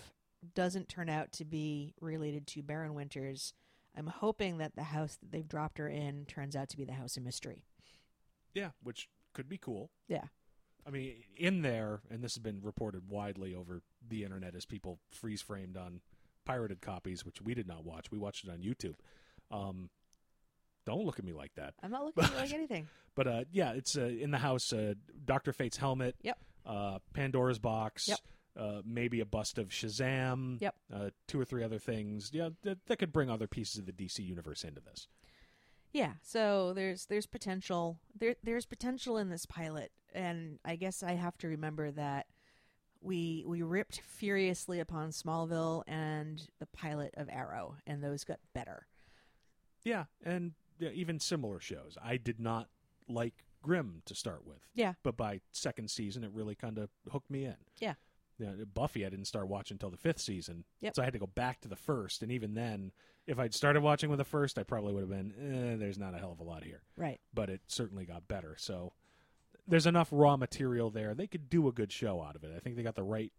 doesn't 0.55 0.87
turn 0.87 1.09
out 1.09 1.33
to 1.33 1.45
be 1.45 1.93
related 1.99 2.47
to 2.47 2.63
Baron 2.63 2.93
Winters, 2.93 3.53
I'm 3.97 4.07
hoping 4.07 4.59
that 4.59 4.77
the 4.77 4.83
house 4.83 5.17
that 5.17 5.31
they've 5.33 5.47
dropped 5.47 5.77
her 5.77 5.89
in 5.89 6.25
turns 6.25 6.55
out 6.55 6.69
to 6.69 6.77
be 6.77 6.85
the 6.85 6.93
House 6.93 7.17
of 7.17 7.23
Mystery. 7.23 7.65
Yeah, 8.53 8.69
which 8.81 9.09
could 9.33 9.49
be 9.49 9.57
cool. 9.57 9.89
Yeah. 10.07 10.25
I 10.85 10.89
mean, 10.89 11.13
in 11.37 11.61
there, 11.61 12.01
and 12.09 12.23
this 12.23 12.35
has 12.35 12.43
been 12.43 12.59
reported 12.61 13.09
widely 13.09 13.55
over 13.55 13.81
the 14.07 14.23
internet 14.23 14.53
as 14.55 14.65
people 14.65 14.99
freeze 15.11 15.41
framed 15.41 15.77
on 15.77 16.01
pirated 16.45 16.81
copies, 16.81 17.25
which 17.25 17.41
we 17.41 17.53
did 17.53 17.67
not 17.67 17.85
watch. 17.85 18.11
We 18.11 18.17
watched 18.17 18.45
it 18.45 18.51
on 18.51 18.59
YouTube. 18.59 18.95
Um, 19.49 19.89
don't 20.85 21.05
look 21.05 21.19
at 21.19 21.25
me 21.25 21.31
like 21.33 21.53
that. 21.55 21.73
I'm 21.81 21.91
not 21.91 22.03
looking 22.03 22.35
like 22.35 22.53
anything. 22.53 22.87
But 23.15 23.27
uh, 23.27 23.43
yeah, 23.51 23.71
it's 23.73 23.97
uh, 23.97 24.01
in 24.05 24.31
the 24.31 24.37
house. 24.37 24.73
Uh, 24.73 24.95
Doctor 25.23 25.53
Fate's 25.53 25.77
helmet. 25.77 26.15
Yep. 26.21 26.37
Uh, 26.65 26.99
Pandora's 27.13 27.59
box. 27.59 28.07
Yep. 28.09 28.19
Uh, 28.59 28.81
maybe 28.85 29.19
a 29.19 29.25
bust 29.25 29.57
of 29.57 29.69
Shazam. 29.69 30.61
Yep. 30.61 30.75
Uh, 30.93 31.09
two 31.27 31.39
or 31.39 31.45
three 31.45 31.63
other 31.63 31.79
things. 31.79 32.29
Yeah, 32.33 32.49
that, 32.63 32.79
that 32.87 32.99
could 32.99 33.11
bring 33.11 33.29
other 33.29 33.47
pieces 33.47 33.77
of 33.79 33.85
the 33.85 33.91
DC 33.93 34.19
universe 34.19 34.63
into 34.63 34.81
this. 34.81 35.07
Yeah, 35.93 36.13
so 36.23 36.73
there's 36.73 37.05
there's 37.05 37.27
potential 37.27 37.99
there 38.19 38.35
there's 38.43 38.65
potential 38.65 39.17
in 39.17 39.29
this 39.29 39.45
pilot, 39.45 39.91
and 40.13 40.59
I 40.65 40.75
guess 40.75 41.03
I 41.03 41.13
have 41.13 41.37
to 41.39 41.47
remember 41.47 41.91
that 41.91 42.25
we 42.99 43.43
we 43.47 43.61
ripped 43.61 44.01
furiously 44.01 44.79
upon 44.79 45.11
Smallville 45.11 45.83
and 45.87 46.41
the 46.59 46.65
pilot 46.65 47.13
of 47.15 47.29
Arrow, 47.29 47.75
and 47.85 48.03
those 48.03 48.23
got 48.23 48.39
better. 48.53 48.87
Yeah, 49.83 50.05
and 50.23 50.53
yeah, 50.79 50.89
even 50.89 51.19
similar 51.19 51.59
shows. 51.59 51.97
I 52.03 52.17
did 52.17 52.39
not 52.39 52.69
like 53.07 53.45
Grimm 53.61 54.01
to 54.05 54.15
start 54.15 54.45
with. 54.45 54.67
Yeah. 54.73 54.93
But 55.03 55.15
by 55.17 55.41
second 55.51 55.91
season, 55.91 56.23
it 56.23 56.31
really 56.33 56.55
kind 56.55 56.77
of 56.77 56.89
hooked 57.11 57.29
me 57.29 57.45
in. 57.45 57.55
Yeah. 57.79 57.93
Yeah, 58.39 58.51
Buffy, 58.73 59.05
I 59.05 59.09
didn't 59.09 59.25
start 59.25 59.47
watching 59.47 59.75
until 59.75 59.89
the 59.91 59.97
fifth 59.97 60.19
season. 60.19 60.63
Yep. 60.81 60.95
So 60.95 61.01
I 61.01 61.05
had 61.05 61.13
to 61.13 61.19
go 61.19 61.27
back 61.27 61.61
to 61.61 61.67
the 61.67 61.75
first, 61.75 62.23
and 62.23 62.31
even 62.31 62.55
then, 62.55 62.91
if 63.27 63.39
I'd 63.39 63.53
started 63.53 63.81
watching 63.81 64.09
with 64.09 64.17
the 64.17 64.25
first, 64.25 64.57
I 64.57 64.63
probably 64.63 64.93
would 64.93 65.01
have 65.01 65.09
been, 65.09 65.33
eh, 65.73 65.75
there's 65.77 65.97
not 65.99 66.13
a 66.13 66.17
hell 66.17 66.31
of 66.31 66.39
a 66.39 66.43
lot 66.43 66.63
here. 66.63 66.81
Right. 66.97 67.19
But 67.33 67.49
it 67.49 67.61
certainly 67.67 68.05
got 68.05 68.27
better. 68.27 68.55
So 68.57 68.93
there's 69.67 69.85
enough 69.85 70.09
raw 70.11 70.35
material 70.35 70.89
there. 70.89 71.13
They 71.13 71.27
could 71.27 71.49
do 71.49 71.67
a 71.67 71.71
good 71.71 71.91
show 71.91 72.21
out 72.21 72.35
of 72.35 72.43
it. 72.43 72.51
I 72.55 72.59
think 72.59 72.75
they 72.75 72.83
got 72.83 72.95
the 72.95 73.03
right 73.03 73.31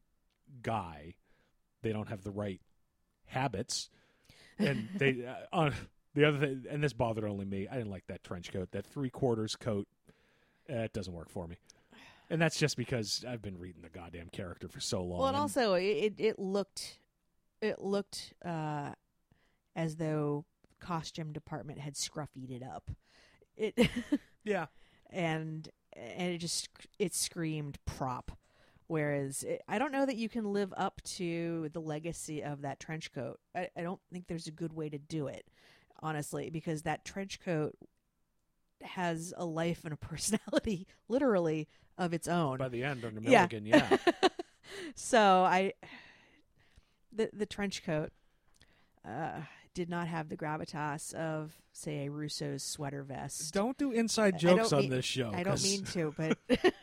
guy. 0.62 1.14
They 1.82 1.92
don't 1.92 2.08
have 2.08 2.22
the 2.22 2.30
right 2.30 2.60
habits, 3.26 3.90
and 4.58 4.88
they 4.96 5.26
uh, 5.26 5.34
on 5.52 5.74
the 6.14 6.24
other 6.24 6.38
thing. 6.38 6.64
And 6.70 6.82
this 6.82 6.94
bothered 6.94 7.24
only 7.24 7.44
me. 7.44 7.68
I 7.70 7.74
didn't 7.76 7.90
like 7.90 8.06
that 8.06 8.24
trench 8.24 8.52
coat. 8.52 8.70
That 8.72 8.86
three 8.86 9.10
quarters 9.10 9.54
coat. 9.56 9.86
eh, 10.68 10.84
it 10.84 10.92
doesn't 10.94 11.12
work 11.12 11.28
for 11.28 11.46
me. 11.46 11.56
And 12.30 12.40
that's 12.40 12.58
just 12.58 12.76
because 12.76 13.24
I've 13.28 13.42
been 13.42 13.58
reading 13.58 13.82
the 13.82 13.90
goddamn 13.90 14.28
character 14.30 14.68
for 14.68 14.80
so 14.80 15.02
long. 15.02 15.20
Well, 15.20 15.28
and 15.28 15.36
also 15.36 15.74
it 15.74 16.14
it 16.18 16.38
looked 16.38 16.98
it 17.60 17.80
looked 17.80 18.34
uh, 18.44 18.92
as 19.76 19.96
though 19.96 20.44
costume 20.80 21.32
department 21.32 21.78
had 21.78 21.94
scruffied 21.94 22.50
it 22.50 22.62
up. 22.62 22.90
It 23.56 23.90
yeah, 24.44 24.66
and 25.10 25.68
and 25.94 26.32
it 26.32 26.38
just 26.38 26.68
it 26.98 27.14
screamed 27.14 27.78
prop. 27.86 28.32
Whereas 28.86 29.42
it, 29.42 29.62
I 29.66 29.78
don't 29.78 29.92
know 29.92 30.04
that 30.04 30.16
you 30.16 30.28
can 30.28 30.52
live 30.52 30.74
up 30.76 31.00
to 31.16 31.70
the 31.72 31.80
legacy 31.80 32.42
of 32.42 32.62
that 32.62 32.80
trench 32.80 33.12
coat. 33.12 33.40
I, 33.54 33.68
I 33.76 33.82
don't 33.82 34.00
think 34.12 34.26
there's 34.26 34.46
a 34.46 34.52
good 34.52 34.74
way 34.74 34.90
to 34.90 34.98
do 34.98 35.26
it, 35.26 35.46
honestly, 36.02 36.50
because 36.50 36.82
that 36.82 37.04
trench 37.04 37.40
coat 37.40 37.74
has 38.84 39.32
a 39.36 39.44
life 39.44 39.84
and 39.84 39.92
a 39.92 39.96
personality, 40.10 40.86
literally 41.08 41.68
of 41.98 42.12
its 42.12 42.26
own. 42.28 42.58
by 42.58 42.68
the 42.68 42.82
end 42.84 43.04
under 43.04 43.20
Yeah. 43.20 43.46
Milligan, 43.50 43.66
yeah. 43.66 43.96
so 44.94 45.20
I, 45.44 45.72
the 47.12 47.30
the 47.32 47.46
trench 47.46 47.84
coat, 47.84 48.10
uh, 49.06 49.40
did 49.74 49.88
not 49.90 50.06
have 50.08 50.28
the 50.28 50.36
gravitas 50.36 51.12
of 51.14 51.52
say 51.72 52.06
a 52.06 52.10
Russo's 52.10 52.62
sweater 52.62 53.02
vest. 53.02 53.52
don't 53.52 53.76
do 53.76 53.90
inside 53.90 54.38
jokes 54.38 54.72
on 54.72 54.82
mean- 54.82 54.90
this 54.90 55.04
show. 55.04 55.30
I 55.34 55.42
don't 55.42 55.62
mean 55.62 55.84
to, 55.86 56.14
but 56.16 56.38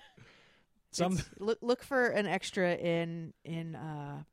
some. 0.91 1.19
look 1.39 1.57
look 1.61 1.83
for 1.83 2.07
an 2.07 2.25
extra 2.27 2.75
in 2.75 3.33
in 3.45 3.75
uh, 3.75 4.23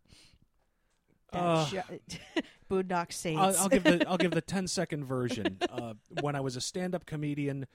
Uh, 1.32 1.66
sho- 1.66 1.82
Boondock 2.70 3.12
Saints. 3.12 3.40
I'll, 3.40 3.56
I'll 3.64 3.68
give 3.68 3.84
the 3.84 4.04
I'll 4.08 4.16
give 4.18 4.30
the 4.32 4.40
10 4.56 4.66
second 4.66 5.04
version. 5.04 5.58
Uh, 5.70 5.94
when 6.20 6.34
I 6.36 6.40
was 6.40 6.56
a 6.56 6.60
stand 6.60 6.94
up 6.94 7.06
comedian, 7.06 7.66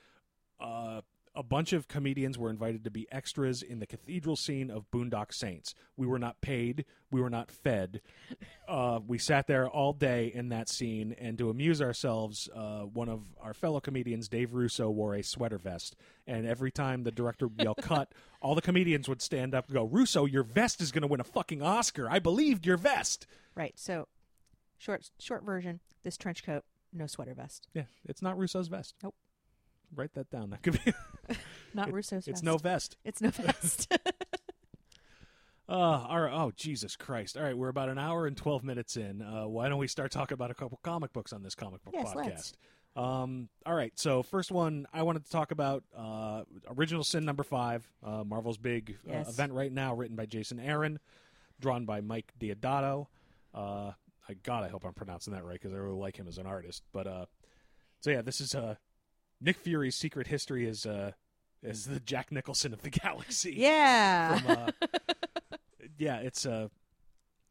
uh, 0.59 1.01
a 1.35 1.43
bunch 1.43 1.73
of 1.73 1.87
comedians 1.87 2.37
were 2.37 2.49
invited 2.49 2.83
to 2.83 2.91
be 2.91 3.07
extras 3.11 3.61
in 3.61 3.79
the 3.79 3.87
cathedral 3.87 4.35
scene 4.35 4.69
of 4.69 4.89
Boondock 4.91 5.33
Saints. 5.33 5.73
We 5.97 6.05
were 6.05 6.19
not 6.19 6.41
paid. 6.41 6.85
We 7.11 7.21
were 7.21 7.29
not 7.29 7.49
fed. 7.49 8.01
Uh, 8.67 8.99
we 9.05 9.17
sat 9.17 9.47
there 9.47 9.67
all 9.67 9.93
day 9.93 10.31
in 10.33 10.49
that 10.49 10.69
scene, 10.69 11.15
and 11.19 11.37
to 11.37 11.49
amuse 11.49 11.81
ourselves, 11.81 12.49
uh, 12.55 12.81
one 12.81 13.09
of 13.09 13.21
our 13.41 13.53
fellow 13.53 13.79
comedians, 13.79 14.29
Dave 14.29 14.53
Russo, 14.53 14.89
wore 14.89 15.15
a 15.15 15.23
sweater 15.23 15.57
vest. 15.57 15.95
And 16.27 16.45
every 16.45 16.71
time 16.71 17.03
the 17.03 17.11
director 17.11 17.47
would 17.47 17.61
yell 17.61 17.75
"cut," 17.75 18.11
all 18.41 18.55
the 18.55 18.61
comedians 18.61 19.09
would 19.09 19.21
stand 19.21 19.53
up 19.53 19.67
and 19.67 19.75
go, 19.75 19.83
"Russo, 19.83 20.25
your 20.25 20.43
vest 20.43 20.81
is 20.81 20.91
going 20.91 21.01
to 21.01 21.07
win 21.07 21.19
a 21.19 21.25
fucking 21.25 21.61
Oscar. 21.61 22.09
I 22.09 22.19
believed 22.19 22.65
your 22.65 22.77
vest." 22.77 23.27
right. 23.55 23.77
So 23.77 24.07
short 24.77 25.09
short 25.19 25.43
version. 25.43 25.79
This 26.03 26.17
trench 26.17 26.43
coat, 26.43 26.63
no 26.91 27.07
sweater 27.07 27.33
vest. 27.33 27.67
Yeah, 27.73 27.83
it's 28.05 28.21
not 28.21 28.37
Russo's 28.37 28.67
vest. 28.67 28.95
Nope. 29.03 29.15
Write 29.95 30.13
that 30.13 30.29
down. 30.29 30.49
That 30.51 30.61
could 30.63 30.83
be. 30.83 30.93
Not 31.73 31.89
It- 31.89 31.93
Russo's 31.93 32.27
it's 32.27 32.41
vest. 32.41 32.43
no 32.43 32.57
vest. 32.57 32.97
It's 33.03 33.21
no 33.21 33.29
vest. 33.29 33.91
Uh, 35.69 35.71
all 36.09 36.19
right. 36.21 36.33
Oh, 36.33 36.51
Jesus 36.55 36.97
Christ. 36.97 37.37
All 37.37 37.43
right, 37.43 37.57
we're 37.57 37.69
about 37.69 37.87
an 37.87 37.97
hour 37.97 38.27
and 38.27 38.35
12 38.35 38.65
minutes 38.65 38.97
in. 38.97 39.21
Uh, 39.21 39.47
why 39.47 39.69
don't 39.69 39.77
we 39.79 39.87
start 39.87 40.11
talking 40.11 40.33
about 40.33 40.51
a 40.51 40.53
couple 40.53 40.77
comic 40.83 41.13
books 41.13 41.31
on 41.31 41.41
this 41.41 41.55
comic 41.55 41.81
book 41.85 41.93
Yes, 41.97 42.13
podcast? 42.13 42.15
let's. 42.25 42.53
Um, 42.97 43.47
all 43.65 43.73
right. 43.73 43.93
So, 43.95 44.23
first 44.23 44.51
one 44.51 44.85
I 44.93 45.03
wanted 45.03 45.23
to 45.23 45.31
talk 45.31 45.51
about 45.51 45.83
uh, 45.97 46.43
Original 46.77 47.03
Sin 47.03 47.23
number 47.23 47.43
five, 47.43 47.89
uh, 48.03 48.25
Marvel's 48.25 48.57
big 48.57 48.97
uh, 49.09 49.19
event 49.27 49.53
right 49.53 49.71
now, 49.71 49.95
written 49.95 50.17
by 50.17 50.25
Jason 50.25 50.59
Aaron, 50.59 50.99
drawn 51.61 51.85
by 51.85 52.01
Mike 52.01 52.33
Deodato. 52.39 53.07
Uh, 53.53 53.93
I 54.27 54.33
God, 54.43 54.65
I 54.65 54.67
hope 54.67 54.83
I'm 54.85 54.93
pronouncing 54.93 55.33
that 55.33 55.45
right 55.45 55.53
because 55.59 55.73
I 55.73 55.77
really 55.77 55.97
like 55.97 56.17
him 56.17 56.27
as 56.27 56.37
an 56.37 56.45
artist. 56.45 56.83
But 56.91 57.07
uh, 57.07 57.25
so 58.01 58.11
yeah, 58.11 58.21
this 58.21 58.41
is 58.41 58.53
uh, 58.53 58.75
Nick 59.43 59.57
Fury's 59.57 59.95
secret 59.95 60.27
history 60.27 60.65
is 60.65 60.85
uh, 60.85 61.11
is 61.61 61.85
the 61.85 61.99
Jack 61.99 62.31
Nicholson 62.31 62.73
of 62.73 62.81
the 62.81 62.89
galaxy 63.01 63.53
yeah. 63.57 64.37
from, 64.39 64.51
uh, 64.51 64.87
yeah, 65.97 66.17
it's 66.17 66.45
uh, 66.45 66.69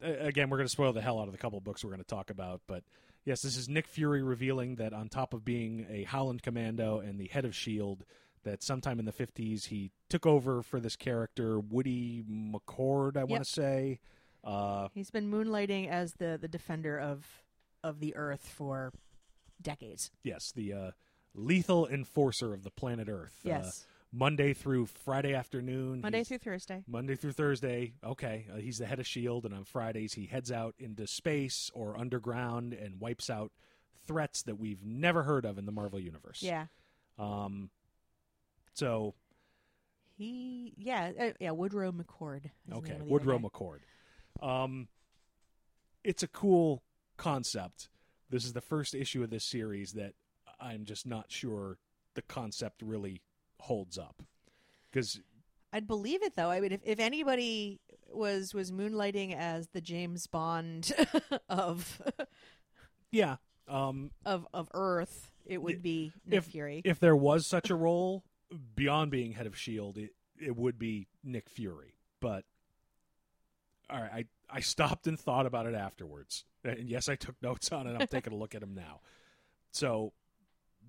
again 0.01 0.51
we're 0.51 0.56
going 0.56 0.66
to 0.66 0.73
spoil 0.73 0.93
the 0.93 1.02
hell 1.02 1.20
out 1.20 1.28
of 1.28 1.32
the 1.32 1.39
couple 1.39 1.60
books 1.60 1.85
we're 1.85 1.90
going 1.90 2.01
to 2.01 2.06
talk 2.06 2.31
about, 2.31 2.60
but 2.66 2.82
yes, 3.24 3.43
this 3.43 3.56
is 3.56 3.69
Nick 3.69 3.86
Fury 3.86 4.23
revealing 4.23 4.77
that 4.77 4.93
on 4.93 5.09
top 5.09 5.35
of 5.35 5.44
being 5.44 5.86
a 5.90 6.05
Howling 6.05 6.40
Commando 6.40 6.98
and 6.98 7.19
the 7.20 7.28
head 7.28 7.44
of 7.44 7.55
Shield, 7.55 8.05
that 8.44 8.62
sometime 8.62 8.98
in 8.98 9.05
the 9.05 9.12
fifties 9.12 9.66
he 9.66 9.93
took 10.09 10.27
over 10.27 10.62
for 10.62 10.81
this 10.81 10.97
character 10.97 11.60
Woody 11.60 12.24
McCord, 12.28 13.16
I 13.16 13.24
want 13.24 13.44
to 13.44 13.51
say. 13.51 14.01
Uh, 14.44 14.89
He's 14.93 15.10
been 15.10 15.31
moonlighting 15.31 15.89
as 15.89 16.14
the 16.14 16.39
the 16.40 16.48
defender 16.48 16.98
of 16.98 17.44
of 17.85 18.01
the 18.01 18.16
Earth 18.16 18.48
for 18.48 18.93
decades. 19.60 20.10
yes, 20.24 20.52
the 20.55 20.73
uh, 20.73 20.90
lethal 21.35 21.87
enforcer 21.87 22.53
of 22.55 22.63
the 22.65 22.71
planet 22.71 23.09
Earth. 23.09 23.35
Uh, 23.45 23.49
Yes. 23.49 23.87
Monday 24.15 24.53
through 24.53 24.85
Friday 24.85 25.33
afternoon. 25.33 26.03
Monday 26.03 26.23
through 26.23 26.37
Thursday. 26.37 26.85
Monday 26.87 27.15
through 27.17 27.33
Thursday, 27.33 27.95
okay, 28.05 28.47
uh, 28.53 28.59
he's 28.59 28.77
the 28.77 28.85
head 28.85 28.99
of 28.99 29.07
S.H.I.E.L.D., 29.07 29.47
and 29.47 29.55
on 29.57 29.65
Fridays 29.65 30.13
he 30.13 30.27
heads 30.27 30.53
out 30.53 30.75
into 30.79 31.07
space 31.07 31.71
or 31.73 31.97
underground 31.99 32.75
and 32.75 33.01
wipes 33.01 33.31
out 33.31 33.53
threats 34.07 34.43
that 34.43 34.59
we've 34.59 34.85
never 34.85 35.23
heard 35.23 35.47
of 35.47 35.57
in 35.57 35.65
the 35.65 35.73
Marvel 35.73 35.99
Universe. 35.99 36.43
Yeah. 36.43 36.67
Um, 37.19 37.71
so, 38.75 39.15
He 40.19 40.75
yeah, 40.77 41.13
uh, 41.19 41.31
yeah, 41.41 41.53
Woodrow 41.53 41.91
McCord. 41.93 42.45
is 42.45 42.75
okay, 42.75 42.99
Woodrow. 43.01 43.39
McCord. 43.39 43.79
Um, 44.47 44.89
it's 46.05 46.23
a 46.23 46.29
cool 46.29 46.83
concept. 47.17 47.89
This 48.29 48.45
is 48.45 48.53
the 48.53 48.61
first 48.61 48.95
issue 48.95 49.23
of 49.23 49.31
this 49.31 49.45
series 49.45 49.93
that 49.93 50.13
I'm 50.63 50.85
just 50.85 51.07
not 51.07 51.27
sure 51.31 51.79
the 52.15 52.23
concept 52.23 52.83
really 52.83 53.23
holds 53.61 53.99
up. 53.99 54.23
Because 54.91 55.21
I'd 55.73 55.87
believe 55.87 56.23
it 56.23 56.37
though. 56.37 56.51
I 56.51 56.61
mean 56.61 56.73
if, 56.73 56.81
if 56.85 57.01
anybody 57.01 57.81
was 58.11 58.55
was 58.55 58.71
moonlighting 58.71 59.35
as 59.35 59.69
the 59.69 59.81
James 59.81 60.27
Bond 60.27 60.93
of 61.49 62.01
yeah, 63.11 63.37
um, 63.69 64.11
of 64.25 64.47
of 64.53 64.69
Earth, 64.75 65.31
it 65.47 65.63
would 65.63 65.83
be 65.83 66.13
Nick 66.27 66.39
if 66.39 66.45
Fury. 66.47 66.83
if 66.85 67.01
there 67.01 67.17
was 67.17 67.47
such 67.47 67.71
a 67.71 67.75
role 67.75 68.25
beyond 68.75 69.11
being 69.11 69.33
head 69.33 69.47
of 69.47 69.57
Shield, 69.57 69.97
it 69.99 70.11
it 70.39 70.57
would 70.57 70.79
be 70.79 71.09
Nick 71.25 71.49
Fury. 71.49 71.95
But 72.21 72.45
all 73.89 74.01
right, 74.01 74.13
I 74.51 74.57
I 74.57 74.61
stopped 74.61 75.07
and 75.07 75.19
thought 75.19 75.47
about 75.47 75.67
it 75.67 75.75
afterwards, 75.75 76.45
and 76.65 76.89
yes, 76.89 77.09
I 77.09 77.17
took 77.17 77.41
notes 77.43 77.73
on 77.73 77.87
it. 77.87 77.97
I'm 77.99 78.07
taking 78.09 78.33
a 78.33 78.37
look 78.37 78.55
at 78.55 78.63
him 78.63 78.75
now. 78.75 79.01
So 79.71 80.13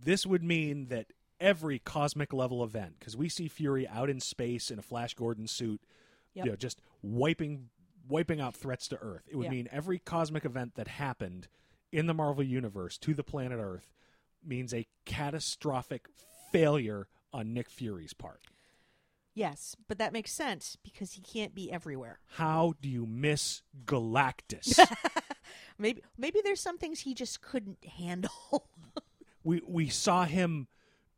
this 0.03 0.25
would 0.25 0.43
mean 0.43 0.87
that 0.87 1.07
every 1.39 1.79
cosmic 1.79 2.31
level 2.33 2.63
event, 2.63 2.95
because 2.99 3.17
we 3.17 3.29
see 3.29 3.47
Fury 3.47 3.87
out 3.87 4.09
in 4.09 4.19
space 4.19 4.69
in 4.71 4.79
a 4.79 4.83
Flash 4.83 5.13
Gordon 5.13 5.47
suit, 5.47 5.81
Yep. 6.33 6.45
you 6.45 6.51
know, 6.51 6.55
just 6.55 6.79
wiping 7.01 7.69
wiping 8.09 8.41
out 8.41 8.53
threats 8.55 8.87
to 8.89 8.97
Earth. 8.97 9.23
It 9.29 9.37
would 9.37 9.45
Yeah. 9.45 9.51
mean 9.51 9.69
every 9.71 9.97
cosmic 9.97 10.43
event 10.43 10.75
that 10.75 10.87
happened 10.89 11.47
in 11.91 12.05
the 12.05 12.13
Marvel 12.13 12.43
universe 12.43 12.97
to 12.97 13.13
the 13.13 13.23
planet 13.23 13.59
Earth 13.61 13.93
means 14.43 14.73
a 14.73 14.85
catastrophic 15.05 16.07
failure 16.51 17.07
on 17.31 17.53
Nick 17.53 17.69
Fury's 17.69 18.13
part. 18.13 18.41
Yes, 19.33 19.75
but 19.87 19.97
that 19.99 20.11
makes 20.11 20.31
sense 20.33 20.75
because 20.83 21.13
he 21.13 21.21
can't 21.21 21.55
be 21.55 21.71
everywhere. 21.71 22.19
How 22.35 22.73
do 22.81 22.89
you 22.89 23.05
miss 23.05 23.61
Galactus? 23.85 24.77
Maybe 25.79 26.03
maybe 26.17 26.39
there's 26.43 26.61
some 26.61 26.77
things 26.77 26.99
he 26.99 27.13
just 27.15 27.41
couldn't 27.41 27.83
handle. 27.85 28.67
we 29.43 29.61
we 29.67 29.89
saw 29.89 30.25
him 30.25 30.67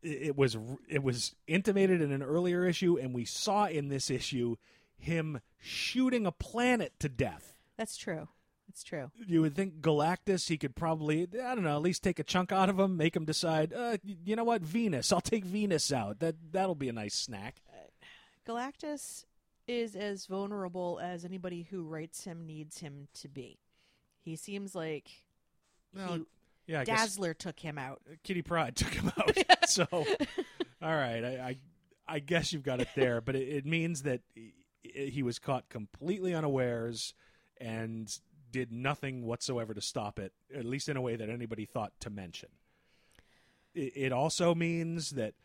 it 0.01 0.35
was 0.35 0.57
it 0.87 1.03
was 1.03 1.35
intimated 1.47 2.01
in 2.01 2.11
an 2.11 2.21
earlier 2.21 2.65
issue 2.65 2.97
and 2.97 3.13
we 3.13 3.25
saw 3.25 3.65
in 3.65 3.89
this 3.89 4.09
issue 4.09 4.55
him 4.97 5.41
shooting 5.59 6.25
a 6.25 6.31
planet 6.31 6.93
to 6.99 7.09
death. 7.09 7.55
That's 7.77 7.97
true. 7.97 8.27
That's 8.67 8.83
true. 8.83 9.11
You 9.25 9.41
would 9.41 9.55
think 9.55 9.79
Galactus, 9.81 10.49
he 10.49 10.57
could 10.57 10.75
probably, 10.75 11.27
I 11.43 11.55
don't 11.55 11.63
know, 11.63 11.75
at 11.75 11.81
least 11.81 12.03
take 12.03 12.19
a 12.19 12.23
chunk 12.23 12.51
out 12.51 12.69
of 12.69 12.79
him, 12.79 12.97
make 12.97 13.15
him 13.15 13.23
decide, 13.23 13.71
uh, 13.73 13.97
you 14.03 14.35
know 14.35 14.43
what, 14.43 14.61
Venus, 14.63 15.13
I'll 15.13 15.21
take 15.21 15.45
Venus 15.45 15.93
out. 15.93 16.19
That 16.19 16.35
that'll 16.51 16.75
be 16.75 16.89
a 16.89 16.93
nice 16.93 17.15
snack. 17.15 17.61
Galactus 18.47 19.25
is 19.67 19.95
as 19.95 20.25
vulnerable 20.25 20.99
as 21.01 21.25
anybody 21.25 21.67
who 21.69 21.83
writes 21.83 22.23
him 22.23 22.45
needs 22.45 22.79
him 22.79 23.07
to 23.15 23.27
be. 23.27 23.59
He 24.21 24.35
seems 24.35 24.75
like 24.75 25.09
Well, 25.95 26.13
he, 26.15 26.25
Yeah, 26.67 26.81
I 26.81 26.83
Dazzler 26.83 27.33
took 27.33 27.59
him 27.59 27.77
out. 27.77 28.01
Uh, 28.09 28.15
Kitty 28.23 28.41
Pryde 28.41 28.75
took 28.75 28.93
him 28.93 29.11
out. 29.17 29.37
so, 29.67 29.85
all 29.91 30.05
right, 30.81 31.23
I, 31.23 31.47
I 31.47 31.57
I 32.07 32.19
guess 32.19 32.53
you've 32.53 32.63
got 32.63 32.81
it 32.81 32.89
there, 32.95 33.21
but 33.21 33.35
it, 33.35 33.47
it 33.47 33.65
means 33.65 34.03
that 34.03 34.21
he, 34.33 34.53
he 34.83 35.23
was 35.23 35.39
caught 35.39 35.69
completely 35.69 36.33
unawares 36.33 37.13
and 37.59 38.11
did 38.51 38.71
nothing 38.71 39.25
whatsoever 39.25 39.73
to 39.73 39.81
stop 39.81 40.19
it, 40.19 40.31
at 40.55 40.65
least 40.65 40.87
in 40.87 40.97
a 40.97 41.01
way 41.01 41.15
that 41.15 41.29
anybody 41.29 41.65
thought 41.65 41.93
to 42.01 42.09
mention. 42.09 42.49
It, 43.73 43.93
it 43.95 44.11
also 44.11 44.55
means 44.55 45.11
that 45.11 45.33
th- 45.41 45.44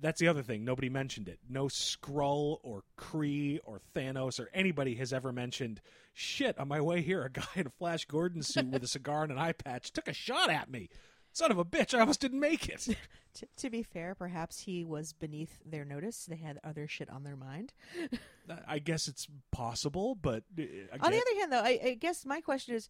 that's 0.00 0.20
the 0.20 0.28
other 0.28 0.42
thing. 0.42 0.64
Nobody 0.64 0.88
mentioned 0.88 1.28
it. 1.28 1.38
No 1.48 1.66
Skrull 1.66 2.58
or 2.62 2.82
Kree 2.98 3.58
or 3.64 3.80
Thanos 3.94 4.40
or 4.40 4.48
anybody 4.54 4.94
has 4.96 5.12
ever 5.12 5.32
mentioned. 5.32 5.80
Shit! 6.12 6.58
On 6.58 6.68
my 6.68 6.80
way 6.80 7.02
here, 7.02 7.22
a 7.24 7.30
guy 7.30 7.42
in 7.56 7.66
a 7.66 7.70
Flash 7.70 8.04
Gordon 8.04 8.42
suit 8.42 8.66
with 8.66 8.84
a 8.84 8.88
cigar 8.88 9.22
and 9.22 9.32
an 9.32 9.38
eye 9.38 9.52
patch 9.52 9.92
took 9.92 10.08
a 10.08 10.12
shot 10.12 10.50
at 10.50 10.70
me. 10.70 10.88
Son 11.32 11.50
of 11.50 11.58
a 11.58 11.64
bitch! 11.64 11.94
I 11.94 12.00
almost 12.00 12.20
didn't 12.20 12.40
make 12.40 12.68
it. 12.68 12.86
T- 13.34 13.48
to 13.56 13.70
be 13.70 13.82
fair, 13.82 14.14
perhaps 14.14 14.60
he 14.60 14.84
was 14.84 15.12
beneath 15.12 15.58
their 15.66 15.84
notice. 15.84 16.26
They 16.26 16.36
had 16.36 16.60
other 16.62 16.86
shit 16.86 17.10
on 17.10 17.24
their 17.24 17.36
mind. 17.36 17.72
I 18.68 18.78
guess 18.78 19.08
it's 19.08 19.26
possible, 19.50 20.14
but 20.14 20.44
uh, 20.56 20.62
On 21.00 21.10
the 21.10 21.18
other 21.18 21.40
hand, 21.40 21.52
though, 21.52 21.60
I, 21.60 21.80
I 21.84 21.94
guess 21.94 22.24
my 22.24 22.40
question 22.40 22.76
is, 22.76 22.88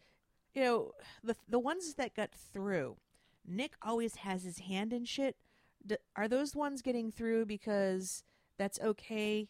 you 0.55 0.62
know, 0.62 0.93
the 1.23 1.35
the 1.49 1.59
ones 1.59 1.95
that 1.95 2.15
got 2.15 2.31
through, 2.33 2.97
Nick 3.47 3.73
always 3.83 4.16
has 4.16 4.45
his 4.45 4.59
hand 4.59 4.93
in 4.93 5.07
shit. 5.07 5.37
D- 5.86 5.97
are 6.16 6.28
those 6.28 6.55
ones 6.55 6.82
getting 6.82 7.12
through 7.12 7.47
because 7.47 8.24
that's 8.59 8.78
okay? 8.81 9.48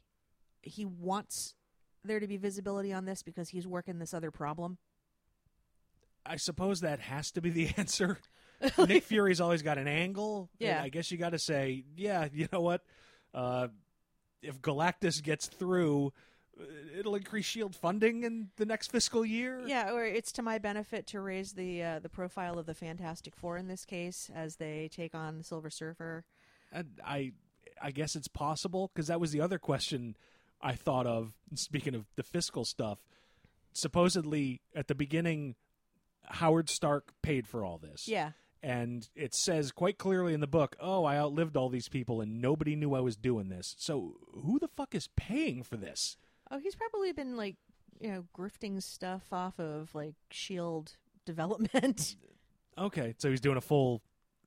He 0.62 0.84
wants 0.84 1.54
there 2.04 2.20
to 2.20 2.26
be 2.26 2.36
visibility 2.36 2.92
on 2.92 3.04
this 3.04 3.22
because 3.22 3.48
he's 3.48 3.66
working 3.66 3.98
this 3.98 4.14
other 4.14 4.30
problem. 4.30 4.78
I 6.26 6.36
suppose 6.36 6.80
that 6.80 7.00
has 7.00 7.30
to 7.32 7.40
be 7.40 7.50
the 7.50 7.68
answer. 7.76 8.18
Nick 8.78 9.04
Fury's 9.04 9.40
always 9.40 9.62
got 9.62 9.78
an 9.78 9.88
angle. 9.88 10.50
Yeah. 10.58 10.82
I 10.82 10.88
guess 10.88 11.10
you 11.10 11.18
got 11.18 11.30
to 11.30 11.38
say, 11.38 11.84
yeah, 11.96 12.28
you 12.32 12.48
know 12.52 12.60
what? 12.60 12.82
Uh, 13.32 13.68
if 14.42 14.60
Galactus 14.60 15.22
gets 15.22 15.46
through, 15.46 16.12
it'll 16.96 17.14
increase 17.14 17.44
Shield 17.44 17.74
funding 17.74 18.22
in 18.22 18.48
the 18.56 18.66
next 18.66 18.90
fiscal 18.90 19.24
year. 19.24 19.62
Yeah, 19.66 19.92
or 19.92 20.04
it's 20.04 20.32
to 20.32 20.42
my 20.42 20.58
benefit 20.58 21.06
to 21.08 21.20
raise 21.20 21.52
the 21.52 21.82
uh, 21.82 21.98
the 22.00 22.08
profile 22.08 22.58
of 22.58 22.66
the 22.66 22.74
Fantastic 22.74 23.34
Four 23.36 23.56
in 23.56 23.68
this 23.68 23.84
case 23.84 24.30
as 24.34 24.56
they 24.56 24.88
take 24.92 25.14
on 25.14 25.38
the 25.38 25.44
Silver 25.44 25.70
Surfer. 25.70 26.24
And 26.72 26.98
I, 27.04 27.32
I 27.80 27.90
guess 27.90 28.16
it's 28.16 28.28
possible 28.28 28.90
because 28.92 29.08
that 29.08 29.20
was 29.20 29.32
the 29.32 29.40
other 29.40 29.58
question 29.58 30.16
I 30.60 30.74
thought 30.74 31.06
of. 31.06 31.34
Speaking 31.54 31.94
of 31.94 32.06
the 32.16 32.22
fiscal 32.22 32.64
stuff, 32.64 32.98
supposedly 33.72 34.60
at 34.74 34.88
the 34.88 34.94
beginning, 34.94 35.56
Howard 36.24 36.68
Stark 36.68 37.12
paid 37.22 37.46
for 37.46 37.64
all 37.64 37.78
this. 37.78 38.08
Yeah, 38.08 38.30
and 38.62 39.08
it 39.14 39.34
says 39.34 39.72
quite 39.72 39.98
clearly 39.98 40.34
in 40.34 40.40
the 40.40 40.46
book, 40.46 40.76
"Oh, 40.80 41.04
I 41.04 41.16
outlived 41.16 41.56
all 41.56 41.68
these 41.68 41.88
people, 41.88 42.20
and 42.20 42.40
nobody 42.40 42.76
knew 42.76 42.94
I 42.94 43.00
was 43.00 43.16
doing 43.16 43.48
this." 43.48 43.74
So, 43.78 44.16
who 44.32 44.58
the 44.58 44.68
fuck 44.68 44.94
is 44.94 45.08
paying 45.16 45.62
for 45.62 45.76
this? 45.76 46.16
Oh, 46.54 46.58
he's 46.58 46.76
probably 46.76 47.10
been 47.12 47.36
like, 47.36 47.56
you 48.00 48.08
know, 48.10 48.24
grifting 48.36 48.80
stuff 48.80 49.32
off 49.32 49.58
of 49.58 49.92
like 49.94 50.14
Shield 50.30 50.96
development. 51.26 52.16
Okay, 52.78 53.14
so 53.18 53.28
he's 53.30 53.40
doing 53.40 53.56
a 53.56 53.60
full 53.60 54.02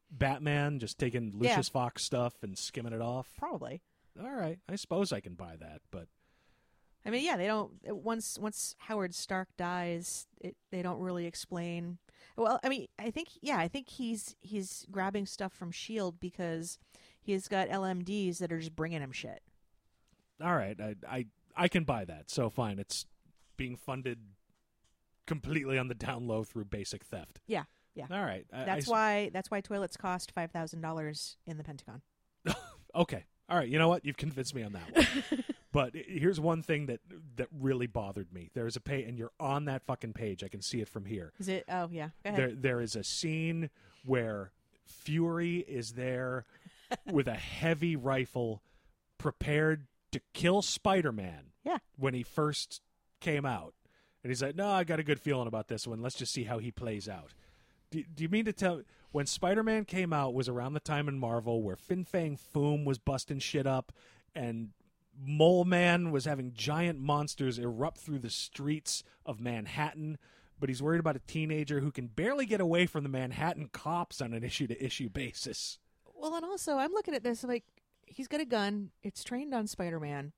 Batman, 0.10 0.80
just 0.80 0.98
taking 0.98 1.34
Yeah. 1.40 1.50
Lucius 1.50 1.70
Fox 1.70 2.04
stuff 2.04 2.34
and 2.44 2.58
skimming 2.58 2.94
it 2.94 3.02
off. 3.02 3.28
probably. 3.38 3.82
All 4.22 4.32
right, 4.32 4.58
I 4.70 4.76
suppose 4.78 5.12
I 5.12 5.20
can 5.20 5.34
buy 5.36 5.58
that, 5.60 5.82
but 5.92 6.08
I 7.06 7.10
mean, 7.10 7.24
yeah, 7.24 7.38
they 7.38 7.46
don't 7.46 7.72
once 7.86 8.40
once 8.40 8.76
Howard 8.80 9.14
Stark 9.14 9.50
dies, 9.58 10.28
it, 10.42 10.56
they 10.72 10.82
don't 10.82 11.00
really 11.00 11.26
explain. 11.26 12.00
Well, 12.36 12.60
I 12.64 12.70
mean, 12.70 12.88
I 12.98 13.12
think 13.12 13.28
yeah, 13.42 13.58
I 13.58 13.68
think 13.68 13.90
he's 13.90 14.36
he's 14.40 14.86
grabbing 14.90 15.26
stuff 15.26 15.54
from 15.54 15.72
Shield 15.72 16.20
because 16.20 16.80
he's 17.22 17.48
got 17.48 17.68
LMDs 17.70 18.40
that 18.40 18.52
are 18.52 18.60
just 18.60 18.76
bringing 18.76 19.02
him 19.02 19.12
shit. 19.12 19.42
all 20.44 20.56
right, 20.56 20.80
I 20.82 20.96
I 21.08 21.26
I 21.58 21.68
can 21.68 21.84
buy 21.84 22.06
that. 22.06 22.30
So 22.30 22.50
fine, 22.50 22.80
it's 22.80 23.06
being 23.58 23.76
funded 23.76 24.20
completely 25.26 25.78
on 25.78 25.88
the 25.88 25.96
down 25.96 26.28
low 26.28 26.44
through 26.44 26.66
basic 26.66 27.04
theft. 27.04 27.40
Yeah, 27.48 27.64
yeah. 27.96 28.06
All 28.12 28.22
right, 28.24 28.46
I- 28.54 28.62
I 28.62 28.66
That's 28.66 28.86
s- 28.86 28.88
why 28.88 29.30
that's 29.34 29.52
why 29.52 29.62
toilets 29.62 29.98
cost 29.98 30.32
five 30.32 30.52
thousand 30.52 30.82
dollars 30.82 31.38
in 31.46 31.58
the 31.58 31.64
Pentagon. 31.64 32.02
Okay. 32.96 33.26
All 33.50 33.56
right. 33.58 33.68
You 33.68 33.78
know 33.78 33.90
what? 33.90 34.06
You've 34.06 34.18
convinced 34.18 34.56
me 34.56 34.64
on 34.64 34.72
that 34.74 34.96
one. 34.96 35.44
but 35.72 35.92
here's 35.94 36.40
one 36.40 36.64
thing 36.64 36.88
that 36.88 37.00
that 37.36 37.48
really 37.52 37.86
bothered 37.86 38.34
me. 38.34 38.50
There's 38.56 38.76
a 38.76 38.80
page, 38.80 39.08
and 39.08 39.20
you're 39.20 39.34
on 39.40 39.66
that 39.66 39.84
fucking 39.84 40.14
page. 40.14 40.44
I 40.44 40.48
can 40.48 40.62
see 40.64 40.82
it 40.82 40.90
from 40.90 41.06
here. 41.06 41.32
Is 41.38 41.48
it? 41.48 41.66
Oh 41.70 41.90
yeah. 41.92 42.10
Go 42.24 42.30
ahead. 42.32 42.40
There, 42.40 42.52
there 42.56 42.82
is 42.82 42.96
a 42.96 43.04
scene 43.04 43.70
where 44.04 44.52
Fury 44.86 45.58
is 45.68 45.92
there 45.94 46.46
with 47.12 47.28
a 47.28 47.36
heavy 47.36 47.96
rifle, 47.96 48.64
prepared 49.20 49.86
to 50.12 50.22
kill 50.34 50.62
Spider-Man. 50.62 51.52
Yeah. 51.64 51.78
When 51.98 52.14
he 52.14 52.24
first 52.24 52.82
came 53.20 53.46
out, 53.46 53.74
and 54.24 54.32
he's 54.32 54.42
like, 54.42 54.56
"No, 54.56 54.70
I 54.70 54.84
got 54.84 55.00
a 55.00 55.04
good 55.04 55.20
feeling 55.20 55.48
about 55.48 55.68
this 55.68 55.86
one. 55.88 56.02
Let's 56.02 56.16
just 56.16 56.34
see 56.34 56.44
how 56.44 56.60
he 56.60 56.72
plays 56.72 57.10
out." 57.10 57.34
Do, 57.90 58.04
do 58.04 58.24
you 58.24 58.30
mean 58.30 58.46
to 58.46 58.54
tell 58.54 58.82
when 59.12 59.26
Spider-Man 59.26 59.86
came 59.86 60.12
out 60.12 60.34
was 60.34 60.50
around 60.50 60.74
the 60.74 60.80
time 60.80 61.08
in 61.08 61.20
Marvel 61.20 61.62
where 61.62 61.76
Fin 61.76 62.04
Fang 62.04 62.38
Foom 62.38 62.86
was 62.86 62.98
busting 62.98 63.40
shit 63.40 63.66
up 63.66 63.94
and 64.36 64.70
Mole 65.20 65.66
Man 65.66 66.12
was 66.12 66.26
having 66.26 66.54
giant 66.54 67.00
monsters 67.00 67.58
erupt 67.58 67.98
through 67.98 68.20
the 68.20 68.30
streets 68.30 69.04
of 69.26 69.40
Manhattan, 69.40 70.18
but 70.60 70.70
he's 70.70 70.84
worried 70.84 71.00
about 71.00 71.16
a 71.16 71.22
teenager 71.28 71.80
who 71.80 71.92
can 71.92 72.08
barely 72.08 72.46
get 72.46 72.62
away 72.62 72.86
from 72.86 73.04
the 73.04 73.10
Manhattan 73.10 73.70
cops 73.72 74.22
on 74.22 74.34
an 74.34 74.44
issue 74.44 74.68
to 74.68 74.84
issue 74.84 75.10
basis. 75.10 75.80
Well, 76.16 76.36
and 76.36 76.46
also 76.46 76.78
I'm 76.78 76.92
looking 76.92 77.14
at 77.14 77.24
this 77.24 77.44
I'm 77.44 77.50
like 77.50 77.66
he's 78.08 78.28
got 78.28 78.42
a 78.42 78.46
gun. 78.46 78.90
It's 79.04 79.24
trained 79.24 79.54
on 79.54 79.68
Spider-Man. 79.68 80.32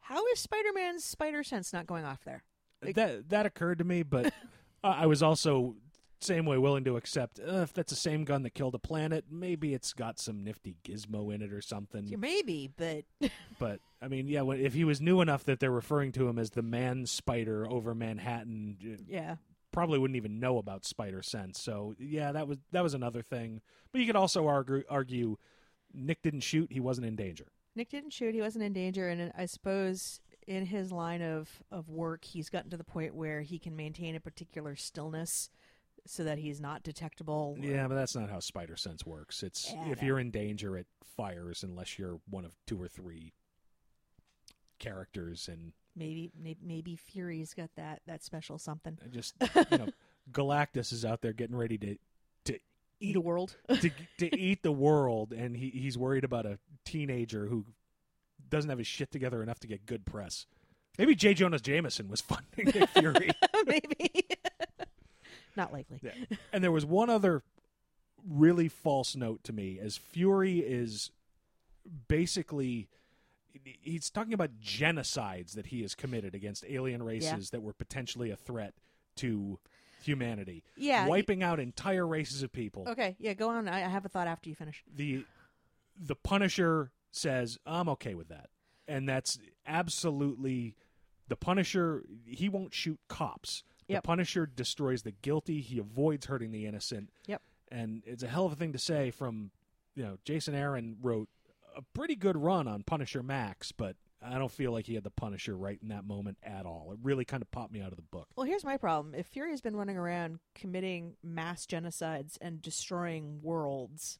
How 0.00 0.24
is 0.28 0.40
Spider-Man's 0.40 1.04
spider 1.04 1.42
sense 1.42 1.72
not 1.72 1.86
going 1.86 2.04
off 2.04 2.24
there? 2.24 2.44
Like- 2.82 2.96
that 2.96 3.28
that 3.30 3.46
occurred 3.46 3.78
to 3.78 3.84
me, 3.84 4.02
but 4.02 4.32
I 4.84 5.02
I 5.04 5.06
was 5.06 5.22
also 5.22 5.76
same 6.20 6.46
way 6.46 6.56
willing 6.56 6.84
to 6.84 6.96
accept 6.96 7.40
uh, 7.40 7.62
if 7.62 7.72
that's 7.72 7.90
the 7.90 7.96
same 7.96 8.24
gun 8.24 8.42
that 8.44 8.50
killed 8.54 8.74
a 8.76 8.78
planet, 8.78 9.24
maybe 9.30 9.74
it's 9.74 9.92
got 9.92 10.20
some 10.20 10.44
nifty 10.44 10.76
gizmo 10.84 11.34
in 11.34 11.42
it 11.42 11.52
or 11.52 11.60
something. 11.60 12.06
Yeah, 12.06 12.16
Maybe, 12.16 12.68
but 12.76 13.04
But 13.58 13.80
I 14.00 14.08
mean, 14.08 14.28
yeah, 14.28 14.42
when- 14.42 14.60
if 14.60 14.74
he 14.74 14.84
was 14.84 15.00
new 15.00 15.20
enough 15.20 15.44
that 15.44 15.58
they're 15.60 15.70
referring 15.70 16.12
to 16.12 16.28
him 16.28 16.38
as 16.38 16.50
the 16.50 16.62
man 16.62 17.06
spider 17.06 17.68
over 17.68 17.94
Manhattan, 17.94 18.76
uh, 18.84 19.02
yeah. 19.08 19.36
probably 19.72 19.98
wouldn't 19.98 20.16
even 20.16 20.38
know 20.40 20.58
about 20.58 20.84
spider 20.84 21.22
sense. 21.22 21.60
So 21.60 21.94
yeah, 21.98 22.32
that 22.32 22.46
was 22.48 22.58
that 22.72 22.82
was 22.82 22.94
another 22.94 23.22
thing. 23.22 23.60
But 23.92 24.00
you 24.00 24.06
could 24.06 24.16
also 24.16 24.46
argue 24.46 24.82
argue 24.88 25.38
Nick 25.94 26.22
didn't 26.22 26.40
shoot; 26.40 26.72
he 26.72 26.80
wasn't 26.80 27.06
in 27.06 27.16
danger. 27.16 27.46
Nick 27.74 27.88
didn't 27.90 28.10
shoot. 28.12 28.34
He 28.34 28.40
wasn't 28.40 28.64
in 28.64 28.72
danger, 28.72 29.08
and 29.08 29.32
I 29.36 29.46
suppose 29.46 30.20
in 30.46 30.66
his 30.66 30.92
line 30.92 31.22
of 31.22 31.62
of 31.70 31.88
work, 31.88 32.24
he's 32.24 32.48
gotten 32.50 32.70
to 32.70 32.76
the 32.76 32.84
point 32.84 33.14
where 33.14 33.40
he 33.42 33.58
can 33.58 33.76
maintain 33.76 34.14
a 34.14 34.20
particular 34.20 34.76
stillness 34.76 35.50
so 36.06 36.24
that 36.24 36.38
he's 36.38 36.60
not 36.60 36.82
detectable. 36.82 37.56
Yeah, 37.60 37.86
but 37.88 37.94
that's 37.94 38.16
not 38.16 38.28
how 38.28 38.40
spider 38.40 38.76
sense 38.76 39.06
works. 39.06 39.42
It's 39.42 39.72
Yeah, 39.72 39.88
if 39.90 40.02
no. 40.02 40.06
you're 40.08 40.18
in 40.18 40.30
danger, 40.30 40.76
it 40.76 40.86
fires 41.16 41.62
unless 41.62 41.98
you're 41.98 42.20
one 42.28 42.44
of 42.44 42.52
two 42.66 42.80
or 42.80 42.88
three 42.88 43.32
characters 44.78 45.48
and 45.48 45.72
Maybe 45.94 46.30
maybe 46.62 46.96
Fury's 46.96 47.52
got 47.52 47.68
that 47.76 48.00
that 48.06 48.24
special 48.24 48.58
something. 48.58 48.96
Just 49.10 49.34
you 49.70 49.78
know 49.78 49.88
Galactus 50.32 50.90
is 50.90 51.04
out 51.04 51.20
there 51.20 51.34
getting 51.34 51.54
ready 51.54 51.76
to 51.76 51.86
to 51.86 51.98
Eat 53.02 53.16
a 53.16 53.20
world. 53.20 53.56
to 53.68 53.90
to 54.18 54.38
eat 54.38 54.62
the 54.62 54.72
world, 54.72 55.32
and 55.32 55.56
he 55.56 55.70
he's 55.70 55.98
worried 55.98 56.24
about 56.24 56.46
a 56.46 56.58
teenager 56.84 57.46
who 57.46 57.64
doesn't 58.48 58.68
have 58.68 58.78
his 58.78 58.86
shit 58.86 59.10
together 59.10 59.42
enough 59.42 59.60
to 59.60 59.66
get 59.66 59.86
good 59.86 60.04
press. 60.04 60.46
Maybe 60.98 61.14
J. 61.14 61.34
Jonah 61.34 61.58
Jameson 61.58 62.08
was 62.08 62.20
funding 62.22 62.66
Nick 62.66 62.88
Fury. 62.90 63.30
maybe. 63.66 64.26
not 65.56 65.72
likely. 65.72 66.00
Yeah. 66.02 66.36
And 66.52 66.62
there 66.62 66.72
was 66.72 66.84
one 66.84 67.10
other 67.10 67.42
really 68.28 68.68
false 68.68 69.16
note 69.16 69.42
to 69.44 69.52
me 69.52 69.78
as 69.80 69.96
Fury 69.96 70.58
is 70.58 71.10
basically 72.08 72.88
he's 73.80 74.10
talking 74.10 74.32
about 74.32 74.60
genocides 74.60 75.52
that 75.52 75.66
he 75.66 75.82
has 75.82 75.94
committed 75.94 76.34
against 76.34 76.64
alien 76.68 77.02
races 77.02 77.50
that 77.50 77.62
were 77.62 77.72
potentially 77.72 78.30
a 78.30 78.36
threat 78.36 78.74
to 79.16 79.58
humanity. 80.02 80.62
Yeah, 80.76 81.06
wiping 81.06 81.42
out 81.42 81.60
entire 81.60 82.06
races 82.06 82.42
of 82.42 82.52
people. 82.52 82.88
Okay, 82.88 83.16
yeah, 83.18 83.34
go 83.34 83.48
on. 83.50 83.68
I, 83.68 83.84
I 83.84 83.88
have 83.88 84.04
a 84.04 84.08
thought 84.08 84.26
after 84.26 84.48
you 84.48 84.54
finish. 84.54 84.82
The 84.94 85.24
the 85.98 86.16
Punisher 86.16 86.90
says, 87.10 87.58
"I'm 87.66 87.88
okay 87.90 88.14
with 88.14 88.28
that," 88.28 88.50
and 88.88 89.08
that's 89.08 89.38
absolutely 89.66 90.74
the 91.28 91.36
Punisher. 91.36 92.04
He 92.26 92.48
won't 92.48 92.74
shoot 92.74 93.00
cops. 93.08 93.64
Yep. 93.88 94.02
The 94.02 94.06
Punisher 94.06 94.46
destroys 94.46 95.02
the 95.02 95.12
guilty. 95.12 95.60
He 95.60 95.78
avoids 95.78 96.26
hurting 96.26 96.52
the 96.52 96.66
innocent. 96.66 97.10
Yep. 97.26 97.42
And 97.70 98.02
it's 98.06 98.22
a 98.22 98.28
hell 98.28 98.46
of 98.46 98.52
a 98.52 98.56
thing 98.56 98.72
to 98.72 98.78
say 98.78 99.10
from, 99.10 99.50
you 99.94 100.02
know, 100.02 100.18
Jason 100.24 100.54
Aaron 100.54 100.96
wrote 101.00 101.28
a 101.76 101.82
pretty 101.94 102.14
good 102.14 102.36
run 102.36 102.68
on 102.68 102.82
Punisher 102.82 103.22
Max, 103.22 103.72
but 103.72 103.96
I 104.24 104.38
don't 104.38 104.50
feel 104.52 104.72
like 104.72 104.86
he 104.86 104.94
had 104.94 105.04
the 105.04 105.10
Punisher 105.10 105.56
right 105.56 105.78
in 105.82 105.88
that 105.88 106.04
moment 106.04 106.38
at 106.42 106.66
all. 106.66 106.90
It 106.92 106.98
really 107.02 107.24
kind 107.24 107.42
of 107.42 107.50
popped 107.50 107.72
me 107.72 107.80
out 107.80 107.90
of 107.90 107.96
the 107.96 108.02
book. 108.02 108.28
Well, 108.36 108.46
here's 108.46 108.64
my 108.64 108.76
problem. 108.76 109.14
If 109.14 109.26
Fury 109.26 109.50
has 109.50 109.60
been 109.60 109.76
running 109.76 109.96
around 109.96 110.38
committing 110.54 111.14
mass 111.22 111.66
genocides 111.66 112.38
and 112.40 112.62
destroying 112.62 113.40
worlds, 113.42 114.18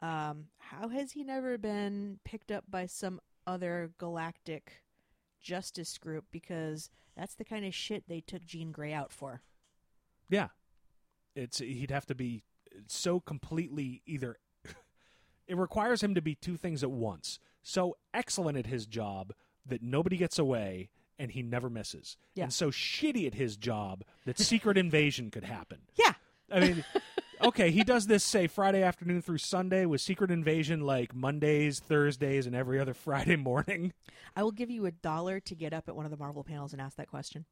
um, 0.00 0.46
how 0.58 0.88
has 0.88 1.12
he 1.12 1.24
never 1.24 1.56
been 1.56 2.18
picked 2.24 2.50
up 2.50 2.64
by 2.68 2.86
some 2.86 3.20
other 3.46 3.92
galactic 3.98 4.82
justice 5.40 5.96
group? 5.98 6.26
Because 6.30 6.90
that's 7.16 7.34
the 7.34 7.44
kind 7.44 7.64
of 7.64 7.74
shit 7.74 8.04
they 8.08 8.20
took 8.20 8.44
Jean 8.44 8.72
Grey 8.72 8.92
out 8.92 9.12
for. 9.12 9.42
Yeah. 10.28 10.48
It's 11.34 11.58
he'd 11.58 11.90
have 11.90 12.06
to 12.06 12.14
be 12.14 12.44
so 12.88 13.20
completely 13.20 14.02
either 14.06 14.36
it 15.46 15.56
requires 15.56 16.02
him 16.02 16.14
to 16.14 16.22
be 16.22 16.34
two 16.34 16.56
things 16.56 16.82
at 16.82 16.90
once. 16.90 17.38
So 17.68 17.96
excellent 18.14 18.56
at 18.56 18.66
his 18.66 18.86
job 18.86 19.32
that 19.66 19.82
nobody 19.82 20.16
gets 20.16 20.38
away 20.38 20.88
and 21.18 21.32
he 21.32 21.42
never 21.42 21.68
misses. 21.68 22.16
Yeah. 22.36 22.44
And 22.44 22.52
so 22.52 22.70
shitty 22.70 23.26
at 23.26 23.34
his 23.34 23.56
job 23.56 24.04
that 24.24 24.38
secret 24.38 24.78
invasion 24.78 25.32
could 25.32 25.42
happen. 25.42 25.78
Yeah. 25.96 26.12
I 26.48 26.60
mean, 26.60 26.84
okay, 27.42 27.72
he 27.72 27.82
does 27.82 28.06
this 28.06 28.22
say 28.22 28.46
Friday 28.46 28.84
afternoon 28.84 29.20
through 29.20 29.38
Sunday 29.38 29.84
with 29.84 30.00
Secret 30.00 30.30
Invasion 30.30 30.82
like 30.82 31.12
Mondays, 31.12 31.80
Thursdays, 31.80 32.46
and 32.46 32.54
every 32.54 32.78
other 32.78 32.94
Friday 32.94 33.34
morning. 33.34 33.92
I 34.36 34.44
will 34.44 34.52
give 34.52 34.70
you 34.70 34.86
a 34.86 34.92
dollar 34.92 35.40
to 35.40 35.54
get 35.56 35.72
up 35.72 35.88
at 35.88 35.96
one 35.96 36.04
of 36.04 36.12
the 36.12 36.16
Marvel 36.16 36.44
panels 36.44 36.72
and 36.72 36.80
ask 36.80 36.96
that 36.98 37.08
question. 37.08 37.46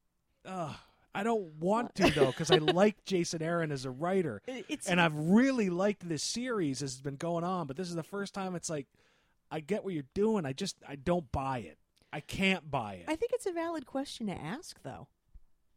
Ugh, 0.47 0.77
I 1.13 1.25
don't 1.25 1.55
want 1.59 1.97
to 1.97 2.09
though 2.11 2.27
because 2.27 2.53
I 2.53 2.59
like 2.59 3.05
Jason 3.05 3.43
Aaron 3.43 3.73
as 3.73 3.85
a 3.85 3.91
writer, 3.91 4.43
It's 4.47 4.87
and 4.87 5.01
I've 5.01 5.17
really 5.17 5.71
liked 5.71 6.09
this 6.09 6.23
series 6.23 6.85
as 6.85 6.93
it's 6.93 7.03
been 7.03 7.17
going 7.17 7.43
on. 7.43 7.67
But 7.67 7.77
this 7.77 7.89
is 7.89 7.97
the 7.97 8.05
first 8.05 8.33
time 8.33 8.55
it's 8.55 8.71
like, 8.71 8.87
I 9.55 9.61
get 9.61 9.85
what 9.85 9.95
you're 9.95 10.03
doing. 10.15 10.45
I 10.45 10.53
just 10.53 10.77
I 10.87 10.97
don't 10.97 11.31
buy 11.31 11.59
it. 11.59 11.79
I 12.13 12.19
can't 12.19 12.71
buy 12.71 12.95
it. 12.95 13.05
I 13.07 13.15
think 13.15 13.33
it's 13.33 13.47
a 13.47 13.53
valid 13.53 13.87
question 13.87 14.27
to 14.27 14.33
ask, 14.33 14.83
though. 14.83 15.07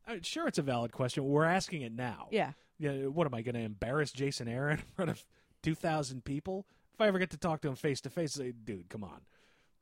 I, 0.08 0.20
sure, 0.24 0.48
it's 0.48 0.58
a 0.58 0.64
valid 0.64 0.92
question. 0.92 1.24
We're 1.26 1.44
asking 1.46 1.84
it 1.84 1.92
now. 1.92 2.28
Yeah. 2.32 2.54
Yeah, 2.80 2.92
what 3.08 3.28
am 3.28 3.34
I 3.34 3.42
going 3.42 3.56
to 3.56 3.62
embarrass 3.62 4.12
Jason 4.12 4.48
Aaron 4.48 4.80
in 4.80 4.86
front 4.96 5.12
of 5.12 5.24
two 5.62 5.76
thousand 5.76 6.26
people? 6.26 6.66
If 6.96 7.02
I 7.02 7.08
ever 7.08 7.20
get 7.20 7.30
to 7.32 7.38
talk 7.38 7.62
to 7.62 7.68
him 7.68 7.76
face 7.76 8.02
to 8.02 8.10
face, 8.10 8.34
say, 8.34 8.52
dude, 8.52 8.90
come 8.90 9.04
on. 9.04 9.22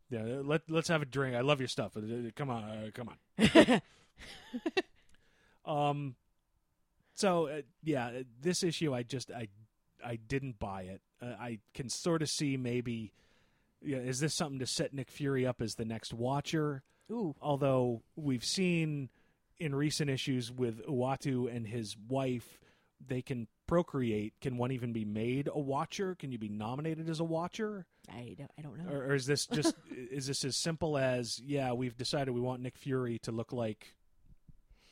Yeah, 0.10 0.42
let 0.44 0.70
let's 0.70 0.90
have 0.90 1.02
a 1.02 1.06
drink. 1.06 1.36
I 1.36 1.42
love 1.42 1.60
your 1.62 1.70
stuff. 1.70 1.96
Uh, 1.96 2.02
Come 2.36 2.50
on, 2.50 2.64
uh, 2.64 2.90
come 2.94 3.10
on. 3.10 3.82
um, 5.90 6.16
so 7.16 7.48
uh, 7.48 7.62
yeah, 7.84 8.12
this 8.42 8.62
issue, 8.62 8.94
I 8.94 9.04
just 9.04 9.32
I 9.32 9.48
I 10.06 10.18
didn't 10.18 10.60
buy 10.60 10.84
it. 10.84 11.02
Uh, 11.22 11.36
I 11.40 11.60
can 11.74 11.90
sort 11.90 12.22
of 12.22 12.30
see 12.30 12.58
maybe, 12.58 13.14
yeah, 13.82 13.98
is 13.98 14.20
this 14.20 14.34
something 14.34 14.60
to 14.60 14.66
set 14.66 14.94
Nick 14.94 15.12
Fury 15.12 15.46
up 15.46 15.62
as 15.62 15.76
the 15.76 15.86
next 15.86 16.14
Watcher? 16.14 16.84
Ooh. 17.12 17.36
although 17.40 18.02
we've 18.16 18.44
seen 18.44 19.10
in 19.60 19.76
recent 19.76 20.10
issues 20.10 20.52
with 20.52 20.84
Uatu 20.88 21.54
and 21.54 21.68
his 21.68 21.96
wife, 22.08 22.60
they 23.06 23.22
can 23.22 23.48
procreate. 23.68 24.34
Can 24.42 24.58
one 24.58 24.72
even 24.72 24.94
be 24.94 25.06
made 25.06 25.50
a 25.54 25.60
watcher? 25.60 26.16
Can 26.16 26.32
you 26.32 26.38
be 26.38 26.50
nominated 26.50 27.10
as 27.10 27.20
a 27.20 27.24
watcher? 27.24 27.86
I 28.10 28.36
don't, 28.38 28.52
I 28.58 28.62
don't 28.62 28.78
know. 28.78 28.92
Or, 28.92 29.06
or 29.06 29.16
is 29.16 29.26
this 29.26 29.46
just 29.48 29.76
is 29.90 30.28
this 30.28 30.44
as 30.44 30.56
simple 30.56 30.98
as 30.98 31.40
yeah, 31.40 31.74
we've 31.74 31.96
decided 31.96 32.34
we 32.34 32.42
want 32.42 32.62
Nick 32.62 32.78
Fury 32.78 33.20
to 33.20 33.32
look 33.32 33.54
like 33.54 33.96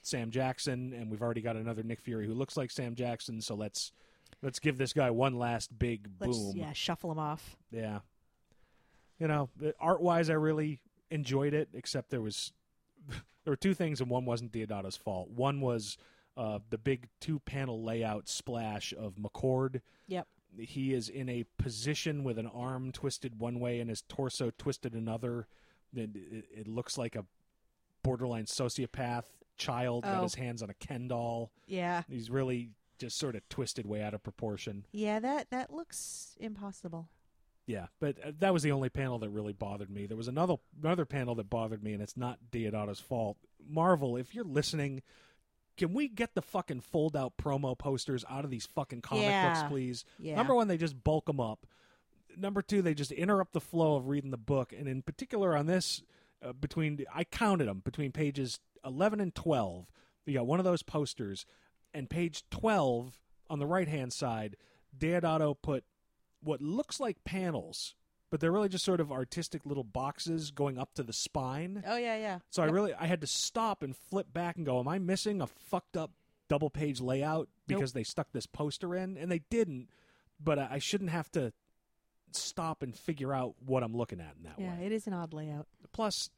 Sam 0.01 0.31
Jackson, 0.31 0.93
and 0.93 1.09
we've 1.09 1.21
already 1.21 1.41
got 1.41 1.55
another 1.55 1.83
Nick 1.83 2.01
Fury 2.01 2.27
who 2.27 2.33
looks 2.33 2.57
like 2.57 2.71
Sam 2.71 2.95
Jackson, 2.95 3.41
so 3.41 3.55
let's 3.55 3.91
let's 4.41 4.59
give 4.59 4.77
this 4.77 4.93
guy 4.93 5.09
one 5.11 5.37
last 5.37 5.77
big 5.77 6.09
Let's, 6.19 6.37
boom. 6.37 6.53
yeah, 6.55 6.73
shuffle 6.73 7.09
them 7.09 7.19
off. 7.19 7.55
Yeah. 7.71 7.99
You 9.19 9.27
know, 9.27 9.49
art 9.79 10.01
wise, 10.01 10.29
I 10.29 10.33
really 10.33 10.79
enjoyed 11.11 11.53
it, 11.53 11.69
except 11.73 12.09
there 12.09 12.21
was 12.21 12.51
there 13.07 13.51
were 13.51 13.55
two 13.55 13.73
things, 13.73 14.01
and 14.01 14.09
one 14.09 14.25
wasn't 14.25 14.51
Deodato's 14.51 14.97
fault. 14.97 15.29
One 15.29 15.61
was 15.61 15.97
uh, 16.35 16.59
the 16.69 16.77
big 16.77 17.07
two 17.21 17.39
panel 17.39 17.83
layout 17.83 18.27
splash 18.27 18.93
of 18.97 19.15
McCord. 19.15 19.81
Yep. 20.07 20.27
He 20.57 20.93
is 20.93 21.09
in 21.09 21.29
a 21.29 21.45
position 21.57 22.23
with 22.23 22.37
an 22.37 22.47
arm 22.47 22.91
twisted 22.91 23.39
one 23.39 23.59
way 23.59 23.79
and 23.79 23.89
his 23.89 24.01
torso 24.03 24.51
twisted 24.57 24.93
another. 24.93 25.47
It, 25.95 26.11
it, 26.15 26.45
it 26.61 26.67
looks 26.67 26.97
like 26.97 27.15
a 27.15 27.25
borderline 28.03 28.45
sociopath 28.45 29.23
child 29.57 30.03
got 30.03 30.19
Oh. 30.19 30.23
his 30.23 30.35
hands 30.35 30.61
on 30.61 30.69
a 30.69 30.73
Ken 30.75 31.07
doll. 31.07 31.51
Yeah. 31.67 32.03
He's 32.09 32.29
really 32.29 32.69
just 32.99 33.17
sort 33.17 33.35
of 33.35 33.47
twisted 33.49 33.85
way 33.87 34.01
out 34.01 34.13
of 34.13 34.21
proportion. 34.23 34.85
Yeah, 34.91 35.19
that 35.19 35.49
that 35.51 35.71
looks 35.73 36.35
impossible. 36.39 37.09
Yeah, 37.65 37.87
but 37.99 38.17
uh, 38.23 38.31
that 38.39 38.53
was 38.53 38.63
the 38.63 38.73
only 38.73 38.89
panel 38.89 39.19
that 39.19 39.29
really 39.29 39.53
bothered 39.53 39.89
me. 39.89 40.05
There 40.05 40.17
was 40.17 40.27
another 40.27 40.55
another 40.81 41.05
panel 41.05 41.35
that 41.35 41.49
bothered 41.49 41.83
me, 41.83 41.93
and 41.93 42.01
it's 42.01 42.17
not 42.17 42.39
Deodato's 42.51 42.99
fault. 42.99 43.37
Marvel, 43.65 44.17
if 44.17 44.35
you're 44.35 44.43
listening, 44.43 45.01
can 45.77 45.93
we 45.93 46.07
get 46.07 46.35
the 46.35 46.41
fucking 46.41 46.81
fold 46.81 47.15
out 47.15 47.37
promo 47.37 47.77
posters 47.77 48.25
out 48.29 48.43
of 48.43 48.51
these 48.51 48.65
fucking 48.65 49.01
comic 49.01 49.29
books, 49.29 49.63
please? 49.69 50.03
Yeah. 50.19 50.35
Number 50.35 50.53
one, 50.53 50.67
they 50.67 50.77
just 50.77 51.03
bulk 51.03 51.25
them 51.25 51.39
up. 51.39 51.65
Number 52.35 52.61
two, 52.61 52.81
they 52.81 52.93
just 52.93 53.11
interrupt 53.11 53.53
the 53.53 53.61
flow 53.61 53.95
of 53.95 54.07
reading 54.07 54.31
the 54.31 54.37
book, 54.37 54.73
and 54.77 54.87
in 54.87 55.01
particular 55.01 55.55
on 55.55 55.67
this, 55.67 56.03
uh, 56.43 56.51
between 56.51 57.05
I 57.13 57.23
counted 57.23 57.67
them 57.67 57.81
between 57.85 58.11
pages 58.11 58.59
eleven 58.85 59.21
and 59.21 59.33
twelve. 59.33 59.89
You 60.25 60.33
got 60.33 60.47
one 60.47 60.59
of 60.59 60.65
those 60.65 60.83
posters, 60.83 61.45
and 61.93 62.09
page 62.09 62.43
twelve 62.49 63.19
on 63.49 63.59
the 63.59 63.65
right 63.65 63.87
hand 63.87 64.11
side, 64.11 64.57
Deodato 64.97 65.55
put 65.61 65.85
what 66.43 66.61
looks 66.61 66.99
like 66.99 67.23
panels, 67.23 67.95
but 68.29 68.39
they're 68.39 68.51
really 68.51 68.69
just 68.69 68.85
sort 68.85 68.99
of 68.99 69.11
artistic 69.11 69.65
little 69.65 69.83
boxes 69.83 70.51
going 70.51 70.77
up 70.77 70.93
to 70.95 71.03
the 71.03 71.13
spine. 71.13 71.83
Oh 71.87 71.97
yeah, 71.97 72.17
yeah. 72.17 72.39
So 72.49 72.63
I 72.63 72.65
really 72.67 72.93
I 72.93 73.05
had 73.07 73.21
to 73.21 73.27
stop 73.27 73.83
and 73.83 73.95
flip 73.95 74.33
back 74.33 74.55
and 74.57 74.65
go, 74.65 74.79
"Am 74.79 74.87
I 74.87 74.99
missing 74.99 75.41
a 75.41 75.47
fucked 75.47 75.97
up 75.97 76.11
double 76.49 76.69
page 76.69 76.99
layout 77.01 77.47
because 77.67 77.93
they 77.93 78.03
stuck 78.03 78.31
this 78.31 78.45
poster 78.45 78.95
in?" 78.95 79.17
And 79.17 79.31
they 79.31 79.39
didn't. 79.49 79.89
But 80.43 80.59
I 80.59 80.79
shouldn't 80.79 81.11
have 81.11 81.31
to 81.31 81.53
stop 82.31 82.81
and 82.81 82.97
figure 82.97 83.31
out 83.33 83.53
what 83.63 83.83
I'm 83.83 83.95
looking 83.95 84.19
at 84.19 84.33
in 84.37 84.43
that 84.43 84.55
Yeah, 84.57 84.75
way. 84.79 84.87
it 84.87 84.91
is 84.91 85.05
an 85.05 85.13
odd 85.13 85.33
layout. 85.33 85.67
Plus, 85.91 86.31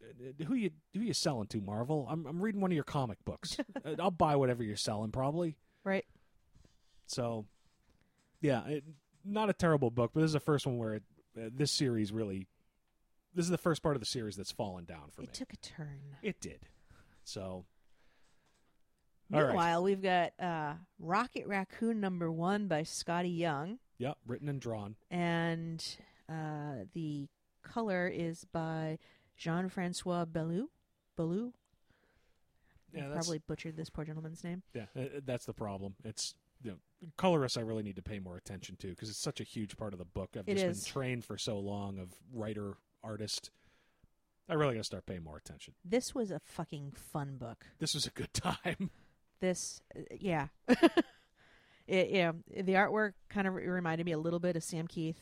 who 0.46 0.54
you 0.54 0.72
who 0.94 1.00
you 1.00 1.14
selling 1.14 1.48
to, 1.48 1.62
Marvel? 1.62 2.06
I'm 2.10 2.26
I'm 2.28 2.42
reading 2.42 2.60
one 2.62 2.72
of 2.72 2.76
your 2.76 2.84
comic 2.84 3.24
books. 3.26 3.58
Uh, 3.86 3.96
I'll 4.00 4.12
buy 4.12 4.36
whatever 4.36 4.64
you're 4.64 4.76
selling, 4.76 5.12
probably. 5.12 5.56
Right. 5.84 6.06
So, 7.08 7.46
yeah, 8.42 8.66
it, 8.68 8.84
not 9.26 9.50
a 9.50 9.54
terrible 9.54 9.92
book, 9.92 10.12
but 10.14 10.22
this 10.22 10.30
is 10.30 10.34
the 10.34 10.40
first 10.40 10.66
one 10.68 10.78
where 10.78 10.96
it, 10.96 11.04
uh, 11.38 11.50
this 11.56 11.72
series 11.72 12.12
really. 12.12 12.48
This 13.34 13.44
is 13.46 13.52
the 13.52 13.58
first 13.58 13.84
part 13.84 13.96
of 13.98 14.00
the 14.00 14.06
series 14.06 14.38
that's 14.38 14.52
fallen 14.52 14.86
down 14.86 15.10
for 15.12 15.22
me. 15.22 15.26
It 15.28 15.32
me. 15.32 15.34
took 15.34 15.54
a 15.54 15.58
turn. 15.58 16.00
It 16.22 16.40
did. 16.40 16.60
So. 17.26 17.66
All 19.34 19.40
right. 19.42 19.48
Meanwhile, 19.48 19.84
we've 19.84 20.02
got 20.02 20.32
uh, 20.40 20.74
Rocket 21.00 21.48
Raccoon 21.48 22.00
number 22.00 22.32
one 22.32 22.68
by 22.68 22.84
Skottie 22.84 23.36
Young, 23.38 23.80
Yep. 23.98 24.18
Written 24.28 24.48
and 24.50 24.62
drawn. 24.62 24.96
and 25.10 25.84
uh, 26.30 26.86
the 26.94 27.28
color 27.64 28.08
is 28.08 28.46
by 28.52 29.00
Jean 29.36 29.68
Francois 29.70 30.26
Bellou. 30.26 30.68
Bellou. 31.18 31.52
Yeah, 32.94 33.08
that's 33.10 33.26
probably 33.26 33.40
butchered 33.40 33.76
this 33.76 33.90
poor 33.90 34.06
gentleman's 34.06 34.44
name. 34.44 34.62
yeah. 34.74 34.86
uh, 34.96 35.00
uh, 35.02 35.06
That's 35.26 35.46
the 35.46 35.54
problem. 35.54 35.96
It's 36.06 36.36
colorists. 37.18 37.58
I 37.58 37.62
really 37.62 37.84
need 37.84 37.96
to 37.98 38.02
pay 38.02 38.20
more 38.20 38.38
attention 38.38 38.76
to 38.78 38.88
because 38.88 39.10
it's 39.10 39.20
such 39.20 39.40
a 39.40 39.44
huge 39.44 39.78
part 39.78 39.94
of 39.94 40.00
the 40.00 40.06
book. 40.06 40.32
I've 40.38 40.48
It 40.48 40.56
just 40.56 40.66
is. 40.66 40.84
been 40.84 40.92
trained 40.94 41.26
for 41.26 41.38
so 41.38 41.60
long 41.60 42.00
of 42.00 42.10
writer 42.34 42.74
artist. 43.04 43.52
I 44.48 44.54
really 44.54 44.74
got 44.76 44.82
to 44.82 44.84
start 44.86 45.06
paying 45.06 45.24
more 45.24 45.38
attention. 45.38 45.74
This 45.84 46.14
was 46.14 46.30
a 46.32 46.40
fucking 46.40 46.92
fun 46.92 47.38
book. 47.38 47.66
This 47.80 47.94
was 47.96 48.06
a 48.06 48.12
good 48.12 48.34
time. 48.34 48.90
This, 49.42 49.82
yeah. 50.18 50.48
it, 51.88 52.10
yeah, 52.10 52.32
the 52.50 52.74
artwork 52.74 53.14
kind 53.30 53.48
of 53.48 53.54
reminded 53.54 54.06
me 54.06 54.14
a 54.14 54.18
little 54.18 54.40
bit 54.40 54.56
of 54.56 54.64
Sam 54.64 54.88
Kieth. 54.88 55.18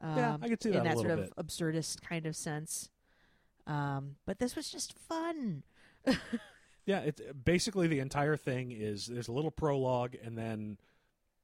Um, 0.00 0.16
Yeah, 0.16 0.36
I 0.40 0.48
could 0.48 0.62
see 0.62 0.70
that 0.70 0.78
in 0.78 0.84
that 0.84 0.94
sort 0.94 1.08
little 1.08 1.24
of 1.36 1.46
absurdist 1.46 2.02
kind 2.02 2.24
of 2.24 2.36
sense. 2.36 2.88
Um, 3.66 4.14
but 4.26 4.38
this 4.38 4.54
was 4.54 4.70
just 4.70 4.96
fun. 4.96 5.64
Yeah, 6.86 7.00
it's 7.00 7.20
basically 7.44 7.88
the 7.88 7.98
entire 7.98 8.36
thing 8.36 8.70
is 8.72 9.06
there's 9.06 9.28
a 9.28 9.32
little 9.32 9.50
prologue 9.50 10.14
and 10.24 10.38
then 10.38 10.78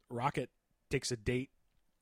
Rocket 0.09 0.51
takes 0.89 1.10
a 1.10 1.16
date 1.16 1.51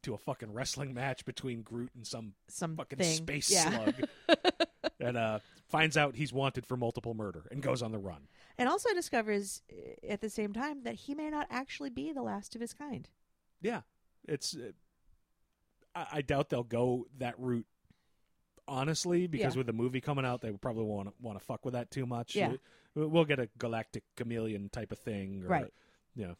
to 0.03 0.15
a 0.15 0.19
fucking 0.19 0.53
wrestling 0.53 0.95
match 0.95 1.25
between 1.25 1.63
Groot 1.63 1.91
and 1.95 2.07
some 2.07 2.35
Some 2.49 2.77
fucking 2.77 2.99
thing. 2.99 3.17
space 3.17 3.51
yeah. 3.51 3.71
slug, 3.71 3.95
and 5.01 5.17
uh, 5.17 5.39
finds 5.69 5.97
out 5.97 6.15
he's 6.17 6.33
wanted 6.33 6.65
for 6.67 6.77
multiple 6.77 7.15
murder 7.15 7.47
and 7.51 7.63
goes 7.63 7.83
on 7.83 7.93
the 7.93 7.99
run. 7.99 8.29
And 8.59 8.69
also 8.69 8.93
discovers 8.95 9.63
uh, 9.73 10.07
at 10.09 10.21
the 10.21 10.31
same 10.31 10.53
time 10.53 10.83
that 10.85 10.95
he 10.95 11.15
may 11.15 11.31
not 11.31 11.47
actually 11.51 11.91
be 11.91 12.13
the 12.13 12.23
last 12.23 12.55
of 12.55 12.61
his 12.61 12.73
kind. 12.75 13.09
Yeah, 13.63 13.83
it's. 14.27 14.55
Uh, 14.57 14.73
I, 15.95 16.07
I 16.19 16.23
doubt 16.23 16.49
they'll 16.51 16.63
go 16.63 17.07
that 17.19 17.35
route. 17.39 17.67
Honestly, 18.69 19.27
because 19.27 19.55
Yeah. 19.55 19.59
with 19.61 19.67
the 19.67 19.73
movie 19.73 20.01
coming 20.01 20.25
out, 20.25 20.41
they 20.43 20.51
probably 20.53 20.85
want 20.85 21.09
to 21.09 21.15
want 21.21 21.39
to 21.39 21.45
fuck 21.45 21.65
with 21.65 21.75
that 21.75 21.91
too 21.91 22.07
much. 22.07 22.37
Yeah. 22.37 22.53
We- 22.95 23.07
we'll 23.07 23.25
get 23.25 23.39
a 23.39 23.49
galactic 23.59 24.05
chameleon 24.17 24.69
type 24.69 24.93
of 24.93 24.99
thing, 24.99 25.45
or, 25.45 25.49
Right. 25.49 25.73
You 26.15 26.37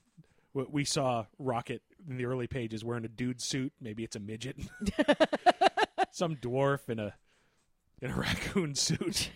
know, 0.55 0.65
we- 0.69 0.85
saw 0.85 1.27
Rocket 1.39 1.83
in 2.09 2.17
the 2.17 2.25
early 2.25 2.47
pages 2.49 2.85
wearing 2.85 3.05
a 3.05 3.09
dude 3.09 3.41
suit. 3.41 3.73
Maybe 3.81 4.03
it's 4.05 4.17
a 4.17 4.21
midget, 4.21 4.57
some 6.11 6.37
dwarf 6.37 6.89
in 6.89 6.99
a 6.99 7.15
in 8.03 8.11
a 8.11 8.15
raccoon 8.19 8.75
suit. 8.75 9.31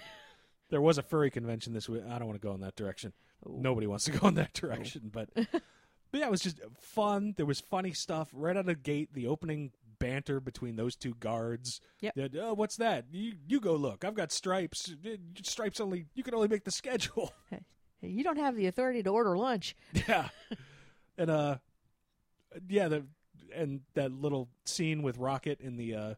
there 0.71 0.81
was 0.81 0.99
a 0.99 1.03
furry 1.03 1.31
convention 1.31 1.73
this 1.73 1.89
week. 1.89 2.03
I 2.09 2.19
don't 2.19 2.27
want 2.27 2.41
to 2.41 2.47
go 2.47 2.55
in 2.55 2.61
that 2.63 2.77
direction. 2.77 3.13
Nobody 3.47 3.87
wants 3.87 4.05
to 4.07 4.11
go 4.13 4.27
in 4.29 4.35
that 4.37 4.53
direction, 4.55 5.11
but 5.13 5.29
but 5.35 6.21
yeah, 6.21 6.27
it 6.27 6.31
was 6.31 6.41
just 6.41 6.61
fun. 6.81 7.35
There 7.37 7.47
was 7.47 7.61
funny 7.61 7.93
stuff 7.93 8.31
right 8.33 8.57
out 8.57 8.61
of 8.61 8.67
the 8.67 8.75
gate. 8.75 9.13
The 9.13 9.27
opening 9.27 9.73
banter 10.05 10.41
between 10.41 10.77
those 10.77 10.97
two 10.97 11.15
guards. 11.21 11.81
Yep. 12.01 12.15
That, 12.17 12.37
oh, 12.41 12.55
what's 12.55 12.77
that? 12.77 13.07
You 13.11 13.33
you 13.49 13.61
go 13.61 13.75
look. 13.75 14.05
I've 14.05 14.15
got 14.15 14.33
stripes. 14.33 14.95
Stripes 15.43 15.81
only. 15.81 16.07
You 16.15 16.23
can 16.23 16.35
only 16.35 16.49
make 16.49 16.65
the 16.65 16.71
schedule. 16.71 17.33
Hey, 18.01 18.09
You 18.11 18.23
don't 18.25 18.39
have 18.39 18.55
the 18.57 18.67
authority 18.67 19.03
to 19.03 19.11
order 19.11 19.35
lunch. 19.39 19.75
yeah, 20.07 20.29
and 21.19 21.31
uh, 21.31 21.57
yeah, 22.69 22.89
the 22.89 23.07
and 23.55 23.81
that 23.95 24.13
little 24.13 24.49
scene 24.67 25.03
with 25.03 25.17
Rocket 25.17 25.61
in 25.61 25.77
the 25.77 25.95
uh, 25.95 26.15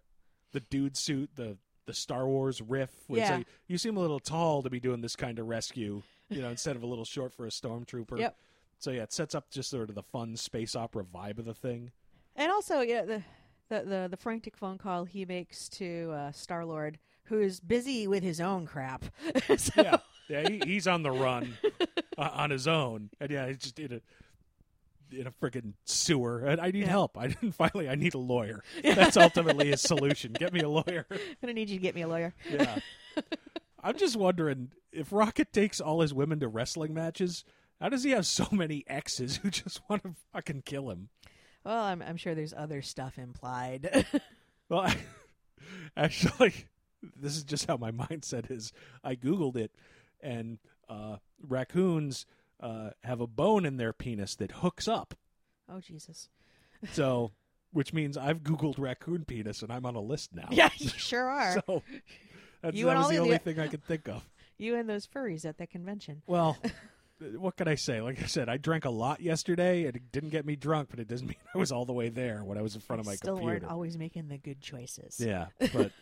the 0.52 0.60
dude 0.60 0.96
suit, 0.96 1.30
the 1.36 1.58
the 1.86 1.94
Star 1.94 2.26
Wars 2.26 2.60
riff. 2.60 2.90
Where 3.06 3.20
Yeah. 3.20 3.36
like, 3.36 3.46
you 3.68 3.78
seem 3.78 3.96
a 3.96 4.00
little 4.00 4.18
tall 4.18 4.62
to 4.64 4.70
be 4.70 4.80
doing 4.80 5.00
this 5.00 5.14
kind 5.14 5.38
of 5.38 5.46
rescue. 5.46 6.02
You 6.28 6.42
know, 6.42 6.48
instead 6.56 6.74
of 6.76 6.82
a 6.82 6.86
little 6.86 7.04
short 7.04 7.32
for 7.32 7.46
a 7.46 7.50
stormtrooper. 7.50 8.18
Yep. 8.18 8.36
So 8.78 8.90
yeah, 8.90 9.02
it 9.02 9.12
sets 9.12 9.34
up 9.36 9.50
just 9.50 9.70
sort 9.70 9.88
of 9.88 9.94
the 9.94 10.02
fun 10.02 10.36
space 10.36 10.74
opera 10.74 11.04
vibe 11.04 11.38
of 11.38 11.44
the 11.44 11.54
thing. 11.54 11.92
And 12.34 12.50
also, 12.50 12.80
yeah, 12.80 13.04
the 13.04 13.22
the 13.68 13.82
the, 13.82 14.08
the 14.10 14.16
frantic 14.16 14.56
phone 14.56 14.78
call 14.78 15.04
he 15.04 15.24
makes 15.24 15.68
to 15.70 16.12
uh, 16.12 16.32
Star 16.32 16.64
Lord, 16.64 16.98
who 17.24 17.40
is 17.40 17.60
busy 17.60 18.06
with 18.06 18.22
his 18.22 18.40
own 18.40 18.66
crap. 18.66 19.04
so, 19.56 19.72
Yeah, 19.82 19.96
yeah, 20.28 20.48
he, 20.48 20.58
he's 20.60 20.86
on 20.86 21.02
the 21.02 21.10
run 21.10 21.56
uh, 22.18 22.30
on 22.32 22.50
his 22.50 22.66
own, 22.68 23.10
and 23.20 23.30
yeah, 23.30 23.46
he's 23.48 23.58
just 23.58 23.78
in 23.78 23.92
a 23.94 24.00
in 25.16 25.26
a 25.26 25.30
freaking 25.30 25.74
sewer. 25.84 26.40
And 26.40 26.60
I 26.60 26.70
need 26.72 26.80
Yeah. 26.80 26.88
help. 26.88 27.16
I 27.18 27.28
didn't 27.28 27.52
finally. 27.52 27.88
I 27.88 27.94
need 27.94 28.14
a 28.14 28.18
lawyer. 28.18 28.62
That's 28.82 29.16
ultimately 29.16 29.68
his 29.70 29.80
solution. 29.80 30.32
Get 30.32 30.52
me 30.52 30.60
a 30.60 30.68
lawyer. 30.68 31.06
I'm 31.10 31.18
gonna 31.40 31.52
need 31.52 31.70
you 31.70 31.76
to 31.78 31.82
get 31.82 31.94
me 31.94 32.02
a 32.02 32.08
lawyer. 32.08 32.34
Yeah. 32.50 32.80
I'm 33.82 33.96
just 33.96 34.16
wondering 34.16 34.72
if 34.92 35.12
Rocket 35.12 35.52
takes 35.52 35.80
all 35.80 36.00
his 36.00 36.12
women 36.12 36.40
to 36.40 36.48
wrestling 36.48 36.92
matches. 36.92 37.44
How 37.80 37.88
does 37.88 38.02
he 38.02 38.10
have 38.12 38.26
so 38.26 38.48
many 38.50 38.84
exes 38.88 39.36
who 39.36 39.50
just 39.50 39.80
want 39.88 40.02
to 40.02 40.14
fucking 40.32 40.62
kill 40.64 40.90
him? 40.90 41.08
Well, 41.66 41.82
I'm 41.82 42.00
I'm 42.00 42.16
sure 42.16 42.34
there's 42.34 42.54
other 42.56 42.80
stuff 42.80 43.18
implied. 43.18 44.06
Well, 44.68 44.80
I, 44.80 44.96
actually, 45.96 46.52
this 47.14 47.36
is 47.36 47.44
just 47.44 47.66
how 47.66 47.76
my 47.76 47.90
mindset 47.92 48.50
is. 48.50 48.72
I 49.04 49.14
googled 49.14 49.54
it, 49.56 49.70
and 50.20 50.58
uh, 50.88 51.18
raccoons 51.40 52.26
uh, 52.60 52.90
have 53.04 53.20
a 53.20 53.28
bone 53.28 53.64
in 53.64 53.76
their 53.76 53.92
penis 53.92 54.34
that 54.36 54.50
hooks 54.50 54.88
up. 54.88 55.14
oh 55.68 55.78
Jesus! 55.80 56.28
So, 56.92 57.30
which 57.72 57.92
means 57.92 58.16
I've 58.16 58.42
googled 58.42 58.74
raccoon 58.78 59.24
penis, 59.24 59.62
and 59.62 59.72
I'm 59.72 59.86
on 59.86 59.94
a 59.94 60.00
list 60.00 60.34
now. 60.34 60.48
Yeah, 60.50 60.70
you 60.78 60.88
sure 60.88 61.28
are. 61.28 61.62
So 61.66 61.82
that's, 62.60 62.76
You 62.76 62.86
that 62.86 62.96
was 62.98 63.08
the 63.08 63.14
the- 63.14 63.20
only 63.20 63.38
thing 63.38 63.60
I 63.60 63.68
could 63.68 63.84
think 63.84 64.08
of. 64.08 64.28
You 64.58 64.74
and 64.74 64.88
those 64.90 65.06
furries 65.06 65.44
at 65.44 65.58
that 65.58 65.70
convention. 65.70 66.22
Well, 66.26 66.56
what 67.20 67.56
can 67.56 67.68
I 67.68 67.74
say? 67.76 68.00
Like 68.00 68.22
I 68.22 68.26
said, 68.26 68.48
I 68.48 68.56
drank 68.56 68.84
a 68.84 68.90
lot 68.90 69.20
yesterday. 69.20 69.84
It 69.84 70.12
didn't 70.12 70.30
get 70.30 70.44
me 70.44 70.56
drunk, 70.56 70.88
but 70.90 71.00
it 71.00 71.08
doesn't 71.08 71.26
mean 71.28 71.36
I 71.54 71.58
was 71.58 71.72
all 71.72 71.84
the 71.84 71.92
way 71.92 72.08
there 72.08 72.44
when 72.44 72.58
I 72.58 72.62
was 72.62 72.74
in 72.74 72.80
front 72.80 73.00
of 73.00 73.06
my 73.06 73.14
Still 73.16 73.36
computer. 73.36 73.60
weren't 73.60 73.72
always 73.72 73.96
making 73.96 74.28
the 74.28 74.38
good 74.38 74.60
choices. 74.60 75.18
Yeah, 75.18 75.46
but 75.72 75.92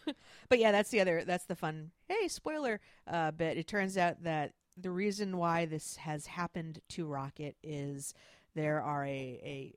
But 0.48 0.58
yeah, 0.58 0.72
that's 0.72 0.90
the 0.90 1.00
other. 1.00 1.24
That's 1.24 1.44
the 1.46 1.54
fun. 1.56 1.90
Hey, 2.08 2.28
spoiler 2.28 2.80
uh, 3.06 3.30
bit. 3.30 3.56
It 3.58 3.66
turns 3.66 3.96
out 3.96 4.22
that 4.24 4.52
the 4.76 4.90
reason 4.90 5.36
why 5.36 5.66
this 5.66 5.96
has 5.96 6.26
happened 6.26 6.80
to 6.90 7.06
Rocket 7.06 7.56
is 7.62 8.12
there 8.54 8.82
are 8.82 9.04
a 9.04 9.08
a 9.08 9.74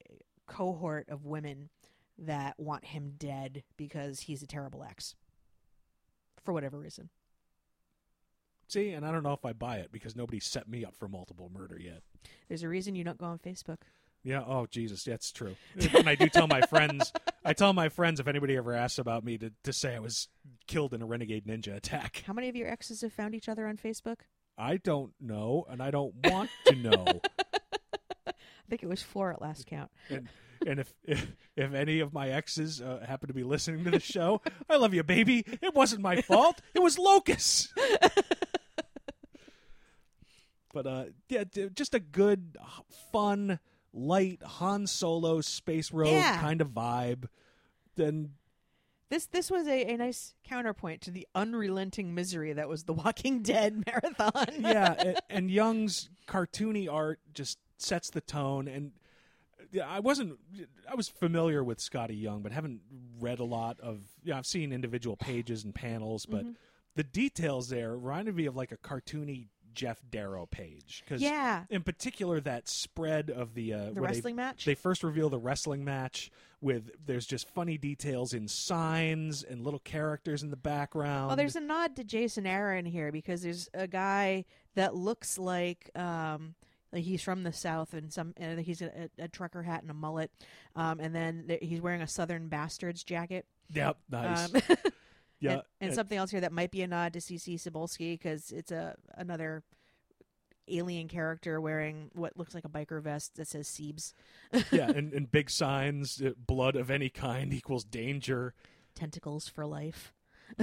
cohort 0.47 1.07
of 1.09 1.25
women 1.25 1.69
that 2.17 2.59
want 2.59 2.85
him 2.85 3.13
dead 3.17 3.63
because 3.75 4.21
he's 4.21 4.41
a 4.41 4.47
terrible 4.47 4.83
ex. 4.83 5.13
For 6.43 6.53
whatever 6.53 6.79
reason. 6.79 7.09
See, 8.67 8.91
and 8.91 9.05
I 9.05 9.11
don't 9.11 9.23
know 9.23 9.33
if 9.33 9.45
I 9.45 9.53
buy 9.53 9.77
it 9.77 9.91
because 9.91 10.15
nobody 10.15 10.39
set 10.39 10.67
me 10.67 10.85
up 10.85 10.95
for 10.95 11.07
multiple 11.07 11.51
murder 11.53 11.77
yet. 11.79 12.01
There's 12.47 12.63
a 12.63 12.69
reason 12.69 12.95
you 12.95 13.03
don't 13.03 13.17
go 13.17 13.25
on 13.25 13.39
Facebook. 13.39 13.77
Yeah. 14.23 14.43
Oh, 14.45 14.65
Jesus. 14.65 15.03
That's 15.03 15.31
true. 15.31 15.55
And 15.95 16.09
I 16.09 16.15
do 16.15 16.27
tell 16.27 16.47
my 16.47 16.61
friends. 16.61 17.13
I 17.45 17.53
tell 17.53 17.71
my 17.71 17.87
friends 17.87 18.19
if 18.19 18.27
anybody 18.27 18.57
ever 18.57 18.73
asks 18.73 18.99
about 18.99 19.23
me 19.23 19.37
to, 19.37 19.53
to 19.63 19.71
say 19.71 19.95
I 19.95 19.99
was 19.99 20.27
killed 20.67 20.93
in 20.93 21.01
a 21.01 21.05
renegade 21.05 21.47
ninja 21.47 21.75
attack. 21.75 22.23
How 22.27 22.33
many 22.33 22.49
of 22.49 22.55
your 22.55 22.69
exes 22.69 23.01
have 23.01 23.13
found 23.13 23.35
each 23.35 23.47
other 23.47 23.65
on 23.67 23.77
Facebook? 23.77 24.17
I 24.57 24.77
don't 24.77 25.13
know, 25.21 25.65
and 25.69 25.81
I 25.81 25.91
don't 25.91 26.13
want 26.25 26.49
to 26.65 26.75
know. 26.75 27.05
I 28.27 28.33
think 28.69 28.83
it 28.83 28.89
was 28.89 29.01
four 29.01 29.31
at 29.31 29.41
last 29.41 29.65
count. 29.67 29.91
and 30.09 30.27
and 30.65 30.79
if, 30.79 30.93
if 31.03 31.27
if 31.55 31.73
any 31.73 31.99
of 31.99 32.11
my 32.11 32.29
exes 32.29 32.81
uh, 32.81 33.05
happen 33.07 33.27
to 33.27 33.33
be 33.33 33.43
listening 33.43 33.83
to 33.85 33.91
the 33.91 33.99
show, 33.99 34.41
I 34.69 34.77
love 34.77 34.93
you, 34.93 35.03
baby. 35.03 35.45
It 35.61 35.73
wasn't 35.73 36.01
my 36.01 36.21
fault. 36.21 36.59
It 36.73 36.81
was 36.81 36.97
Locus. 36.97 37.73
but 40.73 40.85
uh, 40.87 41.05
yeah, 41.29 41.43
just 41.73 41.93
a 41.93 41.99
good, 41.99 42.57
fun, 43.11 43.59
light 43.93 44.41
Han 44.43 44.87
Solo 44.87 45.41
space 45.41 45.91
road 45.91 46.11
Yeah. 46.11 46.39
kind 46.39 46.61
of 46.61 46.69
vibe. 46.69 47.25
Then 47.95 48.33
This 49.09 49.25
this 49.25 49.49
was 49.49 49.67
a, 49.67 49.85
a 49.93 49.97
nice 49.97 50.35
counterpoint 50.43 51.01
to 51.01 51.11
the 51.11 51.27
unrelenting 51.33 52.13
misery 52.13 52.53
that 52.53 52.67
was 52.69 52.83
the 52.83 52.93
Walking 52.93 53.41
Dead 53.41 53.83
marathon. 53.87 54.47
yeah, 54.59 54.93
and, 54.97 55.21
and 55.29 55.51
Young's 55.51 56.09
cartoony 56.27 56.91
art 56.91 57.19
just 57.33 57.57
sets 57.77 58.09
the 58.09 58.21
tone. 58.21 58.67
And 58.67 58.91
yeah, 59.71 59.87
I 59.87 59.99
wasn't, 59.99 60.37
I 60.89 60.95
was 60.95 61.07
familiar 61.09 61.63
with 61.63 61.79
Skottie 61.79 62.21
Young, 62.21 62.41
but 62.41 62.51
haven't 62.51 62.81
read 63.19 63.39
a 63.39 63.43
lot 63.45 63.79
of. 63.79 64.01
Yeah, 64.23 64.37
I've 64.37 64.45
seen 64.45 64.71
individual 64.71 65.15
pages 65.15 65.63
and 65.63 65.73
panels, 65.73 66.25
but 66.25 66.41
Mm-hmm. 66.41 66.51
the 66.95 67.03
details 67.03 67.69
there 67.69 67.95
reminded 67.97 68.35
me 68.35 68.45
of 68.45 68.55
like 68.55 68.71
a 68.71 68.77
cartoony 68.77 69.47
Geof 69.77 69.97
Darrow 70.09 70.45
page. 70.47 71.03
Cause 71.07 71.21
Yeah. 71.21 71.63
in 71.69 71.83
particular, 71.83 72.39
that 72.41 72.67
spread 72.67 73.29
of 73.29 73.53
the 73.53 73.73
uh, 73.73 73.77
The 73.77 73.83
where 73.85 73.93
they- 73.93 74.01
wrestling 74.01 74.35
match? 74.35 74.65
They 74.65 74.75
first 74.75 75.03
reveal 75.03 75.29
the 75.29 75.37
wrestling 75.39 75.85
match 75.85 76.31
with 76.59 76.89
there's 77.05 77.27
just 77.27 77.47
funny 77.49 77.77
details 77.77 78.33
in 78.33 78.47
signs 78.47 79.43
and 79.43 79.63
little 79.63 79.79
characters 79.79 80.41
in 80.41 80.49
the 80.49 80.57
background. 80.57 81.27
Well, 81.27 81.35
there's 81.35 81.55
a 81.55 81.59
nod 81.61 81.95
to 81.97 82.03
Jason 82.03 82.47
Aaron 82.47 82.85
here 82.85 83.11
because 83.11 83.43
there's 83.43 83.69
a 83.75 83.87
guy 83.87 84.45
that 84.75 84.95
looks 84.95 85.37
like 85.37 85.91
um 85.95 86.55
like 86.91 87.03
he's 87.03 87.21
from 87.21 87.43
the 87.43 87.53
south 87.53 87.93
and 87.93 88.11
some 88.11 88.33
and 88.37 88.59
he's 88.61 88.81
a, 88.81 89.09
a, 89.19 89.23
a 89.25 89.27
trucker 89.27 89.61
hat 89.61 89.81
and 89.83 89.91
a 89.91 89.93
mullet, 89.93 90.31
um, 90.75 90.99
and 90.99 91.13
then 91.13 91.43
th- 91.47 91.59
he's 91.61 91.79
wearing 91.81 92.01
a 92.01 92.07
Southern 92.07 92.47
Bastards 92.47 93.03
jacket. 93.03 93.45
yep, 93.71 93.97
nice. 94.09 94.53
Um, 94.55 94.61
yeah, 95.39 95.51
and, 95.51 95.61
and 95.81 95.93
something 95.93 96.17
else 96.17 96.31
here 96.31 96.41
that 96.41 96.51
might 96.51 96.71
be 96.71 96.81
a 96.81 96.87
nod 96.87 97.13
to 97.13 97.21
C.B. 97.21 97.57
Cebulski 97.57 98.13
because 98.13 98.51
it's 98.51 98.71
a 98.71 98.95
another 99.15 99.63
alien 100.67 101.07
character 101.07 101.61
wearing 101.61 102.11
what 102.13 102.37
looks 102.37 102.53
like 102.53 102.65
a 102.65 102.69
biker 102.69 103.01
vest 103.01 103.35
that 103.35 103.47
says 103.47 103.67
Siebes. 103.67 104.13
yeah, 104.71 104.89
and, 104.95 105.13
and 105.13 105.31
big 105.31 105.49
signs, 105.49 106.21
uh, 106.21 106.31
blood 106.37 106.75
of 106.75 106.91
any 106.91 107.09
kind 107.09 107.53
equals 107.53 107.83
danger. 107.83 108.53
Tentacles 108.95 109.47
for 109.47 109.65
life. 109.65 110.13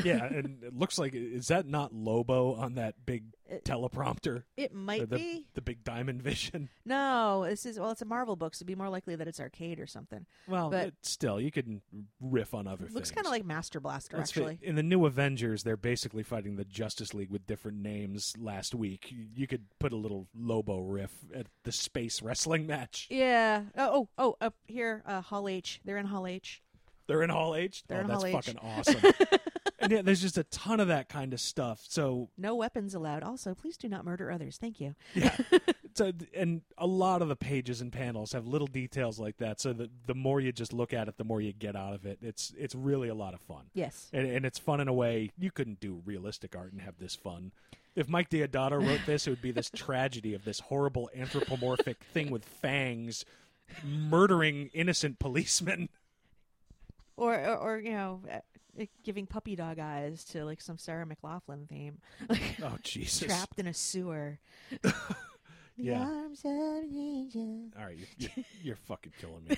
Yeah, 0.03 0.25
and 0.25 0.63
it 0.65 0.75
looks 0.77 0.99
like 0.99 1.15
is 1.15 1.49
that 1.49 1.67
not 1.67 1.93
Lobo 1.95 2.55
on 2.55 2.75
that 2.77 3.05
big 3.05 3.25
It- 3.47 3.65
teleprompter? 3.65 4.45
It 4.57 4.73
might 4.75 5.09
the, 5.11 5.17
be. 5.17 5.47
the 5.55 5.61
big 5.61 5.85
diamond 5.85 6.23
vision. 6.23 6.69
No, 6.87 7.45
this 7.49 7.65
is 7.67 7.79
well, 7.79 7.91
it's 7.91 8.03
a 8.03 8.07
Marvel 8.07 8.37
book, 8.37 8.55
so 8.55 8.59
it'd 8.59 8.67
be 8.67 8.75
more 8.75 8.89
likely 8.89 9.17
that 9.17 9.27
it's 9.29 9.41
arcade 9.41 9.79
or 9.81 9.87
something. 9.87 10.27
Well, 10.49 10.71
But- 10.71 10.89
it- 10.89 10.95
still, 11.03 11.41
you 11.41 11.51
could 11.51 11.81
riff 12.21 12.55
on 12.55 12.67
other 12.67 12.85
Looks 12.85 12.95
things. 12.95 13.11
kind 13.13 13.27
of 13.27 13.31
like 13.33 13.45
Master 13.45 13.81
Blaster, 13.81 14.17
Let's 14.17 14.31
actually. 14.31 14.59
in 14.63 14.75
the 14.75 14.83
new 14.83 15.05
Avengers, 15.07 15.63
they're 15.63 15.77
basically 15.77 16.23
fighting 16.23 16.57
the 16.57 16.65
Justice 16.65 17.13
League 17.15 17.31
with 17.31 17.47
different 17.47 17.79
names. 17.79 18.35
Last 18.39 18.75
week, 18.75 19.13
You- 19.35 19.47
could 19.47 19.65
put 19.79 19.93
a 19.93 19.97
little 19.97 20.27
Lobo 20.35 20.79
riff 20.81 21.13
at 21.35 21.47
the 21.65 21.73
space 21.73 22.23
wrestling 22.23 22.67
match. 22.67 23.07
Yeah. 23.11 23.65
Oh, 23.77 24.09
oh, 24.09 24.09
oh, 24.19 24.37
up 24.41 24.55
here, 24.67 25.03
uh, 25.07 25.21
Hall 25.21 25.49
H. 25.49 25.81
They're 25.85 25.99
in 25.99 26.07
Hall 26.07 26.27
H. 26.27 26.63
They're 27.07 27.23
in 27.23 27.29
Hall 27.31 27.55
H. 27.55 27.85
They're 27.87 27.99
oh, 27.99 28.01
in 28.01 28.07
that's 28.09 28.23
Hall 28.23 28.27
H. 28.27 28.35
fucking 28.47 28.59
awesome. 28.59 29.01
and 29.85 29.93
yeah, 29.93 30.03
there's 30.03 30.21
just 30.21 30.39
a 30.39 30.45
ton 30.45 30.81
of 30.81 30.89
that 30.89 31.09
kind 31.09 31.33
of 31.33 31.41
stuff. 31.41 31.85
So 31.89 32.29
No 32.37 32.55
weapons 32.57 32.95
allowed. 32.95 33.23
Also, 33.23 33.55
please 33.55 33.77
do 33.77 33.89
not 33.89 34.05
murder 34.05 34.31
others. 34.31 34.57
Thank 34.57 34.81
you. 34.81 34.95
yeah, 35.15 35.37
So, 35.95 36.11
and 36.35 36.63
a 36.77 36.87
lot 36.89 37.23
of 37.23 37.29
the 37.29 37.37
pages 37.37 37.81
and 37.81 37.93
panels 37.93 38.33
have 38.33 38.47
little 38.49 38.67
details 38.67 39.21
like 39.21 39.37
that. 39.37 39.61
So 39.61 39.73
the 39.73 39.89
the 40.07 40.15
more 40.15 40.41
you 40.41 40.51
just 40.51 40.73
look 40.73 40.93
at 40.93 41.07
it, 41.07 41.19
the 41.19 41.25
more 41.25 41.41
you 41.41 41.53
get 41.53 41.77
out 41.77 41.95
of 41.95 42.05
it. 42.05 42.19
It's 42.21 42.53
it's 42.59 42.75
really 42.75 43.09
a 43.09 43.15
lot 43.15 43.33
of 43.35 43.41
fun. 43.41 43.67
Yes. 43.75 44.11
and, 44.13 44.27
and 44.27 44.45
it's 44.45 44.59
fun 44.59 44.81
in 44.81 44.89
a 44.89 44.93
way 44.93 45.31
you 45.39 45.51
couldn't 45.53 45.79
do 45.81 46.03
realistic 46.05 46.57
art 46.57 46.73
and 46.73 46.81
have 46.81 46.99
this 46.99 47.15
fun. 47.15 47.53
If 47.95 48.09
Mike 48.09 48.29
Deodato 48.31 48.85
wrote 48.85 49.03
this, 49.07 49.27
it 49.27 49.31
would 49.31 49.43
be 49.43 49.53
this 49.53 49.71
tragedy 49.71 50.35
of 50.35 50.45
this 50.45 50.59
horrible 50.59 51.11
anthropomorphic 51.15 51.99
thing 52.13 52.31
with 52.31 52.45
fangs 52.45 53.25
murdering 53.85 54.71
innocent 54.75 55.19
policemen. 55.19 55.89
Or, 57.17 57.35
or, 57.35 57.57
or 57.57 57.79
you 57.79 57.93
know, 57.93 58.21
uh, 58.31 58.85
giving 59.05 59.27
puppy 59.27 59.55
dog 59.57 59.79
eyes 59.79 60.25
to 60.27 60.45
like 60.45 60.61
some 60.61 60.79
Sarah 60.79 61.07
McLachlan 61.07 61.69
theme. 61.69 61.99
Oh 62.63 62.77
Jesus! 62.83 63.27
Trapped 63.29 63.59
in 63.59 63.67
a 63.67 63.75
sewer. 63.75 64.39
The 65.77 65.87
Yeah. 65.87 66.03
arms 66.03 66.39
of 66.45 66.53
an 66.53 66.91
angel. 66.97 67.65
All 67.77 67.85
right, 67.85 67.97
you're, 67.99 68.07
you're, 68.37 68.45
you're 68.63 68.77
fucking 68.77 69.13
killing 69.21 69.43
me. 69.49 69.57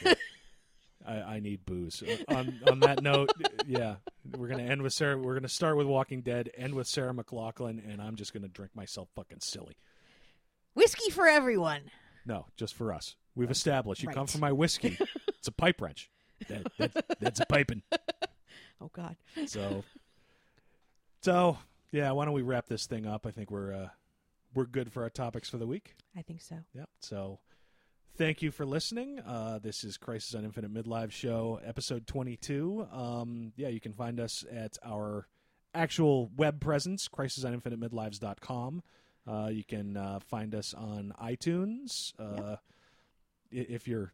I, 1.06 1.14
I 1.34 1.40
need 1.40 1.66
booze. 1.66 2.02
On 2.28 2.58
on 2.66 2.80
that 2.80 3.02
note, 3.02 3.30
yeah, 3.66 3.96
we're 4.34 4.48
gonna 4.48 4.62
end 4.62 4.80
with 4.80 4.94
Sarah. 4.94 5.18
We're 5.18 5.34
gonna 5.34 5.46
start 5.46 5.76
with 5.76 5.86
Walking 5.86 6.22
Dead, 6.22 6.50
end 6.56 6.74
with 6.74 6.86
Sarah 6.86 7.12
McLachlan, 7.12 7.86
and 7.86 8.00
I'm 8.00 8.16
just 8.16 8.32
gonna 8.32 8.48
drink 8.48 8.74
myself 8.74 9.10
fucking 9.14 9.40
silly. 9.40 9.76
Whiskey 10.72 11.10
for 11.10 11.26
everyone. 11.26 11.82
No, 12.24 12.46
just 12.56 12.74
for 12.74 12.94
us. 12.94 13.14
We've 13.34 13.50
established. 13.50 14.02
You 14.02 14.08
come 14.08 14.26
for 14.26 14.38
my 14.38 14.52
whiskey. 14.52 14.96
It's 15.28 15.48
a 15.48 15.52
pipe 15.52 15.82
wrench. 15.82 16.10
That, 16.48 16.66
that, 16.78 17.18
that's 17.20 17.40
a 17.40 17.46
piping. 17.46 17.82
Oh 18.78 18.90
God. 18.92 19.16
So, 19.46 19.84
so 21.22 21.56
yeah. 21.92 22.10
Why 22.10 22.26
don't 22.26 22.34
we 22.34 22.42
wrap 22.42 22.66
this 22.66 22.84
thing 22.86 23.06
up? 23.06 23.26
I 23.26 23.30
think 23.30 23.50
we're 23.50 23.72
uh, 23.72 23.88
we're 24.54 24.66
good 24.66 24.92
for 24.92 25.02
our 25.02 25.10
topics 25.10 25.48
for 25.48 25.56
the 25.56 25.66
week. 25.66 25.94
I 26.16 26.22
think 26.22 26.42
so. 26.42 26.56
Yep. 26.74 26.88
So, 27.00 27.38
thank 28.16 28.42
you 28.42 28.50
for 28.50 28.66
listening. 28.66 29.20
Uh, 29.20 29.60
this 29.62 29.82
is 29.82 29.96
Crisis 29.96 30.34
on 30.34 30.44
Infinite 30.44 30.72
Midlife 30.72 31.10
Show, 31.10 31.60
episode 31.64 32.06
22. 32.06 32.86
Um, 32.92 33.52
yeah, 33.56 33.68
you 33.68 33.80
can 33.80 33.92
find 33.92 34.20
us 34.20 34.44
at 34.52 34.76
our 34.84 35.26
actual 35.74 36.30
web 36.36 36.60
presence, 36.60 37.08
crisis 37.08 37.44
on 37.44 37.54
infinite 37.54 37.80
crisisoninfiniteMidlives.com. 37.80 38.82
Uh, 39.26 39.48
you 39.48 39.64
can 39.64 39.96
uh, 39.96 40.20
find 40.20 40.54
us 40.54 40.72
on 40.74 41.12
iTunes. 41.22 42.12
Uh, 42.18 42.56
i 42.56 42.58
If 43.50 43.88
you're 43.88 44.12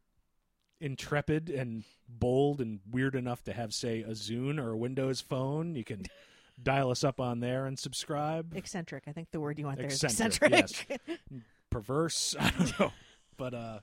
intrepid 0.83 1.49
and 1.49 1.85
bold 2.09 2.61
and 2.61 2.81
weird 2.91 3.15
enough 3.15 3.43
to 3.45 3.53
have, 3.53 3.73
say, 3.73 4.03
a 4.03 4.11
Zune 4.11 4.59
or 4.59 4.73
a 4.73 4.77
Windows 4.77 5.21
phone, 5.21 5.75
you 5.75 5.85
can 5.85 6.05
dial 6.63 6.91
us 6.91 7.05
up 7.05 7.21
on 7.21 7.41
there 7.41 7.67
and 7.67 7.79
subscribe. 7.79 8.55
Eccentric. 8.57 9.05
I 9.07 9.13
think 9.13 9.31
the 9.31 9.41
word 9.41 9.59
you 9.59 9.65
want 9.67 9.79
there 9.79 9.87
is 9.87 10.03
Eccentric, 10.03 10.53
eccentric. 10.53 11.01
Perverse, 11.71 12.37
I 12.41 12.51
don't 12.51 12.81
know, 12.81 12.93
but 13.39 13.55
uh, 13.55 13.79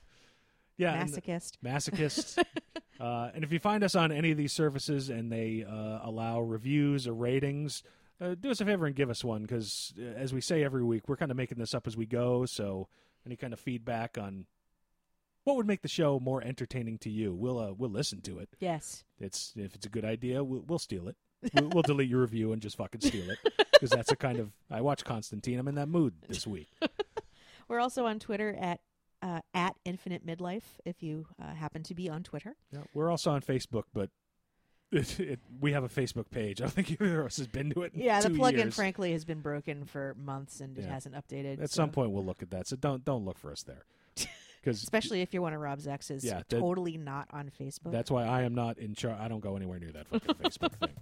yeah, 0.76 0.94
and- 0.94 1.10
Masochist. 1.10 1.52
masochist. 1.64 2.44
uh, 3.00 3.30
and 3.34 3.42
if 3.42 3.50
you 3.52 3.58
find 3.58 3.82
us 3.82 3.96
on 3.96 4.12
any 4.12 4.30
of 4.30 4.36
these 4.36 4.52
services 4.52 5.10
and 5.10 5.32
they 5.32 5.64
uh, 5.68 5.98
allow 6.02 6.40
reviews 6.40 7.08
or 7.08 7.14
ratings, 7.14 7.82
uh, 8.20 8.36
do 8.38 8.50
us 8.50 8.60
a 8.60 8.64
favor 8.64 8.86
and 8.86 8.94
give 8.94 9.10
us 9.10 9.24
one 9.24 9.42
because, 9.42 9.92
as 10.16 10.32
we 10.32 10.40
say 10.40 10.62
every 10.62 10.84
week, 10.84 11.08
we're 11.08 11.16
kind 11.16 11.32
of 11.32 11.36
making 11.36 11.58
this 11.58 11.74
up 11.74 11.86
as 11.88 11.96
we 11.96 12.06
go. 12.06 12.44
So, 12.46 12.86
any 13.26 13.34
kind 13.34 13.52
of 13.52 13.58
feedback 13.58 14.16
on 14.18 14.44
what 15.44 15.56
would 15.56 15.66
make 15.66 15.82
the 15.82 15.88
show 15.88 16.20
more 16.20 16.42
entertaining 16.42 16.98
to 16.98 17.10
you, 17.10 17.34
we'll 17.34 17.58
uh, 17.58 17.72
we'll 17.72 17.90
listen 17.90 18.20
to 18.22 18.38
it. 18.38 18.48
Yes. 18.58 19.04
It's 19.18 19.52
if 19.56 19.74
it's 19.74 19.86
a 19.86 19.90
good 19.90 20.04
idea, 20.04 20.42
we'll, 20.44 20.64
we'll 20.66 20.78
steal 20.78 21.08
it. 21.08 21.16
We'll, 21.54 21.68
we'll 21.70 21.82
delete 21.82 22.08
your 22.08 22.20
review 22.20 22.52
and 22.52 22.60
just 22.60 22.76
fucking 22.76 23.00
steal 23.00 23.30
it 23.30 23.38
because 23.72 23.90
that's 23.90 24.12
a 24.12 24.16
kind 24.16 24.38
of. 24.38 24.52
I 24.70 24.80
watch 24.82 25.04
Constantine. 25.04 25.58
I'm 25.58 25.68
in 25.68 25.76
that 25.76 25.88
mood 25.88 26.14
this 26.28 26.46
week. 26.46 26.68
We're 27.68 27.80
also 27.80 28.06
on 28.06 28.18
Twitter 28.18 28.56
at 28.60 28.80
uh, 29.22 29.40
at 29.54 29.76
Infinite 29.84 30.26
Midlife. 30.26 30.78
If 30.84 31.02
you 31.02 31.26
uh, 31.40 31.54
happen 31.54 31.82
to 31.84 31.94
be 31.94 32.08
on 32.08 32.22
Twitter, 32.22 32.56
Yeah, 32.72 32.80
we're 32.94 33.10
also 33.10 33.30
on 33.30 33.42
Facebook, 33.42 33.84
but 33.92 34.10
it, 34.92 35.20
it, 35.20 35.40
we 35.60 35.72
have 35.72 35.84
a 35.84 35.88
Facebook 35.88 36.30
page. 36.30 36.60
I 36.60 36.64
don't 36.64 36.72
think 36.72 36.90
either 36.90 37.20
of 37.20 37.26
us 37.26 37.36
has 37.36 37.46
been 37.46 37.70
to 37.70 37.82
it. 37.82 37.92
Yeah, 37.94 38.20
the 38.20 38.30
plugin 38.30 38.56
years. 38.56 38.74
frankly 38.74 39.12
has 39.12 39.24
been 39.24 39.40
broken 39.40 39.84
for 39.84 40.16
months 40.18 40.60
and 40.60 40.76
it 40.76 40.84
hasn't 40.84 41.14
updated. 41.14 41.62
At 41.62 41.70
so- 41.70 41.76
some 41.76 41.90
point, 41.90 42.10
we'll 42.10 42.24
look 42.24 42.42
at 42.42 42.50
that. 42.50 42.66
So 42.66 42.76
don't 42.76 43.04
don't 43.04 43.24
look 43.24 43.38
for 43.38 43.52
us 43.52 43.62
there, 43.62 43.84
because 44.60 44.82
especially 44.82 45.22
if 45.22 45.32
you're 45.32 45.42
one 45.42 45.52
of 45.54 45.60
Rob's 45.60 45.86
exes, 45.86 46.24
Yeah, 46.24 46.42
that- 46.48 46.48
totally 46.60 46.96
not 46.96 47.28
on 47.32 47.50
Facebook. 47.60 47.92
that's 47.92 48.10
why 48.10 48.24
I 48.24 48.42
am 48.42 48.54
not 48.54 48.78
in 48.78 48.94
charge. 48.94 49.18
I 49.20 49.28
don't 49.28 49.40
go 49.40 49.56
anywhere 49.56 49.78
near 49.78 49.92
that 49.92 50.06
fucking 50.08 50.34
Facebook 50.36 50.72
thing. 50.74 50.90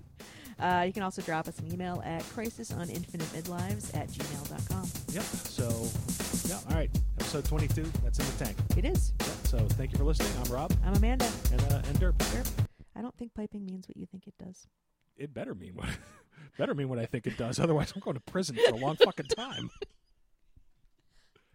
Uh, 0.58 0.82
you 0.84 0.92
can 0.92 1.04
also 1.04 1.22
drop 1.22 1.46
us 1.46 1.56
an 1.60 1.72
email 1.72 2.02
at 2.04 2.20
crisisoninfiniteMidlives 2.34 3.96
at 3.96 4.08
gmail.com. 4.08 4.88
Yep. 5.12 5.22
So, 5.22 6.48
yeah. 6.48 6.58
All 6.68 6.76
right. 6.76 6.90
Episode 7.20 7.44
twenty-two. 7.44 7.84
That's 8.02 8.18
in 8.18 8.26
the 8.26 8.44
tank. 8.44 8.56
It 8.76 8.84
is. 8.84 9.12
Yep. 9.20 9.28
So 9.46 9.58
thank 9.76 9.92
you 9.92 9.98
for 9.98 10.04
listening. 10.04 10.32
I'm 10.44 10.50
Rob 10.52 10.72
I'm 10.84 10.94
Amanda. 10.94 11.30
and 11.52 11.60
uh, 11.72 11.82
and 11.86 12.00
Derp. 12.00 12.14
I 12.96 13.02
don't 13.02 13.16
think 13.16 13.34
piping 13.34 13.64
means 13.66 13.86
what 13.86 13.96
you 13.96 14.06
think 14.06 14.26
it 14.26 14.34
does. 14.44 14.66
It 15.16 15.32
better 15.32 15.54
mean 15.54 15.74
what 15.76 15.86
better 16.58 16.74
mean 16.74 16.88
what 16.88 16.98
I 16.98 17.06
think 17.06 17.26
it 17.28 17.36
does. 17.36 17.60
Otherwise, 17.60 17.92
I'm 17.94 18.00
going 18.00 18.14
to 18.14 18.20
prison 18.20 18.56
for 18.56 18.74
a 18.74 18.78
long 18.78 18.96
fucking 18.96 19.26
time. 19.26 19.70